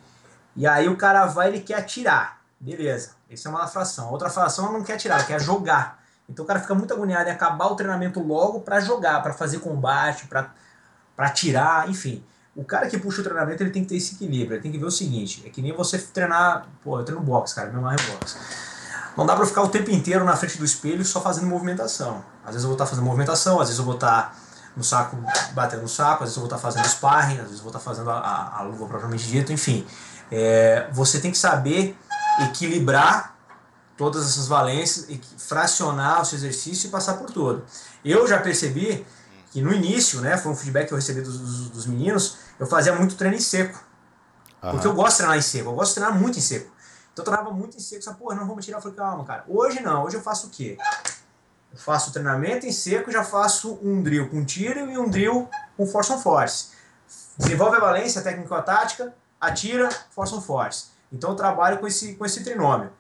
E 0.55 0.67
aí 0.67 0.89
o 0.89 0.97
cara 0.97 1.27
vai, 1.27 1.49
ele 1.49 1.61
quer 1.61 1.75
atirar. 1.75 2.41
Beleza. 2.59 3.11
Essa 3.31 3.49
é 3.49 3.51
uma 3.51 3.67
fração. 3.67 4.09
A 4.09 4.11
outra 4.11 4.31
fração 4.31 4.73
não 4.73 4.83
quer 4.83 4.95
atirar, 4.95 5.27
quer 5.27 5.41
jogar. 5.41 6.03
Então 6.29 6.45
o 6.45 6.49
cara 6.49 6.61
fica 6.61 6.75
muito 6.75 6.93
agoniado 6.93 7.29
em 7.29 7.33
acabar 7.33 7.67
o 7.67 7.77
treinamento 7.77 8.21
logo 8.21 8.61
para 8.61 8.81
jogar, 8.81 9.23
para 9.23 9.33
fazer 9.33 9.61
combate, 9.61 10.27
para 10.27 11.31
tirar, 11.31 11.89
enfim. 11.89 12.25
O 12.55 12.65
cara 12.65 12.89
que 12.89 12.99
puxa 12.99 13.21
o 13.21 13.25
treinamento 13.25 13.63
ele 13.63 13.71
tem 13.71 13.83
que 13.83 13.91
ter 13.91 13.97
esse 13.97 14.15
equilíbrio, 14.15 14.55
ele 14.55 14.63
tem 14.63 14.73
que 14.73 14.79
ver 14.79 14.87
o 14.87 14.91
seguinte, 14.91 15.43
é 15.47 15.51
que 15.51 15.61
nem 15.61 15.73
você 15.73 15.99
treinar, 15.99 16.67
pô, 16.83 16.99
eu 16.99 17.05
treino 17.05 17.23
boxe, 17.23 17.55
cara, 17.55 17.71
meu 17.71 17.83
mais 17.83 18.01
é 18.01 18.13
boxe. 18.13 18.37
Não 19.17 19.25
dá 19.25 19.37
para 19.37 19.47
ficar 19.47 19.63
o 19.63 19.69
tempo 19.69 19.91
inteiro 19.91 20.25
na 20.25 20.37
frente 20.37 20.59
do 20.59 20.65
espelho 20.65 21.05
só 21.05 21.21
fazendo 21.21 21.47
movimentação. 21.47 22.23
Às 22.45 22.53
vezes 22.53 22.63
eu 22.63 22.69
vou 22.69 22.75
estar 22.75 22.85
tá 22.85 22.91
fazendo 22.91 23.05
movimentação, 23.05 23.61
às 23.61 23.69
vezes 23.69 23.79
eu 23.79 23.85
vou 23.85 23.95
estar 23.95 24.31
tá 24.31 24.35
no 24.77 24.85
saco, 24.85 25.17
batendo 25.53 25.83
no 25.83 25.89
saco, 25.89 26.25
às 26.25 26.31
vezes 26.31 26.37
eu 26.37 26.43
vou 26.43 26.47
estar 26.47 26.57
tá 26.57 26.63
fazendo 26.63 26.87
sparring, 26.87 27.39
às 27.39 27.45
vezes 27.45 27.57
eu 27.59 27.63
vou 27.63 27.71
estar 27.71 27.81
fazendo 27.81 28.11
a, 28.11 28.19
a, 28.19 28.59
a 28.59 28.63
luva 28.63 28.87
propriamente 28.87 29.27
dito, 29.27 29.53
enfim. 29.53 29.87
É, 30.31 30.89
você 30.93 31.19
tem 31.19 31.31
que 31.31 31.39
saber 31.39 31.97
equilibrar 32.43 33.37
todas 33.97 34.27
essas 34.27 34.47
valências 34.47 35.09
fracionar 35.47 36.23
o 36.23 36.25
seu 36.25 36.39
exercício 36.39 36.89
e 36.89 36.91
passar 36.91 37.15
por 37.15 37.31
todo. 37.31 37.65
Eu 38.05 38.27
já 38.27 38.39
percebi 38.41 39.07
que 39.51 39.63
no 39.63 39.73
início, 39.73 40.21
né, 40.21 40.37
foi 40.37 40.53
um 40.53 40.57
feedback 40.57 40.89
que 40.89 40.93
eu 40.93 40.97
recebi 40.97 41.21
dos, 41.21 41.39
dos, 41.39 41.71
dos 41.71 41.87
meninos, 41.87 42.39
eu 42.59 42.67
fazia 42.67 42.93
muito 42.95 43.15
treino 43.17 43.37
em 43.37 43.41
seco. 43.41 43.83
Uhum. 44.63 44.73
Porque 44.73 44.87
eu 44.87 44.95
gosto 44.95 45.13
de 45.13 45.17
treinar 45.19 45.39
em 45.39 45.43
seco, 45.43 45.71
eu 45.71 45.75
gosto 45.75 45.91
de 45.91 46.01
treinar 46.01 46.19
muito 46.19 46.39
em 46.39 46.43
seco. 46.43 46.71
Então 47.13 47.25
eu 47.25 47.25
treinava 47.25 47.51
muito 47.51 47.77
em 47.77 47.81
seco, 47.81 48.03
só, 48.03 48.13
porra, 48.13 48.35
não 48.35 48.47
vamos 48.47 48.65
tirar. 48.65 48.79
Eu 48.79 48.83
falei, 48.83 48.97
calma, 48.97 49.25
cara. 49.25 49.45
Hoje 49.49 49.81
não, 49.81 50.05
hoje 50.05 50.17
eu 50.17 50.21
faço 50.21 50.49
o 50.49 50.51
quê? 50.51 50.77
Eu 51.73 51.79
faço 51.79 52.13
treinamento 52.13 52.67
em 52.67 52.73
seco, 52.73 53.11
já 53.11 53.23
faço 53.23 53.79
um 53.83 54.03
drill 54.03 54.29
com 54.29 54.45
tiro 54.45 54.91
e 54.91 54.99
um 54.99 55.09
drill 55.09 55.49
com 55.77 55.87
force 55.87 56.13
on 56.13 56.19
force. 56.19 56.71
Desenvolve 57.39 57.77
a 57.77 57.81
valência 57.81 58.21
técnico-tática, 58.21 59.15
atira, 59.41 59.89
force 60.11 60.35
on 60.35 60.41
force. 60.41 60.87
Então 61.13 61.31
eu 61.31 61.37
trabalho 61.37 61.79
com 61.79 61.87
esse, 61.87 62.15
com 62.15 62.27
esse 62.27 62.43
trinômio 62.43 62.91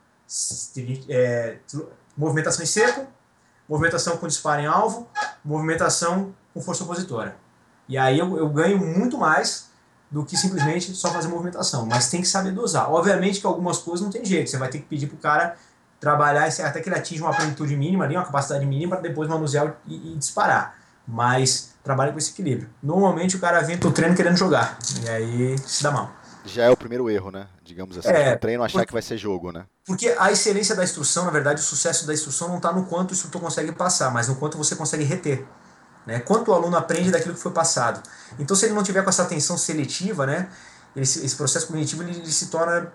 é, 1.08 1.58
movimentação 2.16 2.62
em 2.62 2.66
seco, 2.66 3.06
movimentação 3.68 4.16
com 4.16 4.26
disparo 4.26 4.60
em 4.60 4.66
alvo, 4.66 5.08
movimentação 5.44 6.34
com 6.54 6.60
força 6.60 6.84
opositora. 6.84 7.36
E 7.88 7.96
aí 7.98 8.18
eu, 8.18 8.36
eu 8.36 8.48
ganho 8.48 8.78
muito 8.78 9.18
mais 9.18 9.70
do 10.10 10.24
que 10.24 10.36
simplesmente 10.36 10.94
só 10.94 11.10
fazer 11.10 11.28
movimentação, 11.28 11.84
mas 11.84 12.08
tem 12.08 12.20
que 12.20 12.28
saber 12.28 12.52
dosar. 12.52 12.90
Obviamente 12.90 13.40
que 13.40 13.46
algumas 13.46 13.78
coisas 13.78 14.02
não 14.02 14.10
tem 14.10 14.24
jeito, 14.24 14.50
você 14.50 14.56
vai 14.56 14.68
ter 14.68 14.78
que 14.78 14.86
pedir 14.86 15.06
para 15.06 15.16
o 15.16 15.18
cara 15.18 15.56
trabalhar 15.98 16.46
até 16.46 16.80
que 16.80 16.88
ele 16.88 16.96
atinja 16.96 17.24
uma 17.24 17.34
plenitude 17.34 17.76
mínima, 17.76 18.04
ali, 18.04 18.16
uma 18.16 18.24
capacidade 18.24 18.64
mínima, 18.64 18.96
para 18.96 19.08
depois 19.08 19.28
manusear 19.28 19.76
e, 19.86 20.12
e, 20.12 20.16
disparar. 20.16 20.76
Mas 21.06 21.74
trabalha 21.82 22.12
com 22.12 22.18
esse 22.18 22.32
equilíbrio. 22.32 22.68
Normalmente 22.82 23.36
o 23.36 23.40
cara 23.40 23.60
vem 23.60 23.78
pro 23.78 23.90
treino 23.90 24.14
querendo 24.14 24.36
jogar, 24.36 24.78
e 25.02 25.08
aí 25.08 25.58
se 25.58 25.82
dá 25.82 25.90
mal 25.90 26.15
já 26.46 26.64
é 26.64 26.70
o 26.70 26.76
primeiro 26.76 27.10
erro, 27.10 27.30
né? 27.30 27.46
Digamos 27.62 27.98
assim. 27.98 28.08
É, 28.08 28.34
o 28.34 28.38
treino 28.38 28.62
achar 28.62 28.74
porque, 28.74 28.86
que 28.86 28.92
vai 28.92 29.02
ser 29.02 29.18
jogo, 29.18 29.52
né? 29.52 29.64
Porque 29.84 30.14
a 30.18 30.30
excelência 30.32 30.74
da 30.74 30.84
instrução, 30.84 31.24
na 31.24 31.30
verdade, 31.30 31.60
o 31.60 31.64
sucesso 31.64 32.06
da 32.06 32.14
instrução 32.14 32.48
não 32.48 32.56
está 32.56 32.72
no 32.72 32.86
quanto 32.86 33.10
o 33.10 33.14
instrutor 33.14 33.40
consegue 33.40 33.72
passar, 33.72 34.10
mas 34.10 34.28
no 34.28 34.36
quanto 34.36 34.56
você 34.56 34.74
consegue 34.74 35.04
reter. 35.04 35.44
Né? 36.06 36.20
Quanto 36.20 36.50
o 36.50 36.54
aluno 36.54 36.76
aprende 36.76 37.10
daquilo 37.10 37.34
que 37.34 37.40
foi 37.40 37.52
passado. 37.52 38.00
Então, 38.38 38.56
se 38.56 38.64
ele 38.64 38.74
não 38.74 38.82
tiver 38.82 39.02
com 39.02 39.10
essa 39.10 39.24
atenção 39.24 39.58
seletiva, 39.58 40.24
né, 40.24 40.48
esse, 40.94 41.24
esse 41.26 41.34
processo 41.34 41.66
cognitivo 41.66 42.02
ele, 42.02 42.12
ele 42.12 42.32
se 42.32 42.46
torna 42.46 42.92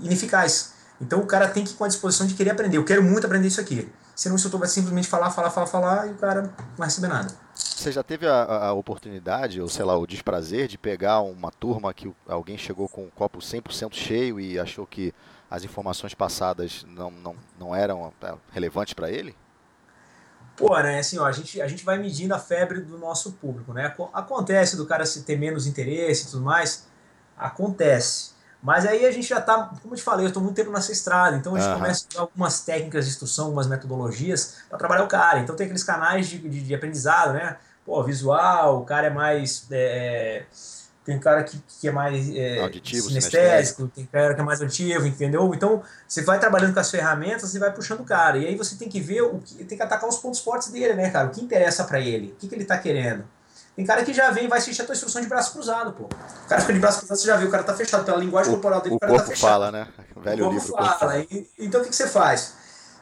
ineficaz. 0.00 0.74
Então, 1.00 1.20
o 1.20 1.26
cara 1.26 1.48
tem 1.48 1.64
que 1.64 1.70
ir 1.70 1.74
com 1.74 1.84
a 1.84 1.88
disposição 1.88 2.26
de 2.26 2.34
querer 2.34 2.50
aprender. 2.50 2.76
Eu 2.76 2.84
quero 2.84 3.02
muito 3.02 3.24
aprender 3.24 3.46
isso 3.46 3.60
aqui. 3.60 3.90
Senão 4.20 4.34
o 4.34 4.36
instrutor 4.36 4.60
vai 4.60 4.68
simplesmente 4.68 5.08
falar, 5.08 5.30
falar, 5.30 5.48
falar, 5.50 5.66
falar 5.66 6.06
e 6.06 6.10
o 6.10 6.14
cara 6.16 6.42
não 6.42 6.52
vai 6.76 6.88
receber 6.88 7.08
nada. 7.08 7.34
Você 7.54 7.90
já 7.90 8.02
teve 8.02 8.26
a, 8.26 8.66
a, 8.66 8.72
oportunidade, 8.74 9.62
ou 9.62 9.66
sei 9.66 9.82
lá, 9.82 9.96
o 9.96 10.06
desprazer 10.06 10.68
de 10.68 10.76
pegar 10.76 11.22
uma 11.22 11.50
turma 11.50 11.94
que 11.94 12.14
alguém 12.28 12.58
chegou 12.58 12.86
com 12.86 13.04
um 13.04 13.08
copo 13.08 13.38
100% 13.38 13.94
cheio 13.94 14.38
e 14.38 14.58
achou 14.58 14.86
que 14.86 15.14
as 15.50 15.64
informações 15.64 16.12
passadas 16.12 16.84
não, 16.86 17.10
não, 17.10 17.34
não 17.58 17.74
eram 17.74 18.12
é, 18.20 18.34
relevantes 18.52 18.92
para 18.92 19.10
ele? 19.10 19.34
Pô, 20.54 20.78
né, 20.80 20.98
assim, 20.98 21.16
ó, 21.16 21.24
a 21.24 21.32
gente, 21.32 21.58
a 21.62 21.66
gente 21.66 21.82
vai 21.82 21.96
medindo 21.96 22.34
a 22.34 22.38
febre 22.38 22.82
do 22.82 22.98
nosso 22.98 23.32
público, 23.32 23.72
né? 23.72 23.86
Acontece 24.12 24.76
do 24.76 24.84
cara 24.84 25.06
se 25.06 25.22
ter 25.22 25.38
menos 25.38 25.66
interesse 25.66 26.24
e 26.24 26.30
tudo 26.32 26.44
mais, 26.44 26.86
acontece. 27.38 28.32
Mas 28.62 28.84
aí 28.84 29.06
a 29.06 29.10
gente 29.10 29.26
já 29.26 29.40
tá, 29.40 29.70
como 29.82 29.94
eu 29.94 29.96
te 29.96 30.02
falei, 30.02 30.26
eu 30.26 30.28
estou 30.28 30.42
muito 30.42 30.54
tempo 30.54 30.70
nessa 30.70 30.92
estrada, 30.92 31.36
então 31.36 31.54
a 31.54 31.58
gente 31.58 31.68
uhum. 31.70 31.78
começa 31.78 32.04
a 32.04 32.08
usar 32.12 32.20
algumas 32.20 32.60
técnicas 32.60 33.06
de 33.06 33.12
instrução, 33.12 33.46
algumas 33.46 33.66
metodologias 33.66 34.56
para 34.68 34.78
trabalhar 34.78 35.04
o 35.04 35.08
cara. 35.08 35.38
Então 35.40 35.56
tem 35.56 35.64
aqueles 35.64 35.82
canais 35.82 36.28
de, 36.28 36.38
de, 36.38 36.60
de 36.62 36.74
aprendizado, 36.74 37.32
né? 37.32 37.56
Pô, 37.86 38.02
visual, 38.04 38.82
o 38.82 38.84
cara 38.84 39.06
é 39.06 39.10
mais. 39.10 39.66
É, 39.70 40.44
tem 41.04 41.18
cara 41.18 41.42
que, 41.42 41.58
que 41.80 41.88
é 41.88 41.90
mais 41.90 42.28
é, 42.34 42.60
auditivo, 42.60 43.08
sinestésico, 43.08 43.88
tem 43.88 44.04
cara 44.04 44.34
que 44.34 44.40
é 44.40 44.44
mais 44.44 44.60
auditivo, 44.60 45.06
entendeu? 45.06 45.52
Então 45.54 45.82
você 46.06 46.22
vai 46.22 46.38
trabalhando 46.38 46.74
com 46.74 46.80
as 46.80 46.90
ferramentas 46.90 47.54
e 47.54 47.58
vai 47.58 47.72
puxando 47.72 48.00
o 48.00 48.04
cara. 48.04 48.36
E 48.36 48.46
aí 48.46 48.56
você 48.56 48.76
tem 48.76 48.88
que 48.88 49.00
ver, 49.00 49.22
o 49.22 49.38
que, 49.38 49.64
tem 49.64 49.78
que 49.78 49.82
atacar 49.82 50.08
os 50.08 50.18
pontos 50.18 50.40
fortes 50.40 50.68
dele, 50.68 50.94
né, 50.94 51.10
cara? 51.10 51.28
O 51.28 51.30
que 51.30 51.40
interessa 51.40 51.84
para 51.84 51.98
ele, 51.98 52.32
o 52.32 52.36
que, 52.36 52.48
que 52.48 52.54
ele 52.54 52.66
tá 52.66 52.76
querendo. 52.76 53.24
Tem 53.80 53.86
cara 53.86 54.04
que 54.04 54.12
já 54.12 54.30
vem 54.30 54.44
e 54.44 54.46
vai 54.46 54.58
assistir 54.58 54.82
a 54.82 54.84
tua 54.84 54.92
instrução 54.92 55.22
de 55.22 55.26
braço 55.26 55.52
cruzado, 55.52 55.92
pô. 55.92 56.04
O 56.04 56.48
cara 56.48 56.60
fica 56.60 56.74
de 56.74 56.80
braço 56.80 56.98
cruzado, 56.98 57.16
você 57.16 57.26
já 57.26 57.36
viu, 57.38 57.48
o 57.48 57.50
cara 57.50 57.62
tá 57.62 57.72
fechado. 57.72 58.04
Pela 58.04 58.18
linguagem 58.18 58.52
o, 58.52 58.56
corporal 58.56 58.82
dele, 58.82 58.92
o, 58.92 58.96
o 58.96 59.00
cara 59.00 59.14
tá 59.14 59.24
fechado. 59.24 59.50
fala, 59.50 59.72
né? 59.72 59.88
O 60.14 60.20
velho 60.20 60.48
o 60.48 60.52
livro. 60.52 60.74
Fala. 60.74 61.18
E, 61.18 61.50
então 61.58 61.80
o 61.80 61.84
que, 61.84 61.88
que 61.88 61.96
você 61.96 62.06
faz? 62.06 62.52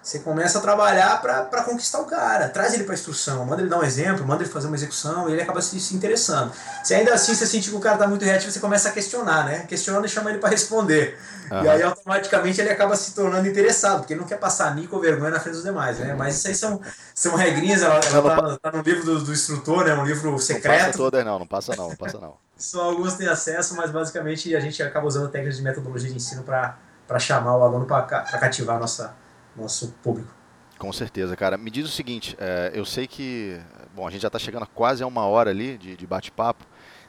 Você 0.08 0.20
começa 0.20 0.56
a 0.56 0.62
trabalhar 0.62 1.20
para 1.20 1.62
conquistar 1.64 2.00
o 2.00 2.06
cara. 2.06 2.48
Traz 2.48 2.72
ele 2.72 2.84
para 2.84 2.94
instrução, 2.94 3.44
manda 3.44 3.60
ele 3.60 3.68
dar 3.68 3.78
um 3.78 3.82
exemplo, 3.82 4.26
manda 4.26 4.42
ele 4.42 4.50
fazer 4.50 4.66
uma 4.66 4.74
execução 4.74 5.28
e 5.28 5.32
ele 5.34 5.42
acaba 5.42 5.60
se, 5.60 5.78
se 5.78 5.94
interessando. 5.94 6.50
Se 6.82 6.94
ainda 6.94 7.12
assim 7.12 7.34
você 7.34 7.44
sentir 7.44 7.68
que 7.68 7.76
o 7.76 7.78
cara 7.78 7.96
está 7.96 8.08
muito 8.08 8.24
reativo, 8.24 8.50
você 8.50 8.58
começa 8.58 8.88
a 8.88 8.92
questionar, 8.92 9.44
né? 9.44 9.66
Questionando 9.68 10.06
e 10.06 10.08
chama 10.08 10.30
ele 10.30 10.38
para 10.38 10.48
responder. 10.48 11.18
Uhum. 11.50 11.62
E 11.62 11.68
aí 11.68 11.82
automaticamente 11.82 12.58
ele 12.58 12.70
acaba 12.70 12.96
se 12.96 13.14
tornando 13.14 13.46
interessado, 13.46 13.98
porque 13.98 14.14
ele 14.14 14.20
não 14.20 14.26
quer 14.26 14.38
passar 14.38 14.74
mico 14.74 14.96
ou 14.96 15.02
vergonha 15.02 15.30
na 15.30 15.40
frente 15.40 15.56
dos 15.56 15.64
demais, 15.64 15.98
né? 15.98 16.14
Mas 16.14 16.38
isso 16.38 16.48
aí 16.48 16.54
são, 16.54 16.80
são 17.14 17.36
regrinhas, 17.36 17.82
ela, 17.82 18.00
ela 18.10 18.56
tá, 18.56 18.70
tá, 18.70 18.78
no 18.78 18.82
livro 18.82 19.04
do, 19.04 19.24
do 19.24 19.30
instrutor, 19.30 19.84
né? 19.84 19.92
Um 19.92 20.06
livro 20.06 20.38
secreto. 20.38 20.80
Não 20.80 20.86
passa 20.86 20.96
todas 20.96 21.24
não, 21.26 21.38
não 21.38 21.46
passa 21.46 21.76
não, 21.76 21.88
não 21.90 21.96
passa 21.96 22.18
não. 22.18 22.34
Só 22.56 22.80
alguns 22.80 23.12
têm 23.12 23.28
acesso, 23.28 23.76
mas 23.76 23.90
basicamente 23.90 24.56
a 24.56 24.60
gente 24.60 24.82
acaba 24.82 25.06
usando 25.06 25.28
técnicas 25.28 25.58
de 25.58 25.62
metodologia 25.62 26.08
de 26.08 26.16
ensino 26.16 26.44
para 26.44 27.18
chamar 27.18 27.58
o 27.58 27.62
aluno 27.62 27.84
para 27.84 28.22
cativar 28.40 28.76
a 28.76 28.80
nossa 28.80 29.27
nosso 29.58 29.92
público. 30.02 30.34
Com 30.78 30.92
certeza, 30.92 31.36
cara. 31.36 31.58
Me 31.58 31.70
diz 31.70 31.86
o 31.86 31.92
seguinte, 31.92 32.36
é, 32.38 32.70
eu 32.72 32.84
sei 32.84 33.06
que, 33.06 33.60
bom, 33.94 34.06
a 34.06 34.10
gente 34.10 34.22
já 34.22 34.28
está 34.28 34.38
chegando 34.38 34.62
a 34.62 34.66
quase 34.66 35.02
a 35.02 35.06
uma 35.06 35.26
hora 35.26 35.50
ali 35.50 35.76
de, 35.76 35.96
de 35.96 36.06
bate-papo. 36.06 36.64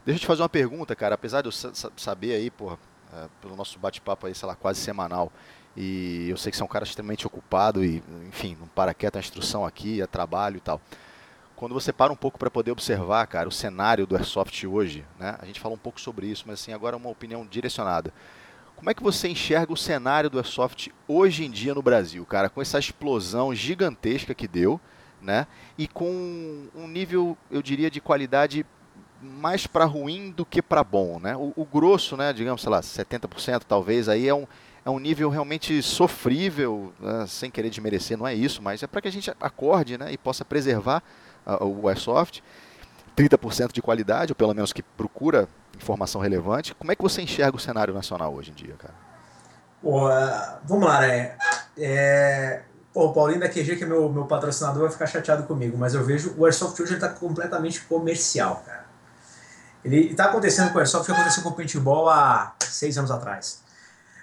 Deixa 0.06 0.18
eu 0.18 0.22
te 0.22 0.26
fazer 0.28 0.42
uma 0.42 0.50
pergunta, 0.50 0.96
cara. 0.96 1.16
Apesar 1.16 1.42
de 1.42 1.50
eu 1.50 1.52
saber 1.96 2.34
aí, 2.34 2.50
porra, 2.50 2.80
é, 3.14 3.28
pelo 3.42 3.56
nosso 3.56 3.78
bate-papo 3.78 4.26
aí, 4.28 4.34
sei 4.34 4.48
lá, 4.48 4.56
quase 4.56 4.80
semanal, 4.80 5.32
e 5.78 6.28
eu 6.30 6.38
sei 6.38 6.52
que 6.52 6.58
você 6.58 6.64
é 6.64 6.66
um 6.66 6.70
cara 6.70 6.84
extremamente 6.84 7.28
ocupado 7.28 7.84
e, 7.84 8.04
enfim, 8.28 8.58
não 8.60 8.68
para 8.68 8.94
quieto 8.94 9.18
a 9.18 9.20
instrução 9.20 9.66
aqui, 9.66 10.02
é 10.02 10.08
trabalho 10.08 10.58
e 10.58 10.60
tal. 10.60 10.82
Quando 11.56 11.74
você 11.74 11.92
para 11.94 12.12
um 12.12 12.16
pouco 12.16 12.40
para 12.40 12.50
poder 12.50 12.72
observar, 12.72 13.28
cara, 13.28 13.48
o 13.48 13.52
cenário 13.52 14.08
do 14.08 14.16
Airsoft 14.16 14.66
hoje, 14.66 15.06
né? 15.20 15.36
A 15.40 15.46
gente 15.46 15.60
fala 15.60 15.76
um 15.76 15.78
pouco 15.78 16.00
sobre 16.00 16.28
isso, 16.28 16.46
mas 16.48 16.60
assim, 16.60 16.74
agora 16.74 16.96
uma 16.96 17.10
opinião 17.10 17.46
direcionada. 17.46 18.14
Como 18.80 18.90
é 18.90 18.94
que 18.94 19.04
você 19.04 19.28
enxerga 19.28 19.74
o 19.74 19.78
cenário 19.78 20.30
do 20.30 20.38
Airsoft 20.38 20.88
hoje 21.06 21.44
em 21.44 21.52
dia 21.52 21.76
no 21.76 21.82
Brasil, 21.82 22.26
cara, 22.26 22.50
com 22.50 22.62
essa 22.62 22.80
explosão 22.80 23.54
gigantesca 23.54 24.34
que 24.34 24.48
deu, 24.48 24.80
né? 25.22 25.48
E 25.78 25.86
com 25.86 26.66
um 26.74 26.88
nível, 26.88 27.38
eu 27.52 27.62
diria, 27.62 27.92
de 27.92 28.00
qualidade 28.00 28.66
mais 29.22 29.68
para 29.68 29.84
ruim 29.84 30.32
do 30.32 30.46
que 30.46 30.62
para 30.62 30.82
bom, 30.82 31.20
né? 31.20 31.36
O, 31.36 31.52
o, 31.58 31.66
grosso, 31.66 32.16
né, 32.16 32.32
digamos, 32.32 32.62
sei 32.62 32.72
lá, 32.72 32.80
70% 32.80 33.64
talvez, 33.68 34.08
aí 34.08 34.30
é 34.30 34.34
um, 34.34 34.48
é 34.86 34.90
um 34.90 34.98
nível 34.98 35.30
realmente 35.30 35.82
sofrível, 35.82 36.94
né? 37.02 37.26
sem 37.28 37.52
querer 37.52 37.70
desmerecer, 37.70 38.18
não 38.18 38.26
é 38.26 38.34
isso, 38.34 38.62
mas 38.62 38.82
é 38.82 38.88
para 38.88 39.02
que 39.02 39.10
a 39.10 39.12
gente 39.12 39.30
acorde, 39.42 39.98
né, 39.98 40.10
e 40.10 40.18
possa 40.18 40.46
preservar 40.46 41.04
uh, 41.46 41.66
o 41.66 41.90
airsoft. 41.90 42.42
30% 43.20 43.74
de 43.74 43.82
qualidade, 43.82 44.32
ou 44.32 44.36
pelo 44.36 44.54
menos 44.54 44.72
que 44.72 44.82
procura 44.82 45.48
informação 45.76 46.22
relevante. 46.22 46.74
Como 46.76 46.92
é 46.92 46.96
que 46.96 47.02
você 47.02 47.22
enxerga 47.22 47.58
o 47.58 47.60
cenário 47.60 47.94
nacional 47.94 48.34
hoje 48.34 48.52
em 48.52 48.54
dia, 48.54 48.76
cara? 48.78 48.94
Pô, 49.82 50.08
vamos 50.66 50.88
lá, 50.88 51.02
né? 51.02 51.36
É, 51.78 52.62
Pô, 52.94 53.06
o 53.06 53.14
Paulinho 53.14 53.40
da 53.40 53.48
QG, 53.48 53.76
que 53.76 53.84
é 53.84 53.88
meu, 53.88 54.10
meu 54.10 54.26
patrocinador, 54.26 54.84
vai 54.84 54.92
ficar 54.92 55.08
chateado 55.08 55.44
comigo, 55.44 55.78
mas 55.78 55.94
eu 55.94 56.04
vejo 56.04 56.34
o 56.38 56.46
Airsoft 56.46 56.82
hoje 56.82 56.96
está 56.96 57.10
completamente 57.10 57.82
comercial, 57.82 58.64
cara. 58.66 58.86
Ele 59.84 60.12
está 60.12 60.26
acontecendo 60.26 60.72
com 60.72 60.78
o 60.78 60.80
Airsoft 60.80 61.04
o 61.04 61.14
que 61.14 61.20
aconteceu 61.20 61.44
com 61.44 61.50
o 61.50 61.54
paintball 61.54 62.10
há 62.10 62.56
seis 62.60 62.98
anos 62.98 63.12
atrás. 63.12 63.64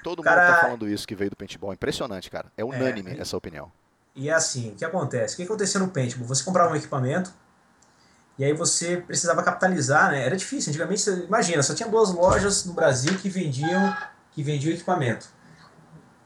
Todo 0.02 0.22
cara... 0.22 0.42
mundo 0.42 0.50
está 0.50 0.62
falando 0.62 0.88
isso 0.88 1.06
que 1.06 1.14
veio 1.14 1.30
do 1.30 1.36
paintball. 1.36 1.72
Impressionante, 1.72 2.30
cara. 2.30 2.52
É 2.56 2.64
unânime 2.64 3.12
é, 3.12 3.20
essa 3.20 3.36
opinião. 3.36 3.70
E 4.14 4.28
é 4.28 4.32
assim, 4.32 4.72
o 4.72 4.74
que 4.74 4.84
acontece? 4.84 5.34
O 5.34 5.36
que 5.36 5.42
aconteceu 5.44 5.80
no 5.80 5.88
paintball? 5.88 6.28
Você 6.28 6.44
comprava 6.44 6.72
um 6.72 6.76
equipamento 6.76 7.32
e 8.38 8.44
aí 8.44 8.52
você 8.52 8.98
precisava 8.98 9.42
capitalizar, 9.42 10.10
né? 10.10 10.24
Era 10.24 10.36
difícil. 10.36 10.70
Antigamente, 10.70 11.00
você, 11.00 11.24
imagina, 11.24 11.62
só 11.62 11.74
tinha 11.74 11.88
duas 11.88 12.10
lojas 12.12 12.64
no 12.64 12.74
Brasil 12.74 13.16
que 13.18 13.28
vendiam, 13.28 13.96
que 14.32 14.42
vendiam 14.42 14.74
equipamento. 14.74 15.26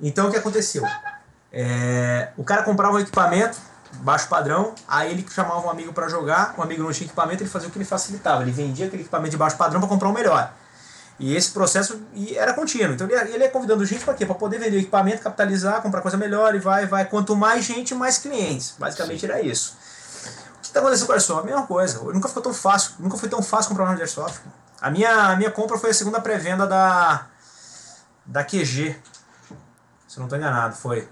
Então, 0.00 0.28
o 0.28 0.30
que 0.30 0.36
aconteceu? 0.36 0.84
É, 1.52 2.30
o 2.36 2.42
cara 2.42 2.62
comprava 2.62 2.96
um 2.96 2.98
equipamento 2.98 3.58
baixo 3.98 4.28
padrão, 4.28 4.74
aí 4.86 5.10
ele 5.10 5.26
chamava 5.28 5.66
um 5.66 5.70
amigo 5.70 5.92
para 5.92 6.08
jogar, 6.08 6.54
o 6.56 6.62
amigo 6.62 6.82
não 6.82 6.92
tinha 6.92 7.06
equipamento, 7.06 7.42
ele 7.42 7.50
fazia 7.50 7.68
o 7.68 7.72
que 7.72 7.78
ele 7.78 7.84
facilitava, 7.84 8.42
ele 8.42 8.52
vendia 8.52 8.86
aquele 8.86 9.02
equipamento 9.02 9.32
de 9.32 9.36
baixo 9.36 9.56
padrão 9.56 9.80
para 9.80 9.88
comprar 9.88 10.08
um 10.08 10.12
melhor. 10.12 10.52
E 11.18 11.36
esse 11.36 11.50
processo 11.50 12.00
era 12.34 12.54
contínuo. 12.54 12.94
Então 12.94 13.06
ele, 13.06 13.34
ele 13.34 13.44
ia 13.44 13.50
convidando 13.50 13.84
gente 13.84 14.04
para 14.04 14.14
quê? 14.14 14.24
Para 14.24 14.34
poder 14.34 14.58
vender 14.58 14.78
o 14.78 14.80
equipamento, 14.80 15.22
capitalizar, 15.22 15.82
comprar 15.82 16.00
coisa 16.00 16.16
melhor 16.16 16.54
e 16.54 16.58
vai, 16.58 16.86
vai. 16.86 17.04
Quanto 17.04 17.36
mais 17.36 17.62
gente, 17.62 17.94
mais 17.94 18.16
clientes. 18.16 18.74
Basicamente 18.78 19.20
Sim. 19.20 19.26
era 19.26 19.42
isso. 19.42 19.76
O 20.70 20.72
que 20.72 20.78
está 20.78 20.80
acontecendo 20.80 21.06
com 21.06 21.12
o 21.12 21.14
Airsoft? 21.14 21.42
A 21.42 21.46
mesma 21.46 21.66
coisa. 21.66 22.12
Nunca 22.12 22.28
ficou 22.28 22.42
tão 22.44 22.54
fácil. 22.54 22.94
Nunca 23.00 23.16
foi 23.16 23.28
tão 23.28 23.42
fácil 23.42 23.70
comprar 23.70 23.90
um 23.90 23.94
de 23.96 24.02
Airsoft. 24.02 24.40
A 24.80 24.88
minha, 24.88 25.10
a 25.10 25.36
minha 25.36 25.50
compra 25.50 25.76
foi 25.76 25.90
a 25.90 25.94
segunda 25.94 26.20
pré-venda 26.20 26.64
da, 26.64 27.26
da 28.24 28.44
QG. 28.44 28.96
Se 30.06 30.16
eu 30.16 30.20
não 30.20 30.26
estou 30.26 30.38
enganado, 30.38 30.76
foi. 30.76 31.08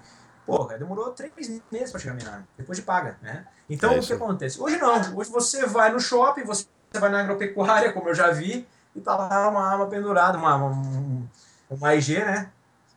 Pô, 0.47 0.65
demorou 0.79 1.11
três 1.11 1.33
meses 1.73 1.91
para 1.91 2.01
chegar 2.01 2.13
a 2.13 2.17
minha 2.17 2.31
arma, 2.31 2.49
depois 2.57 2.79
de 2.79 2.85
paga, 2.85 3.19
né? 3.21 3.47
Então, 3.69 3.93
é 3.93 3.99
o 3.99 4.03
que 4.03 4.13
acontece? 4.13 4.61
Hoje 4.61 4.79
não. 4.79 5.17
Hoje 5.17 5.31
você 5.31 5.67
vai 5.67 5.91
no 5.91 6.01
shopping, 6.01 6.45
você 6.45 6.67
vai 6.95 7.11
na 7.11 7.21
agropecuária, 7.21 7.93
como 7.93 8.09
eu 8.09 8.15
já 8.15 8.31
vi, 8.31 8.67
e 8.95 9.01
tá 9.01 9.17
lá 9.17 9.49
uma 9.49 9.69
arma 9.69 9.87
pendurada, 9.87 10.39
uma, 10.39 10.55
uma, 10.55 11.29
uma 11.69 11.95
IG, 11.97 12.19
né? 12.21 12.49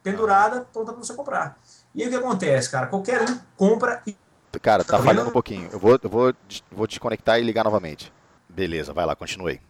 Pendurada, 0.04 0.62
pronta 0.72 0.94
para 0.94 1.04
você 1.04 1.14
comprar. 1.14 1.58
E 1.94 2.04
aí 2.04 2.08
o 2.08 2.12
que 2.12 2.18
acontece, 2.18 2.70
cara? 2.70 2.86
Qualquer 2.86 3.22
um 3.24 3.40
compra 3.58 4.02
e. 4.06 4.16
Cara, 4.60 4.84
tá, 4.84 4.98
tá 4.98 5.04
falhando 5.04 5.30
um 5.30 5.34
pouquinho. 5.34 5.70
Eu 5.72 5.80
vou, 5.80 6.00
eu 6.02 6.10
vou, 6.10 6.34
vou 6.72 6.88
desconectar 6.88 7.40
e 7.40 7.44
ligar 7.44 7.64
novamente. 7.64 8.12
Beleza, 8.50 8.94
vai 8.94 9.06
lá, 9.06 9.16
continue. 9.16 9.62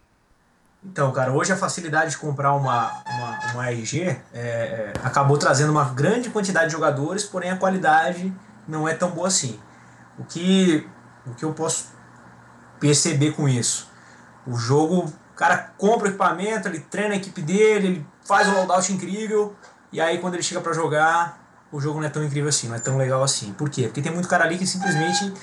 Então, 0.83 1.11
cara, 1.11 1.31
hoje 1.31 1.53
a 1.53 1.57
facilidade 1.57 2.11
de 2.11 2.17
comprar 2.17 2.53
uma, 2.53 2.91
uma, 3.05 3.53
uma 3.53 3.69
RG 3.69 4.01
é, 4.01 4.17
é, 4.33 4.93
acabou 5.03 5.37
trazendo 5.37 5.71
uma 5.71 5.85
grande 5.85 6.31
quantidade 6.31 6.67
de 6.67 6.71
jogadores, 6.71 7.23
porém 7.23 7.51
a 7.51 7.57
qualidade 7.57 8.33
não 8.67 8.87
é 8.87 8.95
tão 8.95 9.11
boa 9.11 9.27
assim. 9.27 9.59
O 10.17 10.23
que, 10.23 10.87
o 11.27 11.35
que 11.35 11.45
eu 11.45 11.53
posso 11.53 11.93
perceber 12.79 13.33
com 13.33 13.47
isso? 13.47 13.91
O 14.47 14.55
jogo, 14.55 15.05
o 15.05 15.35
cara 15.35 15.71
compra 15.77 16.07
o 16.07 16.09
equipamento, 16.09 16.67
ele 16.67 16.79
treina 16.79 17.13
a 17.13 17.17
equipe 17.17 17.43
dele, 17.43 17.87
ele 17.87 18.07
faz 18.25 18.47
um 18.47 18.53
loadout 18.53 18.91
incrível, 18.91 19.55
e 19.91 20.01
aí 20.01 20.17
quando 20.17 20.33
ele 20.33 20.43
chega 20.43 20.61
para 20.61 20.73
jogar, 20.73 21.40
o 21.71 21.79
jogo 21.79 21.99
não 21.99 22.07
é 22.07 22.09
tão 22.09 22.23
incrível 22.23 22.49
assim, 22.49 22.67
não 22.67 22.75
é 22.75 22.79
tão 22.79 22.97
legal 22.97 23.23
assim. 23.23 23.53
Por 23.53 23.69
quê? 23.69 23.83
Porque 23.83 24.01
tem 24.01 24.11
muito 24.11 24.27
cara 24.27 24.43
ali 24.43 24.57
que 24.57 24.67
simplesmente 24.67 25.33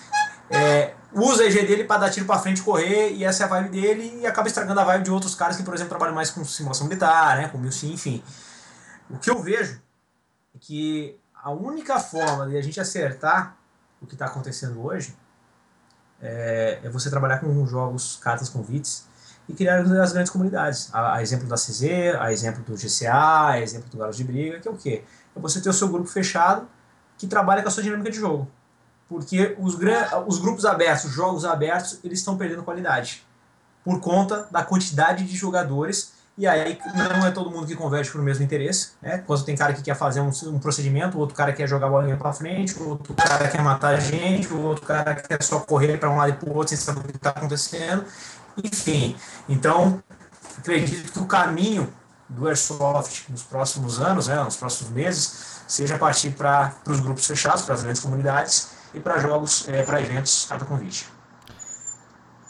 é, 0.51 0.95
usa 1.13 1.43
a 1.43 1.47
EG 1.47 1.67
dele 1.67 1.85
para 1.85 2.03
dar 2.03 2.11
tiro 2.11 2.27
para 2.27 2.39
frente 2.39 2.63
correr, 2.63 3.13
e 3.13 3.25
essa 3.25 3.45
é 3.45 3.47
a 3.47 3.49
vibe 3.49 3.69
dele, 3.71 4.21
e 4.21 4.27
acaba 4.27 4.49
estragando 4.49 4.81
a 4.81 4.85
vibe 4.85 5.05
de 5.05 5.11
outros 5.11 5.35
caras 5.35 5.57
que, 5.57 5.63
por 5.63 5.75
exemplo, 5.75 5.91
trabalham 5.91 6.15
mais 6.15 6.31
com 6.31 6.45
simulação 6.45 6.87
militar, 6.87 7.37
né, 7.37 7.49
com 7.49 7.59
MILSIM, 7.59 7.93
enfim. 7.93 8.23
O 9.11 9.19
que 9.19 9.31
eu 9.31 9.43
vejo 9.43 9.81
é 10.55 10.59
que 10.61 11.19
a 11.35 11.51
única 11.51 11.99
forma 11.99 12.47
de 12.49 12.57
a 12.57 12.63
gente 12.63 12.81
acertar 12.81 13.57
o 14.01 14.07
que 14.07 14.15
está 14.15 14.27
acontecendo 14.27 14.85
hoje 14.85 15.17
é, 16.21 16.81
é, 16.83 16.89
você 16.89 17.09
trabalhar 17.11 17.39
com 17.39 17.67
jogos, 17.67 18.19
cartas, 18.21 18.49
convites 18.49 19.07
e 19.49 19.55
criar 19.55 19.81
as 19.81 20.13
grandes 20.13 20.31
comunidades. 20.31 20.93
A, 20.93 21.17
a, 21.17 21.23
exemplo 21.23 21.47
da 21.49 21.57
CZ, 21.57 22.17
a 22.19 22.33
exemplo 22.33 22.63
do 22.65 22.75
GCA, 22.75 23.49
a 23.49 23.61
exemplo 23.61 23.89
do 23.89 23.97
Galos 23.97 24.17
de 24.17 24.25
Briga, 24.25 24.61
que 24.61 24.69
é 24.69 24.71
o 24.71 24.77
quê? 24.77 25.05
É 25.37 25.41
você 25.41 25.61
ter 25.61 25.69
o 25.69 25.73
seu 25.73 25.89
grupo 25.89 26.09
fechado 26.09 26.69
que 27.17 27.27
trabalha 27.27 27.63
com 27.63 27.69
a 27.69 27.71
sua 27.71 27.83
dinâmica 27.83 28.11
de 28.11 28.19
jogo 28.19 28.49
porque 29.09 29.57
os, 29.59 29.77
os 30.27 30.39
grupos 30.39 30.65
abertos, 30.65 31.07
os 31.07 31.13
jogos 31.13 31.45
abertos, 31.45 31.99
eles 32.05 32.19
estão 32.19 32.37
perdendo 32.37 32.63
qualidade 32.63 33.27
por 33.83 34.01
conta 34.01 34.47
da 34.51 34.63
quantidade 34.63 35.25
de 35.25 35.35
jogadores 35.35 36.13
e 36.37 36.47
aí 36.47 36.79
não 36.95 37.27
é 37.27 37.33
todo 37.33 37.51
mundo 37.51 37.67
que 37.67 37.75
converge 37.75 38.11
para 38.11 38.21
o 38.21 38.23
mesmo 38.23 38.45
interesse, 38.45 38.91
né? 39.03 39.19
Quando 39.27 39.45
tem 39.45 39.57
cara 39.57 39.73
que 39.73 39.83
quer 39.83 39.97
fazer 39.97 40.21
um, 40.21 40.31
um 40.47 40.59
procedimento, 40.59 41.19
outro 41.19 41.35
cara 41.35 41.53
quer 41.53 41.67
jogar 41.67 41.89
a 41.89 41.91
bolinha 41.91 42.17
para 42.17 42.33
frente, 42.33 42.81
outro 42.81 43.13
cara 43.15 43.49
quer 43.49 43.61
matar 43.61 43.95
a 43.95 44.01
gente, 44.01 44.53
outro 44.53 44.87
cara 44.87 45.17
quer 45.17 45.43
só 45.43 45.59
correr 45.61 45.99
para 45.99 46.09
um 46.11 46.17
lado 46.17 46.31
e 46.31 46.33
para 46.35 46.49
o 46.49 46.55
outro 46.55 46.69
sem 46.69 46.79
saber 46.79 47.01
o 47.01 47.05
que 47.05 47.17
está 47.17 47.31
acontecendo. 47.31 48.05
Enfim, 48.63 49.17
então 49.49 50.01
acredito 50.59 51.11
que 51.11 51.19
o 51.19 51.27
caminho 51.27 51.93
do 52.29 52.47
Airsoft 52.47 53.31
nos 53.31 53.43
próximos 53.43 54.01
anos, 54.01 54.29
né, 54.29 54.37
nos 54.43 54.57
próximos 54.57 54.93
meses, 54.93 55.63
seja 55.67 55.99
partir 55.99 56.31
para 56.31 56.75
os 56.87 57.01
grupos 57.01 57.27
fechados, 57.27 57.63
para 57.63 57.75
as 57.75 57.83
grandes 57.83 58.03
comunidades 58.03 58.71
e 58.93 59.01
para 59.01 59.19
jogos, 59.19 59.69
é, 59.69 59.83
para 59.83 60.01
eventos, 60.01 60.47
cada 60.49 60.65
convite. 60.65 61.07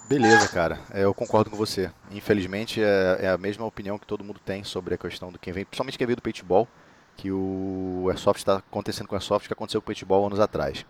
Beleza, 0.08 0.48
cara. 0.48 0.80
É, 0.90 1.04
eu 1.04 1.12
concordo 1.12 1.50
com 1.50 1.56
você. 1.56 1.90
Infelizmente 2.10 2.82
é, 2.82 3.18
é, 3.20 3.28
a 3.28 3.36
mesma 3.36 3.66
opinião 3.66 3.98
que 3.98 4.06
todo 4.06 4.24
mundo 4.24 4.40
tem 4.42 4.64
sobre 4.64 4.94
a 4.94 4.98
questão 4.98 5.30
do 5.30 5.38
quem 5.38 5.52
vem, 5.52 5.64
principalmente 5.66 5.98
quem 5.98 6.06
veio 6.06 6.16
do 6.16 6.22
paintball, 6.22 6.66
que 7.14 7.30
o 7.30 8.06
Airsoft 8.08 8.38
está 8.38 8.56
acontecendo 8.56 9.06
com 9.06 9.14
o 9.14 9.18
Airsoft 9.18 9.46
que 9.46 9.52
aconteceu 9.52 9.82
com 9.82 9.84
o 9.84 9.86
paintball 9.86 10.26
anos 10.26 10.40
atrás. 10.40 10.86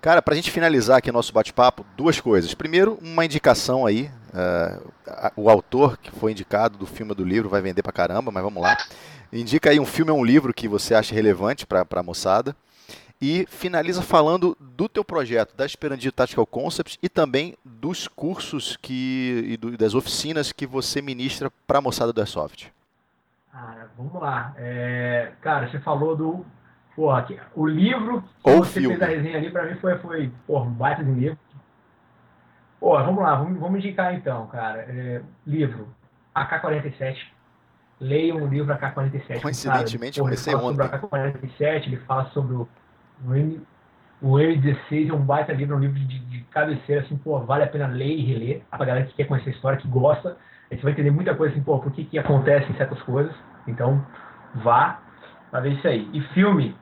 Cara, 0.00 0.22
para 0.22 0.34
a 0.34 0.36
gente 0.36 0.50
finalizar 0.50 0.98
aqui 0.98 1.10
nosso 1.10 1.32
bate-papo, 1.32 1.84
duas 1.96 2.20
coisas. 2.20 2.54
Primeiro, 2.54 2.98
uma 3.02 3.24
indicação 3.24 3.86
aí. 3.86 4.10
Uh, 4.32 4.92
o 5.34 5.50
autor 5.50 5.96
que 5.96 6.10
foi 6.10 6.32
indicado 6.32 6.76
do 6.76 6.86
filme 6.86 7.14
do 7.14 7.24
livro 7.24 7.48
vai 7.48 7.62
vender 7.62 7.82
pra 7.82 7.92
caramba, 7.92 8.30
mas 8.30 8.42
vamos 8.42 8.62
lá. 8.62 8.76
Indica 9.32 9.70
aí 9.70 9.80
um 9.80 9.86
filme 9.86 10.10
ou 10.12 10.18
um 10.18 10.24
livro 10.24 10.54
que 10.54 10.68
você 10.68 10.94
acha 10.94 11.14
relevante 11.14 11.66
para 11.66 11.86
a 11.90 12.02
moçada 12.02 12.54
e 13.20 13.46
finaliza 13.48 14.02
falando 14.02 14.56
do 14.60 14.88
teu 14.88 15.04
projeto, 15.04 15.56
da 15.56 15.64
Esperandio 15.64 16.12
Tactical 16.12 16.46
Concepts 16.46 16.98
e 17.02 17.08
também 17.08 17.56
dos 17.64 18.06
cursos 18.08 18.76
que, 18.76 19.44
e 19.46 19.56
do, 19.56 19.76
das 19.76 19.94
oficinas 19.94 20.52
que 20.52 20.66
você 20.66 21.00
ministra 21.00 21.50
para 21.66 21.78
a 21.78 21.82
moçada 21.82 22.12
do 22.12 22.20
Airsoft. 22.20 22.70
Ah, 23.52 23.86
vamos 23.96 24.20
lá. 24.20 24.54
É, 24.58 25.32
cara, 25.40 25.68
você 25.68 25.80
falou 25.80 26.14
do. 26.14 26.46
Porra, 26.96 27.26
o 27.54 27.66
livro 27.66 28.22
que 28.22 28.50
Ou 28.50 28.64
você 28.64 28.80
filme. 28.80 28.96
fez 28.96 29.02
a 29.02 29.12
resenha 29.14 29.36
ali, 29.36 29.50
para 29.50 29.66
mim 29.66 29.76
foi, 29.76 29.98
foi 29.98 30.32
porra, 30.46 30.64
um 30.64 30.72
baita 30.72 31.04
de 31.04 31.10
livro. 31.12 31.38
Pô, 32.80 32.92
vamos 32.92 33.22
lá, 33.22 33.34
vamos, 33.36 33.60
vamos 33.60 33.78
indicar 33.78 34.14
então, 34.14 34.46
cara. 34.46 34.78
É, 34.88 35.20
livro 35.46 35.88
AK-47. 36.34 37.18
Leiam 38.00 38.42
o 38.42 38.46
livro 38.46 38.72
AK-47. 38.72 39.42
Coincidentemente, 39.42 40.18
cara, 40.18 40.24
comecei 40.24 40.54
ontem. 40.54 40.88
Sobre 40.88 40.96
AK-47, 40.96 41.86
ele 41.86 41.96
fala 41.98 42.26
sobre 42.30 42.54
o 42.54 42.68
o, 43.24 43.34
M, 43.34 43.62
o 44.20 44.32
M16 44.34 45.10
é 45.10 45.12
um 45.12 45.22
baita 45.22 45.52
livro, 45.52 45.74
é 45.74 45.78
um 45.78 45.80
livro 45.80 45.98
de, 45.98 46.18
de 46.18 46.40
cabeceira, 46.50 47.02
assim, 47.02 47.16
pô, 47.16 47.38
vale 47.40 47.64
a 47.64 47.66
pena 47.66 47.86
ler 47.86 48.14
e 48.16 48.24
reler. 48.24 48.62
Pra 48.70 48.84
galera 48.84 49.06
que 49.06 49.14
quer 49.14 49.24
conhecer 49.24 49.50
a 49.50 49.52
história, 49.52 49.78
que 49.78 49.88
gosta, 49.88 50.36
a 50.70 50.74
gente 50.74 50.82
vai 50.82 50.92
entender 50.92 51.10
muita 51.10 51.34
coisa, 51.34 51.54
assim, 51.54 51.62
pô, 51.62 51.78
por 51.78 51.92
que 51.92 52.04
que 52.04 52.18
acontecem 52.18 52.74
certas 52.76 53.00
coisas. 53.02 53.34
Então, 53.66 54.04
vá 54.56 55.00
pra 55.50 55.60
ver 55.60 55.72
isso 55.72 55.86
aí. 55.86 56.08
E 56.12 56.20
filme, 56.34 56.76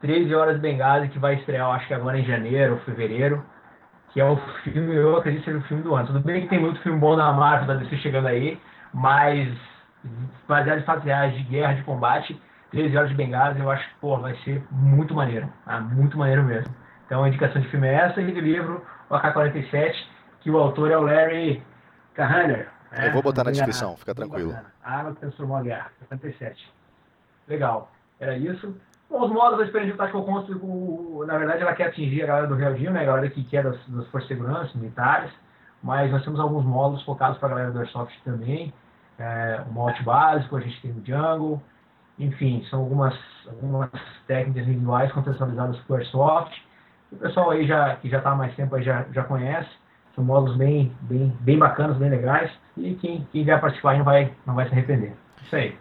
13 0.00 0.34
Horas 0.34 0.56
de 0.56 0.60
Benghazi, 0.60 1.08
que 1.08 1.18
vai 1.18 1.34
estrear, 1.34 1.68
acho 1.70 1.86
que 1.86 1.94
agora 1.94 2.18
em 2.18 2.24
janeiro 2.24 2.74
ou 2.74 2.80
fevereiro, 2.80 3.44
que 4.12 4.20
é 4.20 4.24
o 4.24 4.36
filme, 4.64 4.94
eu 4.94 5.16
acredito 5.16 5.44
ser 5.44 5.56
o 5.56 5.62
filme 5.62 5.82
do 5.82 5.94
ano. 5.94 6.06
Tudo 6.06 6.20
bem 6.20 6.42
que 6.42 6.48
tem 6.48 6.60
muito 6.60 6.80
filme 6.82 6.98
bom 6.98 7.16
da 7.16 7.32
Marvel, 7.32 7.66
da 7.66 7.74
DC 7.74 7.96
chegando 7.98 8.26
aí, 8.26 8.60
mas 8.92 9.48
baseado 10.48 10.78
em 10.78 10.84
fatos 10.84 11.04
reais 11.04 11.34
de 11.34 11.42
guerra, 11.44 11.74
de 11.74 11.82
combate, 11.84 12.40
13 12.70 12.96
horas 12.96 13.10
de 13.10 13.16
Benghazi, 13.16 13.60
eu 13.60 13.70
acho 13.70 13.86
que 13.88 13.94
pô, 14.00 14.16
vai 14.18 14.34
ser 14.38 14.62
muito 14.70 15.14
maneiro. 15.14 15.52
Ah, 15.66 15.80
muito 15.80 16.16
maneiro 16.16 16.42
mesmo. 16.44 16.74
Então 17.06 17.22
a 17.24 17.28
indicação 17.28 17.60
de 17.60 17.68
filme 17.68 17.86
é 17.88 17.94
essa 17.94 18.20
e 18.20 18.32
do 18.32 18.40
livro, 18.40 18.84
o 19.08 19.14
AK-47, 19.14 19.94
que 20.40 20.50
o 20.50 20.56
autor 20.56 20.90
é 20.90 20.96
o 20.96 21.02
Larry 21.02 21.62
Kahaner. 22.14 22.68
Né? 22.90 23.08
Eu 23.08 23.12
vou 23.12 23.22
botar 23.22 23.44
na 23.44 23.50
descrição, 23.50 23.96
fica 23.96 24.14
tranquilo. 24.14 24.56
A 24.82 24.98
arma 24.98 25.12
que 25.12 25.20
transformou 25.20 25.56
a 25.56 25.62
guerra, 25.62 25.90
47. 26.08 26.72
Legal. 27.48 27.90
Era 28.18 28.36
isso. 28.36 28.76
Os 29.10 29.28
modos 29.28 29.58
da 29.58 29.64
experiência 29.64 29.96
Tactical 29.96 30.24
Construct, 30.24 30.64
na 31.26 31.36
verdade, 31.36 31.62
ela 31.62 31.74
quer 31.74 31.88
atingir 31.88 32.22
a 32.22 32.26
galera 32.26 32.46
do 32.46 32.54
Real 32.54 32.74
Deal, 32.74 32.92
né? 32.92 33.02
A 33.02 33.06
galera 33.06 33.28
que 33.28 33.42
quer 33.42 33.64
das, 33.64 33.76
das 33.88 34.06
forças 34.06 34.28
de 34.28 34.34
segurança, 34.36 34.78
militares, 34.78 35.32
mas 35.82 36.12
nós 36.12 36.22
temos 36.22 36.38
alguns 36.38 36.64
módulos 36.64 37.02
focados 37.02 37.36
para 37.38 37.48
a 37.48 37.50
galera 37.50 37.70
do 37.72 37.80
Airsoft 37.80 38.16
também. 38.24 38.72
É, 39.18 39.62
o 39.68 39.72
Malt 39.72 40.00
básico, 40.04 40.56
a 40.56 40.60
gente 40.60 40.80
tem 40.80 40.92
o 40.92 41.04
Jungle, 41.04 41.60
enfim, 42.20 42.64
são 42.70 42.80
algumas, 42.80 43.18
algumas 43.48 43.90
técnicas 44.28 44.62
individuais 44.68 45.10
contextualizadas 45.10 45.76
para 45.80 45.94
o 45.94 45.96
Airsoft. 45.96 46.62
O 47.10 47.16
pessoal 47.16 47.50
aí 47.50 47.66
já, 47.66 47.96
que 47.96 48.08
já 48.08 48.18
está 48.18 48.30
há 48.30 48.36
mais 48.36 48.54
tempo 48.54 48.76
aí 48.76 48.84
já, 48.84 49.04
já 49.12 49.24
conhece. 49.24 49.68
São 50.14 50.22
módulos 50.22 50.56
bem, 50.56 50.92
bem, 51.02 51.36
bem 51.40 51.58
bacanas, 51.58 51.96
bem 51.96 52.10
legais. 52.10 52.50
E 52.76 52.94
quem, 52.94 53.26
quem 53.32 53.44
vier 53.44 53.60
participar 53.60 53.90
aí 53.90 53.98
não 53.98 54.04
vai, 54.04 54.32
não 54.46 54.54
vai 54.54 54.68
se 54.68 54.72
arrepender. 54.72 55.14
Isso 55.42 55.56
aí. 55.56 55.76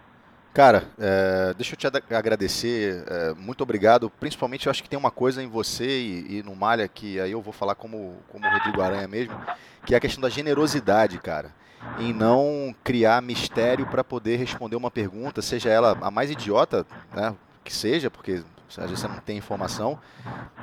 Cara, 0.54 0.84
é, 0.97 1.54
deixa 1.54 1.76
eu 1.76 1.78
te 1.78 1.88
agradecer, 2.14 3.04
é, 3.08 3.34
muito 3.36 3.62
obrigado. 3.62 4.10
Principalmente 4.10 4.66
eu 4.66 4.72
acho 4.72 4.82
que 4.82 4.89
tem 4.89 4.97
uma 4.97 5.12
coisa 5.12 5.43
em 5.43 5.47
você 5.47 5.86
e, 5.86 6.39
e, 6.39 6.43
no 6.43 6.56
Malha 6.56 6.88
que 6.88 7.20
aí 7.20 7.32
eu 7.32 7.41
vou 7.41 7.54
falar 7.54 7.76
como, 7.76 8.18
como 8.30 8.45
o 8.45 8.52
Rodrigo 8.52 8.82
Aranha 8.82 9.08
mesmo, 9.08 9.39
que 9.86 9.93
é 9.93 9.97
a 9.97 10.02
questão 10.02 10.22
da 10.22 10.30
generosidade, 10.30 11.20
cara. 11.20 11.54
Em 12.00 12.12
não 12.12 12.76
criar 12.84 13.22
mistério 13.22 13.86
para 13.86 14.04
poder 14.04 14.38
responder 14.38 14.76
uma 14.76 14.91
pergunta, 14.91 15.41
seja 15.41 15.70
ela 15.70 15.97
a 16.02 16.12
mais 16.12 16.30
idiota 16.32 16.86
né, 17.14 17.34
que 17.64 17.74
seja, 17.74 18.10
porque 18.10 18.43
às 18.70 18.89
vezes 18.89 19.00
você 19.00 19.08
não 19.08 19.18
tem 19.18 19.38
informação, 19.38 19.97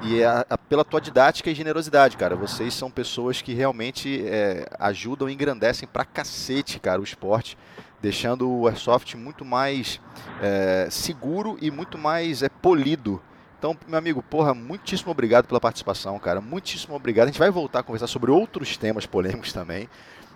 e 0.03 0.21
é 0.21 0.27
a, 0.27 0.47
a, 0.51 0.59
pela 0.59 0.85
tua 0.85 1.01
didática 1.01 1.51
e 1.51 1.55
generosidade, 1.55 2.17
cara. 2.17 2.37
Vocês 2.37 2.75
são 2.75 2.91
pessoas 2.91 3.41
que 3.41 3.55
realmente 3.55 4.23
é, 4.27 4.67
ajudam 4.79 5.29
e 5.29 5.33
engrandecem 5.33 5.89
pra 5.91 6.05
cacete, 6.05 6.79
cara, 6.79 7.01
o 7.01 7.05
esporte 7.05 7.57
deixando 8.01 8.51
o 8.51 8.67
Airsoft 8.67 9.15
muito 9.17 9.45
mais 9.45 10.01
é, 10.41 10.89
seguro 10.91 11.57
e 11.61 11.71
muito 11.71 11.97
mais 11.97 12.43
é, 12.43 12.49
polido. 12.49 13.21
Então, 13.59 13.77
meu 13.89 13.99
amigo, 13.99 14.23
porra, 14.23 14.53
muitíssimo 14.55 15.11
obrigado 15.11 15.47
pela 15.47 15.61
participação, 15.61 16.19
cara. 16.19 16.41
Muitíssimo 16.41 16.95
obrigado. 16.95 17.25
A 17.25 17.31
gente 17.31 17.39
vai 17.39 17.51
voltar 17.51 17.81
a 17.81 17.83
conversar 17.83 18.07
sobre 18.07 18.31
outros 18.31 18.77
temas 18.77 19.07
polêmicos 19.07 19.53
também. 19.53 19.89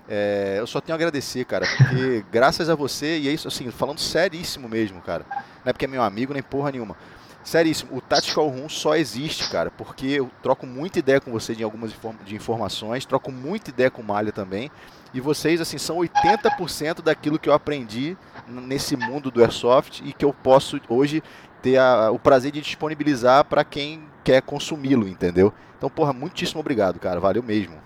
É, 0.08 0.56
eu 0.58 0.66
só 0.66 0.80
tenho 0.80 0.94
a 0.94 0.96
agradecer, 0.96 1.44
cara, 1.44 1.64
porque 1.76 2.24
graças 2.32 2.68
a 2.68 2.74
você, 2.74 3.18
e 3.18 3.28
é 3.28 3.32
isso 3.32 3.46
assim, 3.46 3.70
falando 3.70 4.00
seríssimo 4.00 4.68
mesmo, 4.68 5.00
cara. 5.00 5.24
Não 5.64 5.70
é 5.70 5.72
porque 5.72 5.84
é 5.84 5.88
meu 5.88 6.02
amigo 6.02 6.32
nem 6.32 6.42
porra 6.42 6.72
nenhuma. 6.72 6.96
Seríssimo, 7.44 7.96
o 7.96 8.00
Tactical 8.00 8.48
Room 8.48 8.68
só 8.68 8.96
existe, 8.96 9.48
cara, 9.48 9.70
porque 9.70 10.06
eu 10.06 10.30
troco 10.42 10.66
muita 10.66 10.98
ideia 10.98 11.20
com 11.20 11.30
você 11.30 11.54
de 11.54 11.62
algumas 11.62 11.92
de 12.24 12.34
informações, 12.34 13.06
troco 13.06 13.30
muita 13.32 13.70
ideia 13.70 13.90
com 13.90 14.02
o 14.02 14.04
Malha 14.04 14.32
também. 14.32 14.70
E 15.12 15.20
vocês, 15.20 15.60
assim, 15.60 15.78
são 15.78 15.98
80% 15.98 17.02
daquilo 17.02 17.38
que 17.38 17.48
eu 17.48 17.52
aprendi 17.52 18.16
nesse 18.46 18.96
mundo 18.96 19.30
do 19.30 19.42
Airsoft 19.42 20.02
e 20.04 20.12
que 20.12 20.24
eu 20.24 20.32
posso 20.32 20.80
hoje 20.88 21.22
ter 21.60 21.78
a, 21.78 22.10
o 22.10 22.18
prazer 22.18 22.52
de 22.52 22.60
disponibilizar 22.60 23.44
para 23.44 23.64
quem 23.64 24.02
quer 24.22 24.40
consumi-lo, 24.42 25.08
entendeu? 25.08 25.52
Então, 25.76 25.90
porra, 25.90 26.12
muitíssimo 26.12 26.60
obrigado, 26.60 27.00
cara. 27.00 27.18
Valeu 27.18 27.42
mesmo. 27.42 27.76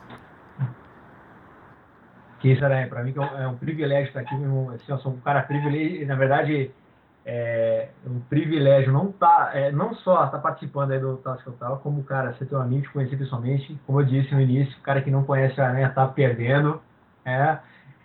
Que 2.40 2.52
isso, 2.52 2.64
Aranha. 2.64 2.88
Para 2.88 3.02
mim 3.02 3.14
é, 3.16 3.42
é 3.42 3.48
um 3.48 3.56
privilégio 3.56 4.08
estar 4.08 4.20
aqui. 4.20 4.34
Assim, 4.34 4.92
eu 4.92 4.98
sou 4.98 5.12
um 5.12 5.20
cara 5.20 5.42
privilegiado. 5.42 6.06
Na 6.06 6.14
verdade, 6.14 6.70
é 7.24 7.88
um 8.06 8.20
privilégio 8.20 8.92
não 8.92 9.10
tá, 9.10 9.50
é, 9.54 9.72
não 9.72 9.94
só 9.94 10.26
estar 10.26 10.36
tá 10.36 10.38
participando 10.38 10.90
aí 10.90 11.00
do 11.00 11.16
Tactical 11.16 11.54
Tal, 11.54 11.78
como, 11.78 12.04
cara, 12.04 12.34
ser 12.34 12.44
teu 12.44 12.60
amigo, 12.60 12.82
te 12.82 12.90
conhecer 12.90 13.16
pessoalmente. 13.16 13.80
Como 13.86 14.00
eu 14.00 14.04
disse 14.04 14.34
no 14.34 14.40
início, 14.42 14.76
o 14.78 14.82
cara 14.82 15.00
que 15.00 15.10
não 15.10 15.24
conhece 15.24 15.58
a 15.58 15.68
Aranha 15.68 15.88
tá 15.88 16.06
perdendo. 16.06 16.82
É. 17.24 17.58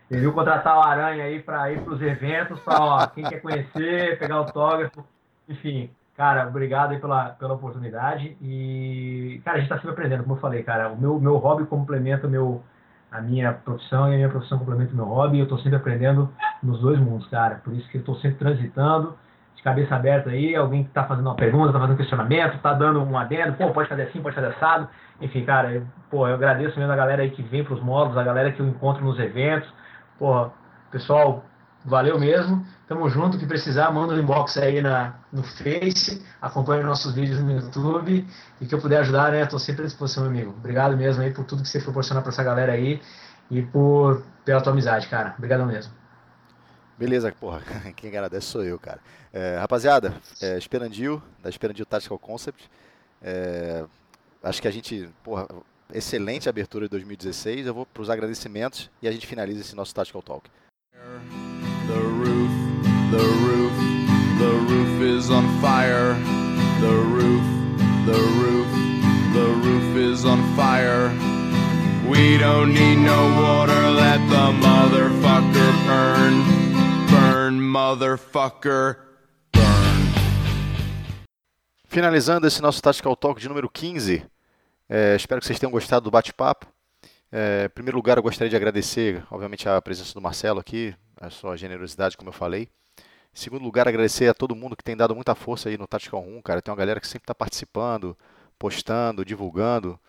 Viu 0.09 0.33
contratar 0.33 0.77
o 0.77 0.81
Aranha 0.81 1.23
aí 1.23 1.39
para 1.39 1.71
ir 1.71 1.81
para 1.81 1.93
os 1.93 2.01
eventos, 2.01 2.59
para 2.61 3.07
quem 3.13 3.23
quer 3.23 3.41
conhecer, 3.41 4.17
pegar 4.17 4.35
autógrafo, 4.35 5.05
enfim. 5.47 5.91
Cara, 6.19 6.47
obrigado 6.47 6.91
aí 6.91 6.99
pela, 6.99 7.29
pela 7.29 7.53
oportunidade. 7.53 8.35
E, 8.41 9.39
cara, 9.45 9.55
a 9.55 9.59
gente 9.61 9.71
está 9.71 9.77
sempre 9.77 9.91
aprendendo, 9.91 10.23
como 10.23 10.35
eu 10.35 10.41
falei, 10.41 10.63
cara. 10.63 10.89
O 10.89 10.97
meu, 10.97 11.17
meu 11.19 11.37
hobby 11.37 11.65
complementa 11.65 12.27
meu, 12.27 12.61
a 13.09 13.21
minha 13.21 13.53
profissão 13.53 14.09
e 14.09 14.15
a 14.15 14.17
minha 14.17 14.29
profissão 14.29 14.59
complementa 14.59 14.91
o 14.91 14.95
meu 14.95 15.05
hobby. 15.05 15.37
E 15.37 15.39
eu 15.39 15.43
estou 15.43 15.59
sempre 15.59 15.77
aprendendo 15.77 16.29
nos 16.61 16.81
dois 16.81 16.99
mundos, 16.99 17.25
cara. 17.27 17.61
Por 17.63 17.73
isso 17.73 17.87
que 17.89 17.97
eu 17.97 17.99
estou 17.99 18.15
sempre 18.15 18.37
transitando, 18.37 19.15
de 19.55 19.63
cabeça 19.63 19.95
aberta 19.95 20.31
aí. 20.31 20.55
Alguém 20.55 20.83
que 20.83 20.89
está 20.89 21.05
fazendo 21.05 21.27
uma 21.27 21.35
pergunta, 21.35 21.67
está 21.67 21.79
fazendo 21.79 21.93
um 21.93 21.97
questionamento, 21.97 22.55
está 22.55 22.73
dando 22.73 23.01
um 23.01 23.17
adendo, 23.17 23.53
pô, 23.53 23.71
pode 23.71 23.87
fazer 23.87 24.01
assim, 24.01 24.21
pode 24.21 24.35
fazer 24.35 24.47
assado. 24.47 24.89
Enfim, 25.21 25.45
cara, 25.45 25.73
eu, 25.73 25.85
pô, 26.09 26.27
eu 26.27 26.35
agradeço 26.35 26.77
mesmo 26.77 26.91
a 26.91 26.95
galera 26.95 27.21
aí 27.21 27.31
que 27.31 27.43
vem 27.43 27.63
para 27.63 27.73
os 27.73 27.81
módulos, 27.81 28.17
a 28.17 28.23
galera 28.23 28.51
que 28.51 28.61
eu 28.61 28.67
encontro 28.67 29.03
nos 29.03 29.19
eventos. 29.19 29.69
Pô, 30.17 30.49
pessoal, 30.91 31.43
valeu 31.83 32.19
mesmo. 32.19 32.65
Tamo 32.87 33.09
junto, 33.09 33.37
que 33.37 33.45
precisar, 33.45 33.91
manda 33.91 34.13
um 34.13 34.19
inbox 34.19 34.57
aí 34.57 34.81
na, 34.81 35.15
no 35.31 35.43
Face, 35.43 36.25
acompanhe 36.41 36.83
nossos 36.83 37.13
vídeos 37.13 37.39
no 37.39 37.51
YouTube 37.51 38.25
e 38.59 38.65
que 38.65 38.73
eu 38.73 38.79
puder 38.79 38.99
ajudar, 39.01 39.31
né? 39.31 39.45
Tô 39.45 39.59
sempre 39.59 39.83
à 39.83 39.85
disposição, 39.85 40.23
meu 40.23 40.31
amigo. 40.31 40.55
Obrigado 40.57 40.97
mesmo 40.97 41.21
aí 41.21 41.31
por 41.31 41.45
tudo 41.45 41.61
que 41.61 41.69
você 41.69 41.79
proporciona 41.79 42.21
para 42.21 42.29
essa 42.29 42.43
galera 42.43 42.71
aí 42.71 43.01
e 43.51 43.61
por 43.61 44.23
pela 44.43 44.61
tua 44.61 44.73
amizade, 44.73 45.07
cara. 45.07 45.35
Obrigado 45.37 45.65
mesmo. 45.65 45.93
Beleza, 46.97 47.31
porra, 47.31 47.61
quem 47.95 48.09
agradece 48.09 48.47
sou 48.47 48.63
eu, 48.63 48.79
cara. 48.79 48.99
É, 49.31 49.57
rapaziada, 49.59 50.13
é, 50.41 50.57
Esperandil, 50.57 51.21
da 51.41 51.49
Esperandil 51.49 51.85
Tactical 51.85 52.17
Concept. 52.17 52.69
É, 53.21 53.85
acho 54.43 54.61
que 54.61 54.67
a 54.67 54.71
gente, 54.71 55.09
porra, 55.23 55.47
excelente 55.93 56.47
abertura 56.47 56.85
de 56.85 56.91
2016. 56.91 57.67
Eu 57.67 57.73
vou 57.73 57.85
para 57.85 58.01
os 58.01 58.09
agradecimentos 58.09 58.89
e 59.01 59.07
a 59.07 59.11
gente 59.11 59.25
finaliza 59.27 59.61
esse 59.61 59.75
nosso 59.75 59.93
Tactical 59.93 60.21
Talk. 60.21 60.49
The 61.87 61.95
roof, 61.95 62.51
the 63.11 63.17
roof, 63.17 63.73
the 64.37 64.73
roof 64.73 65.01
is 65.01 65.29
on 65.29 65.43
fire. 65.59 66.15
The 66.79 66.87
roof, 66.87 67.43
the 68.05 68.19
roof, 68.39 68.67
the 69.33 69.47
roof 69.67 69.97
is 69.97 70.25
on 70.25 70.41
fire. 70.55 71.11
We 72.07 72.37
don't 72.37 72.73
need 72.73 72.97
no 72.97 73.41
water, 73.41 73.89
let 73.91 74.19
the 74.29 74.51
motherfucker 74.61 75.71
burn. 75.85 76.43
Burn, 77.09 77.59
motherfucker. 77.59 79.08
Finalizando 81.91 82.45
esse 82.45 82.61
nosso 82.61 82.79
Tactical 82.83 83.15
Talk 83.15 83.41
de 83.41 83.49
número 83.49 83.67
15, 83.67 84.23
é, 84.87 85.15
espero 85.15 85.41
que 85.41 85.47
vocês 85.47 85.57
tenham 85.57 85.71
gostado 85.71 86.03
do 86.03 86.11
bate-papo. 86.11 86.67
É, 87.31 87.65
em 87.65 87.69
primeiro 87.69 87.97
lugar, 87.97 88.15
eu 88.15 88.21
gostaria 88.21 88.47
de 88.47 88.55
agradecer, 88.55 89.25
obviamente, 89.31 89.67
a 89.67 89.81
presença 89.81 90.13
do 90.13 90.21
Marcelo 90.21 90.59
aqui, 90.59 90.95
a 91.19 91.31
sua 91.31 91.57
generosidade, 91.57 92.15
como 92.15 92.29
eu 92.29 92.33
falei. 92.33 92.69
Em 92.95 92.99
segundo 93.33 93.63
lugar, 93.63 93.87
agradecer 93.87 94.27
a 94.27 94.35
todo 94.35 94.55
mundo 94.55 94.77
que 94.77 94.83
tem 94.83 94.95
dado 94.95 95.15
muita 95.15 95.33
força 95.33 95.67
aí 95.67 95.79
no 95.79 95.87
Tactical 95.87 96.21
1, 96.21 96.43
cara. 96.43 96.61
Tem 96.61 96.71
uma 96.71 96.77
galera 96.77 96.99
que 96.99 97.07
sempre 97.07 97.23
está 97.23 97.33
participando, 97.33 98.15
postando, 98.59 99.25
divulgando. 99.25 99.99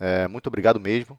É, 0.00 0.26
muito 0.26 0.48
obrigado 0.48 0.80
mesmo. 0.80 1.16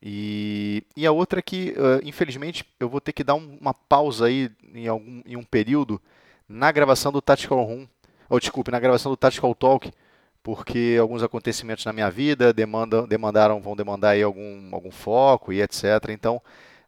E, 0.00 0.82
e 0.96 1.06
a 1.06 1.12
outra 1.12 1.40
é 1.40 1.42
que, 1.42 1.74
infelizmente, 2.02 2.64
eu 2.80 2.88
vou 2.88 3.02
ter 3.02 3.12
que 3.12 3.22
dar 3.22 3.34
um, 3.34 3.58
uma 3.60 3.74
pausa 3.74 4.28
aí 4.28 4.50
em, 4.72 4.88
algum, 4.88 5.20
em 5.26 5.36
um 5.36 5.44
período 5.44 6.00
na 6.48 6.72
gravação 6.72 7.12
do 7.12 7.20
Tactical 7.20 7.62
Room 7.62 7.86
ou 8.32 8.40
desculpe, 8.40 8.70
na 8.70 8.80
gravação 8.80 9.12
do 9.12 9.16
Tactical 9.16 9.54
Talk, 9.54 9.92
porque 10.42 10.96
alguns 10.98 11.22
acontecimentos 11.22 11.84
na 11.84 11.92
minha 11.92 12.10
vida 12.10 12.50
demandam, 12.50 13.06
demandaram, 13.06 13.60
vão 13.60 13.76
demandar 13.76 14.10
aí 14.10 14.22
algum, 14.22 14.74
algum 14.74 14.90
foco 14.90 15.52
e 15.52 15.60
etc. 15.60 15.84
Então 16.08 16.40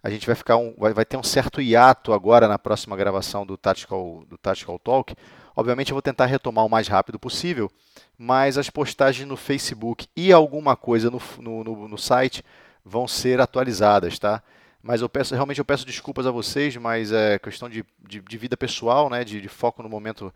a 0.02 0.08
gente 0.08 0.26
vai 0.26 0.34
ficar 0.34 0.56
um, 0.56 0.74
vai, 0.78 0.94
vai 0.94 1.04
ter 1.04 1.18
um 1.18 1.22
certo 1.22 1.60
hiato 1.60 2.14
agora 2.14 2.48
na 2.48 2.58
próxima 2.58 2.96
gravação 2.96 3.44
do 3.44 3.58
Tactical, 3.58 4.24
do 4.26 4.38
Tactical 4.38 4.78
Talk. 4.78 5.14
Obviamente 5.54 5.90
eu 5.90 5.94
vou 5.94 6.00
tentar 6.00 6.24
retomar 6.24 6.64
o 6.64 6.70
mais 6.70 6.88
rápido 6.88 7.18
possível, 7.18 7.70
mas 8.16 8.56
as 8.56 8.70
postagens 8.70 9.28
no 9.28 9.36
Facebook 9.36 10.08
e 10.16 10.32
alguma 10.32 10.74
coisa 10.74 11.10
no, 11.10 11.20
no, 11.40 11.62
no, 11.62 11.88
no 11.88 11.98
site 11.98 12.42
vão 12.82 13.06
ser 13.06 13.38
atualizadas, 13.38 14.18
tá? 14.18 14.42
Mas 14.82 15.02
eu 15.02 15.10
peço, 15.10 15.34
realmente 15.34 15.58
eu 15.58 15.64
peço 15.64 15.84
desculpas 15.84 16.26
a 16.26 16.30
vocês, 16.30 16.74
mas 16.78 17.12
é 17.12 17.38
questão 17.38 17.68
de, 17.68 17.84
de, 18.00 18.20
de 18.20 18.38
vida 18.38 18.56
pessoal, 18.56 19.10
né? 19.10 19.24
De, 19.24 19.42
de 19.42 19.48
foco 19.48 19.82
no 19.82 19.90
momento 19.90 20.32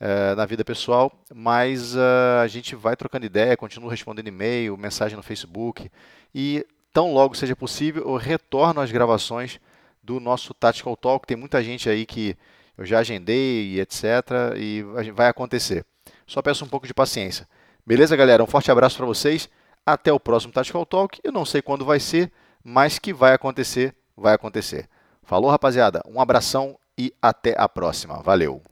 uh, 0.00 0.34
na 0.36 0.46
vida 0.46 0.64
pessoal, 0.64 1.12
mas 1.34 1.94
uh, 1.94 2.40
a 2.42 2.46
gente 2.46 2.74
vai 2.74 2.96
trocando 2.96 3.26
ideia, 3.26 3.56
continuo 3.56 3.88
respondendo 3.88 4.28
e-mail, 4.28 4.76
mensagem 4.76 5.16
no 5.16 5.22
Facebook 5.22 5.90
e 6.34 6.66
tão 6.92 7.12
logo 7.12 7.34
seja 7.34 7.54
possível 7.54 8.02
eu 8.02 8.16
retorno 8.16 8.80
às 8.80 8.90
gravações 8.90 9.60
do 10.02 10.18
nosso 10.18 10.54
Tactical 10.54 10.96
Talk. 10.96 11.26
Tem 11.26 11.36
muita 11.36 11.62
gente 11.62 11.88
aí 11.88 12.06
que 12.06 12.36
eu 12.76 12.84
já 12.84 13.00
agendei 13.00 13.74
e 13.74 13.80
etc. 13.80 14.06
e 14.56 14.82
vai 15.14 15.28
acontecer. 15.28 15.84
Só 16.26 16.40
peço 16.40 16.64
um 16.64 16.68
pouco 16.68 16.86
de 16.86 16.94
paciência. 16.94 17.46
Beleza, 17.86 18.16
galera? 18.16 18.42
Um 18.42 18.46
forte 18.46 18.70
abraço 18.70 18.96
para 18.96 19.06
vocês. 19.06 19.48
Até 19.84 20.12
o 20.12 20.20
próximo 20.20 20.52
Tactical 20.52 20.86
Talk. 20.86 21.20
Eu 21.22 21.32
não 21.32 21.44
sei 21.44 21.60
quando 21.60 21.84
vai 21.84 22.00
ser, 22.00 22.32
mas 22.62 22.98
que 22.98 23.12
vai 23.12 23.34
acontecer, 23.34 23.94
vai 24.16 24.34
acontecer. 24.34 24.88
Falou, 25.22 25.50
rapaziada. 25.50 26.02
Um 26.06 26.20
abração 26.20 26.78
e 26.96 27.12
até 27.20 27.54
a 27.58 27.68
próxima. 27.68 28.22
Valeu! 28.22 28.62